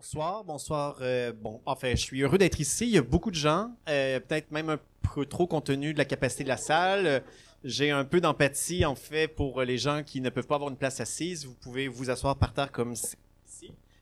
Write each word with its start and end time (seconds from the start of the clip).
Bonsoir, 0.00 0.44
bonsoir. 0.44 0.96
Euh, 1.02 1.30
bon, 1.30 1.60
enfin, 1.66 1.90
je 1.90 1.96
suis 1.96 2.22
heureux 2.22 2.38
d'être 2.38 2.58
ici. 2.58 2.86
Il 2.86 2.92
y 2.92 2.96
a 2.96 3.02
beaucoup 3.02 3.30
de 3.30 3.36
gens, 3.36 3.70
euh, 3.86 4.18
peut-être 4.18 4.50
même 4.50 4.70
un 4.70 4.78
peu 5.14 5.26
trop 5.26 5.46
compte 5.46 5.66
tenu 5.66 5.92
de 5.92 5.98
la 5.98 6.06
capacité 6.06 6.42
de 6.42 6.48
la 6.48 6.56
salle. 6.56 7.22
J'ai 7.64 7.90
un 7.90 8.06
peu 8.06 8.18
d'empathie, 8.18 8.86
en 8.86 8.94
fait, 8.94 9.28
pour 9.28 9.60
les 9.60 9.76
gens 9.76 10.02
qui 10.02 10.22
ne 10.22 10.30
peuvent 10.30 10.46
pas 10.46 10.54
avoir 10.54 10.70
une 10.70 10.78
place 10.78 11.00
assise. 11.00 11.44
Vous 11.44 11.52
pouvez 11.52 11.86
vous 11.86 12.08
asseoir 12.08 12.34
par 12.36 12.54
terre 12.54 12.72
comme 12.72 12.94
ici. 12.94 13.18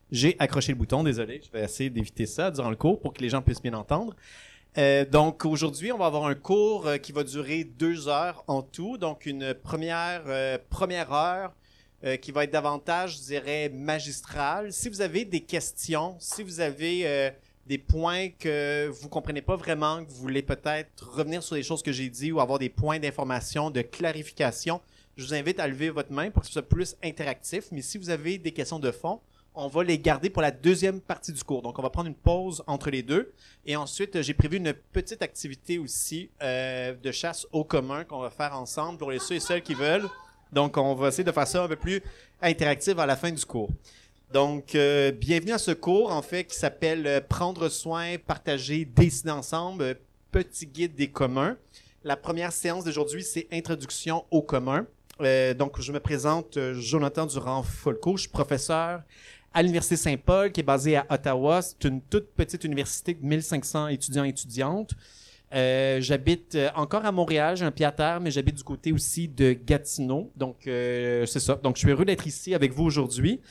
J'ai 0.09 0.37
accroché 0.39 0.71
le 0.71 0.77
bouton, 0.77 1.03
désolé. 1.03 1.41
Je 1.45 1.51
vais 1.51 1.65
essayer 1.65 1.89
d'éviter 1.89 2.25
ça 2.25 2.49
durant 2.49 2.69
le 2.69 2.77
cours 2.77 3.01
pour 3.01 3.11
que 3.11 3.21
les 3.21 3.27
gens 3.27 3.41
puissent 3.41 3.61
bien 3.61 3.73
entendre. 3.73 4.15
Euh, 4.77 5.03
donc 5.03 5.43
aujourd'hui, 5.43 5.91
on 5.91 5.97
va 5.97 6.05
avoir 6.05 6.27
un 6.27 6.35
cours 6.35 6.87
qui 7.03 7.11
va 7.11 7.25
durer 7.25 7.65
deux 7.65 8.07
heures 8.07 8.45
en 8.47 8.61
tout. 8.61 8.97
Donc 8.97 9.25
une 9.25 9.53
première 9.53 10.23
première 10.69 11.11
heure 11.11 11.53
euh, 12.03 12.17
qui 12.17 12.31
va 12.31 12.45
être 12.45 12.51
davantage, 12.51 13.17
je 13.17 13.23
dirais, 13.23 13.69
magistrale. 13.69 14.71
Si 14.71 14.89
vous 14.89 15.01
avez 15.01 15.25
des 15.25 15.41
questions, 15.41 16.15
si 16.19 16.43
vous 16.43 16.59
avez 16.59 17.05
euh, 17.05 17.29
des 17.65 17.77
points 17.77 18.29
que 18.29 18.87
vous 18.87 19.09
comprenez 19.09 19.41
pas 19.41 19.55
vraiment, 19.55 20.03
que 20.03 20.09
vous 20.09 20.21
voulez 20.21 20.41
peut-être 20.41 21.09
revenir 21.09 21.43
sur 21.43 21.55
des 21.55 21.63
choses 21.63 21.83
que 21.83 21.91
j'ai 21.91 22.09
dit 22.09 22.31
ou 22.31 22.39
avoir 22.39 22.57
des 22.57 22.69
points 22.69 22.99
d'information, 22.99 23.69
de 23.69 23.81
clarification, 23.81 24.81
je 25.17 25.25
vous 25.25 25.33
invite 25.33 25.59
à 25.59 25.67
lever 25.67 25.89
votre 25.89 26.13
main 26.13 26.31
pour 26.31 26.41
que 26.41 26.47
ce 26.47 26.53
soit 26.53 26.61
plus 26.61 26.95
interactif. 27.03 27.65
Mais 27.71 27.81
si 27.81 27.97
vous 27.97 28.09
avez 28.09 28.37
des 28.37 28.51
questions 28.51 28.79
de 28.79 28.91
fond, 28.91 29.19
on 29.53 29.67
va 29.67 29.83
les 29.83 29.99
garder 29.99 30.29
pour 30.29 30.41
la 30.41 30.51
deuxième 30.51 31.01
partie 31.01 31.33
du 31.33 31.43
cours. 31.43 31.61
Donc, 31.61 31.77
on 31.77 31.81
va 31.81 31.89
prendre 31.89 32.07
une 32.07 32.15
pause 32.15 32.63
entre 32.65 32.89
les 32.89 33.03
deux. 33.03 33.33
Et 33.65 33.75
ensuite, 33.75 34.21
j'ai 34.21 34.33
prévu 34.33 34.55
une 34.57 34.73
petite 34.73 35.21
activité 35.21 35.77
aussi 35.77 36.29
euh, 36.41 36.95
de 36.95 37.11
chasse 37.11 37.45
au 37.51 37.65
commun 37.65 38.05
qu'on 38.05 38.19
va 38.19 38.29
faire 38.29 38.57
ensemble 38.57 38.97
pour 38.97 39.11
les 39.11 39.19
ceux 39.19 39.35
et 39.35 39.39
celles 39.41 39.61
qui 39.61 39.73
veulent. 39.73 40.07
Donc, 40.51 40.77
on 40.77 40.95
va 40.95 41.09
essayer 41.09 41.23
de 41.23 41.31
faire 41.31 41.47
ça 41.47 41.63
un 41.63 41.67
peu 41.67 41.75
plus 41.75 42.01
interactif 42.41 42.97
à 42.97 43.05
la 43.05 43.15
fin 43.15 43.31
du 43.31 43.45
cours. 43.45 43.69
Donc, 44.33 44.75
euh, 44.75 45.11
bienvenue 45.11 45.53
à 45.53 45.57
ce 45.57 45.71
cours, 45.71 46.11
en 46.11 46.21
fait, 46.21 46.43
qui 46.45 46.55
s'appelle 46.55 47.07
euh, 47.07 47.21
Prendre 47.21 47.67
soin, 47.69 48.17
partager, 48.17 48.85
décider 48.85 49.31
ensemble, 49.31 49.83
euh, 49.83 49.93
petit 50.31 50.67
guide 50.67 50.95
des 50.95 51.07
communs. 51.07 51.57
La 52.03 52.15
première 52.15 52.51
séance 52.51 52.83
d'aujourd'hui, 52.83 53.23
c'est 53.23 53.47
Introduction 53.51 54.25
au 54.29 54.41
commun. 54.41 54.85
Euh, 55.21 55.53
donc, 55.53 55.81
je 55.81 55.91
me 55.91 55.99
présente, 55.99 56.59
Jonathan 56.73 57.25
Durand-Folco, 57.25 58.17
je 58.17 58.21
suis 58.21 58.29
professeur 58.29 59.01
à 59.53 59.61
l'Université 59.61 59.95
Saint-Paul, 59.95 60.51
qui 60.51 60.59
est 60.59 60.63
basée 60.63 60.95
à 60.95 61.05
Ottawa. 61.09 61.61
C'est 61.61 61.83
une 61.85 62.01
toute 62.01 62.29
petite 62.35 62.63
université 62.63 63.15
de 63.15 63.25
1500 63.25 63.87
étudiants 63.87 64.23
et 64.23 64.29
étudiantes. 64.29 64.93
Euh, 65.53 65.99
j'habite 65.99 66.55
euh, 66.55 66.69
encore 66.75 67.05
à 67.05 67.11
Montréal, 67.11 67.57
j'ai 67.57 67.65
un 67.65 67.71
pied 67.71 67.85
à 67.85 67.91
terre, 67.91 68.19
mais 68.21 68.29
j'habite 68.29 68.55
du 68.55 68.63
côté 68.63 68.91
aussi 68.91 69.27
de 69.27 69.53
Gatineau. 69.53 70.31
Donc, 70.35 70.67
euh, 70.67 71.25
c'est 71.25 71.39
ça. 71.39 71.55
Donc, 71.55 71.75
je 71.75 71.81
suis 71.81 71.89
heureux 71.89 72.05
d'être 72.05 72.27
ici 72.27 72.53
avec 72.53 72.71
vous 72.71 72.83
aujourd'hui. 72.83 73.41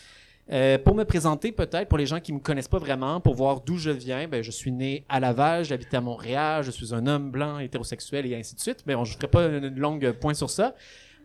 Euh, 0.51 0.79
pour 0.79 0.95
me 0.95 1.05
présenter, 1.05 1.53
peut-être, 1.53 1.89
pour 1.89 1.99
les 1.99 2.07
gens 2.07 2.21
qui 2.21 2.33
me 2.33 2.39
connaissent 2.39 2.69
pas 2.69 2.79
vraiment, 2.79 3.21
pour 3.21 3.35
voir 3.35 3.61
d'où 3.61 3.77
je 3.77 3.91
viens, 3.91 4.29
ben, 4.29 4.43
je 4.43 4.51
suis 4.51 4.73
né 4.73 5.05
à 5.09 5.21
Laval, 5.21 5.65
j'habite 5.65 5.93
à 5.93 6.01
Montréal, 6.01 6.63
je 6.65 6.71
suis 6.71 6.95
un 6.95 7.07
homme 7.07 7.31
blanc, 7.31 7.59
hétérosexuel 7.59 8.25
et 8.27 8.35
ainsi 8.35 8.55
de 8.55 8.61
suite. 8.61 8.85
Mais 8.87 8.95
je 8.95 8.99
ne 8.99 9.17
ferai 9.17 9.29
pas 9.29 9.45
une 9.47 9.77
longue 9.77 10.13
point 10.13 10.35
sur 10.35 10.49
ça. 10.49 10.75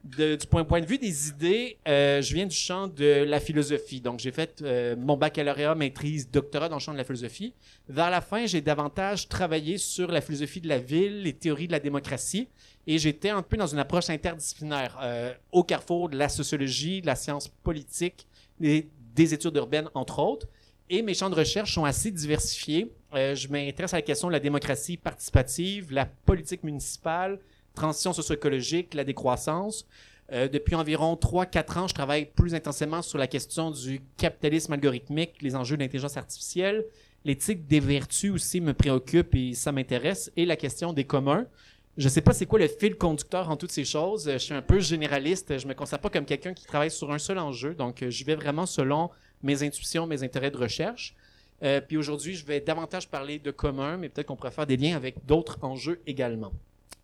De- 0.04 0.36
du 0.36 0.48
point, 0.48 0.82
de 0.82 0.86
vue 0.86 0.98
des 0.98 1.30
idées, 1.30 1.78
euh, 1.88 2.22
je 2.22 2.34
viens 2.34 2.46
du 2.46 2.56
champ 2.56 2.88
de 2.88 3.24
la 3.24 3.40
philosophie. 3.40 4.02
Donc, 4.02 4.20
j'ai 4.20 4.34
fait 4.34 4.62
euh, 4.62 4.98
mon 4.98 5.16
baccalauréat, 5.16 5.76
maîtrise, 5.76 6.30
doctorat 6.30 6.68
dans 6.68 6.76
le 6.76 6.82
champ 6.82 6.92
de 6.92 6.98
la 6.98 7.06
philosophie. 7.06 7.54
Vers 7.88 8.10
la 8.10 8.20
fin, 8.20 8.46
j'ai 8.46 8.60
davantage 8.60 9.30
travaillé 9.30 9.78
sur 9.78 10.12
la 10.12 10.20
philosophie 10.20 10.60
de 10.60 10.68
la 10.68 10.78
ville, 10.78 11.22
les 11.22 11.32
théories 11.32 11.68
de 11.68 11.72
la 11.72 11.80
démocratie, 11.80 12.50
et 12.86 12.98
j'étais 12.98 13.30
un 13.30 13.42
peu 13.42 13.56
dans 13.56 13.68
une 13.68 13.80
approche 13.80 14.10
interdisciplinaire, 14.10 15.00
euh, 15.02 15.34
au 15.54 15.64
carrefour 15.64 16.10
de 16.10 16.18
la 16.18 16.28
sociologie, 16.28 17.00
de 17.00 17.06
la 17.08 17.16
science 17.16 17.48
politique, 17.48 18.28
et 18.62 18.90
des 19.16 19.34
études 19.34 19.56
urbaines, 19.56 19.88
entre 19.94 20.20
autres. 20.20 20.48
Et 20.90 21.02
mes 21.02 21.14
champs 21.14 21.30
de 21.30 21.36
recherche 21.36 21.74
sont 21.74 21.86
assez 21.86 22.12
diversifiés. 22.12 22.92
Euh, 23.14 23.36
je 23.36 23.48
m'intéresse 23.48 23.94
à 23.94 23.98
la 23.98 24.02
question 24.02 24.28
de 24.28 24.34
la 24.34 24.42
démocratie 24.42 24.98
participative, 24.98 25.94
la 25.94 26.06
politique 26.06 26.64
municipale, 26.64 27.40
transition 27.74 28.14
socio-écologique, 28.14 28.94
la 28.94 29.04
décroissance. 29.04 29.86
Euh, 30.32 30.48
depuis 30.48 30.76
environ 30.76 31.16
3-4 31.16 31.80
ans, 31.80 31.88
je 31.88 31.94
travaille 31.94 32.26
plus 32.26 32.56
intensément 32.56 33.02
sur 33.02 33.18
la 33.18 33.28
question 33.28 33.72
du 33.72 34.02
capitalisme 34.18 34.74
algorithmique, 34.74 35.42
les 35.42 35.56
enjeux 35.56 35.76
de 35.78 35.82
l'intelligence 35.82 36.18
artificielle. 36.18 36.86
L'éthique 37.26 37.68
des 37.68 37.80
vertus 37.80 38.32
aussi 38.32 38.62
me 38.62 38.74
préoccupe 38.74 39.36
et 39.36 39.54
ça 39.54 39.72
m'intéresse. 39.72 40.32
Et 40.36 40.46
la 40.46 40.56
question 40.56 40.94
des 40.94 41.06
communs. 41.06 41.46
Je 41.96 42.10
sais 42.10 42.22
pas 42.22 42.34
c'est 42.34 42.48
quoi 42.48 42.58
le 42.58 42.68
fil 42.68 42.96
conducteur 42.96 43.50
en 43.50 43.56
toutes 43.56 43.72
ces 43.72 43.86
choses. 43.86 44.30
Je 44.32 44.38
suis 44.38 44.54
un 44.54 44.64
peu 44.64 44.80
généraliste. 44.80 45.58
Je 45.58 45.68
me 45.68 45.74
considère 45.74 46.00
pas 46.00 46.10
comme 46.10 46.26
quelqu'un 46.26 46.54
qui 46.54 46.66
travaille 46.66 46.90
sur 46.90 47.12
un 47.12 47.20
seul 47.20 47.38
enjeu. 47.38 47.76
Donc, 47.76 48.02
euh, 48.02 48.10
j'y 48.10 48.24
vais 48.24 48.36
vraiment 48.36 48.66
selon 48.66 49.12
mes 49.44 49.62
intuitions, 49.62 50.08
mes 50.08 50.24
intérêts 50.24 50.52
de 50.52 50.58
recherche. 50.58 51.16
Euh, 51.62 51.82
puis 51.82 51.98
aujourd'hui, 51.98 52.36
je 52.36 52.46
vais 52.46 52.60
davantage 52.60 53.10
parler 53.10 53.40
de 53.40 53.52
commun, 53.52 53.98
mais 53.98 54.10
peut-être 54.10 54.28
qu'on 54.28 54.36
pourrait 54.36 54.52
faire 54.52 54.66
des 54.66 54.78
liens 54.78 54.96
avec 54.96 55.26
d'autres 55.26 55.60
enjeux 55.62 56.02
également. 56.08 56.52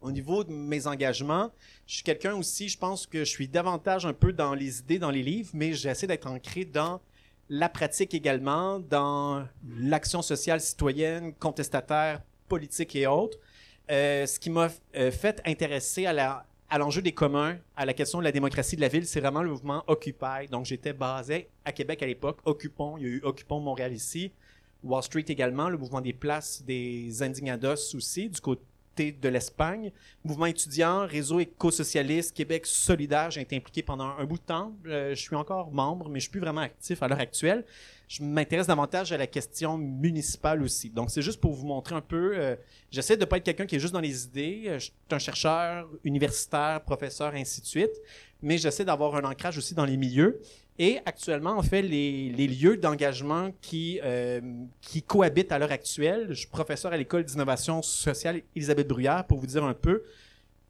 Au 0.02 0.12
niveau 0.12 0.44
de 0.44 0.52
mes 0.52 0.88
engagements, 0.88 1.52
je 1.86 1.96
suis 1.96 2.04
quelqu'un 2.04 2.36
aussi, 2.36 2.70
je 2.70 2.78
pense 2.78 3.06
que 3.06 3.20
je 3.20 3.30
suis 3.30 3.48
davantage 3.48 4.06
un 4.06 4.14
peu 4.14 4.32
dans 4.32 4.54
les 4.54 4.80
idées, 4.80 5.00
dans 5.00 5.12
les 5.12 5.24
livres, 5.24 5.50
mais 5.54 5.74
j'essaie 5.74 6.08
d'être 6.08 6.28
ancré 6.28 6.64
dans 6.64 7.02
la 7.50 7.68
pratique 7.68 8.14
également, 8.14 8.80
dans 8.80 9.46
l'action 9.78 10.22
sociale 10.22 10.62
citoyenne, 10.62 11.34
contestataire, 11.34 12.22
politique 12.48 12.96
et 12.96 13.08
autres. 13.08 13.38
Euh, 13.92 14.26
ce 14.26 14.40
qui 14.40 14.50
m'a 14.50 14.70
euh, 14.96 15.12
fait 15.12 15.42
intéresser 15.46 16.06
à 16.06 16.14
la 16.14 16.46
à 16.70 16.78
l'enjeu 16.78 17.02
des 17.02 17.14
communs, 17.14 17.58
à 17.76 17.86
la 17.86 17.94
question 17.94 18.20
de 18.20 18.24
la 18.24 18.32
démocratie 18.32 18.76
de 18.76 18.82
la 18.82 18.90
ville, 18.90 19.08
c'est 19.08 19.20
vraiment 19.20 19.42
le 19.42 19.50
mouvement 19.50 19.84
Occupy. 19.88 20.48
Donc, 20.52 20.66
j'étais 20.66 20.94
basé 20.94 21.50
à 21.66 21.72
Québec 21.72 22.04
à 22.04 22.06
l'époque. 22.06 22.38
Occupons, 22.46 22.98
il 22.98 23.04
y 23.04 23.06
a 23.08 23.10
eu 23.10 23.22
Occupons 23.24 23.60
Montréal 23.60 23.92
ici. 23.92 24.32
Wall 24.84 25.04
Street 25.04 25.26
également, 25.28 25.70
le 25.70 25.78
mouvement 25.78 26.00
des 26.00 26.14
places 26.14 26.64
des 26.64 27.24
Indignados 27.24 27.96
aussi, 27.96 28.30
du 28.30 28.40
côté 28.40 28.62
de 29.00 29.30
l'Espagne. 29.30 29.92
Mouvement 30.24 30.46
étudiant, 30.46 31.06
réseau 31.06 31.40
éco-socialiste, 31.40 32.36
Québec 32.36 32.66
solidaire, 32.66 33.32
j'ai 33.32 33.42
été 33.42 33.56
impliqué 33.56 33.82
pendant 33.84 34.10
un 34.18 34.26
bout 34.26 34.38
de 34.38 34.44
temps. 34.44 34.74
Euh, 34.86 35.16
je 35.16 35.22
suis 35.22 35.36
encore 35.36 35.72
membre, 35.72 36.10
mais 36.10 36.20
je 36.20 36.24
suis 36.26 36.32
plus 36.32 36.42
vraiment 36.42 36.62
actif 36.62 37.02
à 37.02 37.08
l'heure 37.08 37.20
actuelle. 37.20 37.66
Je 38.08 38.24
m'intéresse 38.24 38.68
davantage 38.68 39.12
à 39.12 39.18
la 39.18 39.28
question 39.28 39.78
municipale 39.78 40.64
aussi. 40.64 40.90
Donc, 40.90 41.12
c'est 41.12 41.22
juste 41.22 41.40
pour 41.40 41.54
vous 41.54 41.68
montrer 41.68 41.96
un 41.96 42.02
peu. 42.02 42.34
euh, 42.36 42.56
J'essaie 42.92 43.18
de 43.18 43.26
pas 43.26 43.38
être 43.38 43.44
quelqu'un 43.44 43.68
qui 43.68 43.76
est 43.76 43.80
juste 43.80 43.94
dans 43.94 44.00
les 44.00 44.26
idées. 44.26 44.64
Euh, 44.68 44.80
Je 44.80 44.86
suis 44.86 44.94
un 45.12 45.20
chercheur 45.20 45.88
universitaire, 46.04 46.82
professeur, 46.82 47.34
ainsi 47.36 47.62
de 47.62 47.66
suite. 47.68 47.92
Mais 48.42 48.58
j'essaie 48.58 48.86
d'avoir 48.86 49.16
un 49.16 49.24
ancrage 49.24 49.58
aussi 49.58 49.74
dans 49.74 49.86
les 49.86 49.98
milieux. 49.98 50.42
Et 50.78 51.00
actuellement, 51.06 51.58
en 51.58 51.62
fait, 51.62 51.82
les, 51.82 52.48
lieux 52.48 52.78
d'engagement 52.78 53.52
qui, 53.62 54.00
euh, 54.02 54.40
qui 54.80 55.04
cohabitent 55.04 55.52
à 55.52 55.60
l'heure 55.60 55.74
actuelle, 55.74 56.28
je 56.30 56.36
suis 56.36 56.48
professeur 56.48 56.94
à 56.94 56.98
l'école 56.98 57.26
d'innovation 57.26 57.82
sociale 57.82 58.42
Elisabeth 58.56 58.88
Bruyère, 58.88 59.26
pour 59.28 59.40
vous 59.40 59.48
dire 59.48 59.66
un 59.66 59.74
peu. 59.74 60.04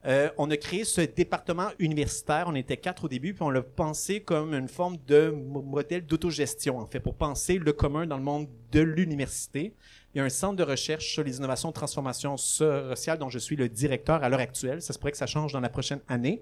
Euh, 0.05 0.29
on 0.37 0.49
a 0.49 0.57
créé 0.57 0.85
ce 0.85 1.01
département 1.01 1.67
universitaire, 1.77 2.45
on 2.47 2.55
était 2.55 2.77
quatre 2.77 3.03
au 3.03 3.07
début, 3.09 3.33
puis 3.33 3.43
on 3.43 3.49
l'a 3.49 3.61
pensé 3.61 4.21
comme 4.21 4.53
une 4.53 4.69
forme 4.69 4.95
de 5.07 5.29
mo- 5.29 5.61
modèle 5.61 6.05
d'autogestion, 6.05 6.79
en 6.79 6.85
fait, 6.85 7.01
pour 7.01 7.15
penser 7.15 7.57
le 7.57 7.73
commun 7.73 8.07
dans 8.07 8.17
le 8.17 8.23
monde 8.23 8.47
de 8.71 8.79
l'université. 8.79 9.73
Il 10.15 10.17
y 10.17 10.21
a 10.21 10.23
un 10.23 10.29
centre 10.29 10.55
de 10.55 10.63
recherche 10.63 11.11
sur 11.11 11.23
les 11.23 11.37
innovations 11.37 11.69
de 11.69 11.73
transformation 11.73 12.37
sociale 12.37 13.19
dont 13.19 13.29
je 13.29 13.37
suis 13.37 13.57
le 13.57 13.69
directeur 13.69 14.23
à 14.23 14.29
l'heure 14.29 14.39
actuelle. 14.39 14.81
Ça 14.81 14.93
se 14.93 14.97
pourrait 14.97 15.11
que 15.11 15.17
ça 15.17 15.27
change 15.27 15.53
dans 15.53 15.59
la 15.59 15.69
prochaine 15.69 15.99
année. 16.07 16.41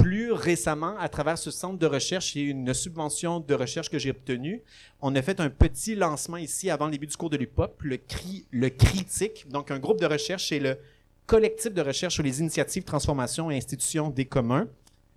Plus 0.00 0.32
récemment, 0.32 0.96
à 0.98 1.10
travers 1.10 1.36
ce 1.36 1.50
centre 1.50 1.78
de 1.78 1.86
recherche 1.86 2.34
et 2.34 2.40
une 2.40 2.72
subvention 2.72 3.38
de 3.38 3.54
recherche 3.54 3.90
que 3.90 3.98
j'ai 3.98 4.10
obtenue, 4.10 4.62
on 5.02 5.14
a 5.14 5.20
fait 5.20 5.40
un 5.40 5.50
petit 5.50 5.94
lancement 5.94 6.38
ici 6.38 6.70
avant 6.70 6.86
le 6.86 6.92
début 6.92 7.06
du 7.06 7.16
cours 7.16 7.28
de 7.28 7.36
l'UPOP, 7.36 7.82
le, 7.82 7.98
CRI, 7.98 8.46
le 8.50 8.70
CRITIC, 8.70 9.48
donc 9.50 9.70
un 9.70 9.78
groupe 9.78 10.00
de 10.00 10.06
recherche 10.06 10.44
chez 10.44 10.58
le 10.58 10.78
collectif 11.26 11.74
de 11.74 11.82
recherche 11.82 12.14
sur 12.14 12.22
les 12.22 12.40
initiatives, 12.40 12.84
transformations 12.84 13.50
et 13.50 13.56
institutions 13.58 14.08
des 14.08 14.24
communs. 14.24 14.68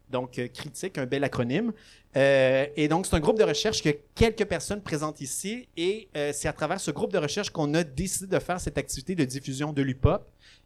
Donc, 0.09 0.37
euh, 0.37 0.47
critique, 0.47 0.97
un 0.97 1.05
bel 1.05 1.23
acronyme. 1.23 1.71
Euh, 2.17 2.67
et 2.75 2.87
donc, 2.87 3.07
c'est 3.07 3.15
un 3.15 3.19
groupe 3.19 3.39
de 3.39 3.43
recherche 3.43 3.81
que 3.81 3.89
quelques 4.13 4.45
personnes 4.45 4.81
présentent 4.81 5.21
ici. 5.21 5.67
Et 5.75 6.07
euh, 6.15 6.31
c'est 6.33 6.47
à 6.47 6.53
travers 6.53 6.79
ce 6.79 6.91
groupe 6.91 7.11
de 7.11 7.17
recherche 7.17 7.49
qu'on 7.49 7.73
a 7.73 7.83
décidé 7.83 8.27
de 8.27 8.39
faire 8.39 8.59
cette 8.59 8.77
activité 8.77 9.15
de 9.15 9.23
diffusion 9.23 9.73
de 9.73 9.81
l'UPOP 9.81 10.21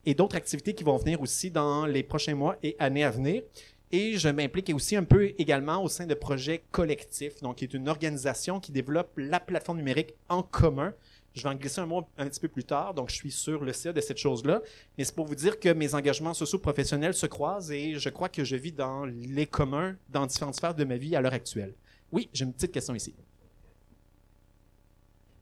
et 0.05 0.13
d'autres 0.15 0.35
activités 0.35 0.73
qui 0.73 0.83
vont 0.83 0.97
venir 0.97 1.21
aussi 1.21 1.49
dans 1.49 1.85
les 1.85 2.03
prochains 2.03 2.35
mois 2.35 2.57
et 2.61 2.75
années 2.79 3.05
à 3.05 3.11
venir. 3.11 3.43
Et 3.91 4.17
je 4.17 4.27
m'implique 4.27 4.69
aussi 4.73 4.97
un 4.97 5.05
peu 5.05 5.31
également 5.37 5.81
au 5.81 5.87
sein 5.87 6.05
de 6.05 6.13
projets 6.13 6.63
collectifs, 6.71 7.41
donc 7.41 7.57
qui 7.57 7.63
est 7.63 7.73
une 7.73 7.87
organisation 7.87 8.59
qui 8.59 8.71
développe 8.71 9.11
la 9.17 9.39
plateforme 9.39 9.77
numérique 9.77 10.13
en 10.27 10.43
commun. 10.43 10.93
Je 11.33 11.43
vais 11.43 11.49
en 11.49 11.55
glisser 11.55 11.79
un 11.79 11.85
mot 11.85 12.03
un 12.17 12.27
petit 12.27 12.39
peu 12.39 12.47
plus 12.49 12.63
tard, 12.63 12.93
donc 12.93 13.09
je 13.09 13.15
suis 13.15 13.31
sur 13.31 13.63
le 13.63 13.71
CA 13.71 13.93
de 13.93 14.01
cette 14.01 14.17
chose-là. 14.17 14.61
Mais 14.97 15.05
c'est 15.05 15.15
pour 15.15 15.25
vous 15.25 15.35
dire 15.35 15.59
que 15.59 15.69
mes 15.69 15.93
engagements 15.93 16.33
socio-professionnels 16.33 17.13
se 17.13 17.27
croisent 17.27 17.71
et 17.71 17.95
je 17.95 18.09
crois 18.09 18.27
que 18.27 18.43
je 18.43 18.55
vis 18.55 18.73
dans 18.73 19.05
les 19.05 19.45
communs 19.45 19.95
dans 20.09 20.25
différentes 20.25 20.55
sphères 20.55 20.75
de 20.75 20.83
ma 20.83 20.97
vie 20.97 21.15
à 21.15 21.21
l'heure 21.21 21.33
actuelle. 21.33 21.73
Oui, 22.11 22.29
j'ai 22.33 22.43
une 22.43 22.53
petite 22.53 22.71
question 22.71 22.95
ici. 22.95 23.13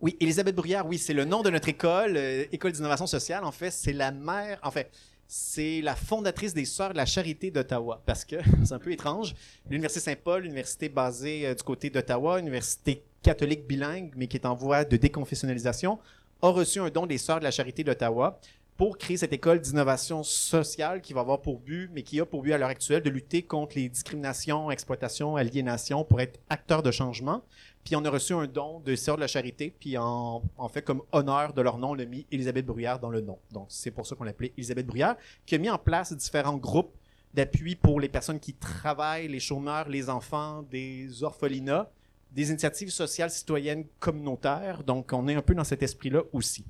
Oui, 0.01 0.17
Elisabeth 0.19 0.55
Bruyère, 0.55 0.85
oui, 0.85 0.99
c'est 0.99 1.13
le 1.13 1.25
nom 1.25 1.41
de 1.41 1.49
notre 1.49 1.69
école, 1.69 2.17
euh, 2.17 2.45
École 2.51 2.73
d'innovation 2.73 3.07
sociale. 3.07 3.43
En 3.43 3.51
fait, 3.51 3.71
c'est 3.71 3.93
la 3.93 4.11
mère, 4.11 4.59
en 4.61 4.69
fait, 4.69 4.91
c'est 5.27 5.81
la 5.81 5.95
fondatrice 5.95 6.53
des 6.53 6.65
Sœurs 6.65 6.91
de 6.91 6.97
la 6.97 7.05
Charité 7.05 7.51
d'Ottawa. 7.51 8.01
Parce 8.05 8.25
que 8.25 8.35
c'est 8.63 8.73
un 8.73 8.79
peu 8.79 8.91
étrange. 8.91 9.33
L'Université 9.69 10.11
Saint-Paul, 10.11 10.45
université 10.45 10.89
basée 10.89 11.47
euh, 11.47 11.55
du 11.55 11.63
côté 11.63 11.89
d'Ottawa, 11.89 12.39
Université 12.39 13.03
catholique 13.21 13.65
bilingue, 13.65 14.11
mais 14.15 14.27
qui 14.27 14.37
est 14.37 14.45
en 14.45 14.55
voie 14.55 14.85
de 14.85 14.97
déconfessionnalisation, 14.97 15.99
a 16.41 16.49
reçu 16.49 16.79
un 16.79 16.89
don 16.89 17.07
des 17.07 17.17
Sœurs 17.17 17.39
de 17.39 17.43
la 17.43 17.51
Charité 17.51 17.83
d'Ottawa 17.83 18.39
pour 18.77 18.97
créer 18.97 19.17
cette 19.17 19.31
école 19.31 19.61
d'innovation 19.61 20.21
sociale 20.23 21.01
qui 21.01 21.13
va 21.13 21.21
avoir 21.21 21.41
pour 21.41 21.59
but, 21.59 21.89
mais 21.93 22.03
qui 22.03 22.19
a 22.19 22.25
pour 22.25 22.41
but 22.41 22.51
à 22.51 22.57
l'heure 22.57 22.69
actuelle, 22.69 23.01
de 23.01 23.09
lutter 23.09 23.41
contre 23.41 23.77
les 23.77 23.87
discriminations, 23.87 24.69
exploitations, 24.69 25.37
aliénations 25.37 26.03
pour 26.03 26.19
être 26.19 26.39
acteur 26.49 26.83
de 26.83 26.91
changement. 26.91 27.41
Puis 27.85 27.95
on 27.95 28.03
a 28.03 28.09
reçu 28.09 28.33
un 28.33 28.47
don 28.47 28.79
de 28.79 28.95
Sœurs 28.95 29.15
de 29.15 29.21
la 29.21 29.27
Charité, 29.27 29.73
puis 29.79 29.95
en, 29.95 30.41
fait, 30.73 30.81
comme 30.81 31.03
honneur 31.11 31.53
de 31.53 31.61
leur 31.61 31.77
nom, 31.77 31.91
on 31.91 31.99
a 31.99 32.05
mis 32.05 32.25
Elisabeth 32.31 32.65
Bruyère 32.65 32.97
dans 32.97 33.11
le 33.11 33.21
nom. 33.21 33.37
Donc 33.51 33.67
c'est 33.69 33.91
pour 33.91 34.07
ça 34.07 34.15
qu'on 34.15 34.23
l'appelait 34.23 34.53
Elisabeth 34.57 34.87
Bruyère, 34.87 35.15
qui 35.45 35.53
a 35.53 35.59
mis 35.59 35.69
en 35.69 35.77
place 35.77 36.11
différents 36.11 36.57
groupes 36.57 36.97
d'appui 37.35 37.75
pour 37.75 37.99
les 37.99 38.09
personnes 38.09 38.39
qui 38.39 38.55
travaillent, 38.55 39.27
les 39.27 39.39
chômeurs, 39.39 39.87
les 39.87 40.09
enfants, 40.09 40.63
des 40.63 41.21
orphelinats, 41.21 41.91
des 42.31 42.49
initiatives 42.49 42.89
sociales 42.89 43.29
citoyennes 43.29 43.85
communautaires. 43.99 44.83
Donc 44.83 45.13
on 45.13 45.27
est 45.27 45.35
un 45.35 45.43
peu 45.43 45.53
dans 45.53 45.63
cet 45.63 45.83
esprit-là 45.83 46.23
aussi. 46.33 46.65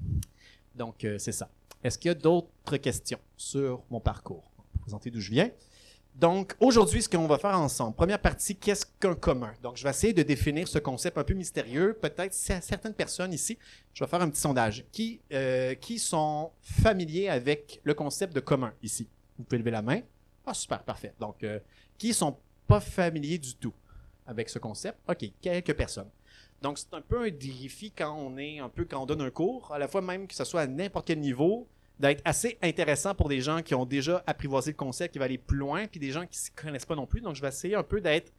Donc 0.75 1.05
euh, 1.05 1.17
c'est 1.17 1.31
ça. 1.31 1.49
Est-ce 1.81 1.97
qu'il 1.97 2.09
y 2.09 2.11
a 2.11 2.15
d'autres 2.15 2.75
questions 2.75 3.19
sur 3.37 3.83
mon 3.89 4.01
parcours? 4.01 4.51
Présenter 4.81 5.11
d'où 5.11 5.21
je 5.21 5.31
viens. 5.31 5.49
Donc, 6.15 6.55
aujourd'hui, 6.61 7.01
ce 7.01 7.09
qu'on 7.09 7.27
va 7.27 7.37
faire 7.37 7.59
ensemble, 7.59 7.93
première 7.93 8.19
partie, 8.19 8.55
qu'est-ce 8.55 8.85
qu'un 9.01 9.15
commun? 9.15 9.51
Donc, 9.61 9.75
je 9.75 9.83
vais 9.83 9.89
essayer 9.89 10.13
de 10.13 10.23
définir 10.23 10.65
ce 10.65 10.79
concept 10.79 11.17
un 11.17 11.25
peu 11.25 11.33
mystérieux. 11.33 11.97
Peut-être 12.01 12.33
certaines 12.33 12.93
personnes 12.93 13.33
ici, 13.33 13.57
je 13.93 14.01
vais 14.01 14.09
faire 14.09 14.21
un 14.21 14.29
petit 14.29 14.39
sondage. 14.39 14.85
Qui, 14.93 15.19
euh, 15.33 15.75
qui 15.75 15.99
sont 15.99 16.51
familiers 16.61 17.27
avec 17.27 17.81
le 17.83 17.93
concept 17.93 18.33
de 18.33 18.39
commun 18.39 18.73
ici? 18.81 19.09
Vous 19.37 19.43
pouvez 19.43 19.57
lever 19.57 19.71
la 19.71 19.81
main. 19.81 19.99
Ah, 20.45 20.53
super, 20.53 20.81
parfait. 20.83 21.13
Donc, 21.19 21.43
euh, 21.43 21.59
qui 21.97 22.13
sont 22.13 22.37
pas 22.65 22.79
familiers 22.79 23.37
du 23.37 23.53
tout 23.55 23.73
avec 24.25 24.47
ce 24.47 24.57
concept? 24.57 24.97
OK, 25.09 25.25
quelques 25.41 25.73
personnes. 25.73 26.09
Donc, 26.61 26.77
c'est 26.79 26.93
un 26.93 27.01
peu 27.01 27.25
un 27.25 27.29
défi 27.29 27.91
quand 27.91 28.15
on 28.17 28.37
est 28.37 28.59
un 28.59 28.69
peu, 28.69 28.85
quand 28.85 29.03
on 29.03 29.05
donne 29.05 29.21
un 29.21 29.31
cours, 29.31 29.73
à 29.73 29.79
la 29.79 29.89
fois 29.89 30.01
même 30.01 30.27
que 30.27 30.33
ce 30.33 30.45
soit 30.45 30.61
à 30.61 30.67
n'importe 30.67 31.07
quel 31.07 31.19
niveau, 31.19 31.67
d'être 31.99 32.21
assez 32.25 32.57
intéressant 32.61 33.15
pour 33.15 33.29
des 33.29 33.41
gens 33.41 33.61
qui 33.61 33.73
ont 33.75 33.85
déjà 33.85 34.23
apprivoisé 34.27 34.71
le 34.71 34.77
concept, 34.77 35.13
qui 35.13 35.19
va 35.19 35.25
aller 35.25 35.37
plus 35.37 35.57
loin, 35.57 35.87
puis 35.87 35.99
des 35.99 36.11
gens 36.11 36.25
qui 36.25 36.39
ne 36.39 36.61
connaissent 36.61 36.85
pas 36.85 36.95
non 36.95 37.05
plus. 37.05 37.21
Donc, 37.21 37.35
je 37.35 37.41
vais 37.41 37.47
essayer 37.47 37.75
un 37.75 37.83
peu 37.83 38.01
d'être 38.01 38.31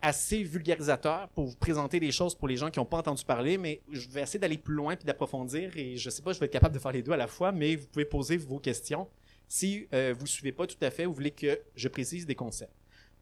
assez 0.00 0.42
vulgarisateur 0.42 1.28
pour 1.28 1.46
vous 1.46 1.56
présenter 1.56 2.00
des 2.00 2.10
choses 2.10 2.34
pour 2.34 2.48
les 2.48 2.56
gens 2.56 2.70
qui 2.70 2.80
n'ont 2.80 2.84
pas 2.84 2.98
entendu 2.98 3.24
parler, 3.24 3.56
mais 3.56 3.80
je 3.90 4.08
vais 4.08 4.22
essayer 4.22 4.40
d'aller 4.40 4.58
plus 4.58 4.74
loin 4.74 4.96
puis 4.96 5.06
d'approfondir. 5.06 5.76
Et 5.76 5.96
je 5.96 6.08
ne 6.08 6.10
sais 6.10 6.22
pas, 6.22 6.32
je 6.32 6.40
vais 6.40 6.46
être 6.46 6.52
capable 6.52 6.74
de 6.74 6.80
faire 6.80 6.92
les 6.92 7.02
deux 7.02 7.12
à 7.12 7.16
la 7.16 7.28
fois, 7.28 7.52
mais 7.52 7.76
vous 7.76 7.86
pouvez 7.86 8.04
poser 8.04 8.36
vos 8.36 8.58
questions 8.58 9.08
si 9.48 9.86
euh, 9.94 10.14
vous 10.16 10.24
ne 10.24 10.28
suivez 10.28 10.52
pas 10.52 10.66
tout 10.66 10.82
à 10.82 10.90
fait 10.90 11.06
ou 11.06 11.10
vous 11.10 11.16
voulez 11.16 11.30
que 11.30 11.60
je 11.76 11.88
précise 11.88 12.26
des 12.26 12.34
concepts. 12.34 12.72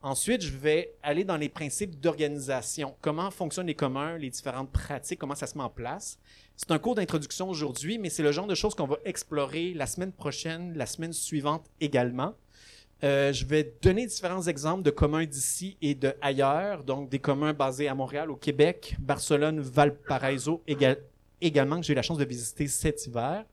Ensuite, 0.03 0.41
je 0.43 0.57
vais 0.57 0.95
aller 1.03 1.25
dans 1.25 1.37
les 1.37 1.51
principes 1.51 2.01
d'organisation. 2.01 2.95
Comment 3.03 3.31
fonctionnent 3.31 3.67
les 3.67 3.75
communs, 3.75 4.17
les 4.17 4.31
différentes 4.31 4.71
pratiques, 4.71 5.19
comment 5.19 5.35
ça 5.35 5.47
se 5.47 5.59
met 5.59 5.65
en 5.65 5.69
place. 5.69 6.19
C'est 6.57 6.71
un 6.71 6.79
cours 6.79 6.95
d'introduction 6.95 7.51
aujourd'hui, 7.51 7.99
mais 7.99 8.09
c'est 8.09 8.23
le 8.23 8.33
genre 8.33 8.47
de 8.47 8.55
choses 8.55 8.75
qu'on 8.75 8.87
va 8.87 8.97
explorer 9.05 9.75
la 9.75 9.87
semaine 9.87 10.13
prochaine, 10.13 10.73
la 10.75 10.87
semaine 10.87 11.13
suivante 11.13 11.67
également. 11.83 12.35
Euh, 13.05 13.33
je 13.33 13.45
vais 13.45 13.75
donner 13.83 14.07
différents 14.07 14.43
exemples 14.43 14.83
de 14.83 14.91
communs 14.91 15.25
d'ici 15.25 15.77
et 15.83 15.95
de 15.95 16.15
ailleurs, 16.23 16.83
donc 16.85 17.11
des 17.11 17.19
communs 17.19 17.53
basés 17.53 17.89
à 17.89 17.95
Montréal, 17.95 18.31
au 18.31 18.37
Québec, 18.37 18.97
Barcelone, 19.01 19.61
Valparaiso 19.61 20.63
également, 20.67 21.81
que 21.81 21.87
j'ai 21.87 21.93
eu 21.93 21.97
la 21.97 22.03
chance 22.03 22.19
de 22.19 22.25
visiter 22.25 22.69
cet 22.69 23.07
hiver. 23.07 23.45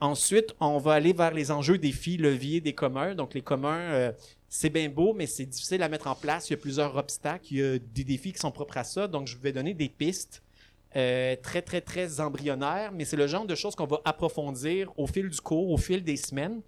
Ensuite, 0.00 0.54
on 0.60 0.78
va 0.78 0.94
aller 0.94 1.12
vers 1.12 1.32
les 1.32 1.50
enjeux, 1.50 1.78
défis, 1.78 2.16
leviers 2.16 2.60
des 2.60 2.74
communs. 2.74 3.14
Donc, 3.14 3.34
les 3.34 3.42
communs, 3.42 3.78
euh, 3.78 4.12
c'est 4.52 4.68
bien 4.68 4.88
beau, 4.88 5.14
mais 5.14 5.26
c'est 5.26 5.46
difficile 5.46 5.80
à 5.80 5.88
mettre 5.88 6.08
en 6.08 6.16
place. 6.16 6.50
Il 6.50 6.54
y 6.54 6.54
a 6.54 6.56
plusieurs 6.56 6.96
obstacles, 6.96 7.46
il 7.52 7.56
y 7.56 7.62
a 7.62 7.78
des 7.78 8.02
défis 8.02 8.32
qui 8.32 8.40
sont 8.40 8.50
propres 8.50 8.78
à 8.78 8.84
ça. 8.84 9.06
Donc, 9.06 9.28
je 9.28 9.38
vais 9.38 9.52
donner 9.52 9.74
des 9.74 9.88
pistes 9.88 10.42
euh, 10.96 11.36
très, 11.40 11.62
très, 11.62 11.80
très 11.80 12.18
embryonnaires, 12.18 12.90
mais 12.90 13.04
c'est 13.04 13.16
le 13.16 13.28
genre 13.28 13.46
de 13.46 13.54
choses 13.54 13.76
qu'on 13.76 13.86
va 13.86 14.00
approfondir 14.04 14.92
au 14.98 15.06
fil 15.06 15.30
du 15.30 15.40
cours, 15.40 15.70
au 15.70 15.76
fil 15.76 16.02
des 16.02 16.16
semaines. 16.16 16.62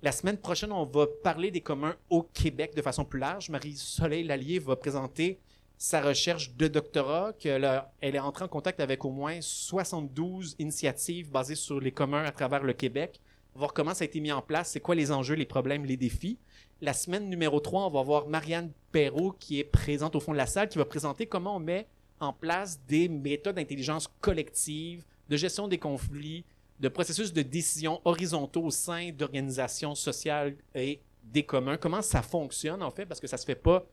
La 0.00 0.12
semaine 0.12 0.38
prochaine, 0.38 0.72
on 0.72 0.84
va 0.84 1.06
parler 1.22 1.50
des 1.50 1.60
communs 1.60 1.94
au 2.08 2.22
Québec 2.22 2.74
de 2.74 2.80
façon 2.80 3.04
plus 3.04 3.20
large. 3.20 3.50
Marie-Soleil 3.50 4.24
Lallier 4.24 4.58
va 4.58 4.74
présenter 4.74 5.38
sa 5.76 6.00
recherche 6.00 6.54
de 6.56 6.68
doctorat, 6.68 7.34
qu'elle 7.38 7.70
elle 8.00 8.14
est 8.14 8.18
entrée 8.18 8.44
en 8.46 8.48
contact 8.48 8.80
avec 8.80 9.04
au 9.04 9.10
moins 9.10 9.42
72 9.42 10.56
initiatives 10.58 11.30
basées 11.30 11.54
sur 11.54 11.80
les 11.80 11.92
communs 11.92 12.24
à 12.24 12.30
travers 12.30 12.62
le 12.62 12.72
Québec, 12.72 13.20
voir 13.54 13.74
comment 13.74 13.92
ça 13.92 14.04
a 14.04 14.06
été 14.06 14.20
mis 14.20 14.32
en 14.32 14.40
place, 14.40 14.70
c'est 14.70 14.80
quoi 14.80 14.94
les 14.94 15.12
enjeux, 15.12 15.34
les 15.34 15.44
problèmes, 15.44 15.84
les 15.84 15.98
défis. 15.98 16.38
La 16.82 16.92
semaine 16.92 17.30
numéro 17.30 17.58
3, 17.58 17.86
on 17.86 17.90
va 17.90 18.02
voir 18.02 18.28
Marianne 18.28 18.70
Perrault 18.92 19.32
qui 19.32 19.58
est 19.58 19.64
présente 19.64 20.14
au 20.14 20.20
fond 20.20 20.32
de 20.32 20.36
la 20.36 20.44
salle, 20.44 20.68
qui 20.68 20.76
va 20.76 20.84
présenter 20.84 21.26
comment 21.26 21.56
on 21.56 21.60
met 21.60 21.88
en 22.20 22.34
place 22.34 22.78
des 22.86 23.08
méthodes 23.08 23.56
d'intelligence 23.56 24.08
collective, 24.20 25.02
de 25.30 25.36
gestion 25.38 25.68
des 25.68 25.78
conflits, 25.78 26.44
de 26.78 26.88
processus 26.88 27.32
de 27.32 27.40
décision 27.40 28.02
horizontaux 28.04 28.64
au 28.64 28.70
sein 28.70 29.10
d'organisations 29.10 29.94
sociales 29.94 30.54
et 30.74 31.00
des 31.24 31.44
communs. 31.44 31.78
Comment 31.78 32.02
ça 32.02 32.20
fonctionne 32.20 32.82
en 32.82 32.90
fait, 32.90 33.06
parce 33.06 33.20
que 33.20 33.26
ça 33.26 33.38
se 33.38 33.46
fait 33.46 33.54
pas 33.54 33.86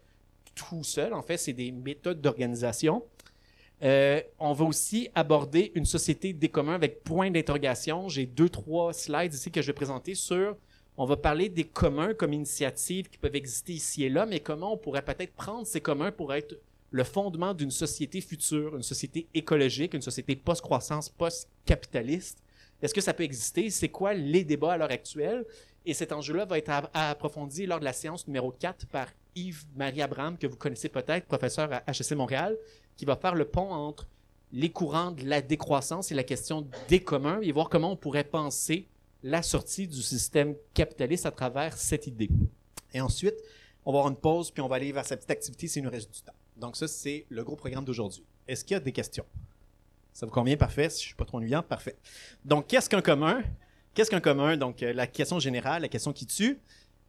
tout 0.53 0.83
seul. 0.83 1.13
En 1.13 1.21
fait, 1.21 1.37
c'est 1.37 1.53
des 1.53 1.71
méthodes 1.71 2.19
d'organisation. 2.19 3.05
Euh, 3.81 4.21
on 4.39 4.51
va 4.51 4.65
aussi 4.65 5.09
aborder 5.15 5.71
une 5.75 5.85
société 5.85 6.33
des 6.33 6.49
communs 6.49 6.75
avec 6.75 7.03
point 7.05 7.31
d'interrogation. 7.31 8.09
J'ai 8.09 8.25
deux, 8.25 8.49
trois 8.49 8.91
slides 8.91 9.33
ici 9.33 9.51
que 9.51 9.61
je 9.61 9.67
vais 9.67 9.73
présenter 9.73 10.15
sur. 10.15 10.57
On 10.95 11.05
va 11.05 11.17
parler 11.17 11.49
des 11.49 11.63
communs 11.63 12.13
comme 12.13 12.33
initiatives 12.33 13.09
qui 13.09 13.17
peuvent 13.17 13.35
exister 13.35 13.73
ici 13.73 14.03
et 14.03 14.09
là, 14.09 14.27
mais 14.27 14.39
comment 14.39 14.73
on 14.73 14.77
pourrait 14.77 15.01
peut-être 15.01 15.33
prendre 15.33 15.65
ces 15.65 15.81
communs 15.81 16.11
pour 16.11 16.33
être 16.35 16.55
le 16.91 17.03
fondement 17.03 17.55
d'une 17.55 17.71
société 17.71 18.21
future, 18.21 18.75
une 18.75 18.83
société 18.83 19.27
écologique, 19.33 19.95
une 19.95 20.03
société 20.03 20.35
post-croissance, 20.35 21.09
post-capitaliste? 21.09 22.43
Est-ce 22.79 22.93
que 22.93 23.01
ça 23.01 23.15
peut 23.15 23.23
exister? 23.23 23.71
C'est 23.71 23.89
quoi 23.89 24.13
les 24.13 24.43
débats 24.43 24.73
à 24.73 24.77
l'heure 24.77 24.91
actuelle? 24.91 25.45
Et 25.83 25.95
cet 25.95 26.11
enjeu-là 26.11 26.45
va 26.45 26.59
être 26.59 26.69
approfondi 26.93 27.65
lors 27.65 27.79
de 27.79 27.85
la 27.85 27.93
séance 27.93 28.27
numéro 28.27 28.51
4 28.51 28.85
par 28.85 29.07
Yves-Marie 29.35 30.03
Abraham, 30.03 30.37
que 30.37 30.45
vous 30.45 30.57
connaissez 30.57 30.89
peut-être, 30.89 31.25
professeur 31.25 31.73
à 31.73 31.91
HEC 31.91 32.11
Montréal, 32.11 32.55
qui 32.95 33.05
va 33.05 33.15
faire 33.15 33.33
le 33.33 33.45
pont 33.45 33.71
entre 33.71 34.07
les 34.51 34.69
courants 34.69 35.11
de 35.11 35.25
la 35.25 35.41
décroissance 35.41 36.11
et 36.11 36.15
la 36.15 36.23
question 36.23 36.67
des 36.87 36.99
communs 36.99 37.41
et 37.41 37.51
voir 37.51 37.69
comment 37.69 37.93
on 37.93 37.95
pourrait 37.95 38.23
penser 38.23 38.87
la 39.23 39.41
sortie 39.41 39.87
du 39.87 40.01
système 40.01 40.55
capitaliste 40.73 41.25
à 41.25 41.31
travers 41.31 41.77
cette 41.77 42.07
idée. 42.07 42.29
Et 42.93 43.01
ensuite, 43.01 43.35
on 43.85 43.91
va 43.91 43.99
avoir 43.99 44.11
une 44.11 44.17
pause, 44.17 44.51
puis 44.51 44.61
on 44.61 44.67
va 44.67 44.75
aller 44.75 44.91
vers 44.91 45.05
sa 45.05 45.17
petite 45.17 45.31
activité 45.31 45.67
s'il 45.67 45.83
nous 45.83 45.89
reste 45.89 46.13
du 46.13 46.21
temps. 46.21 46.33
Donc 46.57 46.75
ça, 46.75 46.87
c'est 46.87 47.25
le 47.29 47.43
gros 47.43 47.55
programme 47.55 47.85
d'aujourd'hui. 47.85 48.23
Est-ce 48.47 48.63
qu'il 48.63 48.75
y 48.75 48.77
a 48.77 48.79
des 48.79 48.91
questions? 48.91 49.25
Ça 50.13 50.25
vous 50.25 50.31
convient? 50.31 50.57
Parfait. 50.57 50.89
Si 50.89 51.01
je 51.01 51.07
suis 51.07 51.15
pas 51.15 51.25
trop 51.25 51.37
ennuyant, 51.37 51.63
parfait. 51.63 51.95
Donc, 52.45 52.67
qu'est-ce 52.67 52.89
qu'un 52.89 53.01
commun? 53.01 53.41
Qu'est-ce 53.93 54.11
qu'un 54.11 54.19
commun? 54.19 54.57
Donc, 54.57 54.83
euh, 54.83 54.93
la 54.93 55.07
question 55.07 55.39
générale, 55.39 55.81
la 55.81 55.87
question 55.87 56.13
qui 56.13 56.27
tue. 56.27 56.59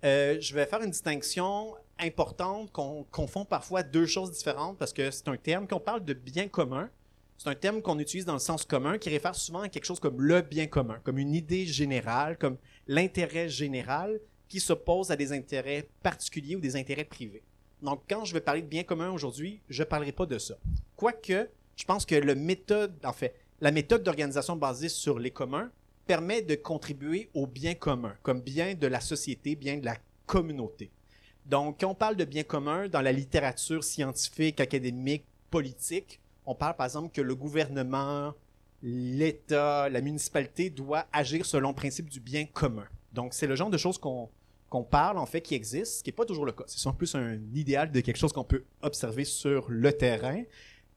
Euh, 0.05 0.41
je 0.41 0.55
vais 0.55 0.67
faire 0.67 0.83
une 0.83 0.91
distinction 0.91 1.75
importante 1.99 2.71
qu'on 2.73 3.05
confond 3.11 3.45
parfois 3.45 3.83
deux 3.83 4.07
choses 4.07 4.33
différentes 4.33 4.79
parce 4.79 4.93
que 4.93 5.11
c'est 5.11 5.29
un 5.29 5.37
terme 5.37 5.69
qu'on 5.69 5.81
parle 5.81 6.05
de 6.05 6.15
bien 6.15 6.49
commun. 6.49 6.91
C'est 7.37 7.49
un 7.49 7.55
terme 7.55 7.83
qu'on 7.83 7.99
utilise 7.99 8.25
dans 8.25 8.35
le 8.35 8.39
sens 8.39 8.65
commun 8.65 8.99
qui 8.99 9.11
réfère 9.11 9.35
souvent 9.35 9.61
à 9.61 9.69
quelque 9.69 9.85
chose 9.85 10.01
comme 10.01 10.21
le 10.21 10.41
bien 10.41 10.67
commun, 10.67 11.01
comme 11.05 11.19
une 11.19 11.35
idée 11.35 11.67
générale, 11.67 12.39
comme 12.39 12.57
l'intérêt 12.87 13.49
général 13.49 14.21
qui 14.49 14.61
s'oppose 14.61 15.11
à 15.11 15.17
des 15.17 15.33
intérêts 15.33 15.89
particuliers 16.03 16.57
ou 16.57 16.61
des 16.61 16.77
intérêts 16.77 17.05
privés. 17.05 17.43
Donc, 17.83 18.03
quand 18.09 18.25
je 18.25 18.33
vais 18.33 18.41
parler 18.41 18.63
de 18.63 18.67
bien 18.67 18.85
commun 18.85 19.11
aujourd'hui, 19.11 19.61
je 19.69 19.83
ne 19.83 19.89
parlerai 19.89 20.13
pas 20.13 20.27
de 20.27 20.39
ça. 20.39 20.57
Quoique, 20.97 21.51
je 21.77 21.85
pense 21.85 22.07
que 22.07 22.15
le 22.15 22.35
méthode, 22.35 22.95
en 23.05 23.13
fait, 23.13 23.35
la 23.61 23.73
méthode 23.73 24.03
d'organisation 24.03 24.57
basée 24.57 24.89
sur 24.89 25.19
les 25.19 25.31
communs 25.31 25.71
permet 26.07 26.43
de 26.43 26.55
contribuer 26.55 27.31
au 27.35 27.47
bien 27.47 27.75
commun, 27.75 28.15
comme 28.23 28.41
bien 28.41 28.75
de 28.75 28.87
la 28.87 29.01
société, 29.01 29.57
bien 29.57 29.79
de 29.79 29.85
la 29.85 29.97
communauté. 30.27 30.91
Donc, 31.47 31.81
quand 31.81 31.89
on 31.89 31.95
parle 31.95 32.17
de 32.17 32.25
bien 32.25 32.43
commun 32.43 32.89
dans 32.89 33.03
la 33.03 33.13
littérature 33.13 33.85
scientifique, 33.85 34.61
académique, 34.61 35.25
politique, 35.51 36.21
on 36.47 36.55
parle 36.55 36.77
par 36.77 36.87
exemple 36.87 37.11
que 37.13 37.21
le 37.21 37.35
gouvernement, 37.35 38.35
l'État, 38.83 39.89
la 39.89 40.01
municipalité 40.01 40.71
doit 40.71 41.07
agir 41.13 41.47
selon 41.47 41.71
le 41.71 41.75
principe 41.75 42.11
du 42.11 42.21
bien 42.21 42.45
commun. 42.45 42.87
Donc, 43.13 43.33
c'est 43.33 43.47
le 43.47 43.57
genre 43.57 43.71
de 43.71 43.79
choses 43.79 43.99
qu'on 43.99 44.29
parle, 44.91 45.19
en 45.19 45.27
fait, 45.27 45.41
qui 45.41 45.55
existe, 45.55 45.99
ce 45.99 46.03
qui 46.03 46.11
n'est 46.11 46.17
pas 46.17 46.25
toujours 46.25 46.45
le 46.45 46.53
cas. 46.53 46.65
C'est 46.67 46.93
plus 46.93 47.15
un 47.15 47.39
idéal 47.55 47.91
de 47.93 48.01
quelque 48.01 48.17
chose 48.17 48.33
qu'on 48.33 48.45
peut 48.45 48.65
observer 48.83 49.25
sur 49.25 49.67
le 49.69 49.93
terrain. 49.93 50.43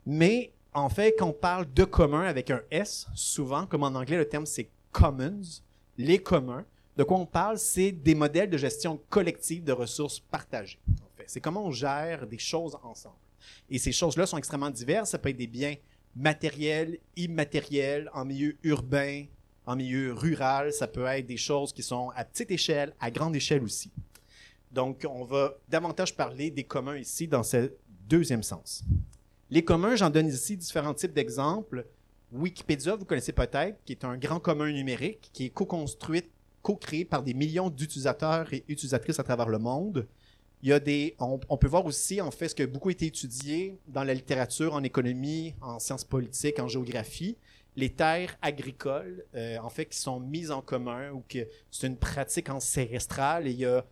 Mais, 0.04 0.52
en 0.74 0.88
fait, 0.88 1.14
quand 1.18 1.28
on 1.28 1.32
parle 1.32 1.72
de 1.72 1.84
commun 1.84 2.22
avec 2.22 2.50
un 2.50 2.60
S, 2.70 3.06
souvent, 3.14 3.66
comme 3.66 3.84
en 3.84 3.94
anglais, 3.94 4.16
le 4.16 4.28
terme 4.28 4.46
c'est 4.46 4.68
commons, 4.92 5.62
les 5.96 6.18
communs. 6.18 6.64
De 6.96 7.04
quoi 7.04 7.18
on 7.18 7.26
parle, 7.26 7.58
c'est 7.58 7.92
des 7.92 8.16
modèles 8.16 8.50
de 8.50 8.58
gestion 8.58 9.00
collective 9.08 9.62
de 9.62 9.72
ressources 9.72 10.18
partagées. 10.18 10.80
En 10.88 11.16
fait. 11.16 11.24
C'est 11.28 11.40
comment 11.40 11.64
on 11.64 11.70
gère 11.70 12.26
des 12.26 12.38
choses 12.38 12.76
ensemble. 12.82 13.14
Et 13.70 13.78
ces 13.78 13.92
choses-là 13.92 14.26
sont 14.26 14.38
extrêmement 14.38 14.70
diverses. 14.70 15.10
Ça 15.10 15.18
peut 15.18 15.30
être 15.30 15.36
des 15.36 15.46
biens 15.46 15.74
matériels, 16.16 16.98
immatériels, 17.16 18.10
en 18.14 18.24
milieu 18.24 18.56
urbain, 18.62 19.24
en 19.66 19.76
milieu 19.76 20.12
rural. 20.12 20.72
Ça 20.72 20.86
peut 20.86 21.04
être 21.06 21.26
des 21.26 21.36
choses 21.36 21.72
qui 21.72 21.82
sont 21.82 22.10
à 22.16 22.24
petite 22.24 22.50
échelle, 22.50 22.94
à 23.00 23.10
grande 23.10 23.36
échelle 23.36 23.62
aussi. 23.62 23.90
Donc, 24.70 25.06
on 25.08 25.24
va 25.24 25.54
davantage 25.68 26.14
parler 26.14 26.50
des 26.50 26.64
communs 26.64 26.98
ici 26.98 27.26
dans 27.26 27.42
ce 27.42 27.72
deuxième 28.08 28.42
sens. 28.42 28.84
Les 29.50 29.64
communs, 29.64 29.96
j'en 29.96 30.10
donne 30.10 30.26
ici 30.26 30.56
différents 30.56 30.94
types 30.94 31.14
d'exemples. 31.14 31.86
Wikipédia, 32.32 32.96
vous 32.96 33.06
connaissez 33.06 33.32
peut-être, 33.32 33.82
qui 33.84 33.92
est 33.92 34.04
un 34.04 34.18
grand 34.18 34.40
commun 34.40 34.70
numérique 34.70 35.30
qui 35.32 35.46
est 35.46 35.50
co-construit, 35.50 36.24
co-créé 36.60 37.06
par 37.06 37.22
des 37.22 37.32
millions 37.32 37.70
d'utilisateurs 37.70 38.52
et 38.52 38.64
utilisatrices 38.68 39.18
à 39.18 39.22
travers 39.22 39.48
le 39.48 39.58
monde. 39.58 40.06
Il 40.62 40.70
y 40.70 40.72
a 40.72 40.80
des, 40.80 41.14
on, 41.20 41.38
peut 41.56 41.68
voir 41.68 41.86
aussi, 41.86 42.20
en 42.20 42.32
fait, 42.32 42.48
ce 42.48 42.54
qui 42.54 42.62
a 42.62 42.66
beaucoup 42.66 42.90
été 42.90 43.06
étudié 43.06 43.78
dans 43.86 44.02
la 44.02 44.12
littérature, 44.12 44.74
en 44.74 44.82
économie, 44.82 45.54
en 45.60 45.78
sciences 45.78 46.04
politiques, 46.04 46.58
en 46.58 46.66
géographie, 46.66 47.36
les 47.76 47.90
terres 47.90 48.36
agricoles, 48.42 49.24
euh, 49.36 49.56
en 49.58 49.70
fait, 49.70 49.86
qui 49.86 49.98
sont 49.98 50.18
mises 50.18 50.50
en 50.50 50.60
commun 50.60 51.12
ou 51.12 51.22
que 51.28 51.46
c'est 51.70 51.86
une 51.86 51.96
pratique 51.96 52.50
ancestrale. 52.50 53.46
Et 53.46 53.52
il 53.52 53.60
y 53.60 53.66
a 53.66 53.84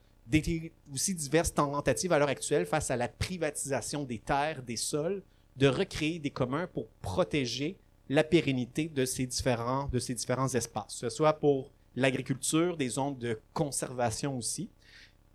aussi 0.92 1.14
diverses 1.14 1.54
tentatives 1.54 2.12
à 2.12 2.18
l'heure 2.18 2.28
actuelle 2.28 2.66
face 2.66 2.90
à 2.90 2.96
la 2.96 3.06
privatisation 3.06 4.02
des 4.02 4.18
terres, 4.18 4.62
des 4.62 4.76
sols, 4.76 5.22
de 5.56 5.68
recréer 5.68 6.18
des 6.18 6.30
communs 6.30 6.66
pour 6.66 6.88
protéger 7.00 7.78
la 8.08 8.24
pérennité 8.24 8.88
de 8.88 9.04
ces 9.04 9.26
différents, 9.26 9.88
de 9.92 9.98
ces 9.98 10.14
différents 10.14 10.52
espaces, 10.52 10.94
que 11.00 11.08
ce 11.08 11.10
soit 11.10 11.34
pour 11.34 11.70
l'agriculture, 11.94 12.76
des 12.76 12.88
zones 12.88 13.18
de 13.18 13.40
conservation 13.52 14.36
aussi. 14.36 14.68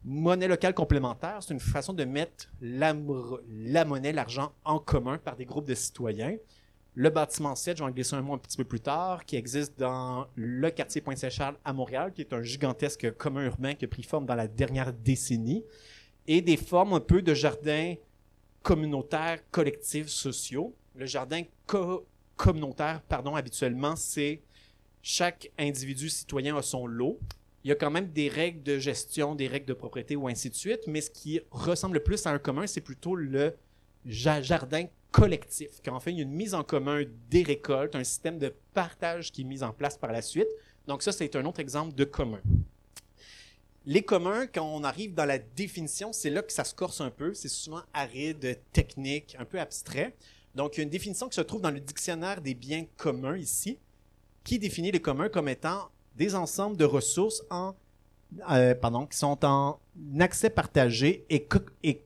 Monnaie 0.03 0.47
locale 0.47 0.73
complémentaire, 0.73 1.43
c'est 1.43 1.53
une 1.53 1.59
façon 1.59 1.93
de 1.93 2.03
mettre 2.05 2.49
la, 2.59 2.93
monnaie, 2.93 4.11
l'argent 4.11 4.51
en 4.65 4.79
commun 4.79 5.19
par 5.19 5.35
des 5.35 5.45
groupes 5.45 5.67
de 5.67 5.75
citoyens. 5.75 6.37
Le 6.95 7.09
bâtiment 7.11 7.55
7, 7.55 7.77
je 7.77 7.83
vais 7.83 7.89
en 7.89 7.93
glisser 7.93 8.15
un 8.15 8.21
mot 8.21 8.33
un 8.33 8.39
petit 8.39 8.57
peu 8.57 8.63
plus 8.63 8.79
tard, 8.79 9.25
qui 9.25 9.35
existe 9.35 9.77
dans 9.77 10.27
le 10.35 10.71
quartier 10.71 11.01
Pointe-Saint-Charles 11.01 11.55
à 11.63 11.71
Montréal, 11.71 12.13
qui 12.13 12.21
est 12.21 12.33
un 12.33 12.41
gigantesque 12.41 13.15
commun 13.15 13.45
urbain 13.45 13.75
qui 13.75 13.85
a 13.85 13.87
pris 13.87 14.01
forme 14.01 14.25
dans 14.25 14.35
la 14.35 14.47
dernière 14.47 14.91
décennie, 14.91 15.63
et 16.27 16.41
des 16.41 16.57
formes 16.57 16.93
un 16.93 16.99
peu 16.99 17.21
de 17.21 17.35
jardins 17.35 17.93
communautaires, 18.63 19.39
collectifs, 19.51 20.07
sociaux. 20.07 20.75
Le 20.95 21.05
jardin 21.05 21.43
communautaire, 22.35 23.01
pardon, 23.07 23.35
habituellement, 23.35 23.95
c'est 23.95 24.41
chaque 25.03 25.51
individu 25.57 26.09
citoyen 26.09 26.57
a 26.57 26.61
son 26.61 26.87
lot. 26.87 27.19
Il 27.63 27.69
y 27.69 27.71
a 27.71 27.75
quand 27.75 27.91
même 27.91 28.11
des 28.11 28.27
règles 28.27 28.63
de 28.63 28.79
gestion, 28.79 29.35
des 29.35 29.47
règles 29.47 29.67
de 29.67 29.73
propriété 29.73 30.15
ou 30.15 30.27
ainsi 30.27 30.49
de 30.49 30.55
suite, 30.55 30.87
mais 30.87 31.01
ce 31.01 31.11
qui 31.11 31.39
ressemble 31.51 31.95
le 31.95 32.03
plus 32.03 32.25
à 32.25 32.31
un 32.31 32.39
commun, 32.39 32.65
c'est 32.65 32.81
plutôt 32.81 33.15
le 33.15 33.55
jardin 34.05 34.85
collectif, 35.11 35.81
qu'en 35.83 35.99
fait, 35.99 36.11
il 36.11 36.19
y 36.19 36.21
une 36.21 36.31
mise 36.31 36.53
en 36.53 36.63
commun 36.63 37.03
des 37.29 37.43
récoltes, 37.43 37.95
un 37.95 38.03
système 38.03 38.39
de 38.39 38.53
partage 38.73 39.31
qui 39.31 39.41
est 39.41 39.45
mis 39.45 39.61
en 39.61 39.73
place 39.73 39.97
par 39.97 40.11
la 40.11 40.21
suite. 40.21 40.47
Donc 40.87 41.03
ça, 41.03 41.11
c'est 41.11 41.35
un 41.35 41.45
autre 41.45 41.59
exemple 41.59 41.93
de 41.93 42.05
commun. 42.05 42.41
Les 43.85 44.03
communs, 44.03 44.47
quand 44.47 44.63
on 44.63 44.83
arrive 44.83 45.13
dans 45.13 45.25
la 45.25 45.39
définition, 45.39 46.13
c'est 46.13 46.29
là 46.29 46.41
que 46.43 46.53
ça 46.53 46.63
se 46.63 46.73
corse 46.73 47.01
un 47.01 47.09
peu. 47.09 47.33
C'est 47.33 47.49
souvent 47.49 47.81
aride, 47.93 48.59
technique, 48.71 49.35
un 49.39 49.45
peu 49.45 49.59
abstrait. 49.59 50.15
Donc, 50.53 50.75
il 50.75 50.77
y 50.77 50.81
a 50.81 50.83
une 50.83 50.89
définition 50.89 51.27
qui 51.29 51.35
se 51.35 51.41
trouve 51.41 51.61
dans 51.61 51.71
le 51.71 51.79
dictionnaire 51.79 52.41
des 52.41 52.53
biens 52.53 52.85
communs 52.97 53.37
ici, 53.37 53.79
qui 54.43 54.59
définit 54.59 54.91
les 54.91 55.01
communs 55.01 55.29
comme 55.29 55.49
étant 55.49 55.89
des 56.15 56.35
ensembles 56.35 56.77
de 56.77 56.85
ressources 56.85 57.43
en, 57.49 57.73
euh, 58.49 58.75
pardon, 58.75 59.05
qui 59.05 59.17
sont 59.17 59.43
en 59.45 59.79
accès 60.19 60.49
partagé 60.49 61.25
et, 61.29 61.47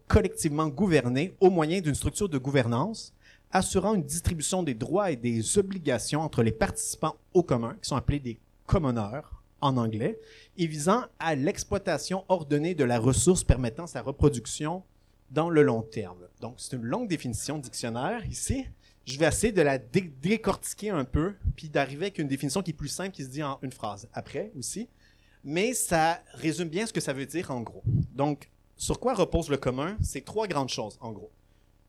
collectivement 0.08 0.68
gouverné 0.68 1.36
au 1.40 1.50
moyen 1.50 1.82
d'une 1.82 1.96
structure 1.96 2.30
de 2.30 2.38
gouvernance 2.38 3.14
assurant 3.52 3.94
une 3.94 4.04
distribution 4.04 4.64
des 4.64 4.74
droits 4.74 5.12
et 5.12 5.16
des 5.16 5.58
obligations 5.58 6.22
entre 6.22 6.44
les 6.44 6.52
participants 6.52 7.16
au 7.34 7.42
commun, 7.42 7.76
qui 7.82 7.88
sont 7.88 7.96
appelés 7.96 8.20
des 8.20 8.38
commoners 8.66 9.22
en 9.62 9.78
anglais, 9.78 10.20
et 10.58 10.68
visant 10.68 11.04
à 11.20 11.36
l'exploitation 11.36 12.26
ordonnée 12.28 12.76
de 12.76 12.84
la 12.84 13.00
ressource 13.00 13.44
permettant 13.44 13.88
sa 13.88 14.02
reproduction 14.02 14.84
dans 15.32 15.50
le 15.50 15.64
long 15.64 15.82
terme. 15.82 16.18
Donc, 16.42 16.56
c'est 16.58 16.76
une 16.76 16.84
longue 16.84 17.08
définition 17.08 17.58
dictionnaire 17.58 18.26
ici. 18.26 18.66
Je 19.06 19.20
vais 19.20 19.28
essayer 19.28 19.54
de 19.54 19.62
la 19.62 19.78
décortiquer 19.78 20.90
un 20.90 21.06
peu, 21.06 21.36
puis 21.56 21.70
d'arriver 21.70 22.06
avec 22.06 22.18
une 22.18 22.28
définition 22.28 22.64
qui 22.64 22.72
est 22.72 22.74
plus 22.74 22.88
simple, 22.88 23.12
qui 23.12 23.24
se 23.24 23.30
dit 23.30 23.44
en 23.44 23.60
une 23.62 23.72
phrase 23.72 24.10
après 24.14 24.52
aussi. 24.58 24.90
Mais 25.44 25.76
ça 25.76 26.24
résume 26.34 26.70
bien 26.70 26.88
ce 26.88 26.94
que 26.94 27.00
ça 27.00 27.14
veut 27.14 27.28
dire 27.28 27.52
en 27.52 27.62
gros. 27.62 27.84
Donc, 28.14 28.50
sur 28.76 29.00
quoi 29.00 29.14
repose 29.14 29.50
le 29.50 29.58
commun? 29.58 29.96
C'est 30.02 30.26
trois 30.26 30.48
grandes 30.48 30.70
choses 30.70 30.98
en 31.02 31.12
gros. 31.12 31.32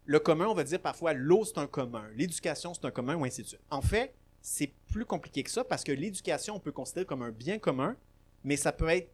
Le 0.05 0.21
commun, 0.21 0.47
on 0.47 0.55
va 0.55 0.63
dire 0.63 0.79
parfois 0.79 1.15
l'eau 1.15 1.45
c'est 1.47 1.59
un 1.59 1.67
commun, 1.67 2.05
l'éducation 2.15 2.75
c'est 2.75 2.85
un 2.85 2.91
commun 2.91 3.17
ou 3.17 3.25
ainsi 3.25 3.43
de 3.43 3.47
suite. 3.49 3.63
En 3.71 3.81
fait, 3.81 4.15
c'est 4.43 4.73
plus 4.93 5.07
compliqué 5.07 5.43
que 5.43 5.51
ça 5.51 5.65
parce 5.65 5.85
que 5.85 5.93
l'éducation 5.93 6.55
on 6.55 6.61
peut 6.61 6.71
considérer 6.71 7.07
comme 7.07 7.23
un 7.23 7.33
bien 7.33 7.59
commun, 7.59 7.97
mais 8.45 8.57
ça 8.57 8.73
peut 8.73 8.89
être 8.91 9.11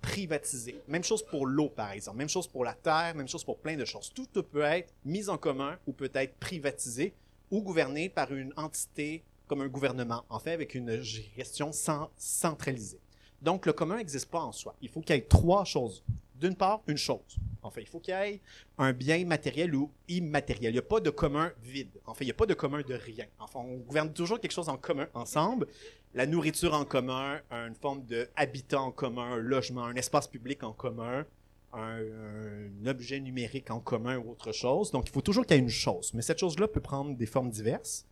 privatisé. 0.00 0.80
Même 0.88 1.04
chose 1.04 1.24
pour 1.24 1.46
l'eau, 1.46 1.68
par 1.68 1.92
exemple. 1.92 2.16
Même 2.16 2.28
chose 2.28 2.48
pour 2.48 2.64
la 2.64 2.72
terre, 2.72 3.14
même 3.14 3.28
chose 3.28 3.44
pour 3.44 3.58
plein 3.58 3.76
de 3.76 3.84
choses. 3.84 4.10
Tout 4.12 4.26
peut 4.42 4.62
être 4.62 4.92
mis 5.04 5.28
en 5.28 5.36
commun 5.36 5.78
ou 5.86 5.92
peut 5.92 6.10
être 6.14 6.34
privatisé 6.38 7.14
ou 7.50 7.62
gouverné 7.62 8.08
par 8.08 8.32
une 8.32 8.52
entité 8.56 9.22
comme 9.46 9.60
un 9.60 9.68
gouvernement, 9.68 10.24
en 10.30 10.38
fait, 10.38 10.52
avec 10.52 10.74
une 10.74 11.00
gestion 11.00 11.70
centralisée. 12.16 13.00
Donc, 13.42 13.66
le 13.66 13.72
commun 13.72 13.96
n'existe 13.96 14.30
pas 14.30 14.40
en 14.40 14.52
soi. 14.52 14.74
Il 14.80 14.88
faut 14.88 15.00
qu'il 15.00 15.14
y 15.14 15.18
ait 15.18 15.22
trois 15.22 15.64
choses. 15.64 16.02
D'une 16.40 16.56
part, 16.56 16.82
une 16.86 16.96
chose. 16.96 17.38
En 17.62 17.70
fait, 17.70 17.82
il 17.82 17.88
faut 17.88 18.00
qu'il 18.00 18.14
y 18.14 18.16
ait 18.16 18.40
un 18.78 18.92
bien 18.92 19.24
matériel 19.24 19.74
ou 19.74 19.90
immatériel. 20.08 20.72
Il 20.72 20.74
n'y 20.74 20.78
a 20.78 20.82
pas 20.82 21.00
de 21.00 21.10
commun 21.10 21.52
vide. 21.62 21.90
En 22.06 22.14
fait, 22.14 22.24
il 22.24 22.28
n'y 22.28 22.32
a 22.32 22.34
pas 22.34 22.46
de 22.46 22.54
commun 22.54 22.82
de 22.82 22.94
rien. 22.94 23.26
Enfin, 23.38 23.60
on 23.60 23.76
gouverne 23.76 24.12
toujours 24.12 24.40
quelque 24.40 24.52
chose 24.52 24.68
en 24.68 24.76
commun 24.76 25.06
ensemble 25.14 25.66
la 26.14 26.26
nourriture 26.26 26.74
en 26.74 26.84
commun, 26.84 27.40
une 27.50 27.74
forme 27.74 28.04
d'habitat 28.04 28.80
en 28.80 28.92
commun, 28.92 29.32
un 29.32 29.36
logement, 29.36 29.84
un 29.84 29.96
espace 29.96 30.28
public 30.28 30.62
en 30.62 30.72
commun, 30.72 31.26
un, 31.76 32.86
objet 32.86 33.20
numérique 33.20 33.70
en 33.70 33.80
commun 33.80 34.18
ou 34.18 34.30
autre 34.30 34.52
chose. 34.52 34.90
Donc, 34.90 35.08
il 35.08 35.12
faut 35.12 35.20
toujours 35.20 35.46
qu'il 35.46 35.56
y 35.56 35.58
ait 35.58 35.62
une 35.62 35.68
chose. 35.68 36.12
Mais 36.14 36.22
cette 36.22 36.38
chose-là 36.38 36.68
peut 36.68 36.80
prendre 36.80 37.16
des 37.16 37.26
formes 37.26 37.50
diverses. 37.50 38.06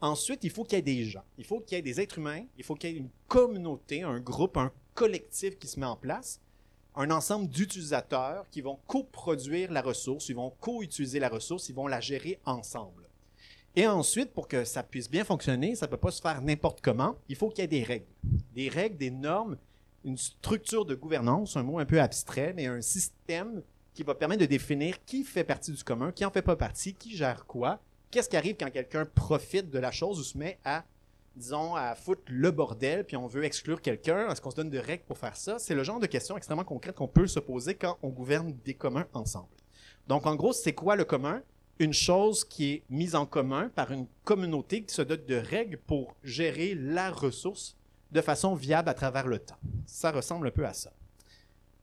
Ensuite, 0.00 0.44
il 0.44 0.50
faut 0.50 0.64
qu'il 0.64 0.76
y 0.76 0.78
ait 0.78 0.82
des 0.82 1.04
gens. 1.04 1.24
Il 1.38 1.44
faut 1.44 1.60
qu'il 1.60 1.76
y 1.76 1.78
ait 1.78 1.82
des 1.82 2.00
êtres 2.00 2.18
humains. 2.18 2.44
Il 2.56 2.64
faut 2.64 2.74
qu'il 2.74 2.90
y 2.90 2.94
ait 2.94 2.98
une 2.98 3.10
communauté, 3.26 4.02
un 4.02 4.20
groupe, 4.20 4.56
un 4.56 4.72
collectif 4.94 5.58
qui 5.58 5.66
se 5.66 5.78
met 5.78 5.86
en 5.86 5.96
place. 5.96 6.40
Un 6.94 7.10
ensemble 7.10 7.48
d'utilisateurs 7.48 8.48
qui 8.50 8.60
vont 8.60 8.78
coproduire 8.86 9.70
la 9.72 9.82
ressource, 9.82 10.28
ils 10.28 10.34
vont 10.34 10.52
co-utiliser 10.60 11.20
la 11.20 11.28
ressource, 11.28 11.68
ils 11.68 11.74
vont 11.74 11.86
la 11.86 12.00
gérer 12.00 12.40
ensemble. 12.44 13.08
Et 13.76 13.86
ensuite, 13.86 14.32
pour 14.32 14.48
que 14.48 14.64
ça 14.64 14.82
puisse 14.82 15.08
bien 15.08 15.22
fonctionner, 15.22 15.76
ça 15.76 15.86
ne 15.86 15.90
peut 15.92 15.96
pas 15.96 16.10
se 16.10 16.20
faire 16.20 16.42
n'importe 16.42 16.80
comment. 16.80 17.16
Il 17.28 17.36
faut 17.36 17.50
qu'il 17.50 17.60
y 17.60 17.64
ait 17.64 17.68
des 17.68 17.84
règles. 17.84 18.06
Des 18.52 18.68
règles, 18.68 18.96
des 18.96 19.12
normes, 19.12 19.56
une 20.04 20.16
structure 20.16 20.84
de 20.84 20.94
gouvernance, 20.94 21.56
un 21.56 21.62
mot 21.62 21.78
un 21.78 21.84
peu 21.84 22.00
abstrait, 22.00 22.52
mais 22.54 22.66
un 22.66 22.80
système 22.80 23.62
qui 23.94 24.02
va 24.02 24.14
permettre 24.14 24.42
de 24.42 24.46
définir 24.46 25.04
qui 25.04 25.24
fait 25.24 25.44
partie 25.44 25.72
du 25.72 25.82
commun, 25.82 26.12
qui 26.12 26.24
en 26.24 26.30
fait 26.30 26.42
pas 26.42 26.56
partie, 26.56 26.94
qui 26.94 27.16
gère 27.16 27.46
quoi, 27.46 27.80
qu'est-ce 28.10 28.28
qui 28.28 28.36
arrive 28.36 28.56
quand 28.58 28.70
quelqu'un 28.70 29.04
profite 29.04 29.70
de 29.70 29.78
la 29.78 29.90
chose 29.90 30.20
ou 30.20 30.22
se 30.22 30.38
met 30.38 30.58
à, 30.64 30.84
disons, 31.34 31.74
à 31.74 31.94
foutre 31.94 32.22
le 32.26 32.50
bordel, 32.50 33.04
puis 33.04 33.16
on 33.16 33.26
veut 33.26 33.44
exclure 33.44 33.82
quelqu'un, 33.82 34.28
est-ce 34.30 34.40
qu'on 34.40 34.50
se 34.50 34.56
donne 34.56 34.70
de 34.70 34.78
règles 34.78 35.04
pour 35.04 35.18
faire 35.18 35.36
ça? 35.36 35.58
C'est 35.58 35.74
le 35.74 35.82
genre 35.82 35.98
de 35.98 36.06
questions 36.06 36.36
extrêmement 36.36 36.64
concrètes 36.64 36.94
qu'on 36.94 37.08
peut 37.08 37.26
se 37.26 37.40
poser 37.40 37.74
quand 37.74 37.98
on 38.02 38.08
gouverne 38.08 38.56
des 38.64 38.74
communs 38.74 39.06
ensemble. 39.14 39.48
Donc, 40.06 40.26
en 40.26 40.36
gros, 40.36 40.52
c'est 40.52 40.72
quoi 40.72 40.96
le 40.96 41.04
commun? 41.04 41.42
une 41.78 41.92
chose 41.92 42.44
qui 42.44 42.72
est 42.72 42.82
mise 42.90 43.14
en 43.14 43.26
commun 43.26 43.70
par 43.74 43.92
une 43.92 44.06
communauté 44.24 44.82
qui 44.82 44.94
se 44.94 45.02
dote 45.02 45.26
de 45.26 45.36
règles 45.36 45.78
pour 45.78 46.16
gérer 46.24 46.74
la 46.74 47.10
ressource 47.10 47.76
de 48.10 48.20
façon 48.20 48.54
viable 48.54 48.88
à 48.88 48.94
travers 48.94 49.26
le 49.26 49.38
temps. 49.38 49.58
Ça 49.86 50.10
ressemble 50.10 50.48
un 50.48 50.50
peu 50.50 50.66
à 50.66 50.72
ça. 50.72 50.92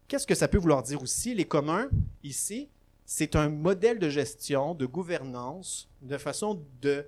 Qu'est-ce 0.07 0.27
que 0.27 0.35
ça 0.35 0.47
peut 0.47 0.57
vouloir 0.57 0.83
dire 0.83 1.01
aussi? 1.01 1.33
Les 1.33 1.45
communs, 1.45 1.89
ici, 2.23 2.69
c'est 3.05 3.35
un 3.35 3.49
modèle 3.49 3.99
de 3.99 4.09
gestion, 4.09 4.75
de 4.75 4.85
gouvernance, 4.85 5.89
de 6.01 6.17
façon 6.17 6.63
de 6.81 7.05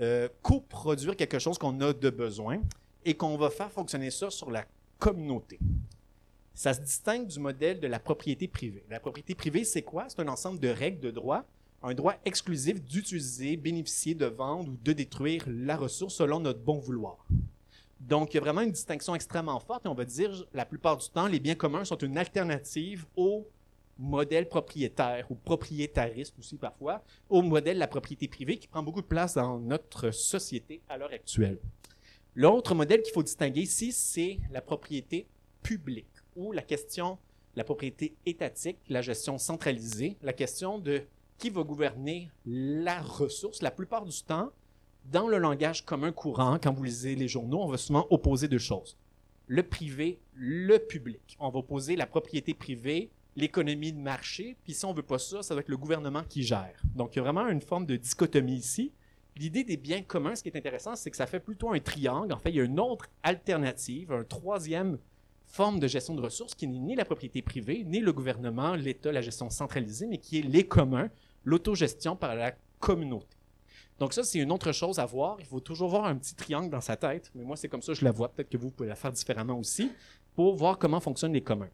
euh, 0.00 0.28
coproduire 0.42 1.16
quelque 1.16 1.38
chose 1.38 1.58
qu'on 1.58 1.80
a 1.80 1.92
de 1.92 2.10
besoin 2.10 2.60
et 3.04 3.14
qu'on 3.14 3.36
va 3.36 3.50
faire 3.50 3.70
fonctionner 3.70 4.10
ça 4.10 4.30
sur 4.30 4.50
la 4.50 4.64
communauté. 4.98 5.58
Ça 6.54 6.74
se 6.74 6.80
distingue 6.80 7.26
du 7.26 7.40
modèle 7.40 7.80
de 7.80 7.86
la 7.86 7.98
propriété 7.98 8.46
privée. 8.48 8.84
La 8.90 9.00
propriété 9.00 9.34
privée, 9.34 9.64
c'est 9.64 9.82
quoi? 9.82 10.06
C'est 10.08 10.20
un 10.20 10.28
ensemble 10.28 10.58
de 10.58 10.68
règles, 10.68 11.00
de 11.00 11.10
droits 11.10 11.46
un 11.82 11.94
droit 11.94 12.14
exclusif 12.24 12.82
d'utiliser, 12.82 13.56
bénéficier, 13.56 14.14
de 14.14 14.26
vendre 14.26 14.70
ou 14.70 14.76
de 14.82 14.92
détruire 14.92 15.44
la 15.48 15.76
ressource 15.76 16.14
selon 16.14 16.40
notre 16.40 16.60
bon 16.60 16.78
vouloir. 16.78 17.26
Donc, 18.08 18.34
il 18.34 18.36
y 18.36 18.38
a 18.38 18.40
vraiment 18.40 18.62
une 18.62 18.72
distinction 18.72 19.14
extrêmement 19.14 19.60
forte 19.60 19.86
et 19.86 19.88
on 19.88 19.94
va 19.94 20.04
dire, 20.04 20.44
la 20.52 20.66
plupart 20.66 20.96
du 20.96 21.08
temps, 21.08 21.28
les 21.28 21.38
biens 21.38 21.54
communs 21.54 21.84
sont 21.84 21.98
une 21.98 22.18
alternative 22.18 23.06
au 23.16 23.46
modèle 23.98 24.48
propriétaire 24.48 25.30
ou 25.30 25.36
propriétariste 25.36 26.34
aussi 26.38 26.56
parfois, 26.56 27.04
au 27.28 27.42
modèle 27.42 27.74
de 27.74 27.80
la 27.80 27.86
propriété 27.86 28.26
privée 28.26 28.56
qui 28.56 28.66
prend 28.66 28.82
beaucoup 28.82 29.02
de 29.02 29.06
place 29.06 29.34
dans 29.34 29.58
notre 29.60 30.10
société 30.10 30.80
à 30.88 30.96
l'heure 30.96 31.12
actuelle. 31.12 31.58
L'autre 32.34 32.74
modèle 32.74 33.02
qu'il 33.02 33.12
faut 33.12 33.22
distinguer 33.22 33.60
ici, 33.60 33.92
c'est 33.92 34.40
la 34.50 34.62
propriété 34.62 35.26
publique 35.62 36.06
ou 36.34 36.50
la 36.50 36.62
question, 36.62 37.18
la 37.54 37.62
propriété 37.62 38.16
étatique, 38.26 38.78
la 38.88 39.02
gestion 39.02 39.38
centralisée, 39.38 40.16
la 40.22 40.32
question 40.32 40.78
de 40.78 41.02
qui 41.38 41.50
va 41.50 41.62
gouverner 41.62 42.30
la 42.46 43.00
ressource. 43.00 43.62
La 43.62 43.70
plupart 43.70 44.04
du 44.04 44.22
temps, 44.22 44.50
dans 45.04 45.28
le 45.28 45.38
langage 45.38 45.84
commun 45.84 46.12
courant, 46.12 46.58
quand 46.62 46.72
vous 46.72 46.84
lisez 46.84 47.14
les 47.14 47.28
journaux, 47.28 47.62
on 47.62 47.68
va 47.68 47.76
souvent 47.76 48.06
opposer 48.10 48.48
deux 48.48 48.58
choses. 48.58 48.96
Le 49.46 49.62
privé, 49.62 50.20
le 50.34 50.78
public. 50.78 51.36
On 51.38 51.50
va 51.50 51.58
opposer 51.58 51.96
la 51.96 52.06
propriété 52.06 52.54
privée 52.54 53.10
l'économie 53.36 53.92
de 53.92 53.98
marché, 53.98 54.56
puis 54.62 54.74
si 54.74 54.84
on 54.84 54.92
veut 54.92 55.02
pas 55.02 55.18
ça, 55.18 55.42
ça 55.42 55.54
va 55.54 55.60
être 55.60 55.68
le 55.68 55.76
gouvernement 55.76 56.22
qui 56.28 56.42
gère. 56.42 56.82
Donc, 56.94 57.14
il 57.14 57.18
y 57.18 57.20
a 57.20 57.22
vraiment 57.22 57.48
une 57.48 57.62
forme 57.62 57.86
de 57.86 57.96
dichotomie 57.96 58.56
ici. 58.56 58.92
L'idée 59.36 59.64
des 59.64 59.78
biens 59.78 60.02
communs, 60.02 60.34
ce 60.34 60.42
qui 60.42 60.50
est 60.50 60.56
intéressant, 60.56 60.94
c'est 60.94 61.10
que 61.10 61.16
ça 61.16 61.26
fait 61.26 61.40
plutôt 61.40 61.72
un 61.72 61.80
triangle. 61.80 62.32
En 62.32 62.38
fait, 62.38 62.50
il 62.50 62.56
y 62.56 62.60
a 62.60 62.64
une 62.64 62.78
autre 62.78 63.06
alternative, 63.22 64.12
un 64.12 64.24
troisième 64.24 64.98
forme 65.46 65.80
de 65.80 65.86
gestion 65.86 66.14
de 66.14 66.20
ressources 66.20 66.54
qui 66.54 66.66
n'est 66.66 66.78
ni 66.78 66.94
la 66.94 67.04
propriété 67.04 67.40
privée, 67.40 67.84
ni 67.84 68.00
le 68.00 68.12
gouvernement, 68.12 68.74
l'État, 68.74 69.12
la 69.12 69.22
gestion 69.22 69.48
centralisée, 69.48 70.06
mais 70.06 70.18
qui 70.18 70.38
est 70.38 70.42
les 70.42 70.66
communs, 70.66 71.10
l'autogestion 71.44 72.16
par 72.16 72.34
la 72.34 72.52
communauté. 72.80 73.36
Donc 74.02 74.14
ça, 74.14 74.24
c'est 74.24 74.40
une 74.40 74.50
autre 74.50 74.72
chose 74.72 74.98
à 74.98 75.06
voir. 75.06 75.36
Il 75.38 75.46
faut 75.46 75.60
toujours 75.60 75.88
voir 75.88 76.06
un 76.06 76.16
petit 76.16 76.34
triangle 76.34 76.68
dans 76.70 76.80
sa 76.80 76.96
tête, 76.96 77.30
mais 77.36 77.44
moi, 77.44 77.56
c'est 77.56 77.68
comme 77.68 77.82
ça 77.82 77.94
je 77.94 78.04
la 78.04 78.10
vois. 78.10 78.32
Peut-être 78.32 78.48
que 78.48 78.56
vous 78.56 78.72
pouvez 78.72 78.88
la 78.88 78.96
faire 78.96 79.12
différemment 79.12 79.56
aussi, 79.56 79.92
pour 80.34 80.56
voir 80.56 80.76
comment 80.76 80.98
fonctionnent 80.98 81.34
les 81.34 81.40
communs. 81.40 81.70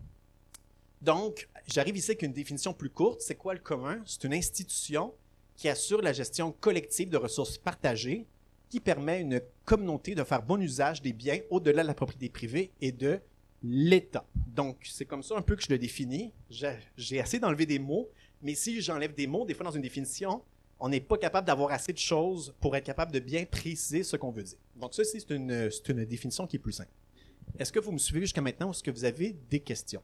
Donc, 1.01 1.49
j'arrive 1.67 1.97
ici 1.97 2.11
avec 2.11 2.21
une 2.21 2.35
définition 2.35 2.75
plus 2.75 2.91
courte. 2.91 3.23
C'est 3.23 3.37
quoi 3.37 3.55
le 3.55 3.61
commun? 3.61 4.03
C'est 4.05 4.25
une 4.25 4.35
institution 4.35 5.15
qui 5.57 5.71
assure 5.71 6.03
la 6.03 6.13
gestion 6.13 6.53
collective 6.53 7.09
de 7.09 7.17
ressources 7.17 7.57
partagées, 7.57 8.27
qui 8.69 8.79
permet 8.79 9.13
à 9.13 9.21
une 9.21 9.41
communauté 9.65 10.15
de 10.15 10.23
faire 10.23 10.43
bon 10.43 10.61
usage 10.61 11.01
des 11.01 11.15
biens 11.15 11.41
au-delà 11.49 11.81
de 11.81 11.89
la 11.89 11.95
propriété 11.95 12.29
privée 12.29 12.73
et 12.83 12.93
de 12.93 13.21
l'État. 13.63 14.27
Donc, 14.35 14.81
c'est 14.85 15.07
comme 15.07 15.23
ça 15.23 15.35
un 15.35 15.41
peu 15.41 15.57
que 15.57 15.63
je 15.63 15.71
le 15.71 15.79
définis. 15.79 16.35
J'ai 16.51 17.21
assez 17.23 17.39
d'enlever 17.39 17.65
des 17.65 17.79
mots, 17.79 18.11
mais 18.43 18.55
si 18.55 18.83
j'enlève 18.83 19.15
des 19.15 19.27
mots, 19.27 19.47
des 19.47 19.55
fois 19.55 19.65
dans 19.65 19.71
une 19.71 19.81
définition, 19.81 20.43
on 20.81 20.89
n'est 20.89 21.01
pas 21.01 21.19
capable 21.19 21.47
d'avoir 21.47 21.73
assez 21.73 21.93
de 21.93 21.99
choses 21.99 22.55
pour 22.61 22.77
être 22.77 22.85
capable 22.85 23.13
de 23.13 23.19
bien 23.19 23.45
préciser 23.45 24.03
ce 24.03 24.17
qu'on 24.17 24.31
veut 24.31 24.45
dire. 24.45 24.59
Donc, 24.77 24.95
ceci, 24.95 25.21
c'est 25.21 25.35
une, 25.35 26.05
définition 26.05 26.47
qui 26.47 26.57
est 26.57 26.61
plus 26.61 26.73
simple. 26.73 26.91
Est-ce 27.59 27.73
que 27.73 27.81
vous 27.81 27.93
me 27.93 27.99
suivez 27.99 28.21
jusqu'à 28.21 28.41
maintenant 28.41 28.69
ou 28.69 28.71
est-ce 28.71 28.83
que 28.83 28.91
vous 28.91 29.05
avez 29.05 29.33
des 29.51 29.61
questions? 29.61 30.03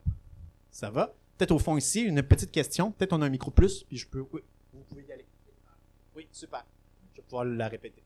Ça 0.71 0.91
va? 0.91 1.15
Peut-être 1.39 1.53
au 1.53 1.59
fond 1.59 1.77
ici, 1.77 2.03
une 2.03 2.23
petite 2.23 2.51
question. 2.51 2.91
Peut-être 2.91 3.13
on 3.13 3.23
a 3.23 3.27
un 3.27 3.31
micro 3.31 3.51
plus, 3.51 3.85
puis 3.85 3.97
je 3.97 4.09
peux. 4.09 4.25
Oui, 4.33 4.41
vous 4.73 4.83
pouvez 4.83 5.05
y 5.05 5.13
aller. 5.13 5.27
Oui, 6.17 6.27
super. 6.33 6.65
Je 7.13 7.21
vais 7.21 7.23
pouvoir 7.23 7.45
la 7.45 7.69
répéter. 7.69 8.03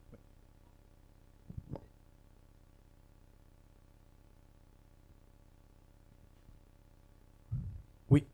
Oui. 8.10 8.24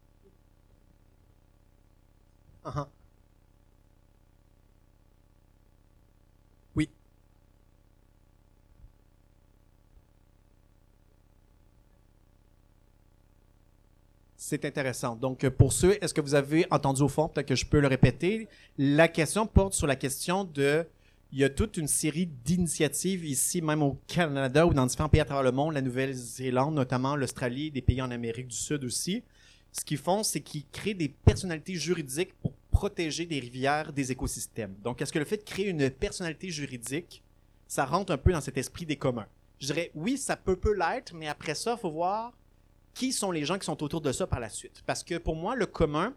Uh 2.64 2.70
-huh. 2.70 2.88
C'est 14.46 14.66
intéressant. 14.66 15.16
Donc, 15.16 15.48
pour 15.48 15.72
ceux, 15.72 15.96
est-ce 16.04 16.12
que 16.12 16.20
vous 16.20 16.34
avez 16.34 16.66
entendu 16.70 17.00
au 17.00 17.08
fond, 17.08 17.28
peut-être 17.28 17.48
que 17.48 17.54
je 17.54 17.64
peux 17.64 17.80
le 17.80 17.88
répéter, 17.88 18.46
la 18.76 19.08
question 19.08 19.46
porte 19.46 19.72
sur 19.72 19.86
la 19.86 19.96
question 19.96 20.44
de, 20.44 20.86
il 21.32 21.38
y 21.38 21.44
a 21.44 21.48
toute 21.48 21.78
une 21.78 21.88
série 21.88 22.26
d'initiatives 22.26 23.24
ici, 23.24 23.62
même 23.62 23.82
au 23.82 23.98
Canada 24.06 24.66
ou 24.66 24.74
dans 24.74 24.84
différents 24.84 25.08
pays 25.08 25.22
à 25.22 25.24
travers 25.24 25.44
le 25.44 25.50
monde, 25.50 25.72
la 25.72 25.80
Nouvelle-Zélande 25.80 26.74
notamment, 26.74 27.16
l'Australie, 27.16 27.70
des 27.70 27.80
pays 27.80 28.02
en 28.02 28.10
Amérique 28.10 28.48
du 28.48 28.56
Sud 28.56 28.84
aussi. 28.84 29.22
Ce 29.72 29.82
qu'ils 29.82 29.96
font, 29.96 30.22
c'est 30.22 30.42
qu'ils 30.42 30.66
créent 30.70 30.92
des 30.92 31.08
personnalités 31.08 31.76
juridiques 31.76 32.34
pour 32.42 32.52
protéger 32.70 33.24
des 33.24 33.40
rivières, 33.40 33.94
des 33.94 34.12
écosystèmes. 34.12 34.74
Donc, 34.84 35.00
est-ce 35.00 35.12
que 35.14 35.18
le 35.18 35.24
fait 35.24 35.38
de 35.38 35.42
créer 35.44 35.70
une 35.70 35.88
personnalité 35.88 36.50
juridique, 36.50 37.22
ça 37.66 37.86
rentre 37.86 38.12
un 38.12 38.18
peu 38.18 38.32
dans 38.32 38.42
cet 38.42 38.58
esprit 38.58 38.84
des 38.84 38.96
communs? 38.96 39.26
Je 39.58 39.68
dirais, 39.68 39.90
oui, 39.94 40.18
ça 40.18 40.36
peut, 40.36 40.56
peut 40.56 40.74
l'être, 40.74 41.14
mais 41.14 41.28
après 41.28 41.54
ça, 41.54 41.76
il 41.78 41.80
faut 41.80 41.90
voir 41.90 42.34
qui 42.94 43.12
sont 43.12 43.30
les 43.30 43.44
gens 43.44 43.58
qui 43.58 43.66
sont 43.66 43.82
autour 43.82 44.00
de 44.00 44.12
ça 44.12 44.26
par 44.26 44.40
la 44.40 44.48
suite. 44.48 44.82
Parce 44.86 45.02
que 45.02 45.18
pour 45.18 45.36
moi, 45.36 45.56
le 45.56 45.66
commun, 45.66 46.14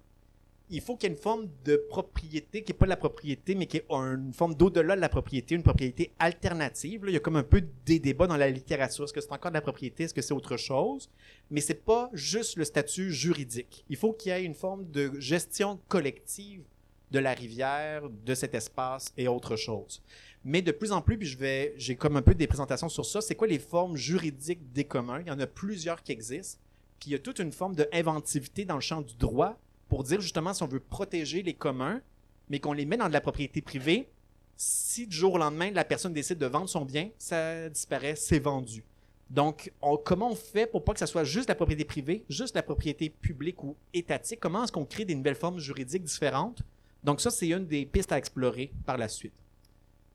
il 0.69 0.81
faut 0.81 0.96
qu'il 0.96 1.10
y 1.10 1.12
ait 1.12 1.15
une 1.15 1.22
forme 1.22 1.48
de 1.63 1.77
propriété 1.89 2.63
qui 2.63 2.72
n'est 2.72 2.77
pas 2.77 2.86
de 2.86 2.89
la 2.89 2.98
propriété, 2.98 3.55
mais 3.55 3.67
qui 3.67 3.77
est 3.77 3.86
une 3.89 4.34
forme 4.34 4.53
d'au-delà 4.53 4.96
de 4.96 5.01
la 5.01 5.10
propriété, 5.10 5.55
une 5.55 5.63
propriété 5.63 6.12
alternative. 6.19 7.05
il 7.07 7.13
y 7.13 7.15
a 7.15 7.19
comme 7.19 7.38
un 7.38 7.43
peu 7.43 7.63
des 7.86 8.00
débats 8.00 8.27
dans 8.27 8.38
la 8.38 8.50
littérature. 8.50 9.05
Est-ce 9.05 9.13
que 9.13 9.22
c'est 9.22 9.31
encore 9.31 9.51
de 9.51 9.55
la 9.55 9.62
propriété? 9.62 10.03
Est-ce 10.03 10.13
que 10.13 10.22
c'est 10.22 10.34
autre 10.34 10.57
chose? 10.57 11.10
Mais 11.50 11.61
c'est 11.61 11.85
pas 11.85 12.09
juste 12.13 12.57
le 12.57 12.66
statut 12.66 13.13
juridique. 13.13 13.85
Il 13.90 13.96
faut 13.96 14.13
qu'il 14.13 14.31
y 14.31 14.35
ait 14.35 14.44
une 14.44 14.53
forme 14.53 14.90
de 14.92 15.11
gestion 15.20 15.79
collective 15.87 16.63
de 17.11 17.20
la 17.20 17.33
rivière, 17.33 18.09
de 18.09 18.35
cet 18.35 18.53
espace 18.53 19.13
et 19.16 19.29
autre 19.29 19.55
chose. 19.55 20.01
Mais 20.44 20.61
de 20.61 20.72
plus 20.72 20.92
en 20.92 21.01
plus, 21.01 21.18
puis 21.18 21.27
je 21.27 21.37
vais, 21.37 21.74
j'ai 21.77 21.96
comme 21.96 22.18
un 22.18 22.22
peu 22.22 22.35
des 22.35 22.48
présentations 22.48 22.90
sur 22.90 23.05
ça, 23.05 23.22
c'est 23.22 23.35
quoi 23.35 23.48
les 23.48 23.59
formes 23.59 23.96
juridiques 23.96 24.72
des 24.74 24.83
communs? 24.83 25.22
Il 25.22 25.27
y 25.27 25.31
en 25.31 25.40
a 25.40 25.48
plusieurs 25.48 26.03
qui 26.03 26.11
existent. 26.11 26.61
Puis 27.00 27.10
il 27.10 27.14
y 27.14 27.16
a 27.16 27.20
toute 27.20 27.40
une 27.40 27.51
forme 27.51 27.75
d'inventivité 27.75 28.66
dans 28.66 28.75
le 28.75 28.81
champ 28.81 29.01
du 29.01 29.16
droit 29.16 29.57
pour 29.88 30.03
dire 30.03 30.22
justement 30.22 30.53
si 30.53 30.64
on 30.64 30.68
veut 30.68 30.79
protéger 30.79 31.44
les 31.44 31.53
communs, 31.53 32.01
mais 32.50 32.60
qu'on 32.60 32.74
les 32.74 32.86
met 32.86 32.98
dans 32.98 33.07
de 33.07 33.14
la 33.14 33.22
propriété 33.22 33.62
privée, 33.62 34.10
si 34.55 35.05
du 35.05 35.16
jour 35.16 35.33
au 35.33 35.38
lendemain, 35.38 35.70
la 35.72 35.86
personne 35.86 36.14
décide 36.14 36.40
de 36.40 36.46
vendre 36.48 36.68
son 36.68 36.83
bien, 36.83 37.10
ça 37.18 37.70
disparaît, 37.70 38.16
c'est 38.16 38.40
vendu. 38.40 38.83
Donc, 39.29 39.72
comment 40.05 40.31
on 40.31 40.36
fait 40.36 40.66
pour 40.66 40.83
pas 40.83 40.94
que 40.94 41.00
ça 41.00 41.05
soit 41.05 41.25
juste 41.25 41.50
la 41.50 41.55
propriété 41.55 41.83
privée, 41.83 42.24
juste 42.29 42.55
la 42.55 42.64
propriété 42.64 43.10
publique 43.10 43.62
ou 43.64 43.75
étatique? 43.94 44.40
Comment 44.40 44.64
est-ce 44.64 44.72
qu'on 44.72 44.86
crée 44.86 45.05
des 45.05 45.16
nouvelles 45.16 45.36
formes 45.36 45.60
juridiques 45.60 46.03
différentes? 46.03 46.62
Donc, 47.03 47.20
ça, 47.22 47.29
c'est 47.29 47.50
une 47.50 47.68
des 47.68 47.86
pistes 47.86 48.12
à 48.12 48.18
explorer 48.18 48.72
par 48.86 48.98
la 48.98 49.10
suite. 49.10 49.33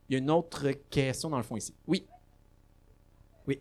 Il 0.08 0.14
y 0.14 0.16
a 0.16 0.18
une 0.18 0.30
autre 0.30 0.70
question 0.90 1.28
dans 1.28 1.36
le 1.36 1.42
fond 1.42 1.56
ici. 1.56 1.74
Oui. 1.86 2.06
Oui. 3.46 3.60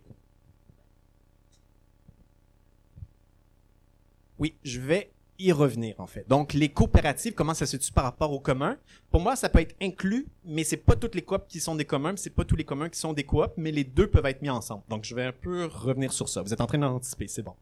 Oui, 4.42 4.56
je 4.64 4.80
vais 4.80 5.12
y 5.38 5.52
revenir 5.52 6.00
en 6.00 6.08
fait. 6.08 6.28
Donc 6.28 6.54
les 6.54 6.70
coopératives, 6.70 7.36
comment 7.36 7.54
ça 7.54 7.68
se 7.68 7.78
situe 7.78 7.94
par 7.94 8.06
rapport 8.06 8.32
aux 8.34 8.40
communs 8.40 8.76
Pour 9.12 9.22
moi, 9.22 9.36
ça 9.36 9.50
peut 9.50 9.60
être 9.60 9.76
inclus, 9.80 10.26
mais 10.44 10.64
c'est 10.64 10.78
pas 10.78 10.96
toutes 10.96 11.14
les 11.14 11.22
coops 11.22 11.46
qui 11.48 11.60
sont 11.60 11.76
des 11.76 11.86
communs, 11.86 12.16
c'est 12.18 12.32
pas 12.32 12.44
tous 12.44 12.56
les 12.56 12.64
communs 12.64 12.90
qui 12.90 12.98
sont 12.98 13.14
des 13.14 13.24
coops, 13.24 13.54
mais 13.56 13.72
les 13.72 13.84
deux 13.84 14.08
peuvent 14.08 14.26
être 14.26 14.42
mis 14.42 14.50
ensemble. 14.50 14.82
Donc 14.90 15.06
je 15.06 15.14
vais 15.14 15.26
un 15.26 15.32
peu 15.32 15.66
revenir 15.66 16.12
sur 16.12 16.28
ça. 16.28 16.42
Vous 16.42 16.52
êtes 16.52 16.60
en 16.60 16.66
train 16.66 16.80
d'anticiper, 16.80 17.28
c'est 17.28 17.44
bon. 17.44 17.54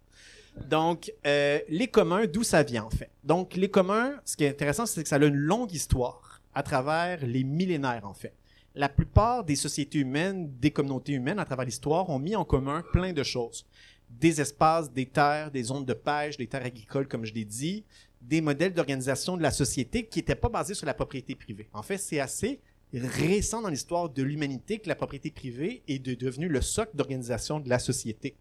Donc 0.69 1.11
euh, 1.27 1.59
les 1.67 1.87
communs, 1.87 2.27
d'où 2.27 2.43
ça 2.43 2.63
vient 2.63 2.85
en 2.85 2.89
fait? 2.89 3.11
Donc 3.25 3.55
les 3.55 3.69
communs, 3.69 4.13
ce 4.23 4.37
qui 4.37 4.45
est 4.45 4.49
intéressant, 4.49 4.85
c'est 4.85 5.03
que 5.03 5.09
ça 5.09 5.17
a 5.17 5.25
une 5.25 5.35
longue 5.35 5.73
histoire 5.73 6.41
à 6.53 6.63
travers 6.63 7.25
les 7.25 7.43
millénaires 7.43 8.05
en 8.05 8.13
fait. 8.13 8.33
La 8.73 8.87
plupart 8.87 9.43
des 9.43 9.57
sociétés 9.57 9.99
humaines, 9.99 10.49
des 10.61 10.71
communautés 10.71 11.11
humaines 11.11 11.39
à 11.39 11.45
travers 11.45 11.65
l'histoire 11.65 12.09
ont 12.09 12.19
mis 12.19 12.37
en 12.37 12.45
commun 12.45 12.83
plein 12.93 13.11
de 13.11 13.23
choses 13.23 13.65
des 14.09 14.41
espaces, 14.41 14.91
des 14.91 15.05
terres, 15.05 15.51
des 15.51 15.63
zones 15.63 15.85
de 15.85 15.93
pêche, 15.93 16.37
des 16.37 16.47
terres 16.47 16.65
agricoles, 16.65 17.07
comme 17.07 17.25
je 17.25 17.33
l'ai 17.33 17.45
dit, 17.45 17.83
des 18.21 18.41
modèles 18.41 18.73
d'organisation 18.73 19.37
de 19.37 19.41
la 19.41 19.51
société 19.51 20.05
qui 20.05 20.19
n'étaient 20.19 20.35
pas 20.35 20.49
basés 20.49 20.73
sur 20.73 20.85
la 20.85 20.93
propriété 20.93 21.35
privée. 21.35 21.69
En 21.73 21.81
fait, 21.81 21.97
c'est 21.97 22.19
assez 22.19 22.59
récent 22.93 23.61
dans 23.61 23.69
l'histoire 23.69 24.09
de 24.09 24.23
l'humanité 24.23 24.79
que 24.79 24.87
la 24.87 24.95
propriété 24.95 25.31
privée 25.31 25.83
est 25.87 25.99
devenue 25.99 26.47
le 26.47 26.61
socle 26.61 26.95
d'organisation 26.95 27.59
de 27.59 27.69
la 27.69 27.79
société. 27.79 28.35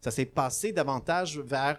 Ça 0.00 0.10
s'est 0.10 0.26
passé 0.26 0.72
davantage 0.72 1.38
vers, 1.38 1.78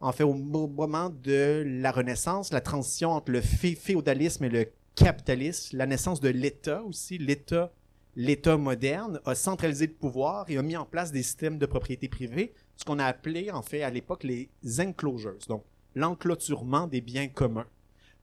en 0.00 0.12
fait, 0.12 0.22
au 0.22 0.34
moment 0.34 1.10
de 1.10 1.64
la 1.66 1.90
Renaissance, 1.90 2.52
la 2.52 2.60
transition 2.60 3.10
entre 3.10 3.32
le 3.32 3.40
féodalisme 3.40 4.44
et 4.44 4.48
le 4.48 4.68
capitalisme, 4.94 5.76
la 5.76 5.86
naissance 5.86 6.20
de 6.20 6.28
l'État 6.28 6.82
aussi, 6.82 7.18
l'État 7.18 7.72
l'État 8.16 8.56
moderne 8.56 9.20
a 9.26 9.34
centralisé 9.34 9.86
le 9.86 9.92
pouvoir 9.92 10.48
et 10.48 10.56
a 10.56 10.62
mis 10.62 10.76
en 10.76 10.86
place 10.86 11.12
des 11.12 11.22
systèmes 11.22 11.58
de 11.58 11.66
propriété 11.66 12.08
privée 12.08 12.54
ce 12.76 12.84
qu'on 12.84 12.98
a 12.98 13.04
appelé 13.04 13.50
en 13.50 13.62
fait 13.62 13.82
à 13.82 13.90
l'époque 13.90 14.24
les 14.24 14.48
enclosures, 14.80 15.38
donc 15.48 15.64
l'enclôturement 15.94 16.86
des 16.86 17.00
biens 17.00 17.28
communs. 17.28 17.66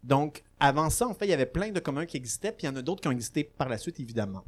Donc 0.04 0.44
avant 0.60 0.90
ça, 0.90 1.08
en 1.08 1.14
fait, 1.14 1.26
il 1.26 1.30
y 1.30 1.34
avait 1.34 1.46
plein 1.46 1.72
de 1.72 1.80
communs 1.80 2.06
qui 2.06 2.18
existaient, 2.18 2.52
puis 2.52 2.68
il 2.68 2.70
y 2.70 2.70
en 2.70 2.76
a 2.76 2.82
d'autres 2.82 3.02
qui 3.02 3.08
ont 3.08 3.12
existé 3.12 3.44
par 3.44 3.70
la 3.70 3.78
suite, 3.78 4.00
évidemment. 4.00 4.44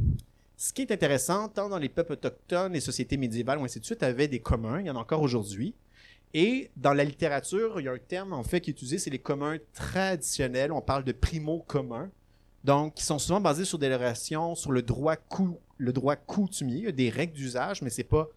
Ce 0.58 0.72
qui 0.72 0.84
est 0.84 0.92
intéressant, 0.92 1.50
tant 1.50 1.68
dans 1.68 1.78
les 1.78 1.90
peuples 1.90 2.14
autochtones, 2.14 2.74
les 2.74 2.80
sociétés 2.80 3.18
médiévales, 3.18 3.60
ou 3.60 3.66
ainsi 3.66 3.80
de 3.80 3.86
suite, 3.86 4.04
avaient 4.04 4.30
des 4.30 4.40
communs, 4.40 4.80
il 4.80 4.88
y 4.88 4.90
en 4.90 4.96
a 4.96 5.00
encore 5.00 5.22
aujourd'hui. 5.22 5.74
Et 6.34 6.70
dans 6.76 6.94
la 6.94 7.04
littérature, 7.04 7.80
il 7.80 7.86
y 7.86 7.88
a 7.88 7.94
un 7.94 7.98
terme 7.98 8.34
en 8.34 8.44
fait 8.44 8.62
qui 8.62 8.70
est 8.70 8.74
utilisé, 8.74 8.98
c'est 8.98 9.10
les 9.10 9.20
communs 9.20 9.58
traditionnels. 9.74 10.72
On 10.72 10.82
parle 10.82 11.04
de 11.04 11.12
primo 11.12 11.64
communs. 11.68 12.10
Donc, 12.64 12.96
qui 12.96 13.04
sont 13.04 13.20
souvent 13.20 13.40
basés 13.40 13.64
sur 13.64 13.78
des 13.78 13.94
relations, 13.94 14.56
sur 14.56 14.72
le 14.72 14.82
droit, 14.82 15.16
cou 15.16 15.60
le 15.78 15.94
droit 15.94 16.16
coutumier, 16.16 16.92
des 16.92 17.10
règles 17.10 17.34
d'usage, 17.34 17.82
mais 17.82 17.90
c'est 17.90 18.04
pas 18.04 18.30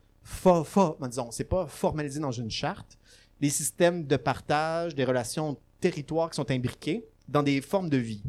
disons, 1.09 1.31
c'est 1.31 1.45
pas 1.45 1.67
formalisé 1.67 2.21
dans 2.21 2.33
une 2.33 2.51
charte. 2.51 2.99
Les 3.41 3.51
systèmes 3.51 4.07
de 4.07 4.17
partage, 4.17 4.95
des 4.95 5.05
relations 5.05 5.59
territoires 5.81 6.31
qui 6.31 6.37
sont 6.37 6.51
imbriqués 6.51 7.05
dans 7.29 7.43
des 7.43 7.61
formes 7.61 7.89
de 7.89 7.97
vie. 7.97 8.23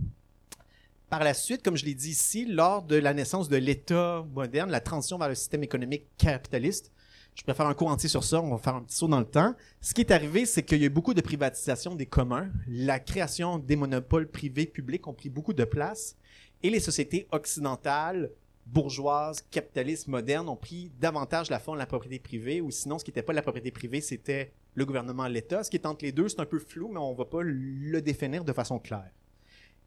Par 1.09 1.23
la 1.23 1.33
suite, 1.33 1.63
comme 1.63 1.75
je 1.75 1.85
l'ai 1.85 1.95
dit 1.95 2.11
ici, 2.11 2.45
lors 2.45 2.83
de 2.83 2.95
la 2.95 3.13
naissance 3.13 3.49
de 3.49 3.57
l'État 3.57 4.23
moderne, 4.31 4.69
la 4.69 4.79
transition 4.79 5.17
vers 5.17 5.29
le 5.29 5.35
système 5.35 5.63
économique 5.63 6.05
capitaliste, 6.17 6.91
je 7.33 7.43
préfère 7.43 7.67
un 7.67 7.73
cours 7.73 7.87
entier 7.87 8.09
sur 8.09 8.23
ça, 8.23 8.41
on 8.41 8.51
va 8.51 8.57
faire 8.57 8.75
un 8.75 8.83
petit 8.83 8.97
saut 8.97 9.07
dans 9.07 9.19
le 9.19 9.25
temps. 9.25 9.55
Ce 9.81 9.93
qui 9.93 10.01
est 10.01 10.11
arrivé, 10.11 10.45
c'est 10.45 10.61
qu'il 10.61 10.79
y 10.79 10.83
a 10.83 10.87
eu 10.87 10.89
beaucoup 10.89 11.13
de 11.13 11.21
privatisation 11.21 11.95
des 11.95 12.05
communs. 12.05 12.51
La 12.67 12.99
création 12.99 13.57
des 13.57 13.75
monopoles 13.75 14.27
privés 14.27 14.65
publics 14.65 15.07
ont 15.07 15.13
pris 15.13 15.29
beaucoup 15.29 15.53
de 15.53 15.63
place 15.63 16.15
et 16.61 16.69
les 16.69 16.79
sociétés 16.79 17.27
occidentales 17.31 18.29
bourgeoise, 18.71 19.43
capitaliste, 19.49 20.07
moderne 20.07 20.49
ont 20.49 20.55
pris 20.55 20.91
davantage 20.99 21.49
la 21.49 21.59
forme 21.59 21.77
de 21.77 21.81
la 21.81 21.87
propriété 21.87 22.19
privée, 22.19 22.61
ou 22.61 22.71
sinon, 22.71 22.99
ce 22.99 23.03
qui 23.03 23.11
n'était 23.11 23.23
pas 23.23 23.33
la 23.33 23.41
propriété 23.41 23.71
privée, 23.71 24.01
c'était 24.01 24.51
le 24.75 24.85
gouvernement, 24.85 25.27
l'État. 25.27 25.63
Ce 25.63 25.69
qui 25.69 25.77
est 25.77 25.85
entre 25.85 26.05
les 26.05 26.11
deux, 26.11 26.29
c'est 26.29 26.39
un 26.39 26.45
peu 26.45 26.59
flou, 26.59 26.89
mais 26.89 26.99
on 26.99 27.13
ne 27.13 27.17
va 27.17 27.25
pas 27.25 27.41
le 27.41 28.01
définir 28.01 28.43
de 28.43 28.53
façon 28.53 28.79
claire. 28.79 29.11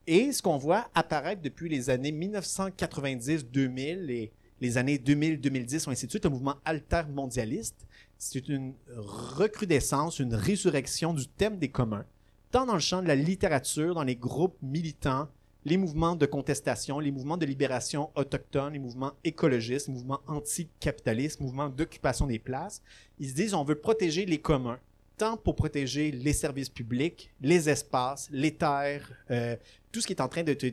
Et 0.07 0.33
ce 0.33 0.43
qu'on 0.43 0.59
voit 0.59 0.89
apparaître 0.95 1.43
depuis 1.43 1.69
les 1.69 1.91
années 1.91 2.11
1990-2000 2.11 4.11
et 4.11 4.33
les 4.61 4.79
années 4.79 4.99
2000-2010, 4.99 5.89
ainsi 5.89 6.07
de 6.07 6.11
suite, 6.11 6.27
un 6.27 6.31
mouvement 6.31 6.57
altermondialiste, 6.65 7.87
c'est 8.19 8.49
une 8.49 8.75
recrudescence, 8.97 10.19
une 10.19 10.35
résurrection 10.35 11.15
du 11.15 11.27
thème 11.27 11.59
des 11.59 11.69
communs, 11.69 12.05
tant 12.51 12.67
dans 12.67 12.75
le 12.75 12.81
champ 12.81 13.03
de 13.03 13.09
la 13.09 13.15
littérature, 13.15 13.95
dans 13.95 14.05
les 14.05 14.17
groupes 14.17 14.57
militants, 14.61 15.29
les 15.65 15.77
mouvements 15.77 16.17
de 16.17 16.27
contestation, 16.27 16.99
les 16.99 17.11
mouvements 17.11 17.37
de 17.37 17.47
libération 17.47 18.11
autochtone, 18.15 18.73
les 18.73 18.79
mouvements 18.79 19.13
écologistes, 19.25 19.89
les 19.89 19.95
mouvements 19.95 20.21
anticapitalistes, 20.27 21.39
les 21.41 21.47
mouvements 21.47 21.69
d'occupation 21.69 22.27
des 22.27 22.39
places. 22.39 22.83
Ils 23.19 23.29
se 23.29 23.35
disent 23.35 23.55
on 23.55 23.65
veut 23.65 23.77
protéger 23.77 24.27
les 24.27 24.41
communs, 24.41 24.79
tant 25.17 25.37
pour 25.37 25.55
protéger 25.55 26.11
les 26.11 26.33
services 26.33 26.69
publics, 26.69 27.33
les 27.41 27.69
espaces, 27.69 28.29
les 28.33 28.55
terres, 28.55 29.11
euh, 29.31 29.57
tout 29.93 30.01
ce 30.01 30.07
qui 30.07 30.13
est 30.13 30.21
en 30.21 30.29
train 30.29 30.43
d'être 30.43 30.67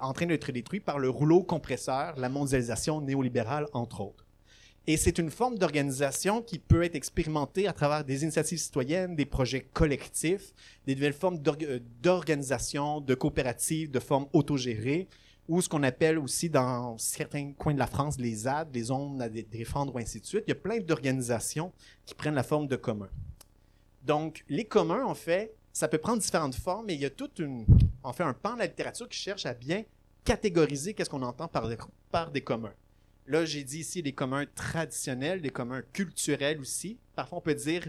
en 0.00 0.14
train 0.14 0.26
d'être 0.26 0.50
détruit 0.50 0.80
par 0.80 0.98
le 0.98 1.10
rouleau 1.10 1.42
compresseur, 1.42 2.18
la 2.18 2.30
mondialisation 2.30 3.02
néolibérale, 3.02 3.66
entre 3.74 4.00
autres. 4.00 4.24
Et 4.86 4.96
c'est 4.96 5.18
une 5.18 5.30
forme 5.30 5.58
d'organisation 5.58 6.42
qui 6.42 6.58
peut 6.58 6.82
être 6.82 6.94
expérimentée 6.94 7.68
à 7.68 7.72
travers 7.72 8.04
des 8.04 8.22
initiatives 8.22 8.58
citoyennes, 8.58 9.14
des 9.14 9.26
projets 9.26 9.60
collectifs, 9.60 10.52
des 10.86 10.94
nouvelles 10.94 11.12
formes 11.12 11.38
euh, 11.62 11.78
d'organisation, 12.02 13.00
de 13.00 13.14
coopératives, 13.14 13.90
de 13.90 14.00
formes 14.00 14.26
autogérées, 14.32 15.06
ou 15.48 15.60
ce 15.60 15.68
qu'on 15.68 15.82
appelle 15.82 16.18
aussi 16.18 16.48
dans 16.48 16.96
certains 16.96 17.52
coins 17.52 17.74
de 17.74 17.78
la 17.78 17.86
France 17.86 18.18
les 18.18 18.34
ZAD, 18.34 18.74
les 18.74 18.84
zones 18.84 19.20
à 19.20 19.28
défendre 19.28 19.94
ou 19.94 19.98
ainsi 19.98 20.20
de 20.20 20.26
suite. 20.26 20.44
Il 20.46 20.50
y 20.50 20.52
a 20.52 20.56
plein 20.56 20.78
d'organisations 20.78 21.72
qui 22.06 22.14
prennent 22.14 22.34
la 22.34 22.42
forme 22.42 22.66
de 22.66 22.76
communs. 22.76 23.10
Donc, 24.02 24.44
les 24.48 24.64
communs, 24.64 25.04
en 25.04 25.14
fait, 25.14 25.54
ça 25.72 25.88
peut 25.88 25.98
prendre 25.98 26.22
différentes 26.22 26.54
formes, 26.54 26.86
mais 26.86 26.94
il 26.94 27.00
y 27.00 27.04
a 27.04 27.10
toute 27.10 27.38
une, 27.38 27.66
en 28.02 28.12
fait, 28.12 28.22
un 28.22 28.32
pan 28.32 28.54
de 28.54 28.60
la 28.60 28.66
littérature 28.66 29.08
qui 29.08 29.18
cherche 29.18 29.44
à 29.44 29.52
bien 29.52 29.84
catégoriser 30.24 30.94
qu'est-ce 30.94 31.10
qu'on 31.10 31.22
entend 31.22 31.48
par 31.48 31.68
par 32.10 32.30
des 32.30 32.40
communs. 32.40 32.72
Là, 33.30 33.44
j'ai 33.44 33.62
dit 33.62 33.78
ici 33.78 34.02
des 34.02 34.10
communs 34.10 34.44
traditionnels, 34.56 35.40
des 35.40 35.50
communs 35.50 35.82
culturels 35.92 36.58
aussi. 36.58 36.98
Parfois, 37.14 37.38
on 37.38 37.40
peut 37.40 37.54
dire 37.54 37.86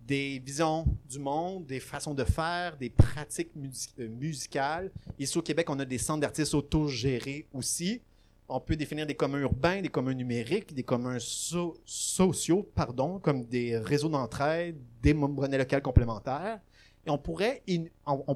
des 0.00 0.38
visions 0.38 0.86
du 1.10 1.18
monde, 1.18 1.66
des 1.66 1.80
façons 1.80 2.14
de 2.14 2.22
faire, 2.22 2.76
des 2.76 2.90
pratiques 2.90 3.50
euh, 3.98 4.08
musicales. 4.08 4.92
Ici 5.18 5.36
au 5.36 5.42
Québec, 5.42 5.68
on 5.68 5.80
a 5.80 5.84
des 5.84 5.98
centres 5.98 6.20
d'artistes 6.20 6.54
autogérés 6.54 7.44
aussi. 7.52 8.02
On 8.48 8.60
peut 8.60 8.76
définir 8.76 9.04
des 9.04 9.16
communs 9.16 9.40
urbains, 9.40 9.82
des 9.82 9.88
communs 9.88 10.14
numériques, 10.14 10.72
des 10.72 10.84
communs 10.84 11.18
sociaux, 11.18 12.62
pardon, 12.76 13.18
comme 13.18 13.46
des 13.46 13.76
réseaux 13.76 14.08
d'entraide, 14.08 14.76
des 15.02 15.12
monnaies 15.12 15.58
locales 15.58 15.82
complémentaires. 15.82 16.60
Et 17.04 17.10
on 17.10 17.18
pourrait, 17.18 17.64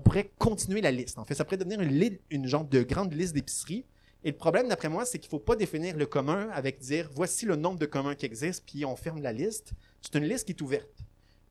pourrait 0.03 0.33
continuer 0.39 0.81
la 0.81 0.91
liste. 0.91 1.21
En 1.21 1.25
fait, 1.25 1.37
ça 1.37 1.45
pourrait 1.45 1.59
devenir 1.59 1.81
une, 1.81 2.19
une 2.31 2.49
genre 2.49 2.65
de 2.65 2.83
grande 2.83 3.15
liste 3.15 3.33
d'épiceries 3.33 3.85
et 4.25 4.33
le 4.33 4.37
problème, 4.37 4.69
d'après 4.69 4.89
moi, 4.89 5.05
c'est 5.05 5.19
qu'il 5.19 5.29
ne 5.29 5.31
faut 5.31 5.39
pas 5.39 5.55
définir 5.55 5.97
le 5.97 6.07
commun 6.07 6.49
avec 6.53 6.79
dire 6.81 7.09
voici 7.13 7.47
le 7.47 7.55
nombre 7.55 7.79
de 7.79 7.87
communs 7.87 8.17
qui 8.17 8.27
existent, 8.27 8.65
puis 8.67 8.85
on 8.85 8.97
ferme 8.97 9.23
la 9.23 9.33
liste. 9.33 9.73
C'est 10.03 10.17
une 10.17 10.25
liste 10.25 10.47
qui 10.47 10.53
est 10.53 10.61
ouverte. 10.61 11.05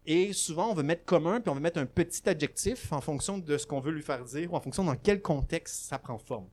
Et 0.06 0.34
souvent, 0.34 0.72
on 0.72 0.74
veut 0.74 0.84
mettre 0.84 1.06
commun, 1.06 1.40
puis 1.40 1.50
on 1.50 1.56
veut 1.56 1.62
mettre 1.62 1.80
un 1.80 1.86
petit 1.86 2.28
adjectif 2.28 2.92
en 2.92 3.02
fonction 3.02 3.38
de 3.38 3.58
ce 3.58 3.66
qu'on 3.66 3.80
veut 3.80 3.92
lui 3.92 4.02
faire 4.02 4.24
dire 4.26 4.52
ou 4.52 4.56
en 4.56 4.62
fonction 4.62 4.84
dans 4.84 4.96
quel 4.96 5.22
contexte 5.22 5.86
ça 5.86 5.98
prend 5.98 6.18
forme. 6.18 6.48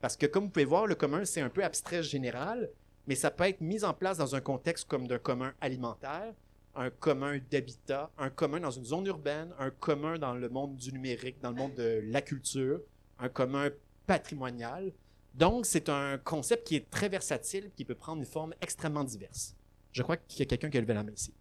Parce 0.00 0.16
que, 0.16 0.26
comme 0.26 0.44
vous 0.44 0.50
pouvez 0.50 0.64
voir, 0.64 0.86
le 0.86 0.94
commun, 0.94 1.24
c'est 1.24 1.40
un 1.40 1.48
peu 1.48 1.64
abstrait 1.64 2.02
général, 2.02 2.70
mais 3.06 3.14
ça 3.14 3.30
peut 3.30 3.44
être 3.44 3.60
mis 3.60 3.84
en 3.84 3.92
place 3.92 4.18
dans 4.18 4.34
un 4.34 4.40
contexte 4.40 4.86
comme 4.86 5.06
d'un 5.06 5.18
commun 5.18 5.52
alimentaire, 5.60 6.34
un 6.74 6.90
commun 6.90 7.38
d'habitat, 7.50 8.10
un 8.18 8.30
commun 8.30 8.60
dans 8.60 8.70
une 8.70 8.84
zone 8.84 9.06
urbaine, 9.06 9.52
un 9.58 9.70
commun 9.70 10.18
dans 10.18 10.34
le 10.34 10.48
monde 10.48 10.76
du 10.76 10.92
numérique, 10.92 11.40
dans 11.40 11.50
le 11.50 11.56
monde 11.56 11.74
de 11.74 12.00
la 12.04 12.22
culture, 12.22 12.80
un 13.18 13.28
commun 13.28 13.70
patrimonial. 14.06 14.92
Donc, 15.38 15.66
c'est 15.66 15.88
un 15.88 16.18
concept 16.18 16.66
qui 16.66 16.74
est 16.74 16.90
très 16.90 17.08
versatile, 17.08 17.70
qui 17.76 17.84
peut 17.84 17.94
prendre 17.94 18.18
une 18.18 18.26
forme 18.26 18.54
extrêmement 18.60 19.04
diverse. 19.04 19.54
Je 19.92 20.02
crois 20.02 20.16
qu'il 20.16 20.40
y 20.40 20.42
a 20.42 20.46
quelqu'un 20.46 20.68
qui 20.68 20.78
a 20.78 20.80
levé 20.80 20.94
la 20.94 21.04
main 21.04 21.12
ici. 21.12 21.32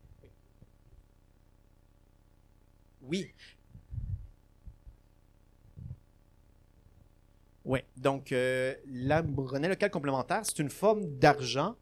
Oui. 3.02 3.34
Oui. 7.66 7.80
Donc, 7.98 8.32
euh, 8.32 8.76
la 8.86 9.24
monnaie 9.24 9.68
locale 9.68 9.90
complémentaire, 9.90 10.42
c'est 10.44 10.60
une 10.60 10.70
forme 10.70 11.18
d'argent 11.18 11.76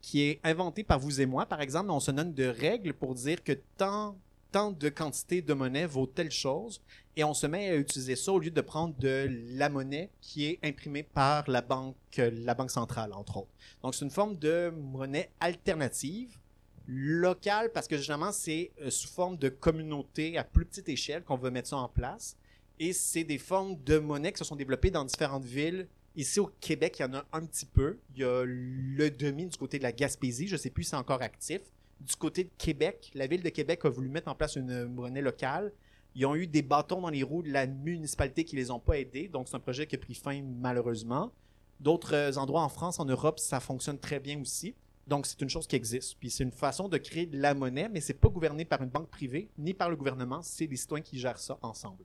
qui 0.00 0.22
est 0.22 0.40
inventée 0.44 0.84
par 0.84 1.00
vous 1.00 1.20
et 1.20 1.26
moi. 1.26 1.46
Par 1.46 1.60
exemple, 1.60 1.90
on 1.90 1.98
se 1.98 2.12
donne 2.12 2.32
de 2.32 2.46
règles 2.46 2.94
pour 2.94 3.12
dire 3.16 3.42
que 3.42 3.54
tant 3.76 4.16
tant 4.56 4.70
de 4.70 4.88
quantité 4.88 5.42
de 5.42 5.52
monnaie 5.52 5.84
vaut 5.84 6.06
telle 6.06 6.30
chose 6.30 6.80
et 7.14 7.24
on 7.24 7.34
se 7.34 7.46
met 7.46 7.68
à 7.68 7.76
utiliser 7.76 8.16
ça 8.16 8.32
au 8.32 8.38
lieu 8.38 8.50
de 8.50 8.60
prendre 8.62 8.96
de 8.96 9.28
la 9.50 9.68
monnaie 9.68 10.08
qui 10.22 10.46
est 10.46 10.58
imprimée 10.62 11.02
par 11.02 11.50
la 11.50 11.60
banque, 11.60 11.94
la 12.16 12.54
banque 12.54 12.70
centrale, 12.70 13.12
entre 13.12 13.36
autres. 13.36 13.50
Donc, 13.82 13.94
c'est 13.94 14.06
une 14.06 14.10
forme 14.10 14.34
de 14.38 14.72
monnaie 14.74 15.28
alternative 15.40 16.38
locale 16.86 17.70
parce 17.70 17.86
que 17.86 17.98
généralement, 17.98 18.32
c'est 18.32 18.72
euh, 18.80 18.88
sous 18.88 19.08
forme 19.08 19.36
de 19.36 19.50
communauté 19.50 20.38
à 20.38 20.44
plus 20.44 20.64
petite 20.64 20.88
échelle 20.88 21.22
qu'on 21.22 21.36
veut 21.36 21.50
mettre 21.50 21.68
ça 21.68 21.76
en 21.76 21.90
place. 21.90 22.34
Et 22.78 22.94
c'est 22.94 23.24
des 23.24 23.36
formes 23.36 23.76
de 23.84 23.98
monnaie 23.98 24.32
qui 24.32 24.38
se 24.38 24.44
sont 24.44 24.56
développées 24.56 24.90
dans 24.90 25.04
différentes 25.04 25.44
villes. 25.44 25.86
Ici 26.14 26.40
au 26.40 26.50
Québec, 26.62 26.96
il 26.98 27.02
y 27.02 27.04
en 27.04 27.12
a 27.12 27.26
un 27.34 27.44
petit 27.44 27.66
peu. 27.66 27.98
Il 28.14 28.22
y 28.22 28.24
a 28.24 28.42
le 28.46 29.10
demi 29.10 29.48
du 29.48 29.58
côté 29.58 29.76
de 29.76 29.82
la 29.82 29.92
Gaspésie. 29.92 30.48
Je 30.48 30.54
ne 30.54 30.58
sais 30.58 30.70
plus 30.70 30.84
si 30.84 30.90
c'est 30.90 30.96
encore 30.96 31.20
actif 31.20 31.60
du 32.00 32.16
côté 32.16 32.44
de 32.44 32.50
Québec, 32.58 33.10
la 33.14 33.26
ville 33.26 33.42
de 33.42 33.48
Québec 33.48 33.80
a 33.84 33.88
voulu 33.88 34.08
mettre 34.08 34.28
en 34.28 34.34
place 34.34 34.56
une 34.56 34.86
monnaie 34.86 35.22
locale. 35.22 35.72
Ils 36.14 36.26
ont 36.26 36.34
eu 36.34 36.46
des 36.46 36.62
bâtons 36.62 37.00
dans 37.00 37.10
les 37.10 37.22
roues 37.22 37.42
de 37.42 37.50
la 37.50 37.66
municipalité 37.66 38.44
qui 38.44 38.56
les 38.56 38.70
ont 38.70 38.80
pas 38.80 38.98
aidés. 38.98 39.28
Donc, 39.28 39.48
c'est 39.48 39.56
un 39.56 39.60
projet 39.60 39.86
qui 39.86 39.96
a 39.96 39.98
pris 39.98 40.14
fin 40.14 40.42
malheureusement. 40.42 41.32
D'autres 41.80 42.14
euh, 42.14 42.36
endroits 42.36 42.62
en 42.62 42.68
France, 42.68 43.00
en 43.00 43.04
Europe, 43.04 43.38
ça 43.38 43.60
fonctionne 43.60 43.98
très 43.98 44.18
bien 44.18 44.40
aussi. 44.40 44.74
Donc, 45.06 45.26
c'est 45.26 45.40
une 45.42 45.50
chose 45.50 45.66
qui 45.66 45.76
existe. 45.76 46.16
Puis, 46.18 46.30
c'est 46.30 46.42
une 46.42 46.52
façon 46.52 46.88
de 46.88 46.96
créer 46.96 47.26
de 47.26 47.38
la 47.38 47.54
monnaie, 47.54 47.88
mais 47.88 48.00
c'est 48.00 48.14
pas 48.14 48.28
gouverné 48.28 48.64
par 48.64 48.82
une 48.82 48.88
banque 48.88 49.10
privée 49.10 49.50
ni 49.58 49.74
par 49.74 49.90
le 49.90 49.96
gouvernement. 49.96 50.42
C'est 50.42 50.66
des 50.66 50.76
citoyens 50.76 51.02
qui 51.04 51.18
gèrent 51.18 51.38
ça 51.38 51.58
ensemble. 51.62 52.04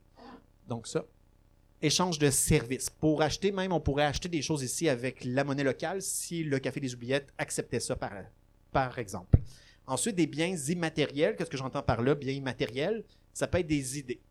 Donc, 0.68 0.88
ça. 0.88 1.06
Échange 1.82 2.20
de 2.20 2.30
services. 2.30 2.90
Pour 2.90 3.22
acheter, 3.24 3.52
même, 3.52 3.72
on 3.72 3.80
pourrait 3.80 4.04
acheter 4.04 4.30
des 4.30 4.42
choses 4.42 4.62
ici 4.62 4.88
avec 4.88 5.24
la 5.24 5.44
monnaie 5.44 5.64
locale 5.64 6.02
si 6.02 6.44
le 6.44 6.60
Café 6.60 6.80
des 6.80 6.94
Oubliettes 6.94 7.34
acceptait 7.38 7.80
ça, 7.80 7.98
par 8.72 9.00
exemple. 9.00 9.40
Ensuite, 9.92 10.16
des 10.16 10.26
biens 10.26 10.56
immatériels. 10.56 11.36
Qu'est-ce 11.36 11.50
que 11.50 11.58
j'entends 11.58 11.84
par 11.84 12.02
là? 12.02 12.16
Biens 12.16 12.32
immatériels, 12.32 13.04
ça 13.34 13.46
peut 13.46 13.58
être 13.58 13.68
des 13.68 14.00
idées. 14.00 14.22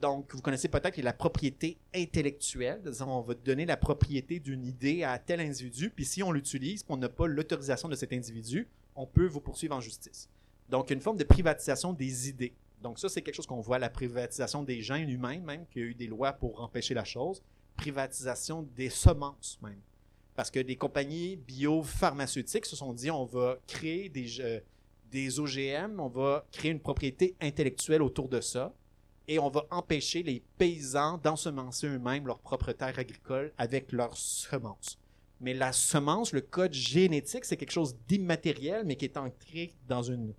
Donc, 0.00 0.32
vous 0.32 0.40
connaissez 0.40 0.68
peut-être 0.68 0.96
la 0.98 1.12
propriété 1.12 1.78
intellectuelle. 1.92 2.80
On 3.00 3.20
va 3.20 3.34
donner 3.34 3.66
la 3.66 3.76
propriété 3.76 4.38
d'une 4.38 4.64
idée 4.64 5.02
à 5.02 5.18
tel 5.18 5.40
individu, 5.40 5.90
puis 5.90 6.04
si 6.04 6.22
on 6.22 6.30
l'utilise, 6.30 6.84
on 6.88 6.96
n'a 6.96 7.08
pas 7.08 7.26
l'autorisation 7.26 7.88
de 7.88 7.96
cet 7.96 8.12
individu, 8.12 8.68
on 8.94 9.04
peut 9.04 9.26
vous 9.26 9.40
poursuivre 9.40 9.74
en 9.74 9.80
justice. 9.80 10.28
Donc, 10.68 10.90
une 10.90 11.00
forme 11.00 11.16
de 11.16 11.24
privatisation 11.24 11.92
des 11.92 12.28
idées. 12.28 12.54
Donc, 12.80 13.00
ça, 13.00 13.08
c'est 13.08 13.20
quelque 13.20 13.34
chose 13.34 13.48
qu'on 13.48 13.60
voit, 13.60 13.80
la 13.80 13.90
privatisation 13.90 14.62
des 14.62 14.80
gens 14.80 14.94
humains, 14.94 15.40
même, 15.40 15.66
qu'il 15.72 15.82
y 15.82 15.84
a 15.86 15.88
eu 15.88 15.94
des 15.94 16.06
lois 16.06 16.34
pour 16.34 16.62
empêcher 16.62 16.94
la 16.94 17.04
chose. 17.04 17.42
Privatisation 17.76 18.62
des 18.76 18.90
semences, 18.90 19.58
même. 19.60 19.80
Parce 20.36 20.52
que 20.52 20.60
des 20.60 20.76
compagnies 20.76 21.34
biopharmaceutiques 21.34 22.64
se 22.64 22.76
sont 22.76 22.92
dit, 22.92 23.10
on 23.10 23.24
va 23.24 23.58
créer 23.66 24.08
des, 24.08 24.40
euh, 24.40 24.60
des 25.10 25.40
OGM, 25.40 25.98
on 25.98 26.08
va 26.08 26.46
créer 26.52 26.70
une 26.70 26.80
propriété 26.80 27.34
intellectuelle 27.40 28.02
autour 28.02 28.28
de 28.28 28.40
ça 28.40 28.74
et 29.30 29.38
on 29.38 29.48
va 29.48 29.64
empêcher 29.70 30.22
les 30.22 30.42
paysans 30.58 31.18
d'ensemencer 31.18 31.86
eux-mêmes 31.86 32.26
leur 32.26 32.40
propre 32.40 32.72
terre 32.72 32.98
agricole 32.98 33.52
avec 33.58 33.92
leurs 33.92 34.16
semences. 34.16 34.98
Mais 35.40 35.54
la 35.54 35.72
semence, 35.72 36.32
le 36.32 36.40
code 36.40 36.72
génétique, 36.72 37.44
c'est 37.44 37.56
quelque 37.56 37.70
chose 37.70 37.96
d'immatériel, 38.08 38.84
mais 38.84 38.96
qui 38.96 39.04
est 39.04 39.16
ancré 39.16 39.72
dans 39.88 40.02
une, 40.02 40.34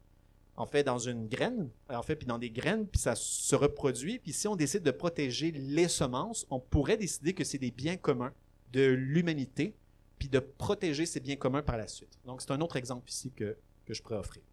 en 0.57 0.65
fait, 0.65 0.83
dans 0.83 0.99
une 0.99 1.27
graine, 1.27 1.69
en 1.89 2.03
fait, 2.03 2.17
puis 2.17 2.27
dans 2.27 2.37
des 2.37 2.51
graines, 2.51 2.85
puis 2.85 2.99
ça 2.99 3.15
se 3.15 3.55
reproduit. 3.55 4.19
Puis 4.19 4.33
si 4.33 4.47
on 4.47 4.55
décide 4.55 4.83
de 4.83 4.91
protéger 4.91 5.51
les 5.51 5.87
semences, 5.87 6.45
on 6.49 6.59
pourrait 6.59 6.97
décider 6.97 7.33
que 7.33 7.43
c'est 7.43 7.57
des 7.57 7.71
biens 7.71 7.97
communs 7.97 8.33
de 8.73 8.85
l'humanité, 8.85 9.73
puis 10.19 10.27
de 10.27 10.39
protéger 10.39 11.05
ces 11.05 11.19
biens 11.19 11.37
communs 11.37 11.63
par 11.63 11.77
la 11.77 11.87
suite. 11.87 12.19
Donc 12.25 12.41
c'est 12.41 12.51
un 12.51 12.61
autre 12.61 12.75
exemple 12.75 13.09
ici 13.09 13.31
que, 13.31 13.57
que 13.85 13.93
je 13.93 14.03
pourrais 14.03 14.17
offrir. 14.17 14.43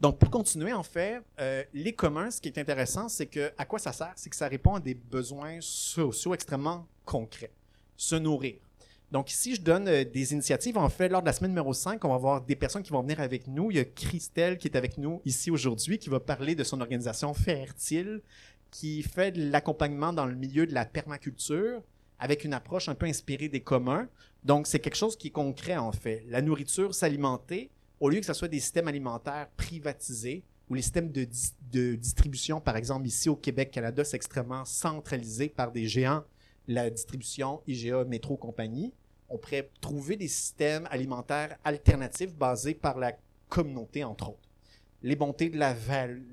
Donc, 0.00 0.18
pour 0.18 0.30
continuer, 0.30 0.72
en 0.72 0.82
fait, 0.82 1.22
euh, 1.40 1.62
les 1.72 1.92
communs, 1.92 2.30
ce 2.30 2.40
qui 2.40 2.48
est 2.48 2.58
intéressant, 2.58 3.08
c'est 3.08 3.26
que 3.26 3.52
à 3.56 3.64
quoi 3.64 3.78
ça 3.78 3.92
sert? 3.92 4.12
C'est 4.16 4.28
que 4.28 4.36
ça 4.36 4.48
répond 4.48 4.74
à 4.74 4.80
des 4.80 4.94
besoins 4.94 5.58
sociaux 5.60 6.34
extrêmement 6.34 6.86
concrets. 7.04 7.52
Se 7.96 8.16
nourrir. 8.16 8.56
Donc, 9.12 9.30
ici, 9.30 9.54
je 9.54 9.60
donne 9.60 9.86
euh, 9.86 10.04
des 10.04 10.32
initiatives. 10.32 10.76
En 10.76 10.88
fait, 10.88 11.08
lors 11.08 11.20
de 11.20 11.26
la 11.26 11.32
semaine 11.32 11.52
numéro 11.52 11.72
5, 11.72 12.04
on 12.04 12.08
va 12.08 12.14
avoir 12.16 12.40
des 12.40 12.56
personnes 12.56 12.82
qui 12.82 12.90
vont 12.90 13.02
venir 13.02 13.20
avec 13.20 13.46
nous. 13.46 13.70
Il 13.70 13.76
y 13.76 13.80
a 13.80 13.84
Christelle 13.84 14.58
qui 14.58 14.66
est 14.66 14.76
avec 14.76 14.98
nous 14.98 15.22
ici 15.24 15.50
aujourd'hui, 15.50 15.98
qui 15.98 16.10
va 16.10 16.18
parler 16.18 16.54
de 16.56 16.64
son 16.64 16.80
organisation 16.80 17.32
Fertile, 17.32 18.20
qui 18.72 19.02
fait 19.04 19.30
de 19.30 19.50
l'accompagnement 19.52 20.12
dans 20.12 20.26
le 20.26 20.34
milieu 20.34 20.66
de 20.66 20.74
la 20.74 20.84
permaculture 20.84 21.80
avec 22.18 22.44
une 22.44 22.54
approche 22.54 22.88
un 22.88 22.94
peu 22.94 23.06
inspirée 23.06 23.48
des 23.48 23.60
communs. 23.60 24.08
Donc, 24.42 24.66
c'est 24.66 24.80
quelque 24.80 24.96
chose 24.96 25.16
qui 25.16 25.28
est 25.28 25.30
concret, 25.30 25.76
en 25.76 25.92
fait. 25.92 26.24
La 26.28 26.42
nourriture, 26.42 26.94
s'alimenter, 26.94 27.70
au 28.00 28.08
lieu 28.08 28.20
que 28.20 28.26
ce 28.26 28.32
soit 28.32 28.48
des 28.48 28.60
systèmes 28.60 28.88
alimentaires 28.88 29.48
privatisés, 29.56 30.44
ou 30.68 30.74
les 30.74 30.82
systèmes 30.82 31.12
de, 31.12 31.28
de 31.72 31.94
distribution, 31.94 32.60
par 32.60 32.76
exemple, 32.76 33.06
ici 33.06 33.28
au 33.28 33.36
Québec, 33.36 33.70
Canada, 33.70 34.02
c'est 34.02 34.16
extrêmement 34.16 34.64
centralisé 34.64 35.48
par 35.48 35.72
des 35.72 35.86
géants, 35.86 36.24
la 36.66 36.88
distribution, 36.88 37.60
IGA, 37.66 38.04
Métro, 38.04 38.36
compagnie. 38.36 38.94
On 39.28 39.36
pourrait 39.36 39.70
trouver 39.80 40.16
des 40.16 40.28
systèmes 40.28 40.88
alimentaires 40.90 41.58
alternatifs 41.64 42.34
basés 42.34 42.74
par 42.74 42.98
la 42.98 43.12
communauté, 43.48 44.04
entre 44.04 44.30
autres 44.30 44.48
les 45.04 45.16
bontés 45.16 45.50
de 45.50 45.58
la, 45.58 45.76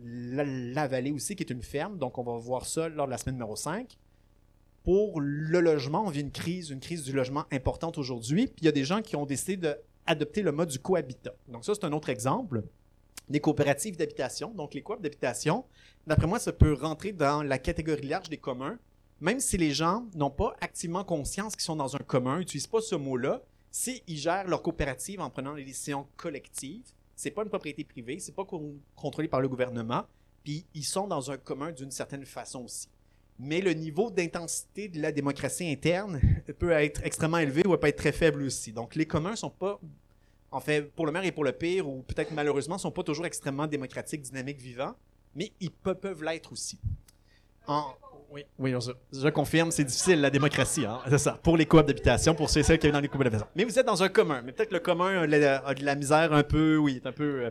la, 0.05 0.87
vallée 0.87 1.11
aussi, 1.11 1.35
qui 1.35 1.43
est 1.43 1.51
une 1.51 1.61
ferme. 1.61 1.97
Donc, 1.97 2.17
on 2.17 2.23
va 2.23 2.37
voir 2.37 2.65
ça 2.65 2.87
lors 2.87 3.05
de 3.05 3.11
la 3.11 3.17
semaine 3.17 3.35
numéro 3.35 3.57
5. 3.57 3.97
Pour 4.83 5.19
le 5.19 5.59
logement, 5.59 6.05
on 6.05 6.09
vit 6.09 6.21
une 6.21 6.31
crise, 6.31 6.69
une 6.69 6.79
crise 6.79 7.03
du 7.03 7.11
logement 7.11 7.43
importante 7.51 7.97
aujourd'hui. 7.97 8.47
Puis 8.47 8.55
il 8.61 8.65
y 8.65 8.69
a 8.69 8.71
des 8.71 8.85
gens 8.85 9.01
qui 9.01 9.17
ont 9.17 9.25
décidé 9.25 9.57
d'adopter 10.07 10.41
le 10.41 10.51
mode 10.51 10.69
du 10.69 10.79
cohabitat. 10.79 11.33
Donc, 11.47 11.65
ça, 11.65 11.73
c'est 11.73 11.85
un 11.85 11.93
autre 11.93 12.09
exemple. 12.09 12.63
Les 13.29 13.39
coopératives 13.39 13.97
d'habitation, 13.97 14.51
donc 14.51 14.73
les 14.73 14.81
coops 14.81 15.01
d'habitation, 15.01 15.65
d'après 16.05 16.27
moi, 16.27 16.39
ça 16.39 16.51
peut 16.51 16.73
rentrer 16.73 17.13
dans 17.13 17.43
la 17.43 17.57
catégorie 17.57 18.07
large 18.07 18.29
des 18.29 18.37
communs, 18.37 18.77
même 19.21 19.39
si 19.39 19.57
les 19.57 19.71
gens 19.71 20.05
n'ont 20.15 20.31
pas 20.31 20.55
activement 20.59 21.03
conscience 21.03 21.55
qu'ils 21.55 21.63
sont 21.63 21.75
dans 21.75 21.95
un 21.95 21.99
commun, 21.99 22.39
n'utilisent 22.39 22.67
pas 22.67 22.81
ce 22.81 22.95
mot-là, 22.95 23.41
s'ils 23.69 24.01
gèrent 24.07 24.47
leur 24.47 24.61
coopérative 24.61 25.21
en 25.21 25.29
prenant 25.29 25.55
des 25.55 25.63
décisions 25.63 26.07
collectives, 26.17 26.91
c'est 27.15 27.31
pas 27.31 27.43
une 27.43 27.49
propriété 27.49 27.83
privée, 27.83 28.19
c'est 28.19 28.35
pas 28.35 28.45
contrôlé 28.95 29.27
par 29.27 29.39
le 29.39 29.47
gouvernement, 29.47 30.03
puis 30.43 30.65
ils 30.73 30.83
sont 30.83 31.07
dans 31.07 31.31
un 31.31 31.37
commun 31.37 31.71
d'une 31.71 31.91
certaine 31.91 32.25
façon 32.25 32.65
aussi. 32.65 32.89
Mais 33.43 33.59
le 33.59 33.73
niveau 33.73 34.11
d'intensité 34.11 34.87
de 34.87 35.01
la 35.01 35.11
démocratie 35.11 35.67
interne 35.67 36.21
peut 36.59 36.69
être 36.69 37.01
extrêmement 37.03 37.39
élevé 37.39 37.63
ou 37.65 37.75
peut 37.75 37.87
être 37.87 37.97
très 37.97 38.11
faible 38.11 38.43
aussi. 38.43 38.71
Donc 38.71 38.93
les 38.93 39.07
communs 39.07 39.35
sont 39.35 39.49
pas, 39.49 39.79
en 40.51 40.59
fait, 40.59 40.83
pour 40.91 41.07
le 41.07 41.11
meilleur 41.11 41.25
et 41.25 41.31
pour 41.31 41.43
le 41.43 41.51
pire, 41.51 41.89
ou 41.89 42.03
peut-être 42.03 42.31
malheureusement, 42.33 42.77
sont 42.77 42.91
pas 42.91 43.01
toujours 43.01 43.25
extrêmement 43.25 43.65
démocratiques, 43.65 44.21
dynamiques, 44.21 44.61
vivants, 44.61 44.93
mais 45.35 45.51
ils 45.59 45.71
peuvent 45.71 46.23
l'être 46.23 46.51
aussi. 46.51 46.77
En, 47.65 47.95
oui, 48.31 48.45
oui 48.59 48.73
je, 49.11 49.27
confirme, 49.29 49.71
c'est 49.71 49.85
difficile 49.85 50.21
la 50.21 50.29
démocratie, 50.29 50.85
hein? 50.85 50.99
c'est 51.09 51.17
ça. 51.17 51.39
Pour 51.41 51.57
les 51.57 51.65
coops 51.65 51.85
d'habitation, 51.85 52.35
pour 52.35 52.47
ceux 52.47 52.59
et 52.59 52.63
celles 52.63 52.77
qui 52.77 52.87
vivent 52.87 52.93
dans 52.93 53.01
les 53.01 53.07
coops 53.07 53.23
d'habitation. 53.23 53.47
Mais 53.55 53.63
vous 53.63 53.77
êtes 53.77 53.87
dans 53.87 54.03
un 54.03 54.09
commun, 54.09 54.43
mais 54.43 54.51
peut-être 54.51 54.71
le 54.71 54.79
commun 54.79 55.23
a 55.23 55.27
de, 55.27 55.83
la, 55.83 55.95
misère 55.95 56.31
un 56.31 56.43
peu, 56.43 56.77
oui, 56.77 57.01
un 57.03 57.11
peu. 57.11 57.45
Euh, 57.45 57.49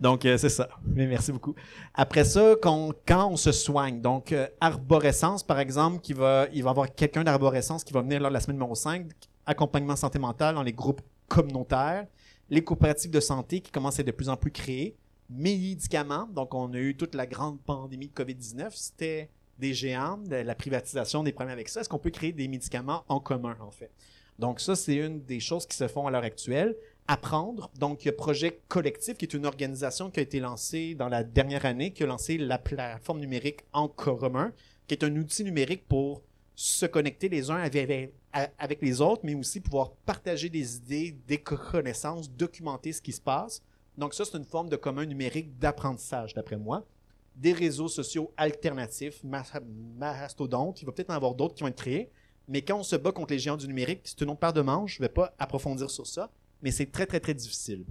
donc 0.00 0.24
euh, 0.24 0.38
c'est 0.38 0.48
ça. 0.48 0.68
Mais 0.84 1.06
merci 1.06 1.30
beaucoup. 1.30 1.54
Après 1.94 2.24
ça, 2.24 2.54
quand, 2.60 2.94
on 3.08 3.36
se 3.36 3.52
soigne, 3.52 4.00
donc 4.00 4.32
euh, 4.32 4.48
arborescence 4.60 5.42
par 5.42 5.60
exemple, 5.60 6.00
qui 6.00 6.12
va, 6.12 6.46
il 6.52 6.62
va 6.62 6.70
y 6.70 6.70
avoir 6.70 6.94
quelqu'un 6.94 7.22
d'arborescence 7.22 7.84
qui 7.84 7.92
va 7.92 8.00
venir 8.02 8.20
lors 8.20 8.30
de 8.30 8.34
la 8.34 8.40
semaine 8.40 8.56
numéro 8.56 8.74
5, 8.74 9.06
accompagnement 9.46 9.96
santé 9.96 10.18
mentale 10.18 10.54
dans 10.54 10.62
les 10.62 10.72
groupes 10.72 11.02
communautaires, 11.28 12.06
les 12.48 12.64
coopératives 12.64 13.10
de 13.10 13.20
santé 13.20 13.60
qui 13.60 13.70
commencent 13.70 13.98
à 13.98 14.02
être 14.02 14.06
de 14.06 14.12
plus 14.12 14.28
en 14.28 14.36
plus 14.36 14.50
créées, 14.50 14.96
médicaments, 15.28 16.28
donc 16.32 16.54
on 16.54 16.72
a 16.72 16.78
eu 16.78 16.96
toute 16.96 17.14
la 17.14 17.26
grande 17.26 17.60
pandémie 17.60 18.08
de 18.08 18.12
COVID-19, 18.12 18.70
c'était 18.72 19.30
des 19.60 19.74
géants, 19.74 20.18
la 20.28 20.54
privatisation 20.54 21.22
des 21.22 21.32
problèmes 21.32 21.52
avec 21.52 21.68
ça. 21.68 21.80
Est-ce 21.80 21.88
qu'on 21.88 21.98
peut 21.98 22.10
créer 22.10 22.32
des 22.32 22.48
médicaments 22.48 23.04
en 23.08 23.20
commun, 23.20 23.56
en 23.60 23.70
fait? 23.70 23.90
Donc, 24.38 24.58
ça, 24.58 24.74
c'est 24.74 24.96
une 24.96 25.22
des 25.22 25.38
choses 25.38 25.66
qui 25.66 25.76
se 25.76 25.86
font 25.86 26.06
à 26.06 26.10
l'heure 26.10 26.24
actuelle. 26.24 26.74
Apprendre. 27.12 27.72
Donc, 27.76 28.08
Projet 28.12 28.60
Collectif, 28.68 29.18
qui 29.18 29.24
est 29.24 29.34
une 29.34 29.44
organisation 29.44 30.12
qui 30.12 30.20
a 30.20 30.22
été 30.22 30.38
lancée 30.38 30.94
dans 30.94 31.08
la 31.08 31.24
dernière 31.24 31.66
année, 31.66 31.92
qui 31.92 32.04
a 32.04 32.06
lancé 32.06 32.38
la 32.38 32.56
plateforme 32.56 33.18
numérique 33.18 33.64
En 33.72 33.88
commun, 33.88 34.52
qui 34.86 34.94
est 34.94 35.02
un 35.02 35.16
outil 35.16 35.42
numérique 35.42 35.88
pour 35.88 36.22
se 36.54 36.86
connecter 36.86 37.28
les 37.28 37.50
uns 37.50 37.56
avec, 37.56 38.14
avec 38.32 38.80
les 38.80 39.00
autres, 39.00 39.22
mais 39.24 39.34
aussi 39.34 39.58
pouvoir 39.58 39.90
partager 40.06 40.48
des 40.50 40.76
idées, 40.76 41.18
des 41.26 41.38
connaissances, 41.38 42.30
documenter 42.30 42.92
ce 42.92 43.02
qui 43.02 43.10
se 43.12 43.20
passe. 43.20 43.60
Donc, 43.98 44.14
ça, 44.14 44.24
c'est 44.24 44.38
une 44.38 44.44
forme 44.44 44.68
de 44.68 44.76
commun 44.76 45.04
numérique 45.04 45.58
d'apprentissage, 45.58 46.32
d'après 46.32 46.58
moi 46.58 46.86
des 47.34 47.52
réseaux 47.52 47.88
sociaux 47.88 48.32
alternatifs, 48.36 49.24
mastodontes. 49.24 50.82
Il 50.82 50.84
va 50.84 50.92
peut-être 50.92 51.10
en 51.10 51.14
avoir 51.14 51.34
d'autres 51.34 51.54
qui 51.54 51.62
vont 51.62 51.68
être 51.68 51.76
créés. 51.76 52.10
Mais 52.48 52.62
quand 52.62 52.78
on 52.78 52.82
se 52.82 52.96
bat 52.96 53.12
contre 53.12 53.32
les 53.32 53.38
géants 53.38 53.56
du 53.56 53.66
numérique, 53.66 54.00
c'est 54.04 54.20
une 54.20 54.30
autre 54.30 54.40
paire 54.40 54.52
de 54.52 54.60
manches. 54.60 54.96
Je 54.96 55.02
ne 55.02 55.06
vais 55.06 55.12
pas 55.12 55.34
approfondir 55.38 55.90
sur 55.90 56.06
ça, 56.06 56.30
mais 56.62 56.70
c'est 56.70 56.90
très, 56.90 57.06
très, 57.06 57.20
très 57.20 57.34
difficile. 57.34 57.84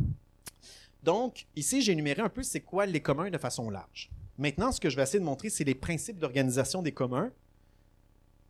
Donc, 1.04 1.48
ici, 1.56 1.82
j'ai 1.82 1.94
énuméré 1.94 2.22
un 2.22 2.30
peu 2.30 2.44
c'est 2.44 2.60
quoi 2.62 2.86
les 2.86 3.02
communs 3.02 3.30
de 3.30 3.38
façon 3.38 3.70
large. 3.70 4.10
Maintenant, 4.38 4.72
ce 4.72 4.80
que 4.80 4.90
je 4.90 4.96
vais 4.96 5.04
essayer 5.04 5.20
de 5.20 5.26
montrer, 5.26 5.50
c'est 5.50 5.64
les 5.64 5.76
principes 5.76 6.20
d'organisation 6.20 6.82
des 6.82 6.92
communs. 6.92 7.32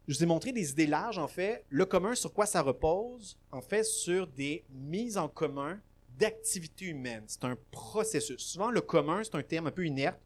Je 0.08 0.17
vous 0.17 0.23
ai 0.23 0.27
montré 0.27 0.51
des 0.51 0.71
idées 0.71 0.88
larges, 0.88 1.19
en 1.19 1.27
fait. 1.27 1.65
Le 1.69 1.86
commun, 1.86 2.15
sur 2.15 2.34
quoi 2.34 2.45
ça 2.45 2.62
repose? 2.62 3.38
En 3.51 3.62
fait, 3.62 3.84
sur 3.84 4.27
des 4.27 4.65
mises 4.71 5.17
en 5.17 5.27
commun 5.27 5.79
d'activités 6.17 6.86
humaines. 6.86 7.23
C'est 7.27 7.45
un 7.45 7.58
processus. 7.71 8.41
Souvent, 8.41 8.71
le 8.71 8.82
commun, 8.82 9.21
c'est 9.23 9.36
un 9.36 9.43
terme 9.43 9.67
un 9.67 9.71
peu 9.71 9.86
inerte 9.86 10.19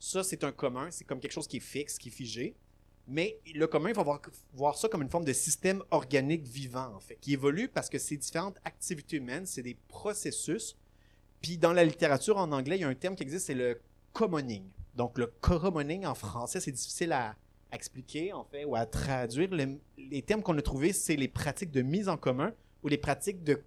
ça, 0.00 0.24
c'est 0.24 0.44
un 0.44 0.50
commun, 0.50 0.90
c'est 0.90 1.04
comme 1.04 1.20
quelque 1.20 1.32
chose 1.32 1.46
qui 1.46 1.58
est 1.58 1.60
fixe, 1.60 1.98
qui 1.98 2.08
est 2.08 2.12
figé. 2.12 2.56
Mais 3.10 3.40
le 3.54 3.66
commun, 3.66 3.92
faut 3.92 4.04
voir, 4.04 4.20
voir 4.54 4.76
ça 4.76 4.88
comme 4.88 5.02
une 5.02 5.10
forme 5.10 5.24
de 5.24 5.32
système 5.32 5.82
organique 5.90 6.46
vivant, 6.46 6.94
en 6.94 7.00
fait, 7.00 7.16
qui 7.20 7.32
évolue 7.32 7.68
parce 7.68 7.90
que 7.90 7.98
ces 7.98 8.16
différentes 8.16 8.56
activités 8.64 9.16
humaines, 9.16 9.46
c'est 9.46 9.62
des 9.62 9.76
processus. 9.88 10.76
Puis 11.42 11.58
dans 11.58 11.72
la 11.72 11.82
littérature 11.84 12.36
en 12.36 12.52
anglais, 12.52 12.76
il 12.76 12.82
y 12.82 12.84
a 12.84 12.88
un 12.88 12.94
terme 12.94 13.16
qui 13.16 13.24
existe, 13.24 13.46
c'est 13.46 13.54
le 13.54 13.80
commoning. 14.12 14.62
Donc 14.94 15.18
le 15.18 15.26
commoning 15.26 16.06
en 16.06 16.14
français, 16.14 16.60
c'est 16.60 16.70
difficile 16.70 17.10
à, 17.12 17.34
expliquer, 17.72 18.32
en 18.32 18.44
fait, 18.44 18.64
ou 18.64 18.74
à 18.76 18.86
traduire. 18.86 19.50
les 19.96 20.22
termes 20.22 20.42
qu'on 20.42 20.56
a 20.58 20.62
trouvés, 20.62 20.92
c'est 20.92 21.16
les 21.16 21.28
pratiques 21.28 21.70
de 21.70 21.82
mise 21.82 22.08
en 22.08 22.16
commun 22.16 22.52
ou 22.82 22.88
les 22.88 22.98
pratiques 22.98 23.44
de 23.44 23.60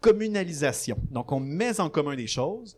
communalisation. 0.00 0.96
Donc 1.10 1.32
on 1.32 1.40
met 1.40 1.80
en 1.80 1.90
commun 1.90 2.14
des 2.16 2.26
choses 2.26 2.76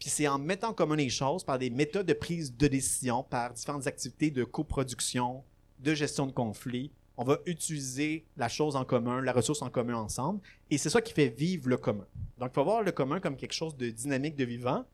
puis 0.00 0.08
c'est 0.08 0.26
en 0.26 0.38
mettant 0.38 0.70
en 0.70 0.72
commun 0.72 0.96
les 0.96 1.10
choses 1.10 1.44
par 1.44 1.58
des 1.58 1.68
méthodes 1.68 2.06
de 2.06 2.14
prise 2.14 2.56
de 2.56 2.66
décision, 2.66 3.22
par 3.22 3.52
différentes 3.52 3.86
activités 3.86 4.30
de 4.30 4.44
coproduction, 4.44 5.44
de 5.78 5.94
gestion 5.94 6.26
de 6.26 6.32
conflits, 6.32 6.90
on 7.18 7.24
va 7.24 7.38
utiliser 7.44 8.24
la 8.38 8.48
chose 8.48 8.76
en 8.76 8.86
commun, 8.86 9.20
la 9.20 9.32
ressource 9.32 9.60
en 9.60 9.68
commun 9.68 9.96
ensemble. 9.96 10.40
Et 10.70 10.78
c'est 10.78 10.88
ça 10.88 11.02
qui 11.02 11.12
fait 11.12 11.28
vivre 11.28 11.68
le 11.68 11.76
commun. 11.76 12.06
Donc, 12.38 12.48
il 12.50 12.54
faut 12.54 12.64
voir 12.64 12.82
le 12.82 12.92
commun 12.92 13.20
comme 13.20 13.36
quelque 13.36 13.52
chose 13.52 13.76
de 13.76 13.90
dynamique, 13.90 14.36
de 14.36 14.44
vivant. 14.44 14.86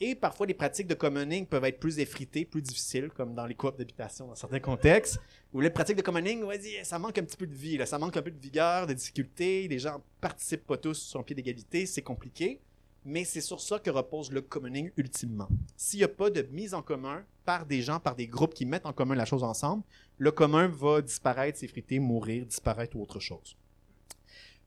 Et 0.00 0.14
parfois, 0.14 0.46
les 0.46 0.54
pratiques 0.54 0.86
de 0.86 0.94
commoning 0.94 1.44
peuvent 1.44 1.66
être 1.66 1.78
plus 1.78 1.98
effritées, 1.98 2.46
plus 2.46 2.62
difficiles, 2.62 3.10
comme 3.14 3.34
dans 3.34 3.44
les 3.44 3.54
coops 3.54 3.76
d'habitation 3.76 4.26
dans 4.26 4.34
certains 4.34 4.60
contextes, 4.60 5.20
où 5.52 5.60
les 5.60 5.68
pratiques 5.68 5.96
de 5.96 6.02
commoning, 6.02 6.42
dire, 6.58 6.86
ça 6.86 6.98
manque 6.98 7.18
un 7.18 7.22
petit 7.22 7.36
peu 7.36 7.46
de 7.46 7.54
vie, 7.54 7.78
ça 7.86 7.98
manque 7.98 8.16
un 8.16 8.22
peu 8.22 8.30
de 8.30 8.40
vigueur, 8.40 8.86
de 8.86 8.94
difficulté, 8.94 9.68
les 9.68 9.78
gens 9.78 10.02
participent 10.22 10.66
pas 10.66 10.78
tous 10.78 10.94
sur 10.94 11.20
un 11.20 11.22
pied 11.22 11.36
d'égalité, 11.36 11.84
c'est 11.84 12.02
compliqué 12.02 12.62
mais 13.04 13.24
c'est 13.24 13.40
sur 13.40 13.60
ça 13.60 13.78
que 13.78 13.90
repose 13.90 14.30
le 14.32 14.40
commoning 14.40 14.90
ultimement. 14.96 15.48
S'il 15.76 15.98
n'y 15.98 16.04
a 16.04 16.08
pas 16.08 16.30
de 16.30 16.42
mise 16.50 16.74
en 16.74 16.82
commun 16.82 17.24
par 17.44 17.66
des 17.66 17.82
gens, 17.82 18.00
par 18.00 18.14
des 18.14 18.26
groupes 18.26 18.54
qui 18.54 18.64
mettent 18.64 18.86
en 18.86 18.92
commun 18.92 19.14
la 19.14 19.26
chose 19.26 19.44
ensemble, 19.44 19.82
le 20.18 20.30
commun 20.30 20.68
va 20.68 21.02
disparaître, 21.02 21.58
s'effriter, 21.58 21.98
mourir, 21.98 22.46
disparaître 22.46 22.96
ou 22.96 23.02
autre 23.02 23.20
chose. 23.20 23.56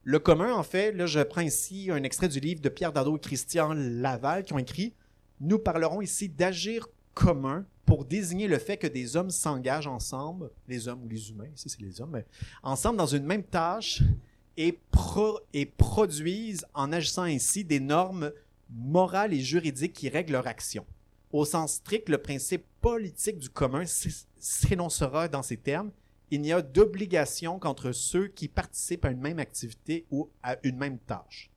Le 0.04 0.18
commun, 0.18 0.54
en 0.54 0.62
fait, 0.62 0.92
là, 0.92 1.06
je 1.06 1.20
prends 1.20 1.40
ici 1.40 1.90
un 1.90 2.02
extrait 2.02 2.28
du 2.28 2.40
livre 2.40 2.60
de 2.60 2.68
Pierre 2.68 2.92
Dardot 2.92 3.16
et 3.16 3.20
Christian 3.20 3.74
Laval 3.74 4.44
qui 4.44 4.52
ont 4.52 4.58
écrit 4.58 4.94
Nous 5.40 5.58
parlerons 5.58 6.00
ici 6.00 6.28
d'agir 6.28 6.88
commun 7.14 7.66
pour 7.84 8.04
désigner 8.04 8.46
le 8.46 8.58
fait 8.58 8.76
que 8.76 8.86
des 8.86 9.16
hommes 9.16 9.30
s'engagent 9.30 9.86
ensemble, 9.86 10.50
les 10.68 10.88
hommes 10.88 11.02
ou 11.04 11.08
les 11.08 11.30
humains, 11.30 11.48
ici 11.56 11.68
c'est 11.68 11.80
les 11.80 12.00
hommes, 12.00 12.22
ensemble 12.62 12.98
dans 12.98 13.06
une 13.06 13.24
même 13.24 13.42
tâche 13.42 14.02
et, 14.58 15.66
produisent 15.76 16.66
en 16.74 16.92
agissant 16.92 17.22
ainsi 17.22 17.64
des 17.64 17.80
normes 17.80 18.32
morales 18.70 19.32
et 19.32 19.40
juridiques 19.40 19.92
qui 19.92 20.08
règlent 20.08 20.32
leur 20.32 20.46
action. 20.46 20.84
Au 21.32 21.44
sens 21.44 21.74
strict, 21.74 22.08
le 22.08 22.18
principe 22.18 22.64
politique 22.80 23.38
du 23.38 23.48
commun 23.48 23.84
s'énoncera 24.38 25.28
dans 25.28 25.42
ces 25.42 25.56
termes. 25.56 25.92
Il 26.30 26.40
n'y 26.40 26.52
a 26.52 26.60
d'obligation 26.60 27.58
qu'entre 27.58 27.92
ceux 27.92 28.28
qui 28.28 28.48
participent 28.48 29.04
à 29.04 29.10
une 29.10 29.20
même 29.20 29.38
activité 29.38 30.06
ou 30.10 30.28
à 30.42 30.56
une 30.62 30.76
même 30.76 30.98
tâche. 30.98 31.50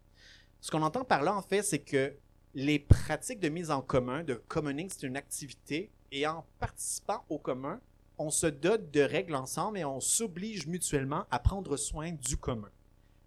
Ce 0.61 0.69
qu'on 0.69 0.83
entend 0.83 1.03
par 1.03 1.23
là, 1.23 1.35
en 1.35 1.41
fait, 1.41 1.63
c'est 1.63 1.79
que 1.79 2.13
les 2.53 2.79
pratiques 2.79 3.39
de 3.39 3.49
mise 3.49 3.71
en 3.71 3.81
commun, 3.81 4.23
de 4.23 4.35
commoning, 4.35 4.89
c'est 4.89 5.07
une 5.07 5.17
activité, 5.17 5.89
et 6.11 6.27
en 6.27 6.45
participant 6.59 7.23
au 7.29 7.39
commun, 7.39 7.79
on 8.17 8.29
se 8.29 8.47
dote 8.47 8.91
de 8.91 9.01
règles 9.01 9.35
ensemble 9.35 9.79
et 9.79 9.85
on 9.85 9.99
s'oblige 9.99 10.67
mutuellement 10.67 11.25
à 11.31 11.39
prendre 11.39 11.77
soin 11.77 12.11
du 12.11 12.37
commun. 12.37 12.69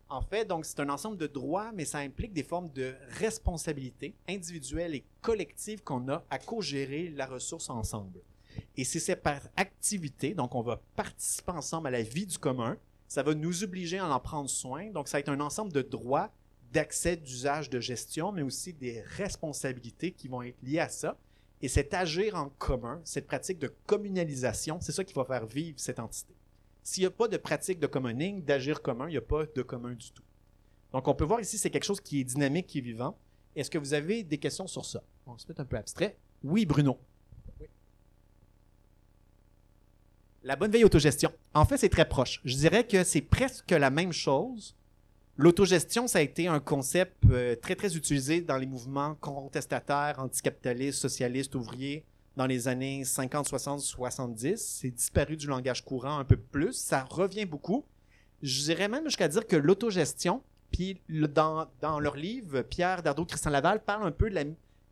En 0.09 0.23
fait, 0.23 0.45
donc, 0.45 0.65
c'est 0.65 0.81
un 0.81 0.89
ensemble 0.91 1.17
de 1.17 1.27
droits, 1.27 1.73
mais 1.73 1.85
ça 1.85 1.99
implique 1.99 2.33
des 2.33 2.43
formes 2.43 2.69
de 2.71 2.95
responsabilité 3.19 4.15
individuelle 4.29 4.95
et 4.95 5.05
collective 5.23 5.83
qu'on 5.83 6.09
a 6.09 6.25
à 6.31 6.39
co-gérer 6.39 7.09
la 7.09 7.27
ressource 7.27 7.71
ensemble. 7.71 8.21
Et 8.77 8.85
c'est 8.85 9.17
par 9.17 9.41
activité, 9.57 10.35
donc 10.35 10.55
on 10.55 10.63
va 10.63 10.81
participer 10.95 11.53
ensemble 11.53 11.89
à 11.89 11.91
la 11.91 12.03
vie 12.03 12.27
du 12.27 12.39
commun. 12.39 12.77
Ça 13.09 13.23
va 13.23 13.35
nous 13.35 13.65
obliger 13.65 13.99
à 13.99 14.09
en 14.09 14.21
prendre 14.21 14.51
soin. 14.51 14.91
Donc, 14.91 15.09
ça 15.09 15.17
va 15.17 15.21
être 15.21 15.29
un 15.29 15.41
ensemble 15.41 15.73
de 15.73 15.83
droits, 15.83 16.31
d'accès, 16.73 17.17
d'usage, 17.17 17.71
de 17.71 17.81
gestion, 17.81 18.33
mais 18.33 18.43
aussi 18.43 18.73
des 18.73 19.01
responsabilités 19.01 20.13
qui 20.13 20.29
vont 20.29 20.43
être 20.43 20.61
liées 20.63 20.81
à 20.81 20.89
ça. 20.89 21.17
Et 21.63 21.69
cet 21.69 21.95
agir 21.95 22.35
en 22.35 22.51
commun, 22.59 23.01
cette 23.05 23.27
pratique 23.27 23.59
de 23.59 23.73
communalisation, 23.87 24.79
c'est 24.81 24.93
ça 24.93 25.05
qui 25.05 25.15
va 25.15 25.25
faire 25.25 25.47
vivre 25.47 25.79
cette 25.79 25.99
entité. 25.99 26.35
S'il 26.85 27.01
n'y 27.01 27.07
a 27.07 27.11
pas 27.11 27.29
de 27.29 27.39
pratique 27.39 27.81
de 27.81 27.87
commoning, 27.87 28.45
d'agir 28.45 28.83
commun, 28.83 29.09
il 29.09 29.13
n'y 29.13 29.17
a 29.17 29.23
pas 29.23 29.47
de 29.47 29.63
commun 29.63 29.95
du 29.95 30.13
tout. 30.13 30.23
Donc, 30.93 31.09
on 31.09 31.15
peut 31.15 31.25
voir 31.25 31.41
ici, 31.41 31.57
c'est 31.57 31.71
quelque 31.71 31.85
chose 31.85 32.01
qui 32.01 32.21
est 32.21 32.25
dynamique, 32.25 32.67
qui 32.67 32.79
est 32.79 32.83
vivant. 32.83 33.19
Est-ce 33.57 33.71
que 33.71 33.79
vous 33.79 33.95
avez 33.95 34.23
des 34.23 34.37
questions 34.37 34.67
sur 34.67 34.85
ça? 34.85 35.03
Bon, 35.27 35.35
c'est 35.39 35.47
peut-être 35.47 35.61
un 35.61 35.65
peu 35.65 35.79
abstrait. 35.79 36.19
Oui, 36.43 36.67
Bruno. 36.67 36.99
La 40.43 40.57
bonne 40.57 40.71
veille 40.71 40.85
autogestion. 40.85 41.33
En 41.55 41.65
fait, 41.65 41.79
c'est 41.79 41.89
très 41.89 42.07
proche. 42.07 42.43
Je 42.45 42.55
dirais 42.55 42.87
que 42.87 43.03
c'est 43.03 43.23
presque 43.23 43.71
la 43.71 43.89
même 43.89 44.13
chose. 44.13 44.77
L'autogestion, 45.39 46.07
ça 46.07 46.19
a 46.19 46.23
été 46.23 46.49
un 46.49 46.61
concept 46.61 47.17
euh, 47.31 47.57
très, 47.57 47.77
très 47.77 47.97
utilisé 47.97 48.43
dans 48.43 48.59
les 48.59 48.67
mouvements 48.67 49.15
contestataires, 49.15 50.19
anticapitalistes, 50.19 51.01
socialistes, 51.01 51.55
ouvriers 51.55 52.05
dans 52.37 52.47
les 52.47 52.69
années 52.69 53.05
50, 53.05 53.49
60, 53.49 53.81
70. 53.81 54.57
C'est 54.57 54.91
disparu 54.91 55.37
du 55.37 55.47
langage 55.47 55.85
courant 55.85 56.19
un 56.19 56.25
peu 56.25 56.37
plus. 56.37 56.73
Ça 56.73 57.05
revient 57.05 57.45
beaucoup. 57.45 57.85
Je 58.43 58.63
dirais 58.63 58.89
même 58.89 59.05
jusqu'à 59.05 59.29
dire 59.29 59.47
que 59.47 59.57
l'autogestion, 59.57 60.43
puis 60.71 61.01
dans, 61.09 61.67
dans, 61.81 62.01
leur 62.01 62.17
livre, 62.17 62.63
Pierre 62.63 63.03
Dardot, 63.03 63.25
Christian 63.25 63.51
Laval 63.51 63.83
parle 63.85 64.07
un 64.07 64.11
peu 64.11 64.31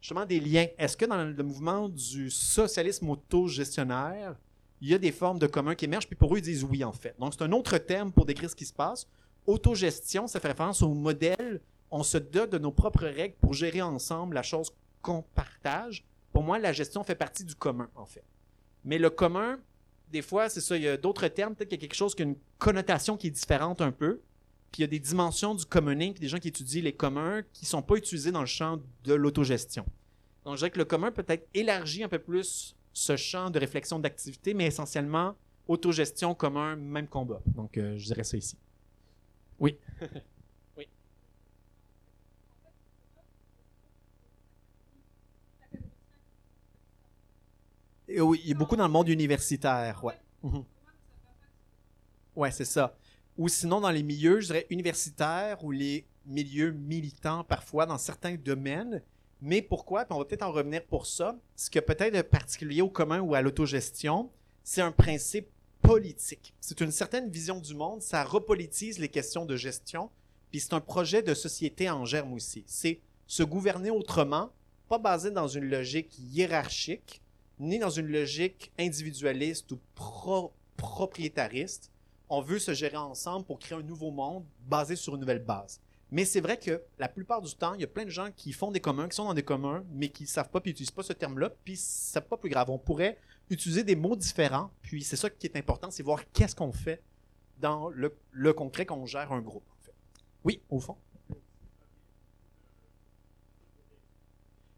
justement 0.01 0.25
des 0.25 0.41
liens. 0.41 0.67
Est-ce 0.79 0.97
que 0.97 1.05
dans 1.05 1.25
le 1.25 1.43
mouvement 1.43 1.89
du 1.89 2.31
socialisme 2.31 3.11
autogestionnaire, 3.11 4.37
il 4.81 4.89
y 4.89 4.95
a 4.95 4.99
des 4.99 5.13
formes 5.13 5.39
de 5.39 5.47
commun 5.47 5.75
qui 5.75 5.85
émergent, 5.85 6.07
puis 6.07 6.17
pour 6.17 6.35
eux, 6.35 6.39
ils 6.39 6.43
disent 6.43 6.65
oui, 6.65 6.83
en 6.83 6.93
fait. 6.93 7.15
Donc, 7.19 7.35
c'est 7.35 7.43
un 7.43 7.53
autre 7.53 7.79
terme 7.79 8.13
pour 8.13 8.27
décrire 8.27 8.51
ce 8.51 8.57
qui 8.57 8.67
se 8.67 8.73
passe. 8.73 9.07
Autogestion, 9.47 10.27
ça 10.27 10.41
fait 10.41 10.49
référence 10.49 10.83
au 10.83 10.95
modèle. 10.95 11.61
On 11.91 12.03
se 12.03 12.19
dote 12.19 12.51
de 12.51 12.59
nos 12.59 12.73
propres 12.73 13.07
règles 13.07 13.37
pour 13.41 13.55
gérer 13.55 13.83
ensemble 13.83 14.35
la 14.35 14.43
chose 14.43 14.73
qu'on 15.01 15.23
partage. 15.35 16.05
Pour 16.33 16.43
moi, 16.43 16.59
la 16.59 16.73
gestion 16.73 17.05
fait 17.05 17.15
partie 17.15 17.45
du 17.45 17.55
commun, 17.55 17.91
en 17.95 18.07
fait. 18.07 18.25
Mais 18.85 18.99
le 18.99 19.11
commun, 19.11 19.59
des 20.11 20.23
fois, 20.23 20.49
c'est 20.49 20.61
ça, 20.61 20.77
il 20.77 20.83
y 20.83 20.89
a 20.89 20.97
d'autres 20.97 21.29
termes, 21.29 21.55
peut-être 21.55 21.69
qu'il 21.69 21.79
y 21.79 21.81
a 21.81 21.87
quelque 21.87 21.97
chose 21.97 22.15
qui 22.15 22.23
a 22.23 22.25
une 22.25 22.37
connotation 22.59 23.17
qui 23.17 23.29
est 23.29 23.31
différente 23.31 23.81
un 23.81 23.93
peu. 23.93 24.21
Puis 24.71 24.81
il 24.81 24.83
y 24.83 24.85
a 24.85 24.89
des 24.89 24.99
dimensions 24.99 25.55
du 25.55 25.67
commoning, 25.67 26.13
puis 26.15 26.21
des 26.21 26.29
gens 26.29 26.39
qui 26.39 26.49
étudient 26.49 26.83
les 26.83 26.95
communs 26.95 27.43
qui 27.53 27.65
ne 27.65 27.69
sont 27.69 27.83
pas 27.83 27.97
utilisés 27.97 28.33
dans 28.33 28.41
le 28.41 28.47
champ 28.47 28.81
de 29.05 29.13
l'autogestion. 29.13 29.85
Donc 30.45 30.55
je 30.55 30.59
dirais 30.59 30.71
que 30.71 30.79
le 30.79 30.87
commun 30.87 31.13
peut 31.13 31.25
être 31.29 31.47
élargi 31.53 32.03
un 32.03 32.09
peu 32.09 32.19
plus 32.19 32.75
ce 32.95 33.17
champ 33.17 33.51
de 33.51 33.59
réflexion 33.59 33.99
d'activité, 33.99 34.55
mais 34.55 34.67
essentiellement 34.67 35.35
autogestion, 35.69 36.35
commun, 36.35 36.77
même 36.77 37.07
combat. 37.07 37.41
Donc, 37.47 37.79
euh, 37.79 37.97
je 37.97 38.07
dirais 38.07 38.25
ça 38.25 38.37
ici. 38.37 38.57
Oui. 39.59 39.79
oui, 48.21 48.43
il 48.45 48.53
a 48.53 48.55
beaucoup 48.55 48.77
dans 48.77 48.87
le 48.87 48.93
monde 48.93 49.09
universitaire, 49.09 50.03
ouais. 50.05 50.19
Mhm. 50.43 50.65
Ouais, 52.35 52.51
c'est 52.51 52.65
ça. 52.65 52.97
Ou 53.39 53.49
sinon, 53.49 53.81
dans 53.81 53.91
les 53.91 54.03
milieux, 54.03 54.41
je 54.41 54.47
dirais 54.47 54.67
universitaires 54.71 55.63
ou 55.65 55.71
les 55.71 56.07
milieux 56.27 56.73
militants, 56.73 57.45
parfois, 57.45 57.87
dans 57.87 57.99
certains 57.99 58.37
domaines, 58.37 59.03
mais 59.41 59.61
pourquoi? 59.61 60.07
on 60.11 60.19
va 60.19 60.25
peut-être 60.25 60.43
en 60.43 60.53
revenir 60.53 60.85
pour 60.85 61.07
ça. 61.07 61.37
Ce 61.57 61.69
qui 61.69 61.79
est 61.79 61.83
peut-être 61.83 62.31
particulier 62.31 62.81
au 62.81 62.89
commun 62.89 63.21
ou 63.21 63.35
à 63.35 63.43
l'autogestion, 63.43 64.31
c'est 64.63 64.83
un 64.83 64.93
principe 64.93 65.49
politique. 65.83 66.55
C'est 66.61 66.81
une 66.81 66.93
certaine 66.93 67.29
vision 67.29 67.59
du 67.59 67.75
monde, 67.75 68.03
ça 68.03 68.23
repolitise 68.23 68.99
les 68.99 69.09
questions 69.09 69.45
de 69.45 69.57
gestion, 69.57 70.11
puis 70.51 70.61
c'est 70.61 70.75
un 70.75 70.81
projet 70.81 71.23
de 71.23 71.35
société 71.35 71.91
en 71.91 72.05
germe 72.05 72.33
aussi. 72.33 72.63
C'est 72.67 73.01
se 73.27 73.43
gouverner 73.43 73.91
autrement, 73.91 74.53
pas 74.89 74.99
basé 74.99 75.31
dans 75.33 75.49
une 75.49 75.65
logique 75.65 76.17
hiérarchique, 76.19 77.21
ni 77.59 77.79
dans 77.79 77.91
une 77.91 78.09
logique 78.09 78.73
individualiste 78.79 79.71
ou 79.73 79.79
propriétariste. 80.77 81.91
On 82.29 82.41
veut 82.41 82.59
se 82.59 82.75
gérer 82.75 82.97
ensemble 82.97 83.45
pour 83.45 83.59
créer 83.59 83.79
un 83.79 83.83
nouveau 83.83 84.11
monde 84.11 84.45
basé 84.67 84.97
sur 84.97 85.15
une 85.15 85.21
nouvelle 85.21 85.45
base. 85.45 85.81
Mais 86.13 86.27
c'est 86.27 86.41
vrai 86.41 86.59
que 86.59 86.83
la 86.99 87.09
plupart 87.09 87.41
du 87.41 87.55
temps, 87.55 87.73
il 87.73 87.81
y 87.81 87.85
a 87.85 87.87
plein 87.87 88.05
de 88.05 88.11
gens 88.11 88.31
qui 88.37 88.53
font 88.53 88.71
des 88.71 88.81
communs, 88.81 89.09
qui 89.09 89.17
sont 89.17 89.25
dans 89.25 89.35
des 89.35 89.43
communs, 89.43 89.83
mais 89.93 90.11
qui 90.11 90.27
savent 90.27 90.51
pas, 90.51 90.61
puis 90.61 90.71
n'utilisent 90.71 90.91
pas 90.91 91.03
ce 91.03 91.15
terme-là, 91.15 91.51
puis 91.65 91.75
c'est 91.75 92.21
pas 92.21 92.37
plus 92.37 92.51
grave. 92.51 92.69
On 92.69 92.79
pourrait 92.79 93.17
utiliser 93.49 93.83
des 93.83 93.97
mots 93.97 94.15
différents, 94.15 94.71
puis 94.83 95.03
c'est 95.05 95.17
ça 95.17 95.31
qui 95.31 95.47
est 95.47 95.57
important, 95.57 95.91
c'est 95.91 96.03
voir 96.03 96.21
qu'est-ce 96.33 96.55
qu'on 96.55 96.71
fait 96.71 97.03
dans 97.61 97.89
le, 97.89 98.53
concret 98.53 98.85
qu'on 98.85 99.07
gère 99.07 99.33
un 99.33 99.41
groupe. 99.41 99.65
Oui, 100.45 100.61
au 100.69 100.81
fond. 100.81 100.99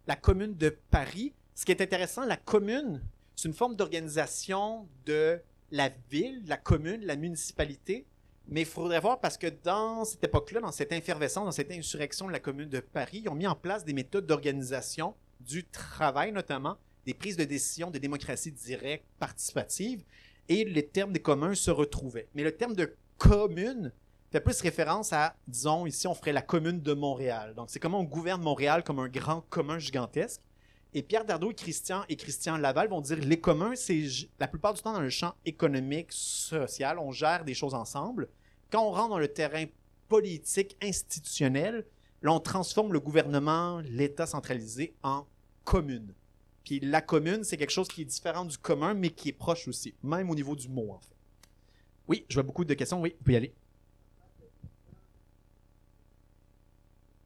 La 0.07 0.15
commune 0.15 0.55
de 0.55 0.69
Paris, 0.91 1.33
ce 1.55 1.64
qui 1.64 1.73
est 1.73 1.81
intéressant, 1.81 2.25
la 2.25 2.37
commune, 2.37 3.03
c'est 3.37 3.49
une 3.49 3.55
forme 3.55 3.77
d'organisation 3.77 4.88
de 5.07 5.40
la 5.71 5.90
ville, 6.11 6.43
la 6.47 6.57
commune, 6.57 7.05
la 7.05 7.17
municipalité, 7.17 8.07
mais 8.47 8.62
il 8.62 8.67
faudrait 8.67 9.01
voir 9.01 9.21
parce 9.21 9.38
que 9.38 9.47
dans 9.47 10.05
cette 10.05 10.23
époque-là, 10.25 10.61
dans 10.61 10.73
cette 10.73 10.93
effervescence, 10.93 11.45
dans 11.45 11.53
cette 11.53 11.71
insurrection 11.71 12.27
de 12.27 12.33
la 12.33 12.40
Commune 12.40 12.69
de 12.69 12.81
Paris, 12.81 13.23
ils 13.25 13.29
ont 13.29 13.35
mis 13.35 13.47
en 13.47 13.55
place 13.55 13.85
des 13.85 13.95
méthodes 13.95 14.27
d'organisation 14.27 15.14
du 15.40 15.64
travail, 15.64 16.33
notamment 16.33 16.77
des 17.07 17.14
prises 17.14 17.37
de 17.37 17.45
décision 17.45 17.90
de 17.90 17.99
démocratie 17.99 18.53
directe, 18.53 19.05
participative, 19.19 20.05
et 20.49 20.64
les 20.64 20.87
termes 20.87 21.12
des 21.12 21.21
communs 21.23 21.55
se 21.55 21.71
retrouvaient. 21.71 22.29
Mais 22.35 22.43
le 22.43 22.53
terme 22.53 22.75
de 22.75 22.95
commune 23.19 23.93
fait 24.31 24.40
plus 24.40 24.61
référence 24.61 25.12
à, 25.12 25.37
disons, 25.47 25.87
ici, 25.87 26.07
on 26.07 26.14
ferait 26.14 26.33
la 26.33 26.43
commune 26.43 26.81
de 26.81 26.93
Montréal. 26.93 27.55
Donc, 27.55 27.71
c'est 27.71 27.79
comment 27.79 28.01
on 28.01 28.05
gouverne 28.05 28.43
Montréal 28.43 28.83
comme 28.85 28.99
un 28.99 29.09
grand 29.09 29.43
commun 29.49 29.79
gigantesque. 29.79 30.40
Et 30.97 31.03
Pierre 31.03 31.25
Dardot 31.25 31.51
et 31.51 31.55
Christian 31.55 32.05
et 32.09 32.15
Christian 32.15 32.57
Laval 32.57 32.89
vont 32.89 33.01
dire 33.01 33.19
les 33.19 33.41
communs, 33.41 33.75
c'est 33.75 34.05
la 34.39 34.47
plupart 34.47 34.75
du 34.75 34.81
temps 34.81 34.93
dans 34.93 35.01
le 35.01 35.11
champ 35.11 35.35
économique, 35.45 36.13
social, 36.13 37.01
on 37.01 37.11
gère 37.11 37.45
des 37.45 37.53
choses 37.53 37.75
ensemble. 37.75 38.29
Quand 38.71 38.87
on 38.87 38.93
rentre 38.93 39.11
dans 39.11 39.19
le 39.19 39.27
terrain 39.27 39.65
politique, 40.09 40.77
institutionnel, 40.81 41.85
on 42.23 42.39
transforme 42.39 42.93
le 42.93 43.01
gouvernement, 43.01 43.81
l'État 43.81 44.27
centralisé 44.27 44.95
en 45.03 45.27
commune. 45.65 46.15
Puis 46.63 46.79
la 46.79 47.01
commune, 47.01 47.43
c'est 47.43 47.57
quelque 47.57 47.71
chose 47.71 47.89
qui 47.89 48.03
est 48.03 48.07
différent 48.07 48.45
du 48.45 48.57
commun, 48.57 48.95
mais 48.95 49.11
qui 49.11 49.31
est 49.31 49.33
proche 49.33 49.67
aussi, 49.67 49.95
même 50.03 50.31
au 50.31 50.35
niveau 50.37 50.55
du 50.55 50.69
mot, 50.69 50.93
en 50.93 51.01
fait. 51.01 51.17
Oui, 52.07 52.25
je 52.29 52.35
vois 52.35 52.45
beaucoup 52.45 52.65
de 52.65 52.73
questions. 52.75 53.01
Oui, 53.01 53.15
vous 53.19 53.25
pouvez 53.25 53.35
y 53.35 53.37
aller. 53.37 53.55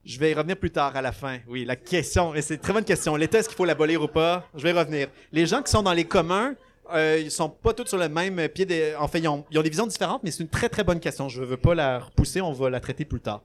Je 0.09 0.19
vais 0.19 0.31
y 0.31 0.35
revenir 0.35 0.57
plus 0.57 0.71
tard 0.71 0.97
à 0.97 1.03
la 1.03 1.13
fin. 1.13 1.41
Oui, 1.47 1.67
la 1.67 1.77
question, 1.77 2.35
et 2.35 2.41
c'est 2.41 2.55
une 2.55 2.61
très 2.61 2.73
bonne 2.73 2.85
question. 2.85 3.15
L'État, 3.15 3.41
est-ce 3.41 3.49
qu'il 3.51 3.59
faut 3.59 3.67
l'abolir 3.67 4.03
ou 4.03 4.09
pas? 4.09 4.49
Je 4.55 4.63
vais 4.63 4.71
y 4.71 4.73
revenir. 4.73 5.11
Les 5.33 5.45
gens 5.45 5.63
qui 5.63 5.71
sont 5.71 5.83
dans 5.83 5.93
les 5.93 6.07
communs, 6.07 6.55
euh, 6.95 7.21
ils 7.23 7.31
sont 7.31 7.51
pas 7.51 7.75
tous 7.75 7.89
sur 7.89 7.99
le 7.99 8.09
même 8.09 8.49
pied. 8.49 8.65
Des... 8.65 8.95
En 8.95 9.07
fait, 9.07 9.19
ils 9.19 9.29
ont, 9.29 9.45
des 9.51 9.69
visions 9.69 9.87
différentes, 9.87 10.23
mais 10.23 10.31
c'est 10.31 10.43
une 10.43 10.49
très 10.49 10.71
très 10.71 10.83
bonne 10.83 10.99
question. 10.99 11.29
Je 11.29 11.43
veux 11.43 11.59
pas 11.59 11.75
la 11.75 11.99
repousser, 11.99 12.41
on 12.41 12.53
va 12.53 12.71
la 12.71 12.81
traiter 12.81 13.05
plus 13.05 13.21
tard. 13.21 13.43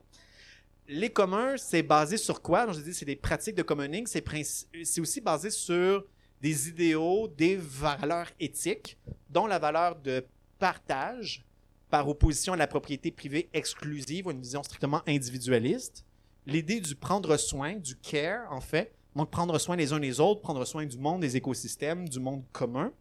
Les 0.88 1.10
communs, 1.10 1.58
c'est 1.58 1.82
basé 1.82 2.16
sur 2.16 2.40
quoi? 2.40 2.72
Je 2.72 2.80
dis, 2.80 2.94
c'est 2.94 3.04
des 3.04 3.16
pratiques 3.16 3.56
de 3.56 3.62
communing. 3.62 4.06
C'est 4.06 5.00
aussi 5.02 5.20
basé 5.20 5.50
sur 5.50 6.02
des 6.40 6.70
idéaux, 6.70 7.28
des 7.28 7.58
valeurs 7.60 8.30
éthiques, 8.40 8.96
dont 9.28 9.46
la 9.46 9.58
valeur 9.58 9.96
de 9.96 10.24
partage, 10.58 11.44
par 11.90 12.08
opposition 12.08 12.54
à 12.54 12.56
la 12.56 12.66
propriété 12.66 13.10
privée 13.10 13.50
exclusive 13.52 14.28
ou 14.28 14.30
une 14.30 14.40
vision 14.40 14.62
strictement 14.62 15.02
individualiste 15.06 16.06
l'idée 16.46 16.80
du 16.80 16.94
prendre 16.94 17.36
soin, 17.36 17.74
du 17.74 17.96
care, 17.96 18.50
en 18.52 18.60
fait. 18.60 18.94
Donc, 19.16 19.30
prendre 19.30 19.58
soin 19.58 19.76
les 19.76 19.92
uns 19.92 20.00
des 20.00 20.20
autres, 20.20 20.40
prendre 20.40 20.64
soin 20.64 20.86
du 20.86 20.98
monde, 20.98 21.20
des 21.20 21.36
écosystèmes, 21.36 22.08
du 22.08 22.20
monde 22.20 22.42
commun. 22.52 22.92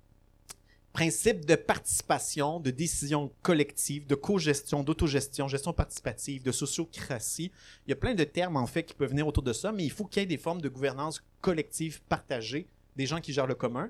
Principe 0.91 1.45
de 1.45 1.56
participation, 1.56 2.60
de 2.60 2.69
décision 2.69 3.32
collective, 3.41 4.06
de 4.06 4.13
co-gestion, 4.13 4.84
d'autogestion, 4.84 5.47
gestion 5.47 5.73
participative, 5.73 6.43
de 6.43 6.51
sociocratie. 6.51 7.51
Il 7.88 7.89
y 7.89 7.93
a 7.93 7.95
plein 7.95 8.13
de 8.13 8.23
termes, 8.23 8.58
en 8.58 8.67
fait, 8.67 8.84
qui 8.84 8.93
peuvent 8.93 9.10
venir 9.10 9.27
autour 9.27 9.41
de 9.41 9.53
ça, 9.53 9.71
mais 9.71 9.84
il 9.84 9.91
faut 9.91 10.06
qu'il 10.06 10.21
y 10.21 10.23
ait 10.23 10.27
des 10.27 10.38
formes 10.38 10.62
de 10.62 10.69
gouvernance 10.69 11.23
collective 11.41 12.01
partagée, 12.03 12.67
des 12.95 13.08
gens 13.08 13.21
qui 13.21 13.34
gèrent 13.34 13.47
le 13.47 13.56
commun. 13.56 13.89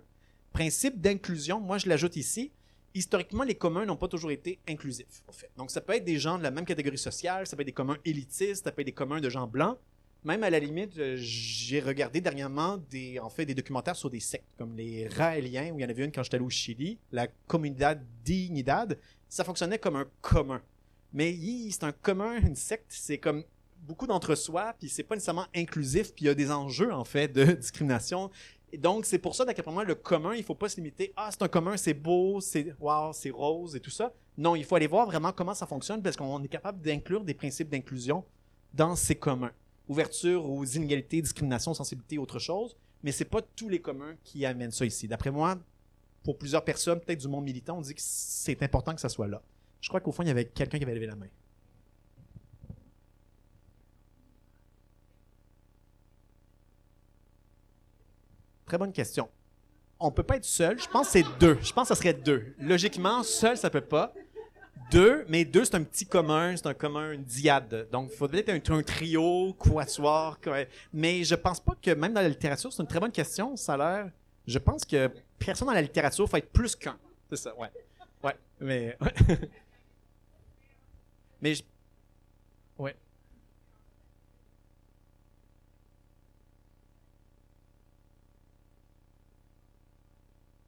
Principe 0.54 1.02
d'inclusion, 1.02 1.60
moi, 1.60 1.78
je 1.78 1.90
l'ajoute 1.90 2.16
ici 2.16 2.54
historiquement, 2.94 3.44
les 3.44 3.56
communs 3.56 3.86
n'ont 3.86 3.96
pas 3.96 4.08
toujours 4.08 4.32
été 4.32 4.60
inclusifs, 4.68 5.24
en 5.28 5.32
fait. 5.32 5.50
Donc, 5.58 5.72
ça 5.72 5.82
peut 5.82 5.94
être 5.94 6.06
des 6.06 6.20
gens 6.20 6.38
de 6.38 6.44
la 6.44 6.52
même 6.52 6.66
catégorie 6.66 6.98
sociale, 6.98 7.48
ça 7.48 7.56
peut 7.56 7.62
être 7.62 7.68
des 7.68 7.74
communs 7.74 7.98
élitistes, 8.06 8.66
ça 8.66 8.72
peut 8.72 8.82
être 8.82 8.88
des 8.88 8.94
communs 8.94 9.22
de 9.22 9.30
gens 9.30 9.48
blancs. 9.48 9.78
Même 10.24 10.44
à 10.44 10.50
la 10.50 10.60
limite, 10.60 10.98
euh, 10.98 11.16
j'ai 11.18 11.82
regardé 11.82 12.22
dernièrement 12.22 12.78
des, 12.78 13.20
en 13.20 13.30
fait, 13.30 13.46
des 13.46 13.56
documentaires 13.56 13.96
sur 13.96 14.10
des 14.10 14.22
sectes, 14.22 14.54
comme 14.58 14.76
les 14.78 15.08
Raéliens, 15.08 15.72
où 15.72 15.80
il 15.80 15.82
y 15.82 15.86
en 15.86 15.90
avait 15.90 16.06
une 16.06 16.12
quand 16.12 16.24
j'étais 16.24 16.36
allé 16.36 16.46
au 16.46 16.50
Chili, 16.50 16.98
la 17.12 17.28
Comunidad 17.48 18.02
Dignidad. 18.24 18.98
Ça 19.28 19.44
fonctionnait 19.44 19.80
comme 19.80 19.98
un 19.98 20.08
commun. 20.22 20.62
Mais 21.12 21.38
c'est 21.72 21.84
un 21.84 21.92
commun, 21.92 22.38
une 22.38 22.56
secte, 22.56 22.86
c'est 22.88 23.18
comme 23.18 23.44
beaucoup 23.82 24.08
d'entre-soi, 24.08 24.74
puis 24.80 24.88
c'est 24.88 25.04
pas 25.04 25.16
nécessairement 25.16 25.48
inclusif, 25.54 26.14
puis 26.14 26.26
il 26.26 26.28
y 26.28 26.30
a 26.30 26.36
des 26.36 26.52
enjeux, 26.52 26.94
en 26.94 27.04
fait, 27.04 27.28
de 27.28 27.44
discrimination 27.54 28.32
donc, 28.78 29.06
c'est 29.06 29.20
pour 29.20 29.36
ça, 29.36 29.46
d'après 29.46 29.72
moi, 29.72 29.84
le 29.84 29.96
commun, 29.96 30.34
il 30.36 30.44
faut 30.44 30.56
pas 30.56 30.70
se 30.70 30.78
limiter. 30.78 31.14
Ah, 31.16 31.30
c'est 31.32 31.42
un 31.44 31.48
commun, 31.48 31.78
c'est 31.78 31.94
beau, 31.94 32.42
c'est 32.42 32.74
wow, 32.80 33.14
c'est 33.14 33.30
rose 33.30 33.76
et 33.76 33.80
tout 33.80 33.92
ça. 33.92 34.14
Non, 34.38 34.56
il 34.56 34.66
faut 34.66 34.76
aller 34.76 34.88
voir 34.88 35.06
vraiment 35.06 35.32
comment 35.32 35.54
ça 35.54 35.68
fonctionne 35.68 36.02
parce 36.02 36.16
qu'on 36.16 36.42
est 36.44 36.48
capable 36.48 36.82
d'inclure 36.82 37.24
des 37.24 37.34
principes 37.34 37.70
d'inclusion 37.70 38.24
dans 38.74 38.96
ces 38.96 39.16
communs. 39.16 39.52
Ouverture 39.88 40.50
aux 40.50 40.66
inégalités, 40.66 41.22
discrimination, 41.22 41.74
sensibilité, 41.74 42.18
autre 42.18 42.40
chose. 42.40 42.76
mais 43.04 43.12
c'est 43.12 43.26
pas 43.26 43.42
tous 43.42 43.70
les 43.70 43.82
communs 43.82 44.16
qui 44.24 44.46
amènent 44.46 44.72
ça 44.72 44.86
ici. 44.86 45.08
D'après 45.08 45.30
moi, 45.30 45.58
pour 46.24 46.38
plusieurs 46.38 46.64
personnes, 46.64 47.00
peut-être 47.00 47.20
du 47.20 47.28
monde 47.28 47.44
militant, 47.44 47.78
on 47.78 47.82
dit 47.82 47.94
que 47.94 48.02
c'est 48.02 48.64
important 48.64 48.96
que 48.96 49.02
ça 49.02 49.10
soit 49.10 49.28
là. 49.28 49.42
Je 49.82 49.90
crois 49.90 50.00
qu'au 50.00 50.14
fond, 50.14 50.24
il 50.24 50.30
y 50.30 50.32
avait 50.32 50.46
quelqu'un 50.46 50.78
qui 50.78 50.86
avait 50.86 50.96
levé 50.96 51.08
la 51.08 51.16
main. 51.16 51.28
Très 58.74 58.80
bonne 58.80 58.92
question. 58.92 59.30
On 60.00 60.10
peut 60.10 60.24
pas 60.24 60.38
être 60.38 60.46
seul. 60.46 60.80
Je 60.80 60.88
pense 60.88 61.06
que 61.06 61.12
c'est 61.12 61.26
deux. 61.40 61.60
Je 61.62 61.72
pense 61.72 61.90
que 61.90 61.94
ça 61.94 62.02
serait 62.02 62.16
deux. 62.16 62.56
Logiquement, 62.60 63.22
seul, 63.22 63.56
ça 63.56 63.70
peut 63.70 63.82
pas. 63.82 64.12
Deux, 64.90 65.26
mais 65.28 65.46
deux, 65.46 65.64
c'est 65.64 65.76
un 65.76 65.84
petit 65.84 66.08
commun, 66.08 66.58
c'est 66.58 66.66
un 66.66 66.74
commun, 66.74 67.12
une 67.12 67.24
diade. 67.24 67.88
Donc, 67.92 68.10
il 68.12 68.18
faudrait 68.18 68.40
être 68.40 68.72
un, 68.72 68.76
un 68.80 68.82
trio, 68.82 69.54
quatuor. 69.60 70.40
Mais 70.92 71.24
je 71.24 71.36
pense 71.36 71.60
pas 71.60 71.76
que, 71.80 71.92
même 71.92 72.16
dans 72.16 72.22
la 72.22 72.30
littérature, 72.30 72.74
c'est 72.74 72.82
une 72.82 72.88
très 72.88 73.00
bonne 73.00 73.12
question. 73.12 73.56
Ça 73.56 73.76
a 73.76 73.78
l'air. 73.78 74.12
Je 74.48 74.58
pense 74.58 74.84
que 74.86 75.08
personne 75.38 75.68
dans 75.68 75.76
la 75.76 75.84
littérature 75.84 76.28
faut 76.28 76.38
être 76.38 76.52
plus 76.52 76.76
qu'un. 76.76 76.98
C'est 77.30 77.36
ça, 77.36 77.56
ouais. 77.56 77.70
Ouais, 78.24 78.36
mais. 78.60 78.98
mais. 81.44 81.54
je- 81.54 81.64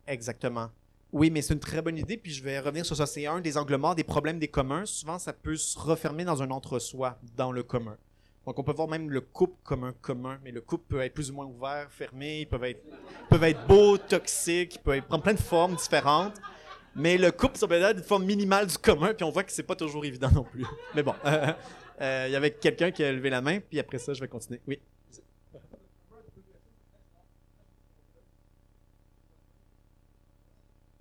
Exactement. 0.07 0.69
Oui, 1.11 1.29
mais 1.29 1.41
c'est 1.41 1.53
une 1.53 1.59
très 1.59 1.81
bonne 1.81 1.97
idée, 1.97 2.17
puis 2.17 2.31
je 2.31 2.43
vais 2.43 2.59
revenir 2.59 2.85
sur 2.85 2.95
ça. 2.95 3.05
C'est 3.05 3.25
un 3.25 3.39
des 3.39 3.57
angles 3.57 3.77
morts 3.77 3.95
des 3.95 4.03
problèmes 4.03 4.39
des 4.39 4.47
communs. 4.47 4.85
Souvent, 4.85 5.17
ça 5.17 5.31
peut 5.31 5.55
se 5.55 5.79
refermer 5.79 6.25
dans 6.25 6.43
un 6.43 6.51
entre-soi, 6.51 7.17
dans 7.37 7.51
le 7.51 7.63
commun. 7.63 7.97
Donc, 8.45 8.59
on 8.59 8.63
peut 8.63 8.73
voir 8.73 8.87
même 8.87 9.09
le 9.09 9.21
couple 9.21 9.55
comme 9.63 9.83
un 9.85 9.93
commun, 9.93 10.37
mais 10.43 10.51
le 10.51 10.61
couple 10.61 10.83
peut 10.89 10.99
être 11.01 11.13
plus 11.13 11.31
ou 11.31 11.35
moins 11.35 11.45
ouvert, 11.45 11.87
fermé, 11.89 12.41
ils 12.41 12.47
peuvent 12.47 12.63
être, 12.65 12.83
peuvent 13.29 13.43
être 13.43 13.65
beaux, 13.65 13.97
toxiques, 13.97 14.75
ils 14.75 14.81
peuvent 14.81 15.01
prendre 15.01 15.23
plein 15.23 15.33
de 15.33 15.39
formes 15.39 15.75
différentes. 15.75 16.39
Mais 16.95 17.17
le 17.17 17.31
couple, 17.31 17.57
ça 17.57 17.67
peut 17.67 17.73
être 17.73 17.97
une 17.97 18.03
forme 18.03 18.25
minimale 18.25 18.67
du 18.67 18.77
commun, 18.77 19.13
puis 19.13 19.23
on 19.23 19.31
voit 19.31 19.43
que 19.43 19.51
c'est 19.51 19.63
pas 19.63 19.75
toujours 19.75 20.05
évident 20.05 20.29
non 20.31 20.43
plus. 20.43 20.65
Mais 20.93 21.01
bon, 21.01 21.15
euh, 21.25 22.25
il 22.27 22.31
y 22.31 22.35
avait 22.35 22.51
quelqu'un 22.51 22.91
qui 22.91 23.03
a 23.03 23.11
levé 23.11 23.29
la 23.29 23.41
main, 23.41 23.59
puis 23.59 23.79
après 23.79 23.97
ça, 23.97 24.13
je 24.13 24.21
vais 24.21 24.27
continuer. 24.27 24.61
Oui. 24.67 24.79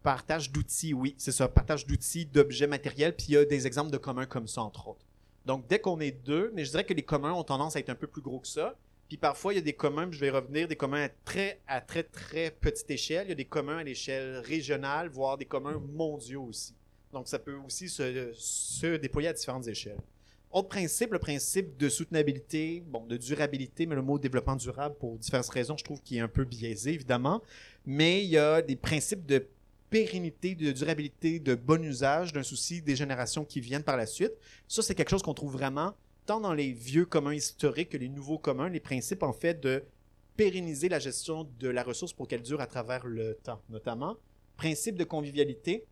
Partage 0.05 0.53
d'outils, 0.53 0.93
oui, 0.93 1.15
c'est 1.17 1.33
ça. 1.33 1.49
Partage 1.49 1.87
d'outils, 1.87 2.27
d'objets 2.27 2.67
matériels, 2.67 3.17
puis 3.17 3.29
il 3.31 3.33
y 3.33 3.37
a 3.39 3.45
des 3.47 3.67
exemples 3.67 3.91
de 3.91 3.97
communs 3.97 4.27
comme 4.27 4.47
ça, 4.47 4.61
entre 4.61 4.89
autres. 4.89 5.07
Donc, 5.47 5.67
dès 5.67 5.79
qu'on 5.79 5.99
est 5.99 6.11
deux, 6.11 6.53
mais 6.55 6.67
je 6.67 6.73
dirais 6.73 6.85
que 6.85 6.93
les 6.93 7.03
communs 7.03 7.33
ont 7.33 7.43
tendance 7.43 7.75
à 7.75 7.81
être 7.81 7.89
un 7.89 7.95
peu 7.95 8.07
plus 8.07 8.21
gros 8.21 8.39
que 8.39 8.47
ça. 8.47 8.77
Puis 9.09 9.17
parfois, 9.17 9.55
il 9.55 9.57
y 9.57 9.61
a 9.61 9.63
des 9.63 9.73
communs, 9.73 10.07
je 10.11 10.21
vais 10.21 10.29
revenir, 10.29 10.69
des 10.69 10.77
communs 10.77 11.05
à 11.05 11.09
très, 11.09 11.59
à 11.67 11.81
très, 11.81 12.03
très 12.03 12.51
petite 12.51 12.91
échelle. 12.91 13.29
Il 13.29 13.31
y 13.31 13.33
a 13.33 13.35
des 13.35 13.47
communs 13.47 13.79
à 13.79 13.83
l'échelle 13.83 14.41
régionale, 14.41 15.09
voire 15.09 15.39
des 15.39 15.47
communs 15.47 15.83
mondiaux 15.95 16.45
aussi. 16.51 16.75
Donc, 17.11 17.27
ça 17.27 17.39
peut 17.39 17.57
aussi 17.67 17.89
se, 17.89 18.31
se 18.35 18.97
déployer 18.97 19.29
à 19.29 19.33
différentes 19.33 19.69
échelles. 19.69 20.03
Autre 20.51 20.69
principe, 20.69 21.15
le 21.15 21.19
principe 21.19 21.79
de 21.79 21.89
soutenabilité, 21.89 22.85
bon, 22.87 23.07
de 23.07 23.17
durabilité, 23.17 23.87
mais 23.87 23.95
le 23.95 24.03
mot 24.03 24.19
développement 24.19 24.57
durable, 24.57 24.97
pour 24.97 25.17
diverses 25.17 25.49
raisons, 25.49 25.79
je 25.79 25.85
trouve 25.85 26.03
qu'il 26.03 26.19
est 26.19 26.21
un 26.21 26.29
peu 26.29 26.45
biaisé, 26.45 26.93
évidemment. 26.93 27.43
Mais 27.87 28.23
il 28.23 28.29
y 28.29 28.37
a 28.37 28.61
des 28.61 28.77
principes 28.77 29.25
de 29.25 29.49
pérennité, 29.95 30.57
de 30.57 30.73
durabilité, 30.73 31.39
de 31.39 31.55
bon 31.55 31.81
usage, 31.85 32.33
d'un 32.33 32.43
souci 32.43 32.83
des 32.83 32.97
générations 32.97 33.45
qui 33.45 33.61
viennent 33.61 33.85
par 33.85 33.97
la 33.97 34.07
suite. 34.07 34.33
Ça, 34.67 34.83
c'est 34.83 34.97
quelque 34.97 35.11
chose 35.11 35.23
qu'on 35.23 35.35
trouve 35.35 35.53
vraiment 35.53 35.95
tant 36.27 36.41
dans 36.41 36.53
les 36.53 36.73
vieux 36.73 37.07
communs 37.07 37.33
historiques 37.33 37.91
que 37.91 37.97
les 37.97 38.09
nouveaux 38.09 38.39
communs, 38.39 38.69
les 38.69 38.81
principes 38.81 39.23
en 39.23 39.33
fait 39.33 39.61
de 39.61 39.85
pérenniser 40.37 40.89
la 40.89 40.99
gestion 40.99 41.49
de 41.61 41.69
la 41.69 41.85
ressource 41.85 42.13
pour 42.13 42.27
qu'elle 42.27 42.43
dure 42.43 42.61
à 42.61 42.67
travers 42.67 43.07
le 43.07 43.35
temps, 43.45 43.63
notamment. 43.71 44.17
Principe 44.57 44.97
de 44.97 45.05
convivialité, 45.05 45.85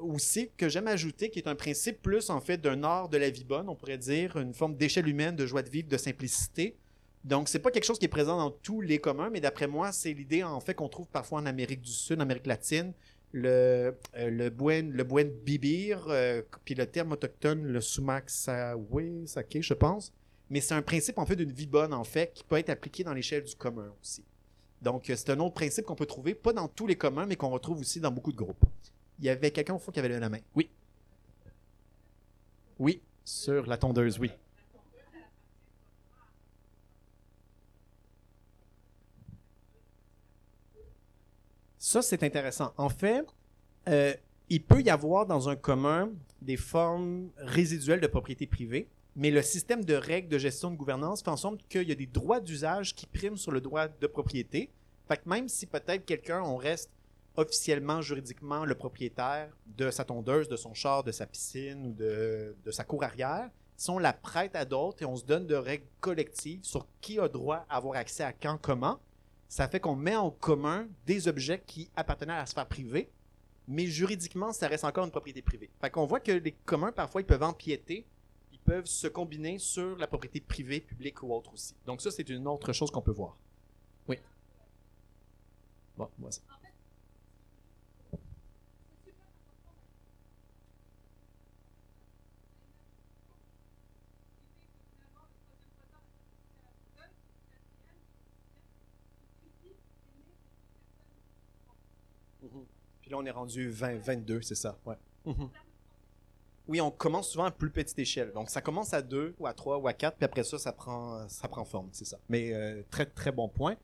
aussi, 0.00 0.50
que 0.56 0.68
j'aime 0.68 0.88
ajouter, 0.88 1.30
qui 1.30 1.38
est 1.38 1.46
un 1.46 1.54
principe 1.54 2.02
plus 2.02 2.30
en 2.30 2.40
fait 2.40 2.58
d'un 2.58 2.82
art 2.82 3.08
de 3.08 3.18
la 3.18 3.30
vie 3.30 3.44
bonne, 3.44 3.68
on 3.68 3.76
pourrait 3.76 3.98
dire, 3.98 4.36
une 4.36 4.52
forme 4.52 4.74
d'échelle 4.74 5.06
humaine, 5.06 5.36
de 5.36 5.46
joie 5.46 5.62
de 5.62 5.70
vivre, 5.70 5.86
de 5.88 5.96
simplicité. 5.96 6.76
Donc, 7.22 7.48
c'est 7.48 7.58
pas 7.60 7.70
quelque 7.70 7.84
chose 7.84 8.00
qui 8.00 8.04
est 8.04 8.08
présent 8.08 8.36
dans 8.36 8.50
tous 8.50 8.80
les 8.80 8.98
communs, 8.98 9.30
mais 9.30 9.40
d'après 9.40 9.68
moi, 9.68 9.92
c'est 9.92 10.12
l'idée 10.12 10.42
en 10.42 10.58
fait 10.58 10.74
qu'on 10.74 10.88
trouve 10.88 11.06
parfois 11.06 11.40
en 11.40 11.46
Amérique 11.46 11.82
du 11.82 11.92
Sud, 11.92 12.18
en 12.18 12.22
Amérique 12.22 12.46
latine, 12.46 12.94
le, 13.32 13.94
euh, 14.16 14.30
le 14.30 14.50
buen, 14.50 14.90
le 14.90 15.04
buen 15.04 15.28
bibir, 15.28 16.06
euh, 16.08 16.42
puis 16.64 16.74
le 16.74 16.86
terme 16.86 17.12
autochtone, 17.12 17.62
le 17.62 17.80
sumac 17.80 18.30
sawe, 18.30 19.26
sake, 19.26 19.58
je 19.60 19.74
pense. 19.74 20.12
Mais 20.50 20.60
c'est 20.60 20.74
un 20.74 20.82
principe 20.82 21.18
en 21.18 21.26
fait 21.26 21.36
d'une 21.36 21.52
vie 21.52 21.66
bonne 21.66 21.92
en 21.92 22.04
fait 22.04 22.32
qui 22.32 22.42
peut 22.42 22.56
être 22.56 22.70
appliqué 22.70 23.04
dans 23.04 23.12
l'échelle 23.12 23.44
du 23.44 23.54
commun 23.54 23.92
aussi. 24.00 24.24
Donc 24.80 25.10
euh, 25.10 25.16
c'est 25.16 25.30
un 25.30 25.38
autre 25.40 25.54
principe 25.54 25.84
qu'on 25.84 25.94
peut 25.94 26.06
trouver, 26.06 26.34
pas 26.34 26.52
dans 26.52 26.68
tous 26.68 26.86
les 26.86 26.96
communs, 26.96 27.26
mais 27.26 27.36
qu'on 27.36 27.50
retrouve 27.50 27.80
aussi 27.80 28.00
dans 28.00 28.10
beaucoup 28.10 28.32
de 28.32 28.36
groupes. 28.36 28.64
Il 29.18 29.26
y 29.26 29.28
avait 29.28 29.50
quelqu'un 29.50 29.74
au 29.74 29.78
fond 29.78 29.92
qui 29.92 29.98
avait 29.98 30.08
levé 30.08 30.20
la 30.20 30.28
main. 30.28 30.38
Oui. 30.54 30.70
Oui, 32.78 33.02
sur 33.24 33.66
la 33.66 33.76
tondeuse, 33.76 34.18
oui. 34.18 34.30
Ça, 41.78 42.02
c'est 42.02 42.22
intéressant. 42.24 42.72
En 42.76 42.88
fait, 42.88 43.24
euh, 43.88 44.12
il 44.48 44.62
peut 44.62 44.82
y 44.82 44.90
avoir 44.90 45.26
dans 45.26 45.48
un 45.48 45.56
commun 45.56 46.10
des 46.42 46.56
formes 46.56 47.30
résiduelles 47.36 48.00
de 48.00 48.06
propriété 48.06 48.46
privée, 48.46 48.88
mais 49.14 49.30
le 49.30 49.42
système 49.42 49.84
de 49.84 49.94
règles 49.94 50.28
de 50.28 50.38
gestion 50.38 50.70
de 50.70 50.76
gouvernance 50.76 51.22
fait 51.22 51.30
en 51.30 51.36
sorte 51.36 51.60
qu'il 51.68 51.88
y 51.88 51.92
a 51.92 51.94
des 51.94 52.06
droits 52.06 52.40
d'usage 52.40 52.94
qui 52.94 53.06
priment 53.06 53.36
sur 53.36 53.52
le 53.52 53.60
droit 53.60 53.86
de 53.88 54.06
propriété. 54.06 54.70
Fait 55.06 55.16
que 55.16 55.28
même 55.28 55.48
si 55.48 55.66
peut-être 55.66 56.04
quelqu'un, 56.04 56.42
on 56.42 56.56
reste 56.56 56.90
officiellement, 57.36 58.02
juridiquement, 58.02 58.64
le 58.64 58.74
propriétaire 58.74 59.48
de 59.66 59.90
sa 59.92 60.04
tondeuse, 60.04 60.48
de 60.48 60.56
son 60.56 60.74
char, 60.74 61.04
de 61.04 61.12
sa 61.12 61.26
piscine 61.26 61.86
ou 61.86 61.92
de, 61.92 62.56
de 62.64 62.70
sa 62.72 62.82
cour 62.82 63.04
arrière, 63.04 63.48
si 63.76 63.90
on 63.90 63.98
la 63.98 64.12
prête 64.12 64.56
à 64.56 64.64
d'autres 64.64 65.02
et 65.02 65.06
on 65.06 65.14
se 65.14 65.24
donne 65.24 65.46
de 65.46 65.54
règles 65.54 65.86
collectives 66.00 66.64
sur 66.64 66.86
qui 67.00 67.20
a 67.20 67.28
droit 67.28 67.64
à 67.68 67.76
avoir 67.76 67.96
accès 67.96 68.24
à 68.24 68.32
quand, 68.32 68.58
comment, 68.60 68.98
ça 69.48 69.66
fait 69.66 69.80
qu'on 69.80 69.96
met 69.96 70.16
en 70.16 70.30
commun 70.30 70.86
des 71.06 71.26
objets 71.26 71.62
qui 71.66 71.90
appartenaient 71.96 72.34
à 72.34 72.38
la 72.38 72.46
sphère 72.46 72.66
privée, 72.66 73.10
mais 73.66 73.86
juridiquement, 73.86 74.52
ça 74.52 74.68
reste 74.68 74.84
encore 74.84 75.04
une 75.04 75.10
propriété 75.10 75.42
privée. 75.42 75.70
Fait 75.80 75.90
qu'on 75.90 76.06
voit 76.06 76.20
que 76.20 76.32
les 76.32 76.52
communs, 76.52 76.92
parfois, 76.92 77.22
ils 77.22 77.26
peuvent 77.26 77.42
empiéter, 77.42 78.06
ils 78.52 78.58
peuvent 78.58 78.86
se 78.86 79.06
combiner 79.06 79.58
sur 79.58 79.96
la 79.96 80.06
propriété 80.06 80.40
privée, 80.40 80.80
publique 80.80 81.22
ou 81.22 81.34
autre 81.34 81.52
aussi. 81.52 81.74
Donc 81.86 82.00
ça, 82.00 82.10
c'est 82.10 82.28
une 82.28 82.46
autre 82.46 82.72
chose 82.72 82.90
qu'on 82.90 83.02
peut 83.02 83.12
voir. 83.12 83.36
Oui. 84.06 84.16
Bon, 85.96 86.08
moi, 86.18 86.30
Mhm. 102.52 102.64
Puis 103.00 103.10
là, 103.10 103.16
on 103.18 103.24
est 103.24 103.30
rendu 103.30 103.70
20, 103.70 103.96
22, 103.96 104.42
c'est 104.42 104.54
ça. 104.54 104.78
Ouais. 104.84 104.96
Mhm. 105.24 105.50
Oui, 106.68 106.80
on 106.82 106.90
commence 106.90 107.30
souvent 107.30 107.44
à 107.44 107.50
plus 107.50 107.70
petite 107.70 107.98
échelle. 107.98 108.30
Donc, 108.32 108.50
ça 108.50 108.60
commence 108.60 108.92
à 108.92 109.00
2 109.00 109.34
ou 109.38 109.46
à 109.46 109.54
3 109.54 109.78
ou 109.78 109.88
à 109.88 109.94
4, 109.94 110.16
puis 110.16 110.24
après 110.26 110.44
ça, 110.44 110.58
ça 110.58 110.72
prend, 110.72 111.26
ça 111.28 111.48
prend 111.48 111.64
forme, 111.64 111.88
c'est 111.92 112.04
ça. 112.04 112.18
Mais 112.28 112.52
euh, 112.52 112.82
très, 112.90 113.06
très 113.06 113.32
bon 113.32 113.48
point. 113.48 113.76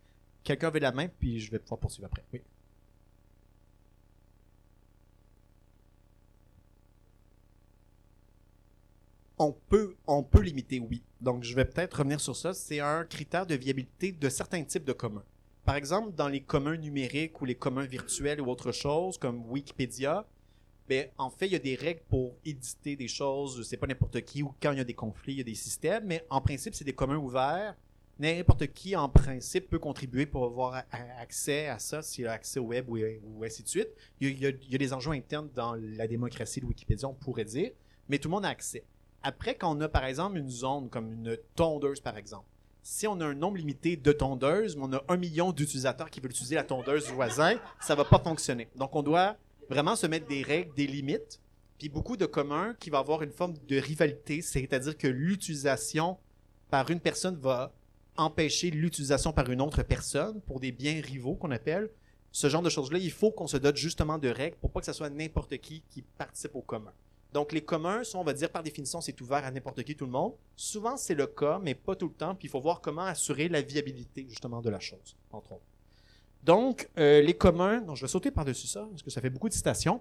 Quelqu'un 0.43 0.69
veut 0.71 0.81
la 0.81 0.93
main, 0.93 1.09
puis 1.09 1.41
je 1.41 1.51
vais 1.51 1.59
pouvoir 1.59 1.81
poursuivre 1.81 2.07
après. 2.07 2.25
Oui. 2.33 2.43
On 9.39 9.53
peut, 9.53 9.97
on 10.07 10.23
peut 10.23 10.41
limiter, 10.41 10.79
oui. 10.79 11.03
Donc, 11.21 11.43
je 11.43 11.55
vais 11.57 11.65
peut-être 11.65 11.95
revenir 11.95 12.21
sur 12.21 12.37
ça. 12.37 12.53
C'est 12.55 12.81
un 12.81 13.05
critère 13.05 13.47
de 13.47 13.55
viabilité 13.55 14.13
de 14.13 14.29
certains 14.29 14.63
types 14.63 14.85
de 14.85 14.93
communs. 14.93 15.25
Par 15.65 15.77
exemple, 15.77 16.13
dans 16.15 16.29
les 16.29 16.43
communs 16.43 16.77
numériques 16.77 17.41
ou 17.41 17.47
les 17.47 17.55
communs 17.55 17.87
virtuels 17.87 18.41
ou 18.41 18.51
autre 18.51 18.71
chose, 18.71 19.17
comme 19.17 19.51
Wikipédia, 19.51 20.27
ben, 20.87 21.09
en 21.17 21.31
fait, 21.31 21.47
il 21.47 21.53
y 21.53 21.57
a 21.57 21.61
des 21.61 21.75
règles 21.75 22.03
pour 22.09 22.37
éditer 22.45 22.97
des 22.97 23.09
choses. 23.09 23.67
C'est 23.67 23.79
pas 23.79 23.87
n'importe 23.87 24.21
qui 24.23 24.43
ou 24.43 24.53
quand 24.61 24.73
il 24.73 24.79
y 24.79 24.81
a 24.81 24.85
des 24.85 24.95
conflits, 24.95 25.33
il 25.33 25.39
y 25.39 25.41
a 25.41 25.45
des 25.45 25.55
systèmes, 25.55 26.05
mais 26.05 26.27
en 26.29 26.43
principe, 26.43 26.75
c'est 26.75 26.85
des 26.85 26.93
communs 26.93 27.17
ouverts. 27.17 27.75
N'importe 28.19 28.67
qui, 28.69 28.95
en 28.95 29.09
principe, 29.09 29.71
peut 29.71 29.79
contribuer 29.79 30.27
pour 30.27 30.45
avoir 30.45 30.85
accès 31.19 31.69
à 31.69 31.79
ça, 31.79 32.03
s'il 32.03 32.27
a 32.29 32.33
accès 32.33 32.61
au 32.61 32.67
web 32.67 32.89
ou, 32.89 33.43
ainsi 33.43 33.63
de 33.63 33.69
suite. 33.69 33.89
Il 34.21 34.39
y, 34.39 34.47
a, 34.47 34.51
il 34.51 34.79
des 34.79 34.93
enjeux 34.93 35.13
internes 35.13 35.49
dans 35.55 35.75
la 35.75 36.07
démocratie 36.07 36.61
de 36.61 36.67
Wikipédia, 36.67 37.09
on 37.09 37.15
pourrait 37.15 37.47
dire, 37.47 37.73
mais 38.09 38.19
tout 38.19 38.29
le 38.29 38.35
monde 38.35 38.45
a 38.45 38.51
accès. 38.51 38.85
Après, 39.23 39.57
quand 39.57 39.75
on 39.75 39.81
a, 39.81 39.89
par 39.89 40.05
exemple, 40.05 40.37
une 40.37 40.51
zone 40.51 40.91
comme 40.91 41.11
une 41.11 41.39
tondeuse, 41.57 42.01
par 42.01 42.19
exemple, 42.19 42.47
si 42.85 43.07
on 43.07 43.19
a 43.21 43.25
un 43.25 43.35
nombre 43.35 43.57
limité 43.57 43.97
de 43.97 44.13
tondeuses, 44.13 44.77
mais 44.77 44.83
on 44.85 44.93
a 44.93 45.03
un 45.09 45.17
million 45.17 45.53
d'utilisateurs 45.53 46.11
qui 46.11 46.21
veulent 46.21 46.31
utiliser 46.31 46.55
la 46.55 46.65
tondeuse 46.65 47.07
du 47.07 47.13
voisin, 47.13 47.57
ça 47.81 47.95
va 47.95 48.05
pas 48.05 48.19
fonctionner. 48.19 48.69
Donc, 48.77 48.95
on 48.95 49.03
doit 49.03 49.37
vraiment 49.71 49.97
se 49.97 50.07
mettre 50.07 50.27
des 50.29 50.43
règles, 50.43 50.75
des 50.75 50.87
limites, 50.87 51.41
puis 51.79 51.89
beaucoup 51.89 52.19
de 52.19 52.27
communs 52.27 52.75
qui 52.79 52.91
va 52.91 52.99
avoir 52.99 53.23
une 53.23 53.33
forme 53.33 53.55
de 53.67 53.79
rivalité, 53.79 54.43
c'est-à-dire 54.43 54.99
que 54.99 55.09
l'utilisation 55.09 56.19
par 56.71 56.91
une 56.91 57.01
personne 57.01 57.37
va 57.37 57.73
empêcher 58.19 58.71
l'utilisation 58.71 59.33
par 59.33 59.49
une 59.49 59.63
autre 59.63 59.83
personne 59.83 60.43
pour 60.43 60.61
des 60.61 60.71
biens 60.71 61.01
rivaux 61.03 61.37
qu'on 61.37 61.53
appelle. 61.53 61.91
Ce 62.33 62.51
genre 62.51 62.63
de 62.63 62.69
choses-là, 62.69 62.99
il 62.99 63.11
faut 63.11 63.31
qu'on 63.31 63.47
se 63.47 63.57
dote 63.57 63.77
justement 63.77 64.19
de 64.19 64.29
règles 64.29 64.57
pour 64.57 64.71
pas 64.71 64.81
que 64.81 64.87
ce 64.87 64.93
soit 64.93 65.09
n'importe 65.09 65.57
qui 65.57 65.83
qui 65.89 66.03
participe 66.03 66.55
au 66.55 66.63
commun. 66.63 66.93
Donc, 67.35 67.51
les 67.51 67.63
communs 67.63 68.05
sont, 68.05 68.21
on 68.21 68.25
va 68.25 68.33
dire, 68.33 68.49
par 68.49 68.63
définition, 68.63 69.01
c'est 69.01 69.21
ouvert 69.21 69.45
à 69.45 69.51
n'importe 69.51 69.83
qui, 69.83 69.97
tout 69.97 70.05
le 70.05 70.13
monde. 70.13 70.35
Souvent, 70.55 70.97
c'est 70.97 71.17
le 71.17 71.27
cas, 71.27 71.59
mais 71.61 71.75
pas 71.75 71.97
tout 71.97 72.07
le 72.07 72.15
temps. 72.15 72.37
Puis, 72.37 72.47
il 72.47 72.51
faut 72.51 72.61
voir 72.61 72.81
comment 72.81 73.03
assurer 73.03 73.49
la 73.49 73.61
viabilité, 73.61 74.25
justement, 74.29 74.63
de 74.63 74.71
la 74.71 74.79
chose, 74.79 75.17
entre 75.33 75.51
autres. 75.51 75.67
Donc, 76.45 76.89
euh, 76.97 77.21
les 77.23 77.35
communs, 77.35 77.81
donc 77.81 77.97
je 77.97 78.03
vais 78.03 78.09
sauter 78.09 78.31
par-dessus 78.31 78.69
ça, 78.69 78.87
parce 78.89 79.03
que 79.03 79.11
ça 79.11 79.21
fait 79.21 79.31
beaucoup 79.31 79.49
de 79.49 79.55
citations. 79.55 80.01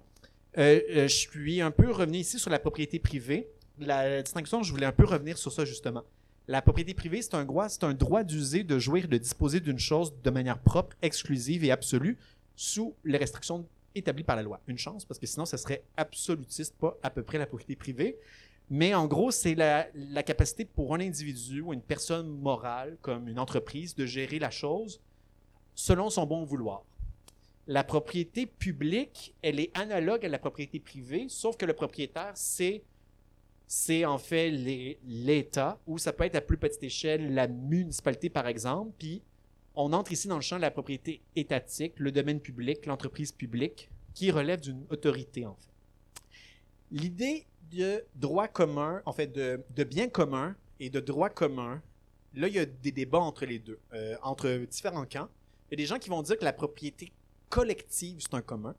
Euh, 0.58 0.80
euh, 0.90 1.08
je 1.08 1.16
suis 1.16 1.60
un 1.60 1.72
peu 1.72 1.90
revenu 1.90 2.18
ici 2.18 2.38
sur 2.38 2.50
la 2.50 2.60
propriété 2.60 3.00
privée. 3.00 3.48
La 3.80 4.22
distinction, 4.22 4.62
je 4.62 4.70
voulais 4.70 4.86
un 4.86 4.92
peu 4.92 5.04
revenir 5.04 5.36
sur 5.36 5.50
ça, 5.50 5.64
justement. 5.64 6.04
La 6.46 6.62
propriété 6.62 6.94
privée, 6.94 7.20
c'est 7.20 7.34
un 7.34 7.44
droit, 7.44 7.68
c'est 7.68 7.82
un 7.82 7.94
droit 7.94 8.22
d'user, 8.22 8.62
de 8.62 8.78
jouir, 8.78 9.08
de 9.08 9.18
disposer 9.18 9.58
d'une 9.58 9.80
chose 9.80 10.14
de 10.22 10.30
manière 10.30 10.60
propre, 10.60 10.94
exclusive 11.02 11.64
et 11.64 11.72
absolue, 11.72 12.16
sous 12.54 12.94
les 13.02 13.18
restrictions 13.18 13.66
établi 13.94 14.24
par 14.24 14.36
la 14.36 14.42
loi. 14.42 14.60
Une 14.66 14.78
chance, 14.78 15.04
parce 15.04 15.18
que 15.18 15.26
sinon, 15.26 15.44
ça 15.44 15.56
serait 15.56 15.84
absolutiste, 15.96 16.76
pas 16.76 16.96
à 17.02 17.10
peu 17.10 17.22
près 17.22 17.38
la 17.38 17.46
propriété 17.46 17.76
privée. 17.76 18.18
Mais 18.70 18.94
en 18.94 19.06
gros, 19.06 19.30
c'est 19.30 19.54
la, 19.54 20.22
capacité 20.22 20.64
pour 20.64 20.94
un 20.94 21.00
individu 21.00 21.60
ou 21.60 21.72
une 21.72 21.82
personne 21.82 22.28
morale, 22.28 22.96
comme 23.02 23.28
une 23.28 23.38
entreprise, 23.38 23.94
de 23.94 24.06
gérer 24.06 24.38
la 24.38 24.50
chose 24.50 25.00
selon 25.74 26.08
son 26.08 26.26
bon 26.26 26.44
vouloir. 26.44 26.84
La 27.66 27.84
propriété 27.84 28.46
publique, 28.46 29.34
elle 29.42 29.58
est 29.58 29.76
analogue 29.76 30.24
à 30.24 30.28
la 30.28 30.38
propriété 30.38 30.80
privée, 30.80 31.26
sauf 31.28 31.56
que 31.56 31.66
le 31.66 31.72
propriétaire, 31.72 32.32
c'est 32.34 32.84
c'est 33.66 34.04
en 34.04 34.18
fait 34.18 34.50
l'État, 35.04 35.80
ou 35.86 35.98
ça 35.98 36.12
peut 36.12 36.24
être 36.24 36.36
à 36.36 36.42
plus 36.42 36.58
petite 36.58 36.82
échelle 36.82 37.34
la 37.34 37.48
municipalité, 37.48 38.28
par 38.28 38.46
exemple. 38.46 38.92
Puis 38.98 39.22
on 39.74 39.92
entre 39.92 40.12
ici 40.12 40.28
dans 40.28 40.36
le 40.36 40.42
champ 40.42 40.56
de 40.56 40.62
la 40.62 40.70
propriété 40.70 41.20
étatique, 41.36 41.94
le 41.98 42.12
domaine 42.12 42.40
public, 42.40 42.86
l'entreprise 42.86 43.32
publique, 43.32 43.90
qui 44.14 44.30
relève 44.30 44.60
d'une 44.60 44.86
autorité, 44.90 45.46
en 45.46 45.54
fait. 45.54 45.72
L'idée 46.90 47.46
de 47.72 48.04
droit 48.14 48.46
commun, 48.46 49.02
en 49.04 49.12
fait, 49.12 49.26
de, 49.26 49.84
bien 49.84 50.08
commun 50.08 50.54
et 50.78 50.90
de 50.90 51.00
droit 51.00 51.28
commun, 51.28 51.82
là, 52.34 52.46
il 52.48 52.54
y 52.54 52.58
a 52.58 52.66
des 52.66 52.92
débats 52.92 53.18
entre 53.18 53.46
les 53.46 53.58
deux, 53.58 53.80
euh, 53.92 54.16
entre 54.22 54.66
différents 54.70 55.06
camps. 55.06 55.28
Il 55.70 55.72
y 55.72 55.74
a 55.74 55.76
des 55.76 55.86
gens 55.86 55.98
qui 55.98 56.08
vont 56.08 56.22
dire 56.22 56.38
que 56.38 56.44
la 56.44 56.52
propriété 56.52 57.12
collective, 57.48 58.18
c'est 58.20 58.34
un 58.34 58.42
commun. 58.42 58.76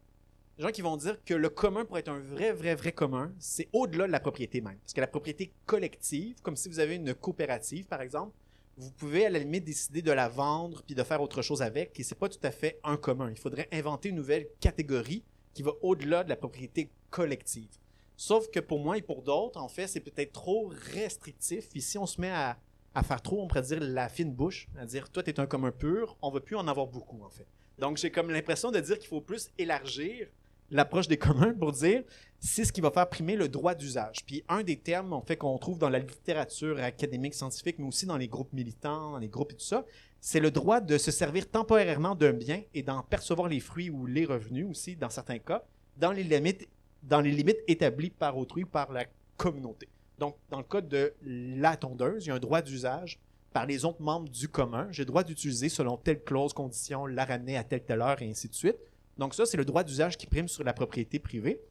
Des 0.58 0.64
gens 0.64 0.72
qui 0.72 0.82
vont 0.82 0.96
dire 0.96 1.18
que 1.26 1.34
le 1.34 1.50
commun, 1.50 1.84
pour 1.84 1.98
être 1.98 2.08
un 2.08 2.20
vrai, 2.20 2.54
vrai, 2.54 2.76
vrai 2.76 2.93
commun, 2.93 3.34
c'est 3.39 3.68
au-delà 3.74 4.08
de 4.08 4.12
la 4.14 4.22
propriété 4.22 4.62
même. 4.62 4.78
Parce 4.78 4.93
que 4.93 5.02
la 5.02 5.08
propriété 5.08 5.52
collective, 5.66 6.38
comme 6.41 6.56
si 6.56 6.70
vous 6.70 6.80
avez 6.80 6.96
une 6.96 7.14
coopérative, 7.14 7.86
par 7.88 8.02
exemple, 8.02 8.34
vous 8.78 8.91
pouvez 8.91 9.26
à 9.26 9.30
la 9.30 9.39
limite 9.39 9.63
décider 9.63 10.01
de 10.01 10.11
la 10.11 10.28
vendre 10.28 10.84
puis 10.84 10.95
de 10.95 11.03
faire 11.03 11.21
autre 11.21 11.41
chose 11.41 11.61
avec, 11.61 11.99
et 11.99 12.03
c'est 12.03 12.15
pas 12.15 12.30
tout 12.30 12.39
à 12.43 12.51
fait 12.51 12.80
un 12.84 12.97
commun. 12.97 13.30
Il 13.32 13.38
faudrait 13.38 13.69
inventer 13.71 14.09
une 14.09 14.15
nouvelle 14.15 14.47
catégorie 14.59 15.23
qui 15.53 15.63
va 15.63 15.71
au-delà 15.82 16.23
de 16.23 16.30
la 16.30 16.36
propriété 16.36 16.89
collective. 17.09 17.69
Sauf 18.17 18.49
que 18.49 18.59
pour 18.59 18.80
moi 18.80 18.97
et 18.97 19.01
pour 19.01 19.21
d'autres, 19.21 19.59
en 19.59 19.67
fait, 19.67 19.88
c'est 19.88 19.99
peut-être 19.99 20.34
trop 20.34 20.71
restrictif. 20.93 21.69
Ici, 21.76 21.97
on 21.97 22.05
se 22.05 22.19
met 22.19 22.32
à, 22.32 22.57
faire 23.03 23.21
trop, 23.21 23.41
on 23.41 23.47
pourrait 23.47 23.61
dire, 23.61 23.80
la 23.82 24.09
fine 24.09 24.34
bouche, 24.34 24.67
à 24.78 24.86
dire, 24.86 25.09
toi, 25.09 25.23
tu 25.23 25.30
es 25.30 25.39
un 25.39 25.47
commun 25.47 25.71
pur, 25.71 26.17
on 26.21 26.30
veut 26.30 26.39
plus 26.39 26.55
en 26.55 26.67
avoir 26.67 26.88
beaucoup, 26.88 27.21
en 27.23 27.30
fait. 27.30 27.47
Donc, 27.78 27.97
j'ai 27.97 28.11
comme 28.11 28.30
l'impression 28.30 28.71
de 28.71 28.80
dire 28.80 28.97
qu'il 28.99 29.09
faut 29.09 29.21
plus 29.21 29.49
élargir 29.57 30.28
l'approche 30.76 31.07
des 31.07 31.17
communs 31.28 31.53
pour 31.53 31.71
dire 31.71 32.03
c'est 32.39 32.65
ce 32.65 32.71
qui 32.71 32.82
va 32.82 32.91
faire 32.91 33.09
primer 33.09 33.36
le 33.36 33.47
droit 33.47 33.73
d'usage. 33.73 34.17
Puis 34.26 34.43
un 34.49 34.61
des 34.61 34.78
termes 34.78 35.13
en 35.13 35.21
fait 35.21 35.38
qu'on 35.38 35.57
trouve 35.57 35.80
dans 35.80 35.89
la 35.89 35.99
littérature 35.99 36.80
académique 36.80 37.34
scientifique, 37.34 37.78
mais 37.80 37.88
aussi 37.88 38.05
dans 38.05 38.17
les 38.17 38.28
groupes 38.28 38.53
militants, 38.53 39.11
dans 39.11 39.17
les 39.17 39.30
groupes 39.30 39.53
et 39.53 39.55
tout 39.55 39.65
ça, 39.65 39.86
c'est 40.21 40.39
le 40.39 40.51
droit 40.51 40.82
de 40.82 40.97
se 40.97 41.11
servir 41.11 41.49
temporairement 41.49 42.15
d'un 42.15 42.34
bien 42.34 42.61
et 42.73 42.84
d'en 42.84 43.01
percevoir 43.03 43.47
les 43.47 43.59
fruits 43.59 43.89
ou 43.89 44.05
les 44.05 44.26
revenus 44.26 44.67
aussi, 44.67 44.95
dans 44.95 45.09
certains 45.09 45.39
cas, 45.39 45.63
dans 45.97 46.11
les 46.11 46.23
limites, 46.23 46.67
dans 47.03 47.21
les 47.21 47.32
limites 47.32 47.59
établies 47.67 48.09
par 48.09 48.38
autrui 48.38 48.63
ou 48.63 48.67
par 48.67 48.91
la 48.91 49.05
communauté. 49.38 49.88
Donc, 50.17 50.36
dans 50.49 50.57
le 50.57 50.63
cas 50.63 50.82
de 50.82 51.13
la 51.23 51.78
tondeuse, 51.78 52.26
il 52.26 52.30
y 52.30 52.32
a 52.32 52.36
un 52.36 52.39
droit 52.39 52.61
d'usage 52.61 53.19
par 53.53 53.65
les 53.65 53.86
autres 53.86 54.01
membres 54.01 54.30
du 54.30 54.47
commun. 54.49 54.88
J'ai 54.91 55.03
le 55.03 55.07
droit 55.07 55.23
d'utiliser 55.23 55.69
selon 55.69 55.97
telle 55.97 56.23
clause, 56.23 56.53
condition, 56.53 57.05
la 57.05 57.26
ramener 57.26 57.57
à 57.57 57.63
telle 57.63 57.84
telle 57.84 58.01
heure 58.01 58.21
et 58.21 58.30
ainsi 58.30 58.49
de 58.49 58.55
suite. 58.55 58.78
Donc 59.18 59.34
ça, 59.34 59.45
c'est 59.45 59.57
le 59.57 59.66
droit 59.66 59.84
d'usage 59.84 60.18
qui 60.18 60.28
prime 60.28 60.47
sur 60.47 60.63
la 60.63 60.74
propriété 60.74 61.20
privée. 61.20 61.61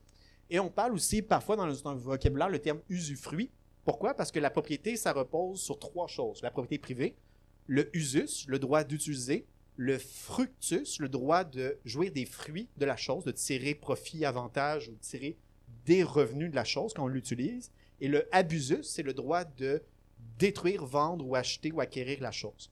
Et 0.51 0.61
on 0.61 0.71
parle 0.71 0.93
aussi 0.93 1.23
parfois 1.23 1.57
dans 1.57 1.67
le, 1.67 1.75
vocabulaire 1.99 2.49
le 2.49 2.59
terme 2.59 2.81
usufruit. 2.89 3.51
Pourquoi? 3.85 4.15
Parce 4.15 4.33
que 4.33 4.39
la 4.39 4.51
propriété, 4.51 4.97
ça 4.97 5.13
repose 5.13 5.61
sur 5.61 5.79
trois 5.79 6.07
choses. 6.07 6.43
La 6.43 6.51
propriété 6.51 6.81
privée, 6.81 7.17
le 7.67 7.95
usus, 7.97 8.47
le 8.49 8.59
droit 8.59 8.85
d'utiliser, 8.85 9.47
le 9.77 9.99
fructus, 9.99 11.01
le 11.01 11.09
droit 11.09 11.45
de 11.45 11.79
jouir 11.85 12.13
des 12.13 12.25
fruits 12.25 12.69
de 12.77 12.85
la 12.87 12.97
chose, 12.97 13.25
de 13.25 13.33
tirer 13.33 13.75
profit, 13.75 14.25
avantage 14.25 14.89
ou 14.89 14.93
de 14.93 15.01
tirer 15.01 15.37
des 15.85 16.03
revenus 16.03 16.51
de 16.51 16.57
la 16.57 16.65
chose 16.65 16.95
quand 16.95 17.05
on 17.05 17.09
l'utilise. 17.09 17.71
Et 18.01 18.09
le 18.09 18.27
abusus, 18.35 18.83
c'est 18.83 19.03
le 19.03 19.13
droit 19.13 19.45
de 19.45 19.83
détruire, 20.39 20.85
vendre 20.85 21.27
ou 21.27 21.35
acheter 21.35 21.73
ou 21.73 21.81
acquérir 21.81 22.21
la 22.21 22.31
chose. 22.31 22.71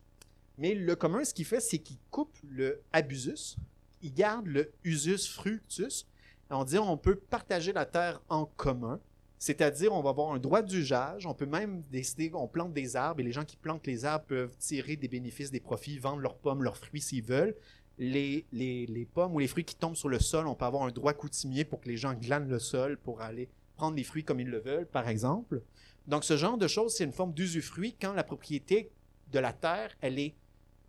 Mais 0.59 0.75
le 0.75 0.95
commun, 0.97 1.25
ce 1.25 1.35
qu'il 1.35 1.45
fait, 1.45 1.61
c'est 1.61 1.79
qu'il 1.79 1.99
coupe 2.11 2.37
le 2.43 2.83
abusus, 2.93 3.57
il 4.03 4.13
garde 4.13 4.47
le 4.47 4.73
usus 4.85 5.29
fructus. 5.29 6.07
On 6.51 6.65
dit 6.65 6.79
on 6.79 6.97
peut 6.97 7.17
partager 7.17 7.73
la 7.73 7.87
terre 7.87 8.21
en 8.29 8.45
commun, 8.45 9.01
c'est-à-dire 9.39 9.93
on 9.93 10.03
va 10.03 10.11
avoir 10.11 10.33
un 10.33 10.39
droit 10.39 10.63
d'usage, 10.63 11.27
on 11.27 11.35
peut 11.35 11.47
même 11.47 11.83
décider 11.91 12.31
qu'on 12.31 12.47
plante 12.47 12.73
des 12.73 12.95
arbres 12.95 13.21
et 13.21 13.25
les 13.25 13.33
gens 13.33 13.45
qui 13.45 13.57
plantent 13.57 13.87
les 13.87 14.05
arbres 14.05 14.27
peuvent 14.27 14.57
tirer 14.59 14.97
des 14.97 15.09
bénéfices, 15.09 15.51
des 15.51 15.61
profits, 15.61 15.99
vendre 15.99 16.21
leurs 16.21 16.37
pommes, 16.37 16.63
leurs 16.63 16.77
fruits 16.77 17.01
s'ils 17.01 17.25
veulent. 17.25 17.57
Les, 17.99 18.47
les, 18.53 19.09
pommes 19.15 19.35
ou 19.35 19.39
les 19.39 19.47
fruits 19.47 19.65
qui 19.65 19.77
tombent 19.77 19.97
sur 19.97 20.09
le 20.09 20.19
sol, 20.19 20.47
on 20.47 20.55
peut 20.55 20.65
avoir 20.65 20.85
un 20.85 20.91
droit 20.91 21.13
coutumier 21.13 21.65
pour 21.65 21.81
que 21.81 21.89
les 21.89 21.97
gens 21.97 22.15
glanent 22.15 22.49
le 22.49 22.59
sol 22.59 22.99
pour 22.99 23.21
aller 23.21 23.49
prendre 23.77 23.97
les 23.97 24.05
fruits 24.05 24.25
comme 24.25 24.41
ils 24.41 24.49
le 24.49 24.61
veulent, 24.61 24.87
par 24.87 25.09
exemple. 25.09 25.63
Donc 26.07 26.25
ce 26.25 26.37
genre 26.37 26.59
de 26.59 26.69
choses, 26.69 26.95
c'est 26.95 27.05
une 27.05 27.13
forme 27.13 27.33
d'usufruit 27.33 27.95
quand 28.01 28.13
la 28.13 28.25
propriété 28.25 28.91
de 29.31 29.39
la 29.39 29.53
terre, 29.53 29.91
elle 30.01 30.19
est 30.19 30.35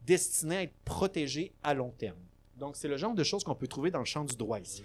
destinée 0.06 0.58
à 0.58 0.64
être 0.64 0.76
protégée 0.86 1.54
à 1.64 1.74
long 1.74 1.92
terme. 1.92 2.20
Donc, 2.58 2.76
c'est 2.76 2.88
le 2.88 2.98
genre 2.98 3.14
de 3.14 3.24
choses 3.24 3.44
qu'on 3.44 3.56
peut 3.56 3.68
trouver 3.68 3.92
dans 3.92 4.00
le 4.00 4.06
champ 4.06 4.24
du 4.24 4.36
droit 4.36 4.60
ici. 4.60 4.84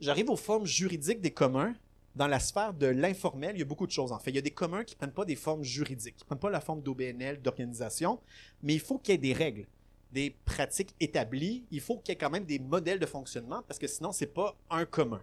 J'arrive 0.00 0.30
aux 0.30 0.36
formes 0.36 0.66
juridiques 0.66 1.20
des 1.20 1.30
communs. 1.30 1.74
Dans 2.14 2.26
la 2.26 2.40
sphère 2.40 2.72
de 2.72 2.86
l'informel, 2.86 3.56
il 3.56 3.58
y 3.58 3.62
a 3.62 3.66
beaucoup 3.66 3.86
de 3.86 3.92
choses 3.92 4.10
en 4.10 4.18
fait. 4.18 4.30
Il 4.30 4.36
y 4.36 4.38
a 4.38 4.42
des 4.42 4.50
communs 4.50 4.84
qui 4.84 4.94
ne 4.94 4.98
prennent 4.98 5.12
pas 5.12 5.26
des 5.26 5.36
formes 5.36 5.62
juridiques, 5.62 6.16
qui 6.16 6.22
ne 6.22 6.26
prennent 6.26 6.38
pas 6.38 6.50
la 6.50 6.60
forme 6.60 6.80
d'OBNL, 6.80 7.42
d'organisation, 7.42 8.20
mais 8.62 8.72
il 8.72 8.80
faut 8.80 8.98
qu'il 8.98 9.12
y 9.12 9.14
ait 9.14 9.18
des 9.18 9.34
règles, 9.34 9.66
des 10.12 10.30
pratiques 10.46 10.94
établies. 10.98 11.66
Il 11.70 11.80
faut 11.80 11.98
qu'il 11.98 12.12
y 12.12 12.12
ait 12.12 12.18
quand 12.18 12.30
même 12.30 12.46
des 12.46 12.58
modèles 12.58 12.98
de 12.98 13.06
fonctionnement 13.06 13.62
parce 13.68 13.78
que 13.78 13.86
sinon, 13.86 14.12
ce 14.12 14.24
n'est 14.24 14.30
pas 14.30 14.56
un 14.70 14.86
commun. 14.86 15.22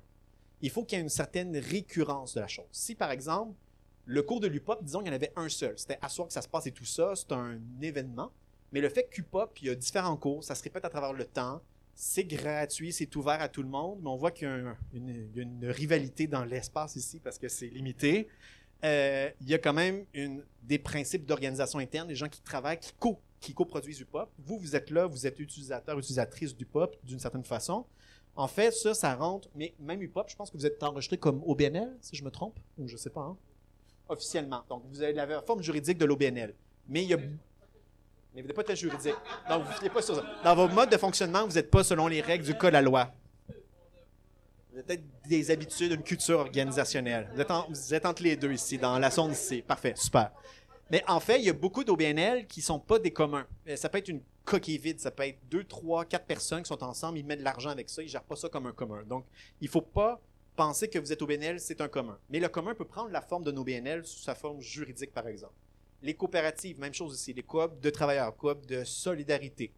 Il 0.61 0.69
faut 0.69 0.83
qu'il 0.83 0.97
y 0.97 1.01
ait 1.01 1.03
une 1.03 1.09
certaine 1.09 1.57
récurrence 1.57 2.35
de 2.35 2.41
la 2.41 2.47
chose. 2.47 2.65
Si 2.71 2.93
par 2.93 3.09
exemple, 3.09 3.55
le 4.05 4.21
cours 4.21 4.39
de 4.39 4.47
l'UPOP, 4.47 4.83
disons 4.83 4.99
qu'il 4.99 5.07
y 5.07 5.11
en 5.11 5.15
avait 5.15 5.33
un 5.35 5.49
seul, 5.49 5.73
c'était 5.77 5.97
à 6.01 6.09
soi 6.09 6.27
que 6.27 6.33
ça 6.33 6.43
se 6.43 6.47
passe 6.47 6.67
et 6.67 6.71
tout 6.71 6.85
ça, 6.85 7.13
c'est 7.15 7.31
un 7.31 7.59
événement, 7.81 8.31
mais 8.73 8.81
le 8.81 8.89
fait 8.89 9.03
que 9.03 9.21
il 9.61 9.67
y 9.67 9.69
a 9.69 9.75
différents 9.75 10.17
cours, 10.17 10.43
ça 10.43 10.55
se 10.55 10.63
répète 10.63 10.83
à 10.83 10.89
travers 10.89 11.13
le 11.13 11.25
temps, 11.25 11.61
c'est 11.93 12.23
gratuit, 12.23 12.91
c'est 12.91 13.15
ouvert 13.15 13.39
à 13.39 13.47
tout 13.47 13.61
le 13.61 13.69
monde, 13.69 13.99
mais 14.01 14.09
on 14.09 14.15
voit 14.15 14.31
qu'il 14.31 14.47
y 14.47 14.51
a, 14.51 14.75
une, 14.93 15.65
rivalité 15.67 16.25
dans 16.25 16.43
l'espace 16.43 16.95
ici 16.95 17.19
parce 17.19 17.37
que 17.37 17.47
c'est 17.47 17.67
limité. 17.67 18.27
Euh, 18.83 19.29
il 19.41 19.49
y 19.49 19.53
a 19.53 19.59
quand 19.59 19.73
même 19.73 20.05
une, 20.15 20.43
des 20.63 20.79
principes 20.79 21.25
d'organisation 21.25 21.77
interne, 21.77 22.07
des 22.07 22.15
gens 22.15 22.27
qui 22.27 22.41
travaillent, 22.41 22.79
qui, 22.79 22.93
co, 22.97 23.19
qui 23.39 23.53
coproduisent 23.53 24.01
UPOP. 24.01 24.27
Vous, 24.39 24.57
vous 24.57 24.75
êtes 24.75 24.89
là, 24.89 25.05
vous 25.05 25.27
êtes 25.27 25.39
utilisateur, 25.39 25.97
utilisatrice 25.99 26.55
du 26.55 26.65
POP 26.65 26.97
d'une 27.03 27.19
certaine 27.19 27.45
façon. 27.45 27.85
En 28.35 28.47
fait, 28.47 28.71
ça, 28.71 28.95
ça 28.95 29.13
rentre, 29.13 29.49
mais 29.53 29.75
même 29.79 30.01
UPOP, 30.01 30.29
je 30.29 30.35
pense 30.35 30.49
que 30.49 30.57
vous 30.57 30.65
êtes 30.65 30.81
enregistré 30.81 31.17
comme 31.17 31.43
OBNL, 31.45 31.95
si 32.01 32.15
je 32.15 32.23
me 32.23 32.31
trompe, 32.31 32.59
ou 32.79 32.87
je 32.87 32.97
sais 32.97 33.11
pas, 33.11 33.21
hein? 33.21 33.37
officiellement. 34.09 34.63
Donc, 34.67 34.83
vous 34.89 35.03
avez 35.03 35.13
la 35.13 35.41
forme 35.43 35.61
juridique 35.61 35.99
de 35.99 36.05
l'OBNL. 36.05 36.55
Mais 36.89 37.03
il 37.03 37.09
y 37.09 37.13
a 37.13 37.19
mais 38.33 38.41
vous 38.41 38.47
n'êtes 38.47 38.55
pas 38.55 38.63
très 38.63 38.75
juridique. 38.75 39.15
Donc, 39.49 39.63
vous 39.63 39.89
pas 39.89 40.01
sur 40.01 40.15
ça. 40.15 40.23
Dans 40.43 40.55
vos 40.55 40.67
modes 40.67 40.89
de 40.89 40.97
fonctionnement, 40.97 41.45
vous 41.45 41.53
n'êtes 41.53 41.69
pas 41.69 41.83
selon 41.83 42.07
les 42.07 42.21
règles 42.21 42.45
du 42.45 42.55
code 42.55 42.69
à 42.69 42.71
la 42.71 42.81
loi. 42.81 43.11
Vous 44.71 44.79
avez 44.79 44.83
peut-être 44.83 45.03
des 45.27 45.51
habitudes, 45.51 45.91
une 45.91 46.03
culture 46.03 46.39
organisationnelle. 46.39 47.29
Vous 47.33 47.93
êtes, 47.93 48.05
entre 48.05 48.23
les 48.23 48.35
deux 48.35 48.51
ici, 48.51 48.79
dans 48.79 48.97
la 48.97 49.11
zone 49.11 49.31
ici. 49.31 49.61
Parfait, 49.61 49.93
super. 49.95 50.31
Mais 50.89 51.03
en 51.07 51.19
fait, 51.19 51.39
il 51.39 51.45
y 51.45 51.49
a 51.49 51.53
beaucoup 51.53 51.83
d'OBNL 51.83 52.47
qui 52.47 52.59
ne 52.59 52.65
sont 52.65 52.79
pas 52.79 52.97
des 52.99 53.11
communs. 53.11 53.45
Euh, 53.67 53.75
ça 53.75 53.87
peut 53.89 53.99
être 53.99 54.09
une 54.09 54.21
coquille 54.45 54.77
vide, 54.77 54.99
ça 54.99 55.11
peut 55.11 55.23
être 55.23 55.39
deux, 55.49 55.63
trois, 55.63 56.05
quatre 56.05 56.25
personnes 56.25 56.63
qui 56.63 56.67
sont 56.67 56.83
ensemble, 56.83 57.17
ils 57.17 57.25
mettent 57.25 57.39
de 57.39 57.43
l'argent 57.43 57.69
avec 57.69 57.89
ça, 57.89 58.01
ils 58.01 58.05
ne 58.05 58.11
gèrent 58.11 58.23
pas 58.23 58.35
ça 58.35 58.49
comme 58.49 58.65
un 58.65 58.73
commun. 58.73 59.03
Donc, 59.03 59.25
il 59.61 59.65
ne 59.65 59.71
faut 59.71 59.81
pas 59.81 60.19
penser 60.55 60.87
que 60.89 60.99
vous 60.99 61.11
êtes 61.11 61.21
OBNL, 61.21 61.59
c'est 61.59 61.81
un 61.81 61.87
commun. 61.87 62.17
Mais 62.29 62.39
le 62.39 62.49
commun 62.49 62.75
peut 62.75 62.85
prendre 62.85 63.09
la 63.09 63.21
forme 63.21 63.43
d'un 63.43 63.55
OBNL 63.55 64.05
sous 64.05 64.19
sa 64.19 64.35
forme 64.35 64.61
juridique, 64.61 65.13
par 65.13 65.27
exemple. 65.27 65.53
Les 66.03 66.15
coopératives, 66.15 66.77
même 66.79 66.93
chose 66.93 67.15
ici. 67.15 67.31
Les 67.31 67.43
coops 67.43 67.79
de 67.79 67.89
travailleurs, 67.89 68.35
coops 68.35 68.67
de 68.67 68.83
solidarité. 68.83 69.71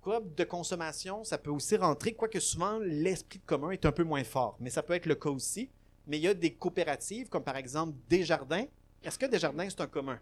Coop 0.00 0.34
de 0.34 0.44
consommation, 0.44 1.22
ça 1.22 1.36
peut 1.36 1.50
aussi 1.50 1.76
rentrer, 1.76 2.14
quoique 2.14 2.40
souvent 2.40 2.78
l'esprit 2.78 3.40
de 3.40 3.44
commun 3.44 3.72
est 3.72 3.84
un 3.84 3.92
peu 3.92 4.02
moins 4.02 4.24
fort. 4.24 4.56
Mais 4.58 4.70
ça 4.70 4.82
peut 4.82 4.94
être 4.94 5.04
le 5.04 5.16
cas 5.16 5.28
aussi. 5.28 5.68
Mais 6.06 6.16
il 6.16 6.22
y 6.22 6.28
a 6.28 6.32
des 6.32 6.54
coopératives, 6.54 7.28
comme 7.28 7.44
par 7.44 7.58
exemple 7.58 7.94
Desjardins. 8.08 8.64
Est-ce 9.04 9.18
que 9.18 9.26
Desjardins, 9.26 9.68
c'est 9.68 9.82
un 9.82 9.86
commun? 9.86 10.18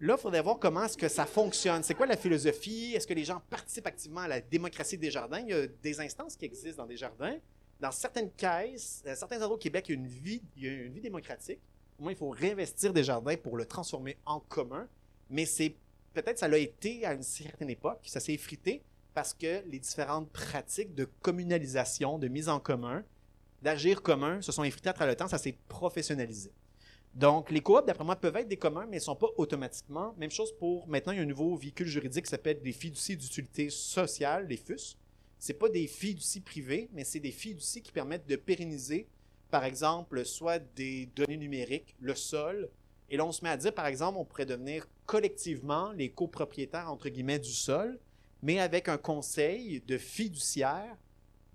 Là, 0.00 0.14
il 0.16 0.20
faudrait 0.22 0.40
voir 0.40 0.58
comment 0.58 0.84
est-ce 0.84 0.96
que 0.96 1.08
ça 1.08 1.26
fonctionne. 1.26 1.82
C'est 1.82 1.94
quoi 1.94 2.06
la 2.06 2.16
philosophie? 2.16 2.94
Est-ce 2.94 3.06
que 3.06 3.12
les 3.12 3.24
gens 3.24 3.42
participent 3.50 3.88
activement 3.88 4.22
à 4.22 4.28
la 4.28 4.40
démocratie 4.40 4.96
des 4.96 5.10
jardins? 5.10 5.40
Il 5.40 5.48
y 5.48 5.52
a 5.52 5.66
des 5.66 6.00
instances 6.00 6.34
qui 6.34 6.46
existent 6.46 6.82
dans 6.82 6.88
des 6.88 6.96
jardins. 6.96 7.36
Dans 7.78 7.90
certaines 7.90 8.30
caisses, 8.30 9.02
dans 9.04 9.14
certains 9.14 9.36
endroits 9.36 9.56
au 9.56 9.58
Québec, 9.58 9.84
il 9.88 9.92
y 10.56 10.66
a 10.66 10.72
une 10.72 10.92
vie 10.92 11.00
démocratique. 11.02 11.60
Moins, 11.98 12.12
il 12.12 12.16
faut 12.16 12.30
réinvestir 12.30 12.92
des 12.92 13.02
jardins 13.02 13.36
pour 13.36 13.56
le 13.56 13.66
transformer 13.66 14.16
en 14.24 14.40
commun. 14.40 14.88
Mais 15.30 15.46
c'est 15.46 15.74
peut-être 16.14 16.38
ça 16.38 16.48
l'a 16.48 16.58
été 16.58 17.04
à 17.04 17.14
une 17.14 17.22
certaine 17.22 17.70
époque, 17.70 18.00
ça 18.06 18.20
s'est 18.20 18.32
effrité 18.32 18.82
parce 19.14 19.34
que 19.34 19.64
les 19.66 19.80
différentes 19.80 20.30
pratiques 20.30 20.94
de 20.94 21.04
communalisation, 21.04 22.18
de 22.18 22.28
mise 22.28 22.48
en 22.48 22.60
commun, 22.60 23.04
d'agir 23.62 24.02
commun 24.02 24.40
se 24.40 24.52
sont 24.52 24.62
effritées 24.62 24.90
à 24.90 24.92
travers 24.92 25.12
le 25.12 25.16
temps, 25.16 25.28
ça 25.28 25.38
s'est 25.38 25.58
professionnalisé. 25.66 26.52
Donc, 27.14 27.50
les 27.50 27.60
coops, 27.60 27.84
d'après 27.84 28.04
moi, 28.04 28.14
peuvent 28.14 28.36
être 28.36 28.46
des 28.46 28.56
communs, 28.56 28.86
mais 28.86 28.98
ne 28.98 29.02
sont 29.02 29.16
pas 29.16 29.26
automatiquement. 29.36 30.14
Même 30.18 30.30
chose 30.30 30.52
pour 30.56 30.86
maintenant, 30.86 31.12
il 31.12 31.16
y 31.16 31.18
a 31.18 31.24
un 31.24 31.26
nouveau 31.26 31.56
véhicule 31.56 31.88
juridique 31.88 32.26
qui 32.26 32.30
s'appelle 32.30 32.62
des 32.62 32.72
fiducies 32.72 33.16
d'utilité 33.16 33.70
sociale, 33.70 34.46
les 34.46 34.56
FUS. 34.56 34.96
Ce 35.40 35.52
pas 35.52 35.68
des 35.68 35.86
fiducies 35.86 36.40
privées, 36.40 36.88
mais 36.92 37.02
c'est 37.02 37.20
des 37.20 37.32
fiducies 37.32 37.82
qui 37.82 37.90
permettent 37.90 38.28
de 38.28 38.36
pérenniser, 38.36 39.08
par 39.50 39.64
exemple, 39.64 40.24
soit 40.24 40.58
des 40.76 41.06
données 41.14 41.36
numériques, 41.36 41.96
le 42.00 42.14
sol. 42.14 42.68
Et 43.10 43.16
là, 43.16 43.24
on 43.24 43.32
se 43.32 43.42
met 43.42 43.50
à 43.50 43.56
dire, 43.56 43.72
par 43.72 43.86
exemple, 43.86 44.18
on 44.18 44.24
pourrait 44.24 44.46
devenir 44.46 44.86
collectivement 45.06 45.92
les 45.92 46.10
copropriétaires, 46.10 46.90
entre 46.90 47.08
guillemets, 47.08 47.38
du 47.38 47.52
sol, 47.52 47.98
mais 48.42 48.60
avec 48.60 48.88
un 48.88 48.98
conseil 48.98 49.80
de 49.86 49.96
fiduciaires 49.98 50.96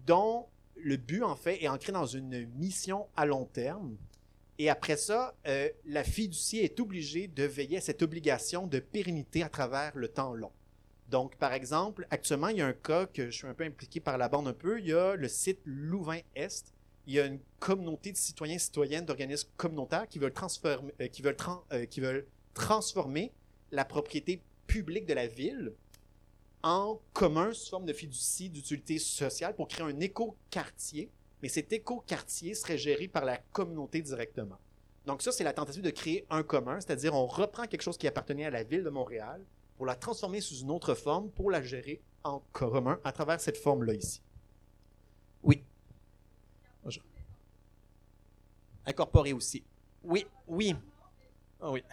dont 0.05 0.47
le 0.75 0.97
but, 0.97 1.23
en 1.23 1.35
fait, 1.35 1.63
est 1.63 1.67
ancré 1.67 1.91
dans 1.91 2.07
une 2.07 2.47
mission 2.55 3.07
à 3.15 3.25
long 3.25 3.45
terme 3.45 3.95
et 4.59 4.69
après 4.69 4.97
ça, 4.97 5.35
euh, 5.47 5.69
la 5.85 6.03
fiducie 6.03 6.59
est 6.59 6.79
obligée 6.79 7.27
de 7.27 7.43
veiller 7.43 7.77
à 7.77 7.81
cette 7.81 8.03
obligation 8.03 8.67
de 8.67 8.79
pérennité 8.79 9.43
à 9.43 9.49
travers 9.49 9.91
le 9.95 10.07
temps 10.07 10.33
long. 10.33 10.51
Donc, 11.09 11.35
par 11.37 11.53
exemple, 11.53 12.07
actuellement, 12.11 12.49
il 12.49 12.57
y 12.57 12.61
a 12.61 12.67
un 12.67 12.73
cas 12.73 13.05
que 13.07 13.25
je 13.25 13.31
suis 13.31 13.47
un 13.47 13.53
peu 13.53 13.63
impliqué 13.63 13.99
par 13.99 14.17
la 14.17 14.29
bande 14.29 14.47
un 14.47 14.53
peu. 14.53 14.79
Il 14.79 14.87
y 14.87 14.93
a 14.93 15.15
le 15.15 15.27
site 15.27 15.59
Louvain-Est. 15.65 16.73
Il 17.05 17.13
y 17.13 17.19
a 17.19 17.25
une 17.25 17.39
communauté 17.59 18.11
de 18.11 18.17
citoyens 18.17 18.55
et 18.55 18.59
citoyennes 18.59 19.05
d'organismes 19.05 19.49
communautaires 19.57 20.07
qui 20.07 20.19
veulent, 20.19 20.33
transformer, 20.33 20.93
euh, 21.01 21.07
euh, 21.73 21.85
qui 21.85 22.01
veulent 22.01 22.25
transformer 22.53 23.31
la 23.71 23.85
propriété 23.85 24.41
publique 24.67 25.05
de 25.05 25.13
la 25.13 25.27
ville 25.27 25.73
en 26.61 27.01
commun 27.11 27.51
sous 27.53 27.71
forme 27.71 27.85
de 27.85 27.93
fiducie 27.93 28.49
d'utilité 28.49 28.99
sociale 28.99 29.55
pour 29.55 29.67
créer 29.67 29.85
un 29.85 29.99
éco-quartier 29.99 31.09
mais 31.43 31.49
cet 31.49 31.73
éco-quartier 31.73 32.55
serait 32.55 32.77
géré 32.77 33.09
par 33.09 33.25
la 33.25 33.37
communauté 33.37 34.01
directement. 34.01 34.57
Donc 35.05 35.21
ça, 35.21 35.33
c'est 35.33 35.43
la 35.43 35.51
tentative 35.51 35.81
de 35.81 35.89
créer 35.89 36.25
un 36.29 36.41
commun, 36.41 36.79
c'est-à-dire 36.79 37.13
on 37.13 37.27
reprend 37.27 37.67
quelque 37.67 37.81
chose 37.81 37.97
qui 37.97 38.07
appartenait 38.07 38.45
à 38.45 38.49
la 38.49 38.63
ville 38.63 38.85
de 38.85 38.89
Montréal 38.89 39.43
pour 39.75 39.85
la 39.85 39.95
transformer 39.95 40.39
sous 40.39 40.55
une 40.55 40.71
autre 40.71 40.95
forme, 40.95 41.29
pour 41.31 41.51
la 41.51 41.61
gérer 41.61 42.01
en 42.23 42.41
commun 42.53 42.97
à 43.03 43.11
travers 43.11 43.41
cette 43.41 43.57
forme-là 43.57 43.93
ici. 43.93 44.21
Oui. 45.43 45.65
Incorporé 48.85 49.33
aussi. 49.33 49.63
Oui, 50.03 50.25
oui. 50.47 50.75
Ah 51.61 51.71
oui. 51.71 51.83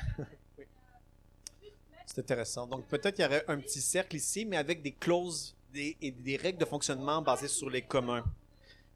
C'est 2.07 2.21
intéressant. 2.21 2.67
Donc 2.67 2.87
peut-être 2.87 3.15
qu'il 3.15 3.25
y 3.25 3.29
aurait 3.29 3.45
un 3.47 3.59
petit 3.59 3.81
cercle 3.81 4.17
ici, 4.17 4.45
mais 4.45 4.57
avec 4.57 4.83
des 4.83 4.93
clauses 4.93 5.55
et 5.75 6.11
des 6.11 6.37
règles 6.37 6.59
de 6.59 6.65
fonctionnement 6.65 7.23
basées 7.23 7.47
sur 7.49 7.71
les 7.71 7.83
communs 7.83 8.25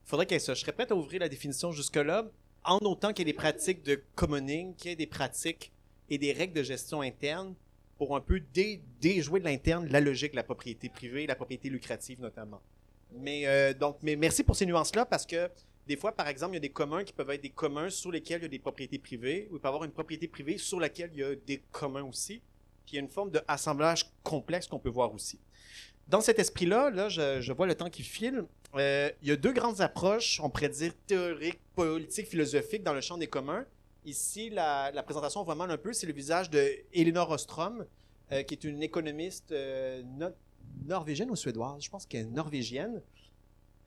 faudrait 0.04 0.26
qu'il 0.26 0.34
y 0.34 0.36
ait 0.36 0.40
ça. 0.40 0.54
Je 0.54 0.60
serais 0.60 0.72
prêt 0.72 0.86
à 0.90 0.94
ouvrir 0.94 1.20
la 1.20 1.28
définition 1.28 1.72
jusque-là, 1.72 2.26
en 2.64 2.78
autant 2.78 3.12
qu'il 3.12 3.26
y 3.26 3.30
ait 3.30 3.32
des 3.32 3.36
pratiques 3.36 3.82
de 3.82 4.02
commoning, 4.14 4.74
qu'il 4.74 4.90
y 4.90 4.92
ait 4.92 4.96
des 4.96 5.06
pratiques 5.06 5.72
et 6.10 6.18
des 6.18 6.32
règles 6.32 6.54
de 6.54 6.62
gestion 6.62 7.00
interne 7.00 7.54
pour 7.98 8.16
un 8.16 8.20
peu 8.20 8.40
déjouer 9.00 9.40
de 9.40 9.44
l'interne 9.44 9.86
la 9.88 10.00
logique 10.00 10.32
de 10.32 10.36
la 10.36 10.42
propriété 10.42 10.88
privée, 10.88 11.26
la 11.26 11.36
propriété 11.36 11.68
lucrative 11.68 12.20
notamment. 12.20 12.60
Mais 13.12 13.46
euh, 13.46 13.72
donc, 13.72 13.98
mais 14.02 14.16
merci 14.16 14.42
pour 14.42 14.56
ces 14.56 14.66
nuances-là 14.66 15.06
parce 15.06 15.24
que 15.24 15.48
des 15.86 15.96
fois, 15.96 16.12
par 16.12 16.28
exemple, 16.28 16.52
il 16.52 16.56
y 16.56 16.58
a 16.58 16.60
des 16.60 16.70
communs 16.70 17.04
qui 17.04 17.12
peuvent 17.12 17.30
être 17.30 17.42
des 17.42 17.50
communs 17.50 17.90
sur 17.90 18.10
lesquels 18.10 18.40
il 18.40 18.44
y 18.44 18.46
a 18.46 18.48
des 18.48 18.58
propriétés 18.58 18.98
privées, 18.98 19.48
ou 19.50 19.56
il 19.56 19.60
peut 19.60 19.66
y 19.66 19.68
avoir 19.68 19.84
une 19.84 19.90
propriété 19.90 20.28
privée 20.28 20.56
sur 20.56 20.80
laquelle 20.80 21.10
il 21.12 21.20
y 21.20 21.22
a 21.22 21.34
des 21.34 21.62
communs 21.72 22.04
aussi. 22.04 22.40
Puis 22.86 22.92
il 22.92 22.96
y 22.96 22.98
a 22.98 23.02
une 23.02 23.08
forme 23.08 23.30
d'assemblage 23.30 24.10
complexe 24.22 24.66
qu'on 24.66 24.78
peut 24.78 24.90
voir 24.90 25.12
aussi. 25.12 25.38
Dans 26.08 26.20
cet 26.20 26.38
esprit-là, 26.38 26.90
là, 26.90 27.08
je, 27.08 27.52
vois 27.52 27.66
le 27.66 27.74
temps 27.74 27.90
qui 27.90 28.02
file. 28.02 28.44
Euh, 28.74 29.10
il 29.22 29.28
y 29.28 29.32
a 29.32 29.36
deux 29.36 29.52
grandes 29.52 29.80
approches, 29.80 30.40
on 30.40 30.50
pourrait 30.50 30.68
dire 30.68 30.92
théoriques, 31.06 31.60
politiques, 31.74 32.28
philosophiques 32.28 32.82
dans 32.82 32.92
le 32.94 33.00
champ 33.00 33.18
des 33.18 33.26
communs. 33.26 33.64
Ici, 34.04 34.50
la, 34.50 34.90
présentation 35.02 35.44
vraiment 35.44 35.64
un 35.64 35.78
peu, 35.78 35.92
c'est 35.92 36.06
le 36.06 36.12
visage 36.12 36.50
de 36.50 36.70
Elinor 36.92 37.30
Ostrom, 37.30 37.86
euh, 38.32 38.42
qui 38.42 38.54
est 38.54 38.64
une 38.64 38.82
économiste 38.82 39.52
euh, 39.52 40.02
norvégienne 40.86 41.30
ou 41.30 41.36
suédoise, 41.36 41.82
je 41.82 41.90
pense 41.90 42.04
qu'elle 42.06 42.22
est 42.22 42.30
norvégienne. 42.30 43.02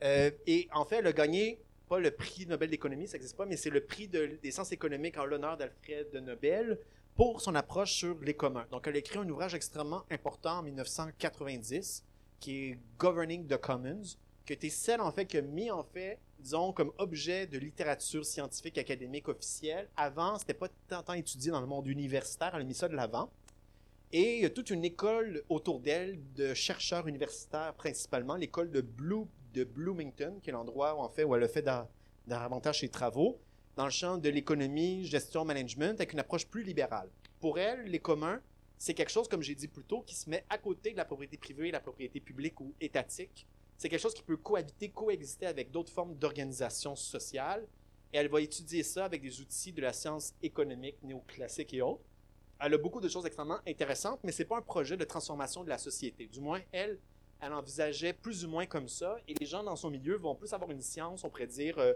et 0.01 0.67
en 0.73 0.85
fait, 0.85 0.97
elle 0.97 1.07
a 1.07 1.13
gagné 1.13 1.59
pas 1.87 1.99
le 1.99 2.11
prix 2.11 2.45
Nobel 2.45 2.69
d'économie, 2.69 3.07
ça 3.07 3.13
n'existe 3.13 3.37
pas, 3.37 3.45
mais 3.45 3.57
c'est 3.57 3.69
le 3.69 3.81
prix 3.81 4.07
des 4.07 4.51
sciences 4.51 4.71
économiques 4.71 5.17
en 5.17 5.25
l'honneur 5.25 5.57
d'Alfred 5.57 6.13
Nobel 6.15 6.79
pour 7.15 7.41
son 7.41 7.55
approche 7.55 7.93
sur 7.93 8.19
les 8.19 8.35
communs. 8.35 8.67
Donc, 8.71 8.87
elle 8.87 8.95
a 8.95 8.99
écrit 8.99 9.17
un 9.17 9.27
ouvrage 9.27 9.55
extrêmement 9.55 10.03
important 10.11 10.59
en 10.59 10.63
1990 10.63 12.03
qui 12.39 12.65
est 12.65 12.79
Governing 12.99 13.47
the 13.47 13.57
Commons, 13.57 14.17
qui 14.45 14.53
était 14.53 14.69
celle, 14.69 15.01
en 15.01 15.11
fait, 15.11 15.25
qui 15.25 15.37
a 15.37 15.41
mis, 15.41 15.71
en 15.71 15.83
fait, 15.83 16.19
disons, 16.39 16.71
comme 16.71 16.91
objet 16.97 17.47
de 17.47 17.57
littérature 17.57 18.25
scientifique 18.25 18.77
académique 18.77 19.27
officielle. 19.27 19.89
Avant, 19.97 20.37
c'était 20.37 20.53
pas 20.53 20.69
tant, 20.87 21.13
étudié 21.13 21.51
dans 21.51 21.61
le 21.61 21.67
monde 21.67 21.87
universitaire, 21.87 22.51
elle 22.53 22.61
a 22.61 22.65
mis 22.65 22.75
ça 22.75 22.87
de 22.87 22.95
l'avant. 22.95 23.31
Et 24.13 24.37
il 24.37 24.43
y 24.43 24.45
a 24.45 24.49
toute 24.49 24.69
une 24.69 24.85
école 24.85 25.43
autour 25.49 25.81
d'elle 25.81 26.19
de 26.35 26.53
chercheurs 26.53 27.07
universitaires, 27.07 27.73
principalement, 27.73 28.35
l'école 28.35 28.71
de, 28.71 28.81
Blue, 28.81 29.25
de 29.57 29.63
Bloomington, 29.63 30.39
qui 30.41 30.49
est 30.49 30.53
l'endroit 30.53 30.95
où, 30.95 31.35
elle 31.35 31.43
a 31.43 31.47
fait 31.47 31.67
davantage 32.27 32.81
ses 32.81 32.89
travaux, 32.89 33.39
dans 33.75 33.85
le 33.85 33.91
champ 33.91 34.17
de 34.17 34.29
l'économie, 34.29 35.05
gestion, 35.05 35.45
management, 35.45 35.99
avec 35.99 36.13
une 36.13 36.19
approche 36.19 36.45
plus 36.47 36.63
libérale. 36.63 37.09
Pour 37.39 37.59
elle, 37.59 37.85
les 37.85 37.99
communs, 37.99 38.41
c'est 38.77 38.93
quelque 38.93 39.11
chose, 39.11 39.27
comme 39.27 39.41
j'ai 39.41 39.55
dit 39.55 39.67
plus 39.67 39.83
tôt, 39.83 40.01
qui 40.01 40.15
se 40.15 40.29
met 40.29 40.45
à 40.49 40.57
côté 40.57 40.91
de 40.91 40.97
la 40.97 41.05
propriété 41.05 41.37
privée, 41.37 41.71
la 41.71 41.79
propriété 41.79 42.19
publique 42.19 42.59
ou 42.59 42.73
étatique, 42.79 43.47
c'est 43.77 43.89
quelque 43.89 44.01
chose 44.01 44.13
qui 44.13 44.23
peut 44.23 44.37
cohabiter, 44.37 44.89
coexister 44.89 45.45
avec 45.45 45.71
d'autres 45.71 45.91
formes 45.91 46.15
d'organisation 46.15 46.95
sociale. 46.95 47.67
Et 48.11 48.17
elle 48.17 48.29
va 48.29 48.41
étudier 48.41 48.81
ça 48.83 49.05
avec 49.05 49.21
des 49.21 49.39
outils 49.39 49.71
de 49.71 49.81
la 49.81 49.93
science 49.93 50.33
économique 50.41 50.97
néoclassique 51.03 51.73
et 51.73 51.81
autres. 51.81 52.03
Elle 52.59 52.73
a 52.73 52.77
beaucoup 52.77 53.01
de 53.01 53.07
choses 53.07 53.25
extrêmement 53.25 53.59
intéressantes, 53.67 54.19
mais 54.23 54.31
ce 54.31 54.41
n'est 54.41 54.47
pas 54.47 54.57
un 54.57 54.61
projet 54.61 54.97
de 54.97 55.03
transformation 55.03 55.63
de 55.63 55.69
la 55.69 55.77
société. 55.77 56.25
Du 56.25 56.39
moins, 56.39 56.61
elle, 56.71 56.97
elle 57.39 57.53
envisageait 57.53 58.13
plus 58.13 58.45
ou 58.45 58.49
moins 58.49 58.65
comme 58.65 58.87
ça. 58.87 59.17
Et 59.27 59.33
les 59.33 59.45
gens 59.45 59.63
dans 59.63 59.75
son 59.75 59.89
milieu 59.89 60.15
vont 60.15 60.35
plus 60.35 60.53
avoir 60.53 60.71
une 60.71 60.81
science, 60.81 61.23
on 61.23 61.29
pourrait 61.29 61.47
dire, 61.47 61.77
euh, 61.77 61.93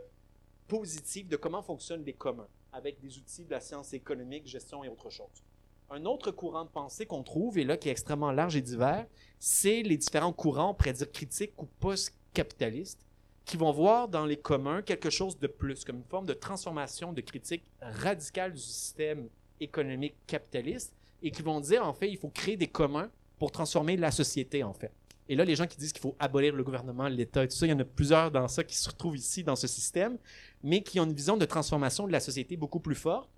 positive 0.68 1.28
de 1.28 1.36
comment 1.36 1.62
fonctionnent 1.62 2.06
les 2.06 2.14
communs, 2.14 2.48
avec 2.72 3.00
des 3.00 3.18
outils 3.18 3.44
de 3.44 3.52
la 3.52 3.60
science 3.60 3.94
économique, 3.94 4.48
gestion 4.48 4.84
et 4.84 4.90
autre 4.90 5.10
chose. 5.10 5.44
Un 5.90 6.06
autre 6.06 6.32
courant 6.32 6.64
de 6.64 6.70
pensée 6.70 7.06
qu'on 7.06 7.24
trouve, 7.24 7.58
et 7.58 7.66
là 7.66 7.76
qui 7.76 7.90
est 7.90 7.92
extrêmement 7.92 8.32
large 8.32 8.56
et 8.56 8.62
divers, 8.62 9.06
c'est 9.40 9.82
les 9.82 9.98
différents 9.98 10.32
courants, 10.32 10.70
on 10.70 10.74
pourrait 10.74 10.94
dire 10.94 11.12
critiques 11.12 11.62
ou 11.62 11.66
post-capitalistes, 11.66 13.06
qui 13.44 13.58
vont 13.58 13.72
voir 13.72 14.08
dans 14.08 14.26
les 14.26 14.38
communs 14.38 14.82
quelque 14.82 15.10
chose 15.10 15.38
de 15.38 15.48
plus, 15.48 15.84
comme 15.84 15.98
une 15.98 16.06
forme 16.06 16.26
de 16.26 16.34
transformation, 16.34 17.12
de 17.12 17.22
critique 17.22 17.64
radicale 17.82 18.54
du 18.54 18.62
système 18.62 19.28
économique 19.60 20.16
capitaliste, 20.28 20.94
et 21.22 21.32
qui 21.32 21.42
vont 21.42 21.60
dire, 21.60 21.86
en 21.86 21.94
fait, 21.94 22.10
il 22.10 22.18
faut 22.18 22.30
créer 22.30 22.56
des 22.56 22.68
communs 22.68 23.12
pour 23.38 23.52
transformer 23.52 23.98
la 23.98 24.12
société, 24.12 24.64
en 24.64 24.74
fait. 24.74 24.92
Et 25.32 25.36
là, 25.36 25.46
les 25.46 25.56
gens 25.56 25.66
qui 25.66 25.78
disent 25.78 25.94
qu'il 25.94 26.02
faut 26.02 26.18
abolir 26.20 26.54
le 26.54 26.62
gouvernement, 26.62 27.08
l'État 27.08 27.46
et 27.46 27.48
tout 27.48 27.56
ça, 27.56 27.66
il 27.66 27.70
y 27.70 27.74
en 27.74 27.80
a 27.80 27.86
plusieurs 27.86 28.32
dans 28.32 28.50
ça 28.50 28.66
qui 28.66 28.76
se 28.76 28.90
retrouvent 28.90 29.16
ici, 29.16 29.46
dans 29.46 29.56
ce 29.56 29.66
système, 29.66 30.18
mais 30.62 30.84
qui 30.84 31.00
ont 31.00 31.06
une 31.06 31.14
vision 31.14 31.38
de 31.38 31.46
transformation 31.46 32.06
de 32.06 32.12
la 32.12 32.20
société 32.20 32.58
beaucoup 32.58 32.82
plus 32.82 32.96
forte, 32.96 33.30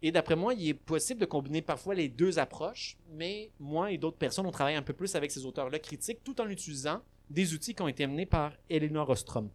et 0.00 0.10
d'après 0.10 0.36
moi, 0.36 0.54
il 0.54 0.70
est 0.70 0.72
possible 0.72 1.20
de 1.20 1.26
combiner 1.26 1.60
parfois 1.60 1.94
les 1.94 2.08
deux 2.08 2.38
approches, 2.38 2.96
mais 3.12 3.50
moi 3.60 3.92
et 3.92 3.98
d'autres 3.98 4.16
personnes, 4.16 4.46
on 4.46 4.50
travaille 4.50 4.74
un 4.74 4.82
peu 4.82 4.94
plus 4.94 5.14
avec 5.16 5.30
ces 5.30 5.44
auteurs-là 5.44 5.78
critiques 5.80 6.24
tout 6.24 6.40
en 6.40 6.48
utilisant 6.48 7.02
des 7.28 7.52
outils 7.52 7.74
qui 7.74 7.82
ont 7.82 7.88
été 7.88 8.06
menés 8.06 8.24
par 8.24 8.54
Eleanor 8.70 9.10
Ostrom. 9.10 9.50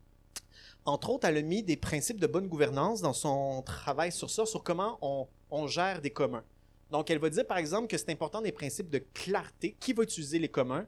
Entre 0.85 1.09
autres, 1.09 1.27
elle 1.27 1.37
a 1.37 1.41
mis 1.41 1.63
des 1.63 1.75
principes 1.75 2.19
de 2.19 2.27
bonne 2.27 2.47
gouvernance 2.47 3.01
dans 3.01 3.13
son 3.13 3.63
travail 3.63 4.11
sur 4.11 4.29
ça, 4.29 4.45
sur 4.45 4.63
comment 4.63 4.99
on, 5.49 5.65
gère 5.65 6.01
des 6.01 6.11
communs. 6.11 6.43
Donc, 6.91 7.09
elle 7.09 7.17
va 7.17 7.31
dire, 7.31 7.47
par 7.47 7.57
exemple, 7.57 7.87
que 7.87 7.97
c'est 7.97 8.11
important 8.11 8.43
des 8.43 8.51
principes 8.51 8.91
de 8.91 8.99
clarté. 8.99 9.75
Qui 9.79 9.93
va 9.93 10.03
utiliser 10.03 10.37
les 10.37 10.49
communs? 10.49 10.85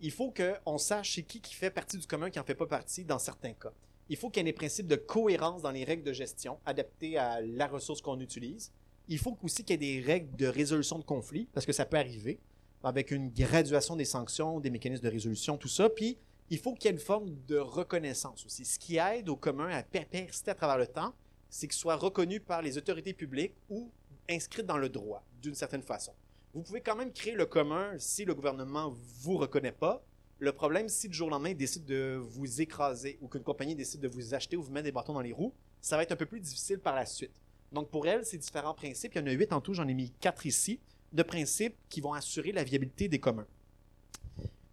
Il 0.00 0.10
faut 0.10 0.32
qu'on 0.32 0.78
sache 0.78 1.20
qui 1.22 1.54
fait 1.54 1.70
partie 1.70 1.98
du 1.98 2.06
commun, 2.06 2.30
qui 2.30 2.38
n'en 2.38 2.44
fait 2.44 2.54
pas 2.54 2.66
partie 2.66 3.04
dans 3.04 3.18
certains 3.18 3.52
cas. 3.52 3.72
Il 4.08 4.16
faut 4.16 4.30
qu'il 4.30 4.40
y 4.40 4.48
ait 4.48 4.52
des 4.52 4.56
principes 4.56 4.86
de 4.86 4.96
cohérence 4.96 5.62
dans 5.62 5.70
les 5.70 5.84
règles 5.84 6.02
de 6.02 6.12
gestion 6.12 6.58
adaptées 6.66 7.16
à 7.16 7.40
la 7.40 7.66
ressource 7.66 8.00
qu'on 8.00 8.18
utilise 8.18 8.72
il 9.10 9.18
faut 9.18 9.36
aussi 9.42 9.64
qu'il 9.64 9.82
y 9.82 9.84
ait 9.86 10.00
des 10.00 10.06
règles 10.06 10.34
de 10.36 10.46
résolution 10.46 10.98
de 10.98 11.04
conflits, 11.04 11.48
parce 11.52 11.66
que 11.66 11.72
ça 11.72 11.84
peut 11.84 11.98
arriver, 11.98 12.38
avec 12.84 13.10
une 13.10 13.28
graduation 13.28 13.96
des 13.96 14.04
sanctions, 14.04 14.60
des 14.60 14.70
mécanismes 14.70 15.02
de 15.02 15.10
résolution, 15.10 15.58
tout 15.58 15.68
ça. 15.68 15.90
Puis, 15.90 16.16
il 16.48 16.58
faut 16.58 16.74
qu'il 16.74 16.84
y 16.84 16.88
ait 16.88 16.96
une 16.96 17.02
forme 17.02 17.36
de 17.48 17.58
reconnaissance 17.58 18.46
aussi. 18.46 18.64
Ce 18.64 18.78
qui 18.78 18.96
aide 18.98 19.28
au 19.28 19.36
commun 19.36 19.68
à 19.68 19.82
persister 19.82 20.52
à 20.52 20.54
travers 20.54 20.78
le 20.78 20.86
temps, 20.86 21.12
c'est 21.48 21.66
qu'il 21.66 21.76
soit 21.76 21.96
reconnu 21.96 22.38
par 22.38 22.62
les 22.62 22.78
autorités 22.78 23.12
publiques 23.12 23.54
ou 23.68 23.90
inscrit 24.28 24.62
dans 24.62 24.78
le 24.78 24.88
droit, 24.88 25.24
d'une 25.42 25.56
certaine 25.56 25.82
façon. 25.82 26.12
Vous 26.52 26.62
pouvez 26.62 26.80
quand 26.80 26.96
même 26.96 27.12
créer 27.12 27.34
le 27.34 27.46
commun 27.46 27.94
si 27.98 28.24
le 28.24 28.34
gouvernement 28.34 28.92
vous 29.20 29.36
reconnaît 29.36 29.70
pas. 29.70 30.02
Le 30.40 30.50
problème, 30.50 30.88
si 30.88 31.08
du 31.08 31.16
jour 31.16 31.28
au 31.28 31.30
lendemain, 31.30 31.50
il 31.50 31.56
décide 31.56 31.84
de 31.84 32.20
vous 32.20 32.60
écraser 32.60 33.18
ou 33.20 33.28
qu'une 33.28 33.44
compagnie 33.44 33.76
décide 33.76 34.00
de 34.00 34.08
vous 34.08 34.34
acheter 34.34 34.56
ou 34.56 34.62
vous 34.62 34.72
mettre 34.72 34.86
des 34.86 34.92
bâtons 34.92 35.12
dans 35.12 35.20
les 35.20 35.32
roues, 35.32 35.54
ça 35.80 35.96
va 35.96 36.02
être 36.02 36.10
un 36.10 36.16
peu 36.16 36.26
plus 36.26 36.40
difficile 36.40 36.80
par 36.80 36.96
la 36.96 37.06
suite. 37.06 37.30
Donc, 37.70 37.88
pour 37.88 38.08
elle, 38.08 38.24
c'est 38.26 38.36
différents 38.36 38.74
principes. 38.74 39.14
Il 39.14 39.18
y 39.20 39.22
en 39.22 39.26
a 39.28 39.30
huit 39.30 39.52
en 39.52 39.60
tout, 39.60 39.74
j'en 39.74 39.86
ai 39.86 39.94
mis 39.94 40.10
quatre 40.18 40.44
ici, 40.44 40.80
de 41.12 41.22
principes 41.22 41.76
qui 41.88 42.00
vont 42.00 42.14
assurer 42.14 42.50
la 42.50 42.64
viabilité 42.64 43.06
des 43.06 43.20
communs. 43.20 43.46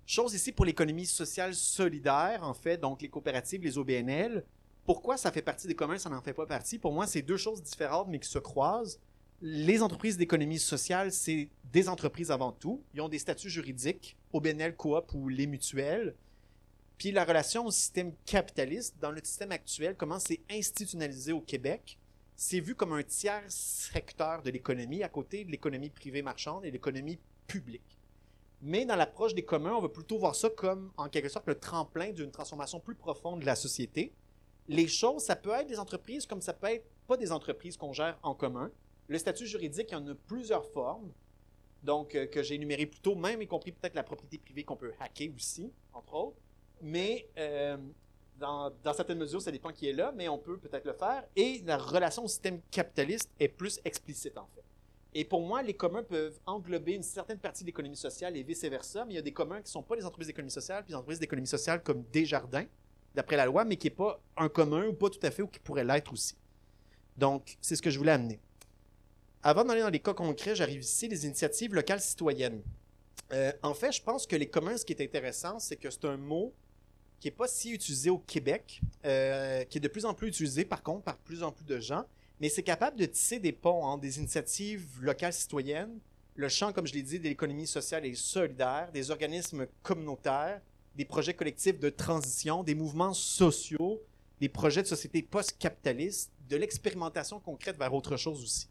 Chose 0.08 0.34
ici 0.34 0.52
pour 0.52 0.66
l'économie 0.66 1.06
sociale 1.06 1.54
solidaire, 1.54 2.40
en 2.42 2.56
fait, 2.56 2.78
donc 2.78 3.04
les 3.04 3.10
coopératives, 3.10 3.62
les 3.62 3.78
OBNL. 3.78 4.44
Pourquoi 4.84 5.16
ça 5.16 5.32
fait 5.32 5.44
partie 5.44 5.68
des 5.68 5.76
communs, 5.76 6.00
ça 6.00 6.10
n'en 6.10 6.22
fait 6.22 6.34
pas 6.34 6.48
partie? 6.48 6.80
Pour 6.80 6.94
moi, 6.94 7.06
c'est 7.06 7.22
deux 7.22 7.38
choses 7.38 7.62
différentes, 7.62 8.08
mais 8.08 8.18
qui 8.18 8.30
se 8.30 8.40
croisent. 8.40 9.00
Les 9.42 9.84
entreprises 9.84 10.18
d'économie 10.18 10.58
sociale, 10.58 11.12
c'est 11.12 11.50
des 11.72 11.90
entreprises 11.90 12.32
avant 12.32 12.52
tout. 12.52 12.82
Ils 12.96 13.02
ont 13.02 13.10
des 13.10 13.20
statuts 13.20 13.52
juridiques, 13.52 14.18
OBNL, 14.34 14.76
coop 14.76 15.14
ou 15.14 15.30
les 15.30 15.46
mutuelles. 15.46 16.16
Puis 16.98 17.12
la 17.12 17.24
relation 17.24 17.68
au 17.68 17.72
système 17.72 18.14
capitaliste, 18.26 18.96
dans 19.00 19.12
le 19.12 19.20
système 19.24 19.52
actuel, 19.52 19.96
comment 19.96 20.18
c'est 20.18 20.42
institutionnalisé 20.50 21.34
au 21.34 21.42
Québec, 21.42 22.00
c'est 22.36 22.60
vu 22.60 22.74
comme 22.74 22.94
un 22.94 23.04
tiers 23.04 23.44
secteur 23.48 24.42
de 24.42 24.50
l'économie 24.50 25.04
à 25.04 25.10
côté 25.10 25.44
de 25.44 25.52
l'économie 25.52 25.92
privée 25.92 26.24
marchande 26.24 26.66
et 26.66 26.72
l'économie 26.72 27.20
publique. 27.46 28.00
Mais 28.64 28.86
dans 28.86 28.96
l'approche 28.96 29.36
des 29.36 29.46
communs, 29.46 29.74
on 29.74 29.82
va 29.82 29.90
plutôt 29.90 30.18
voir 30.18 30.34
ça 30.34 30.50
comme, 30.50 30.92
en 30.98 31.10
quelque 31.10 31.30
sorte, 31.30 31.46
le 31.46 31.60
tremplin 31.60 32.12
d'une 32.12 32.32
transformation 32.32 32.80
plus 32.80 32.96
profonde 32.96 33.42
de 33.42 33.46
la 33.46 33.56
société. 33.56 34.12
Les 34.68 34.88
choses, 34.88 35.26
ça 35.26 35.36
peut 35.36 35.52
être 35.52 35.68
des 35.68 35.78
entreprises 35.78 36.26
comme 36.26 36.42
ça 36.42 36.54
peut 36.54 36.68
être 36.68 36.86
pas 37.06 37.18
des 37.18 37.32
entreprises 37.32 37.78
qu'on 37.78 37.94
gère 37.94 38.18
en 38.24 38.34
commun. 38.34 38.72
Le 39.08 39.18
statut 39.18 39.46
juridique, 39.46 39.88
il 39.92 39.94
y 39.94 39.98
en 39.98 40.08
a 40.08 40.16
plusieurs 40.16 40.66
formes, 40.66 41.12
donc 41.84 42.16
euh, 42.16 42.26
que 42.28 42.44
j'ai 42.44 42.56
énuméré 42.56 42.86
plus 42.86 43.00
tôt, 43.00 43.16
même 43.16 43.42
y 43.42 43.48
compris 43.48 43.72
peut-être 43.72 43.96
la 43.96 44.04
propriété 44.04 44.38
privée 44.38 44.64
qu'on 44.64 44.76
peut 44.76 44.94
hacker 45.00 45.34
aussi, 45.34 45.72
entre 45.94 46.14
autres. 46.14 46.38
Mais 46.82 47.30
euh, 47.38 47.78
dans, 48.38 48.72
certaines 48.94 49.18
mesures, 49.18 49.42
ça 49.42 49.52
dépend 49.52 49.72
qui 49.72 49.88
est 49.88 49.94
là, 49.94 50.14
mais 50.16 50.28
on 50.28 50.38
peut 50.38 50.58
peut-être 50.58 50.86
le 50.86 50.94
faire. 50.94 51.24
Et 51.36 51.62
la 51.66 51.78
relation 51.78 52.26
au 52.26 52.28
système 52.28 52.62
capitaliste 52.70 53.32
est 53.40 53.48
plus 53.48 53.80
explicite, 53.86 54.38
en 54.38 54.48
fait. 54.54 54.64
Et 55.14 55.24
pour 55.24 55.42
moi, 55.42 55.64
les 55.64 55.74
communs 55.74 56.04
peuvent 56.04 56.40
englober 56.46 56.94
une 56.94 57.04
certaine 57.04 57.40
partie 57.40 57.64
de 57.64 57.68
l'économie 57.68 57.96
sociale 57.96 58.36
et 58.36 58.44
vice-versa, 58.44 59.06
mais 59.06 59.14
il 59.14 59.16
y 59.16 59.20
a 59.20 59.24
des 59.24 59.34
communs 59.34 59.58
qui 59.58 59.64
ne 59.64 59.70
sont 59.70 59.84
pas 59.84 59.96
des 59.96 60.06
entreprises 60.06 60.28
d'économie 60.28 60.52
sociale, 60.52 60.84
puis 60.84 60.92
des 60.92 60.96
entreprises 60.96 61.20
d'économie 61.20 61.48
sociale 61.48 61.82
comme 61.82 62.04
Desjardins, 62.12 62.66
d'après 63.16 63.38
la 63.38 63.46
loi, 63.46 63.64
mais 63.64 63.78
qui 63.78 63.88
n'est 63.88 63.96
pas 63.96 64.22
un 64.36 64.50
commun 64.50 64.86
ou 64.88 64.94
pas 64.94 65.10
tout 65.10 65.20
à 65.24 65.32
fait, 65.32 65.42
ou 65.42 65.48
qui 65.48 65.60
pourrait 65.60 65.86
l'être 65.86 66.12
aussi. 66.12 66.38
Donc, 67.16 67.58
c'est 67.62 67.76
ce 67.76 67.82
que 67.82 67.90
je 67.90 67.98
voulais 67.98 68.12
amener. 68.12 68.40
Avant 69.48 69.64
d'aller 69.64 69.80
dans 69.80 69.90
les 69.90 70.02
cas 70.02 70.14
concrets, 70.14 70.58
j'arrive 70.58 70.82
ici, 70.82 71.08
les 71.08 71.26
initiatives 71.26 71.74
locales 71.74 72.02
citoyennes. 72.02 72.62
Euh, 73.32 73.54
en 73.64 73.74
fait, 73.74 73.94
je 73.94 74.02
pense 74.02 74.28
que 74.28 74.36
les 74.36 74.50
communs, 74.50 74.76
ce 74.76 74.84
qui 74.84 74.92
est 74.92 75.02
intéressant, 75.02 75.58
c'est 75.58 75.78
que 75.78 75.90
c'est 75.90 76.04
un 76.04 76.18
mot 76.18 76.54
qui 77.22 77.28
n'est 77.28 77.32
pas 77.32 77.48
si 77.48 77.72
utilisé 77.72 78.10
au 78.10 78.18
Québec, 78.18 78.82
euh, 79.06 79.64
qui 79.64 79.78
est 79.78 79.80
de 79.80 79.88
plus 79.88 80.04
en 80.04 80.14
plus 80.14 80.28
utilisé, 80.28 80.66
par 80.66 80.84
contre, 80.84 81.04
par 81.04 81.16
plus 81.16 81.44
en 81.44 81.54
plus 81.54 81.64
de 81.64 81.80
gens, 81.80 82.04
mais 82.42 82.50
c'est 82.50 82.62
capable 82.62 82.98
de 82.98 83.06
tisser 83.06 83.40
des 83.40 83.54
ponts 83.54 83.86
entre 83.86 84.02
des 84.02 84.18
initiatives 84.18 84.86
locales 85.02 85.32
citoyennes, 85.32 85.98
le 86.36 86.50
champ, 86.50 86.74
comme 86.74 86.86
je 86.86 86.94
l'ai 86.94 87.02
dit, 87.02 87.18
de 87.18 87.24
l'économie 87.24 87.68
sociale 87.68 88.06
et 88.06 88.16
solidaire, 88.16 88.90
des 88.92 89.12
organismes 89.12 89.66
communautaires, 89.82 90.60
des 90.98 91.06
projets 91.06 91.34
collectifs 91.34 91.80
de 91.80 91.90
transition, 91.90 92.64
des 92.64 92.76
mouvements 92.76 93.14
sociaux, 93.14 94.02
des 94.42 94.50
projets 94.50 94.82
de 94.84 94.88
société 94.88 95.22
post-capitaliste, 95.22 96.34
de 96.50 96.58
l'expérimentation 96.58 97.40
concrète 97.40 97.78
vers 97.78 97.94
autre 97.94 98.18
chose 98.18 98.44
aussi. 98.44 98.68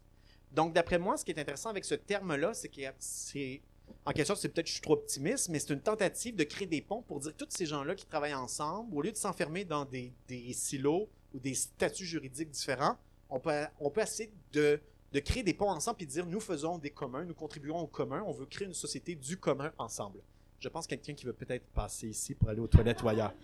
Donc, 0.57 0.73
d'après 0.73 0.97
moi, 0.97 1.17
ce 1.17 1.23
qui 1.23 1.29
est 1.29 1.39
intéressant 1.39 1.69
avec 1.69 1.85
ce 1.85 1.93
terme-là, 1.93 2.51
c'est 2.55 2.69
que 2.69 2.81
c'est 2.97 3.61
quelque 4.07 4.25
sorte, 4.25 4.41
c'est 4.41 4.49
peut-être 4.49 4.65
que 4.65 4.69
je 4.69 4.73
suis 4.73 4.81
trop 4.81 4.93
optimiste, 4.93 5.49
mais 5.49 5.59
c'est 5.59 5.71
une 5.71 5.81
tentative 5.81 6.35
de 6.35 6.43
créer 6.43 6.65
des 6.65 6.81
ponts 6.81 7.03
pour 7.03 7.19
dire 7.19 7.31
que 7.37 7.43
tous 7.43 7.55
ces 7.55 7.67
gens-là 7.67 7.93
qui 7.93 8.07
travaillent 8.07 8.33
ensemble, 8.33 8.91
au 8.95 9.03
lieu 9.03 9.11
de 9.11 9.17
s'enfermer 9.17 9.65
dans 9.65 9.85
des, 9.85 10.11
silos 10.53 11.09
ou 11.35 11.39
des 11.39 11.53
statuts 11.53 12.07
juridiques 12.07 12.49
différents, 12.49 12.97
on 13.29 13.39
peut, 13.39 13.67
essayer 14.01 14.31
de, 14.51 14.81
créer 15.23 15.43
des 15.43 15.53
ponts 15.53 15.69
ensemble 15.69 16.01
et 16.01 16.07
dire 16.07 16.25
nous 16.25 16.39
faisons 16.39 16.79
des 16.79 16.89
communs, 16.89 17.23
nous 17.23 17.35
contribuons 17.35 17.77
au 17.77 17.87
commun, 17.87 18.23
on 18.25 18.31
veut 18.31 18.47
créer 18.47 18.65
une 18.65 18.73
société 18.73 19.13
du 19.13 19.37
commun 19.37 19.71
ensemble. 19.77 20.21
Je 20.59 20.69
pense 20.69 20.87
quelqu'un 20.87 21.13
qui 21.13 21.27
veut 21.27 21.33
peut-être 21.33 21.67
passer 21.67 22.07
ici 22.07 22.33
pour 22.33 22.49
aller 22.49 22.61
aux 22.61 22.67
toilettes 22.67 23.03
ou 23.03 23.09
ailleurs. 23.09 23.35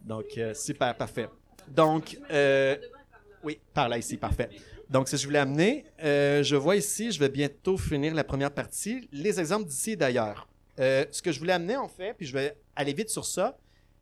Donc, 0.00 0.36
euh, 0.36 0.52
super, 0.52 0.96
parfait. 0.96 1.28
Donc, 1.68 2.18
euh, 2.28 2.76
oui, 3.44 3.60
par 3.72 3.88
là 3.88 3.98
ici, 3.98 4.16
parfait. 4.16 4.50
Donc, 4.90 5.08
si 5.08 5.16
je 5.16 5.24
voulais 5.24 5.38
amener, 5.38 5.84
euh, 6.02 6.42
je 6.42 6.56
vois 6.56 6.74
ici, 6.74 7.12
je 7.12 7.20
vais 7.20 7.28
bientôt 7.28 7.78
finir 7.78 8.12
la 8.12 8.24
première 8.24 8.50
partie, 8.50 9.08
les 9.12 9.38
exemples 9.38 9.66
d'ici 9.66 9.92
et 9.92 9.96
d'ailleurs. 9.96 10.48
Euh, 10.80 11.04
ce 11.12 11.22
que 11.22 11.30
je 11.30 11.38
voulais 11.38 11.52
amener, 11.52 11.76
en 11.76 11.86
fait, 11.86 12.12
puis 12.14 12.26
je 12.26 12.32
vais 12.32 12.56
aller 12.74 12.92
vite 12.92 13.08
sur 13.08 13.24
ça, 13.24 13.56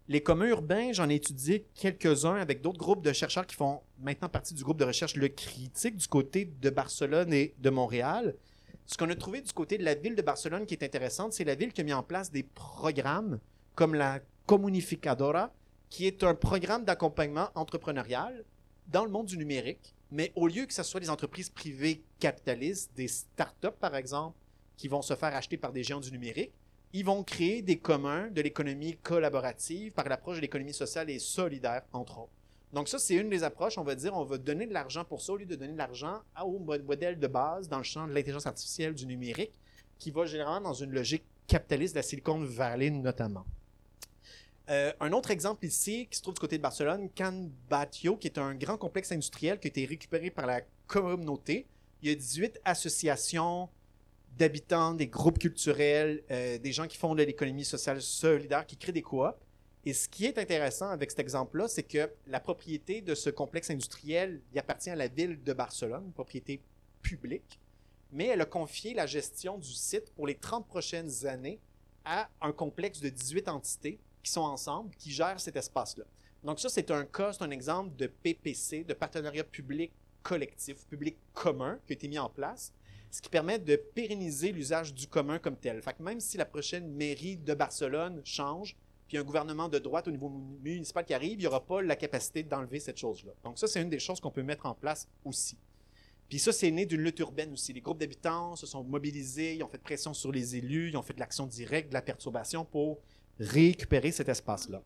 les 0.09 0.23
communs 0.23 0.47
urbains, 0.47 0.93
j'en 0.95 1.11
ai 1.11 1.17
étudié 1.17 1.67
quelques-uns 1.75 2.37
avec 2.37 2.63
d'autres 2.63 2.79
groupes 2.79 3.03
de 3.05 3.13
chercheurs 3.13 3.47
qui 3.47 3.55
font 3.55 3.83
maintenant 4.01 4.31
partie 4.31 4.55
du 4.55 4.65
groupe 4.65 4.79
de 4.79 4.87
recherche 4.87 5.15
Le 5.17 5.29
Critique 5.29 5.97
du 5.97 6.09
côté 6.09 6.47
de 6.47 6.71
Barcelone 6.71 7.35
et 7.35 7.55
de 7.59 7.69
Montréal. 7.69 8.35
Ce 8.87 8.97
qu'on 8.97 9.11
a 9.11 9.15
trouvé 9.15 9.43
du 9.43 9.53
côté 9.53 9.77
de 9.77 9.85
la 9.85 9.95
ville 9.95 10.17
de 10.17 10.23
Barcelone 10.23 10.65
qui 10.65 10.73
est 10.73 10.83
intéressante, 10.83 11.35
c'est 11.35 11.45
la 11.45 11.55
ville 11.55 11.75
qui 11.75 11.83
a 11.83 11.85
mis 11.85 11.93
en 11.93 12.03
place 12.03 12.31
des 12.31 12.45
programmes 12.45 13.41
comme 13.75 13.95
la 13.95 14.21
Comunificadora, 14.47 15.53
qui 15.91 16.07
est 16.07 16.25
un 16.25 16.35
programme 16.35 16.87
d'accompagnement 16.87 17.51
entrepreneurial 17.55 18.47
dans 18.87 19.05
le 19.05 19.11
monde 19.11 19.27
du 19.27 19.37
numérique 19.37 19.95
mais 20.11 20.33
au 20.35 20.47
lieu 20.47 20.67
que 20.67 20.73
ce 20.73 20.83
soit 20.83 21.01
des 21.01 21.11
entreprises 21.11 21.51
privées 21.51 22.03
capitalistes, 22.19 22.91
des 22.97 23.09
startups 23.09 23.79
par 23.81 23.95
exemple, 23.95 24.37
qui 24.77 24.89
vont 24.89 25.03
se 25.03 25.15
faire 25.15 25.35
acheter 25.35 25.57
par 25.57 25.73
des 25.73 25.83
géants 25.83 26.01
du 26.01 26.13
numérique, 26.13 26.53
ils 26.93 27.05
vont 27.05 27.23
créer 27.23 27.61
des 27.61 27.79
communs 27.79 28.31
de 28.31 28.41
l'économie 28.41 28.97
collaborative 29.03 29.93
par 29.93 30.09
l'approche 30.09 30.37
de 30.37 30.43
l'économie 30.43 30.73
sociale 30.73 31.11
et 31.11 31.19
solidaire, 31.19 31.83
entre 31.93 32.21
autres. 32.21 32.33
Donc 32.73 32.89
ça, 32.89 32.99
c'est 32.99 33.15
une 33.15 33.29
des 33.29 33.45
approches. 33.45 33.79
On 33.79 33.83
va 33.83 33.95
dire, 33.95 34.15
on 34.15 34.25
va 34.25 34.39
donner 34.39 34.67
de 34.67 34.73
l'argent 34.73 35.05
pour 35.05 35.21
ça 35.21 35.33
au 35.33 35.37
lieu 35.37 35.47
de 35.47 35.57
donner 35.57 35.73
de 35.73 35.79
l'argent 35.79 36.21
au 36.43 36.59
modèle 36.59 37.19
de 37.19 37.27
base 37.27 37.69
dans 37.69 37.79
le 37.79 37.85
champ 37.85 38.07
de 38.07 38.13
l'intelligence 38.13 38.47
artificielle 38.47 38.95
du 38.95 39.07
numérique, 39.07 39.53
qui 39.99 40.11
va 40.11 40.27
généralement 40.27 40.69
dans 40.69 40.75
une 40.75 40.93
logique 40.93 41.25
capitaliste 41.47 41.95
de 41.95 41.99
la 41.99 42.03
Silicon 42.03 42.45
Valley 42.45 42.91
notamment. 42.91 43.45
Euh, 44.71 44.93
un 45.01 45.13
autre 45.13 45.31
exemple 45.31 45.65
ici, 45.65 46.07
qui 46.11 46.19
se 46.19 46.23
trouve 46.23 46.35
du 46.35 46.41
côté 46.41 46.59
de 46.59 46.63
Barcelone, 46.63 47.09
Can 47.17 47.49
Batio, 47.71 48.17
qui 48.17 48.27
est 48.27 48.39
un 48.39 48.55
grand 48.55 48.77
complexe 48.77 49.13
industriel 49.13 49.59
qui 49.59 49.69
a 49.69 49.71
été 49.71 49.87
récupéré 49.87 50.31
par 50.31 50.47
la 50.47 50.61
communauté. 50.87 51.67
Il 52.03 52.11
y 52.11 52.13
a 52.13 52.15
18 52.15 52.61
associations 52.65 53.71
d'habitants, 54.37 54.93
des 54.93 55.07
groupes 55.07 55.39
culturels, 55.39 56.23
euh, 56.31 56.59
des 56.59 56.73
gens 56.73 56.87
qui 56.87 56.99
font 56.99 57.15
de 57.15 57.23
l'économie 57.23 57.65
sociale 57.65 58.03
solidaire, 58.03 58.67
qui 58.67 58.77
créent 58.77 58.93
des 58.93 59.03
coops. 59.03 59.35
Et 59.87 59.95
ce 59.95 60.07
qui 60.07 60.27
est 60.27 60.37
intéressant 60.37 60.91
avec 60.91 61.11
cet 61.11 61.21
exemple-là, 61.21 61.67
c'est 61.67 61.83
que 61.83 62.11
la 62.27 62.39
propriété 62.39 63.01
de 63.01 63.15
ce 63.15 63.31
complexe 63.31 63.71
industriel 63.71 64.43
il 64.53 64.59
appartient 64.59 64.91
à 64.91 64.97
la 64.97 65.09
ville 65.09 65.43
de 65.43 65.53
Barcelone, 65.55 66.05
une 66.05 66.13
propriété 66.13 66.61
publique, 67.01 67.59
mais 68.13 68.27
elle 68.27 68.43
a 68.43 68.47
confié 68.47 68.93
la 68.93 69.07
gestion 69.07 69.57
du 69.57 69.73
site 69.73 70.11
pour 70.15 70.27
les 70.27 70.35
30 70.35 70.67
prochaines 70.67 71.27
années 71.27 71.59
à 72.05 72.29
un 72.43 72.53
complexe 72.53 73.01
de 73.01 73.09
18 73.09 73.49
entités 73.49 73.99
qui 74.29 74.33
sont 74.35 74.43
ensemble, 74.43 74.95
qui 74.97 75.11
gèrent 75.11 75.41
cet 75.41 75.57
espace-là. 75.57 76.05
Donc 76.45 76.61
ça, 76.61 76.69
c'est 76.69 76.91
un 76.91 77.05
cas, 77.07 77.33
c'est 77.33 77.43
un 77.43 77.51
exemple 77.51 77.97
de 77.97 78.07
PPC, 78.07 78.85
de 78.85 78.93
partenariat 78.93 79.43
public 79.43 79.91
collectif, 80.23 80.87
public 80.87 81.17
commun, 81.33 81.79
qui 81.87 81.93
a 81.93 81.95
été 81.95 82.09
mis 82.09 82.19
en 82.19 82.29
place, 82.29 82.75
ce 83.11 83.23
qui 83.23 83.31
permet 83.31 83.59
de 83.59 83.77
pérenniser 83.77 84.53
l'usage 84.53 84.93
du 84.93 85.07
commun 85.07 85.39
comme 85.39 85.57
tel. 85.57 85.81
Fait 85.81 85.95
que 85.95 86.03
même 86.03 86.21
si 86.21 86.37
la 86.37 86.45
prochaine 86.45 86.93
mairie 86.93 87.39
de 87.39 87.55
Barcelone 87.55 88.21
change, 88.23 88.77
puis 89.09 89.17
un 89.17 89.25
gouvernement 89.25 89.71
de 89.71 89.79
droite 89.79 90.07
au 90.07 90.11
niveau 90.11 90.29
municipal 90.29 91.07
qui 91.07 91.15
arrive, 91.15 91.39
il 91.39 91.39
n'y 91.39 91.47
aura 91.47 91.65
pas 91.65 91.81
la 91.81 91.97
capacité 91.97 92.43
d'enlever 92.43 92.81
cette 92.81 92.99
chose-là. 92.99 93.33
Donc 93.43 93.59
ça, 93.59 93.67
c'est 93.67 93.81
une 93.81 93.89
des 93.89 93.99
choses 93.99 94.21
qu'on 94.21 94.31
peut 94.31 94.43
mettre 94.43 94.67
en 94.67 94.75
place 94.75 95.09
aussi. 95.25 95.57
Puis 96.29 96.39
ça, 96.39 96.53
c'est 96.53 96.71
né 96.71 96.85
d'une 96.85 97.01
lutte 97.01 97.19
urbaine 97.21 97.51
aussi. 97.55 97.73
Les 97.73 97.81
groupes 97.81 97.99
d'habitants 97.99 98.55
se 98.55 98.67
sont 98.67 98.85
mobilisés, 98.85 99.55
ils 99.55 99.63
ont 99.63 99.69
fait 99.69 99.79
pression 99.79 100.13
sur 100.13 100.31
les 100.31 100.57
élus, 100.57 100.91
ils 100.91 100.97
ont 100.99 101.03
fait 101.03 101.15
de 101.15 101.21
l'action 101.21 101.47
directe, 101.47 101.89
de 101.89 101.95
la 101.95 102.03
perturbation 102.03 102.67
pour 102.67 102.99
récupérer 103.39 104.13
cet 104.13 104.29
espace-là. 104.29 104.83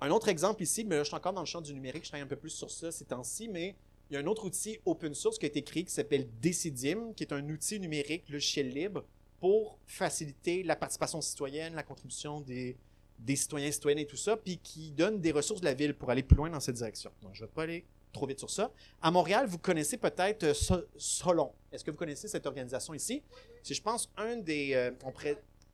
Un 0.00 0.10
autre 0.10 0.28
exemple 0.28 0.62
ici, 0.62 0.84
mais 0.84 0.96
là, 0.96 1.02
je 1.02 1.08
suis 1.08 1.16
encore 1.16 1.32
dans 1.32 1.40
le 1.40 1.46
champ 1.46 1.60
du 1.60 1.74
numérique, 1.74 2.04
je 2.04 2.08
travaille 2.08 2.24
un 2.24 2.28
peu 2.28 2.36
plus 2.36 2.50
sur 2.50 2.70
ça 2.70 2.90
ces 2.90 3.04
temps-ci, 3.04 3.48
mais 3.48 3.76
il 4.10 4.14
y 4.14 4.16
a 4.16 4.20
un 4.20 4.26
autre 4.26 4.44
outil 4.44 4.78
open 4.86 5.14
source 5.14 5.38
qui 5.38 5.46
a 5.46 5.48
été 5.48 5.62
créé 5.62 5.84
qui 5.84 5.92
s'appelle 5.92 6.26
Decidim, 6.40 7.12
qui 7.14 7.22
est 7.22 7.32
un 7.32 7.48
outil 7.48 7.78
numérique 7.78 8.28
logiciel 8.28 8.68
libre 8.70 9.04
pour 9.40 9.78
faciliter 9.86 10.62
la 10.62 10.74
participation 10.74 11.20
citoyenne, 11.20 11.74
la 11.74 11.82
contribution 11.82 12.40
des, 12.40 12.76
citoyens 13.36 13.68
et 13.68 13.72
citoyennes 13.72 14.00
et 14.00 14.06
tout 14.06 14.16
ça, 14.16 14.36
puis 14.36 14.58
qui 14.58 14.90
donne 14.90 15.20
des 15.20 15.32
ressources 15.32 15.60
de 15.60 15.66
la 15.66 15.74
ville 15.74 15.94
pour 15.94 16.10
aller 16.10 16.22
plus 16.22 16.36
loin 16.36 16.50
dans 16.50 16.60
cette 16.60 16.76
direction. 16.76 17.10
Donc, 17.22 17.34
je 17.34 17.42
ne 17.42 17.46
vais 17.46 17.52
pas 17.52 17.62
aller 17.62 17.84
trop 18.12 18.26
vite 18.26 18.40
sur 18.40 18.50
ça. 18.50 18.72
À 19.00 19.10
Montréal, 19.10 19.46
vous 19.46 19.58
connaissez 19.58 19.96
peut-être 19.96 20.42
euh, 20.42 20.82
Solon. 20.96 21.52
Est-ce 21.70 21.84
que 21.84 21.90
vous 21.90 21.96
connaissez 21.96 22.26
cette 22.26 22.46
organisation 22.46 22.92
ici? 22.92 23.22
C'est, 23.62 23.74
je 23.74 23.82
pense, 23.82 24.10
un 24.16 24.36
des... 24.36 24.72
Euh, 24.74 24.90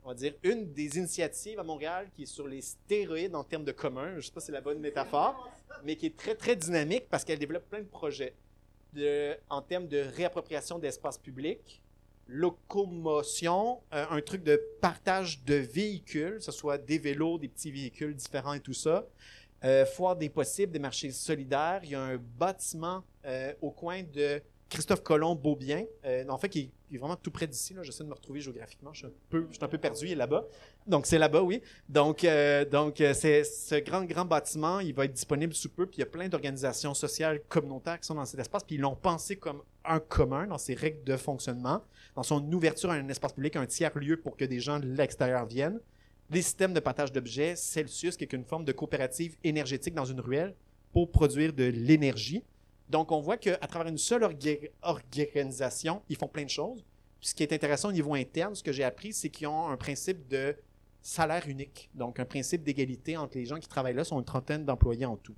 on 0.07 0.11
va 0.11 0.15
dire, 0.15 0.35
une 0.43 0.71
des 0.71 0.97
initiatives 0.97 1.59
à 1.59 1.63
Montréal 1.63 2.07
qui 2.15 2.23
est 2.23 2.27
sur 2.27 2.47
les 2.47 2.61
stéroïdes 2.61 3.35
en 3.35 3.43
termes 3.43 3.65
de 3.65 3.73
commun, 3.73 4.11
je 4.11 4.15
ne 4.15 4.21
sais 4.21 4.31
pas 4.31 4.39
si 4.39 4.45
c'est 4.45 4.51
la 4.53 4.61
bonne 4.61 4.79
métaphore, 4.79 5.51
mais 5.83 5.97
qui 5.97 6.05
est 6.05 6.15
très, 6.15 6.33
très 6.33 6.55
dynamique 6.55 7.09
parce 7.09 7.25
qu'elle 7.25 7.39
développe 7.39 7.69
plein 7.69 7.81
de 7.81 7.87
projets 7.87 8.33
en 9.49 9.61
termes 9.61 9.89
de 9.89 9.97
réappropriation 10.15 10.79
d'espace 10.79 11.17
public, 11.17 11.81
locomotion, 12.25 13.81
euh, 13.93 14.05
un 14.09 14.21
truc 14.21 14.43
de 14.43 14.61
partage 14.79 15.43
de 15.43 15.55
véhicules, 15.55 16.35
que 16.35 16.43
ce 16.43 16.53
soit 16.53 16.77
des 16.77 16.99
vélos, 16.99 17.37
des 17.37 17.49
petits 17.49 17.71
véhicules 17.71 18.15
différents 18.15 18.53
et 18.53 18.61
tout 18.61 18.73
ça. 18.73 19.05
Euh, 19.65 19.85
foire 19.85 20.15
des 20.15 20.29
possibles, 20.29 20.71
des 20.71 20.79
marchés 20.79 21.11
solidaires. 21.11 21.81
Il 21.83 21.89
y 21.89 21.95
a 21.95 22.01
un 22.01 22.17
bâtiment 22.17 23.03
euh, 23.25 23.53
au 23.61 23.71
coin 23.71 24.03
de 24.03 24.41
Christophe 24.69 25.01
Colomb 25.01 25.35
Beaubien, 25.35 25.85
euh, 26.05 26.27
en 26.27 26.37
fait, 26.37 26.49
qui 26.49 26.71
est, 26.91 26.97
vraiment 26.97 27.15
tout 27.15 27.31
près 27.31 27.47
d'ici. 27.47 27.75
J'essaie 27.81 28.03
de 28.03 28.09
me 28.09 28.13
retrouver 28.13 28.41
géographiquement. 28.41 28.91
Je 28.93 28.99
suis 28.99 29.07
un 29.07 29.11
peu, 29.29 29.47
un 29.61 29.67
peu 29.67 29.77
perdu. 29.77 30.05
Il 30.05 30.11
est 30.11 30.15
là-bas. 30.15 30.45
Donc, 30.85 31.05
c'est 31.05 31.17
là-bas, 31.17 31.41
oui. 31.41 31.61
Donc, 31.87 32.23
euh, 32.23 32.65
donc 32.65 32.99
euh, 32.99 33.13
c'est 33.13 33.43
ce 33.43 33.75
grand, 33.75 34.03
grand 34.03 34.25
bâtiment. 34.25 34.79
Il 34.79 34.93
va 34.93 35.05
être 35.05 35.13
disponible 35.13 35.53
sous 35.53 35.69
peu. 35.69 35.85
Puis, 35.85 35.97
il 35.97 35.99
y 35.99 36.03
a 36.03 36.07
plein 36.07 36.27
d'organisations 36.27 36.93
sociales 36.93 37.41
communautaires 37.47 37.99
qui 37.99 38.07
sont 38.07 38.15
dans 38.15 38.25
cet 38.25 38.39
espace. 38.39 38.63
Puis, 38.63 38.75
ils 38.75 38.81
l'ont 38.81 38.95
pensé 38.95 39.37
comme 39.37 39.61
un 39.85 39.99
commun 39.99 40.47
dans 40.47 40.57
ses 40.57 40.73
règles 40.73 41.03
de 41.03 41.15
fonctionnement, 41.15 41.81
dans 42.15 42.23
son 42.23 42.51
ouverture 42.51 42.89
à 42.89 42.95
un 42.95 43.07
espace 43.07 43.33
public, 43.33 43.55
un 43.55 43.65
tiers-lieu 43.65 44.17
pour 44.17 44.35
que 44.35 44.45
des 44.45 44.59
gens 44.59 44.79
de 44.79 44.87
l'extérieur 44.87 45.45
viennent. 45.45 45.79
Les 46.29 46.41
systèmes 46.41 46.73
de 46.73 46.81
partage 46.81 47.13
d'objets, 47.13 47.55
Celsius, 47.55 48.17
qui 48.17 48.25
est 48.25 48.33
une 48.33 48.43
forme 48.43 48.65
de 48.65 48.73
coopérative 48.73 49.37
énergétique 49.45 49.93
dans 49.93 50.03
une 50.03 50.19
ruelle 50.19 50.53
pour 50.91 51.09
produire 51.09 51.53
de 51.53 51.63
l'énergie. 51.63 52.43
Donc, 52.89 53.11
on 53.11 53.19
voit 53.19 53.37
qu'à 53.37 53.57
travers 53.57 53.87
une 53.87 53.97
seule 53.97 54.23
orga- 54.23 54.71
organisation, 54.81 56.01
ils 56.09 56.15
font 56.15 56.27
plein 56.27 56.45
de 56.45 56.49
choses. 56.49 56.83
Ce 57.19 57.33
qui 57.33 57.43
est 57.43 57.51
intéressant 57.51 57.89
au 57.89 57.93
niveau 57.93 58.13
interne, 58.13 58.55
ce 58.55 58.63
que 58.63 58.71
j'ai 58.71 58.83
appris, 58.83 59.11
c'est 59.11 59.29
qu'ils 59.29 59.47
ont 59.47 59.67
un 59.67 59.77
principe 59.77 60.27
de 60.27 60.55
salaire 61.01 61.47
unique. 61.47 61.89
Donc, 61.93 62.19
un 62.19 62.25
principe 62.25 62.63
d'égalité 62.63 63.17
entre 63.17 63.37
les 63.37 63.45
gens 63.45 63.59
qui 63.59 63.67
travaillent 63.67 63.95
là, 63.95 64.03
sont 64.03 64.19
une 64.19 64.25
trentaine 64.25 64.65
d'employés 64.65 65.05
en 65.05 65.17
tout. 65.17 65.35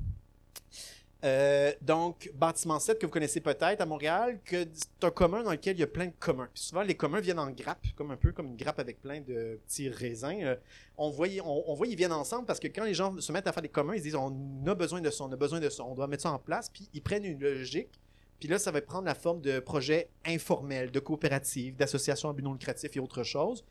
Euh, 1.25 1.73
donc, 1.81 2.31
bâtiment 2.33 2.79
7 2.79 2.97
que 2.97 3.05
vous 3.05 3.11
connaissez 3.11 3.41
peut-être 3.41 3.81
à 3.81 3.85
Montréal, 3.85 4.39
que 4.45 4.65
c'est 4.73 5.03
un 5.03 5.11
commun 5.11 5.43
dans 5.43 5.51
lequel 5.51 5.75
il 5.75 5.81
y 5.81 5.83
a 5.83 5.87
plein 5.87 6.07
de 6.07 6.13
communs. 6.17 6.47
Puis 6.53 6.63
souvent, 6.63 6.81
les 6.81 6.95
communs 6.95 7.19
viennent 7.19 7.39
en 7.39 7.51
grappe, 7.51 7.85
comme 7.95 8.11
un 8.11 8.15
peu 8.15 8.31
comme 8.31 8.47
une 8.47 8.55
grappe 8.55 8.79
avec 8.79 9.01
plein 9.01 9.19
de 9.19 9.59
petits 9.67 9.89
raisins. 9.89 10.41
Euh, 10.43 10.55
on 10.97 11.09
voit, 11.09 11.27
on, 11.43 11.63
on 11.67 11.83
ils 11.83 11.95
viennent 11.95 12.13
ensemble 12.13 12.45
parce 12.45 12.59
que 12.59 12.67
quand 12.67 12.85
les 12.85 12.93
gens 12.93 13.19
se 13.19 13.31
mettent 13.33 13.47
à 13.47 13.51
faire 13.51 13.63
des 13.63 13.69
communs, 13.69 13.95
ils 13.95 14.01
disent 14.01 14.15
on 14.15 14.33
a 14.65 14.75
besoin 14.75 15.01
de 15.01 15.09
ça, 15.09 15.25
on 15.25 15.31
a 15.31 15.35
besoin 15.35 15.59
de 15.59 15.69
ça, 15.69 15.83
on 15.83 15.93
doit 15.93 16.07
mettre 16.07 16.23
ça 16.23 16.31
en 16.31 16.39
place, 16.39 16.69
puis 16.69 16.89
ils 16.93 17.01
prennent 17.01 17.25
une 17.25 17.39
logique. 17.39 17.99
Puis 18.39 18.47
là, 18.47 18.57
ça 18.57 18.71
va 18.71 18.81
prendre 18.81 19.05
la 19.05 19.15
forme 19.15 19.41
de 19.41 19.59
projets 19.59 20.09
informels, 20.25 20.91
de 20.91 20.99
coopératives, 21.01 21.75
d'associations 21.75 22.29
à 22.29 22.33
but 22.33 22.43
non 22.43 22.53
lucratif 22.53 22.95
et 22.95 22.99
autre 22.99 23.23
chose. 23.23 23.65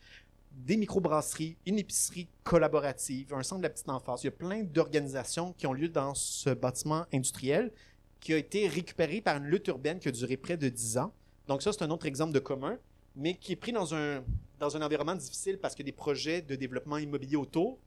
Des 0.59 0.77
microbrasseries, 0.77 1.57
une 1.67 1.79
épicerie 1.79 2.27
collaborative, 2.43 3.33
un 3.33 3.45
centre 3.45 3.61
de 3.61 3.63
la 3.63 3.71
petite 3.71 3.89
enfance. 3.89 4.25
Il 4.25 4.27
y 4.27 4.29
a 4.29 4.33
plein 4.33 4.65
d'organisations 4.65 5.53
qui 5.53 5.69
ont 5.69 5.73
lieu 5.73 5.89
dans 5.89 6.15
ce 6.15 6.51
bâtiment 6.51 7.07
industriel 7.13 7.73
qui 8.19 8.35
a 8.35 8.39
été 8.39 8.67
récupéré 8.67 9.21
par 9.21 9.37
une 9.37 9.45
lutte 9.45 9.69
urbaine 9.69 10.01
qui 10.01 10.09
a 10.09 10.11
duré 10.11 10.37
près 10.37 10.57
de 10.57 10.69
10 10.69 10.99
ans. 10.99 11.13
Donc 11.47 11.63
ça, 11.63 11.73
c'est 11.73 11.83
un 11.83 11.91
autre 11.91 12.07
exemple 12.07 12.33
de 12.33 12.41
commun, 12.41 12.77
mais 13.15 13.35
qui 13.35 13.53
est 13.53 13.57
pris 13.57 13.71
dans 13.71 13.95
un, 13.95 14.25
dans 14.59 14.77
un 14.77 14.83
environnement 14.83 15.15
difficile 15.15 15.59
parce 15.59 15.77
qu'il 15.77 15.87
y 15.87 15.89
a 15.89 15.93
des 15.93 15.97
projets 15.97 16.43
de 16.43 16.57
développement 16.57 16.99
immobilier 16.99 17.37
autour. 17.37 17.79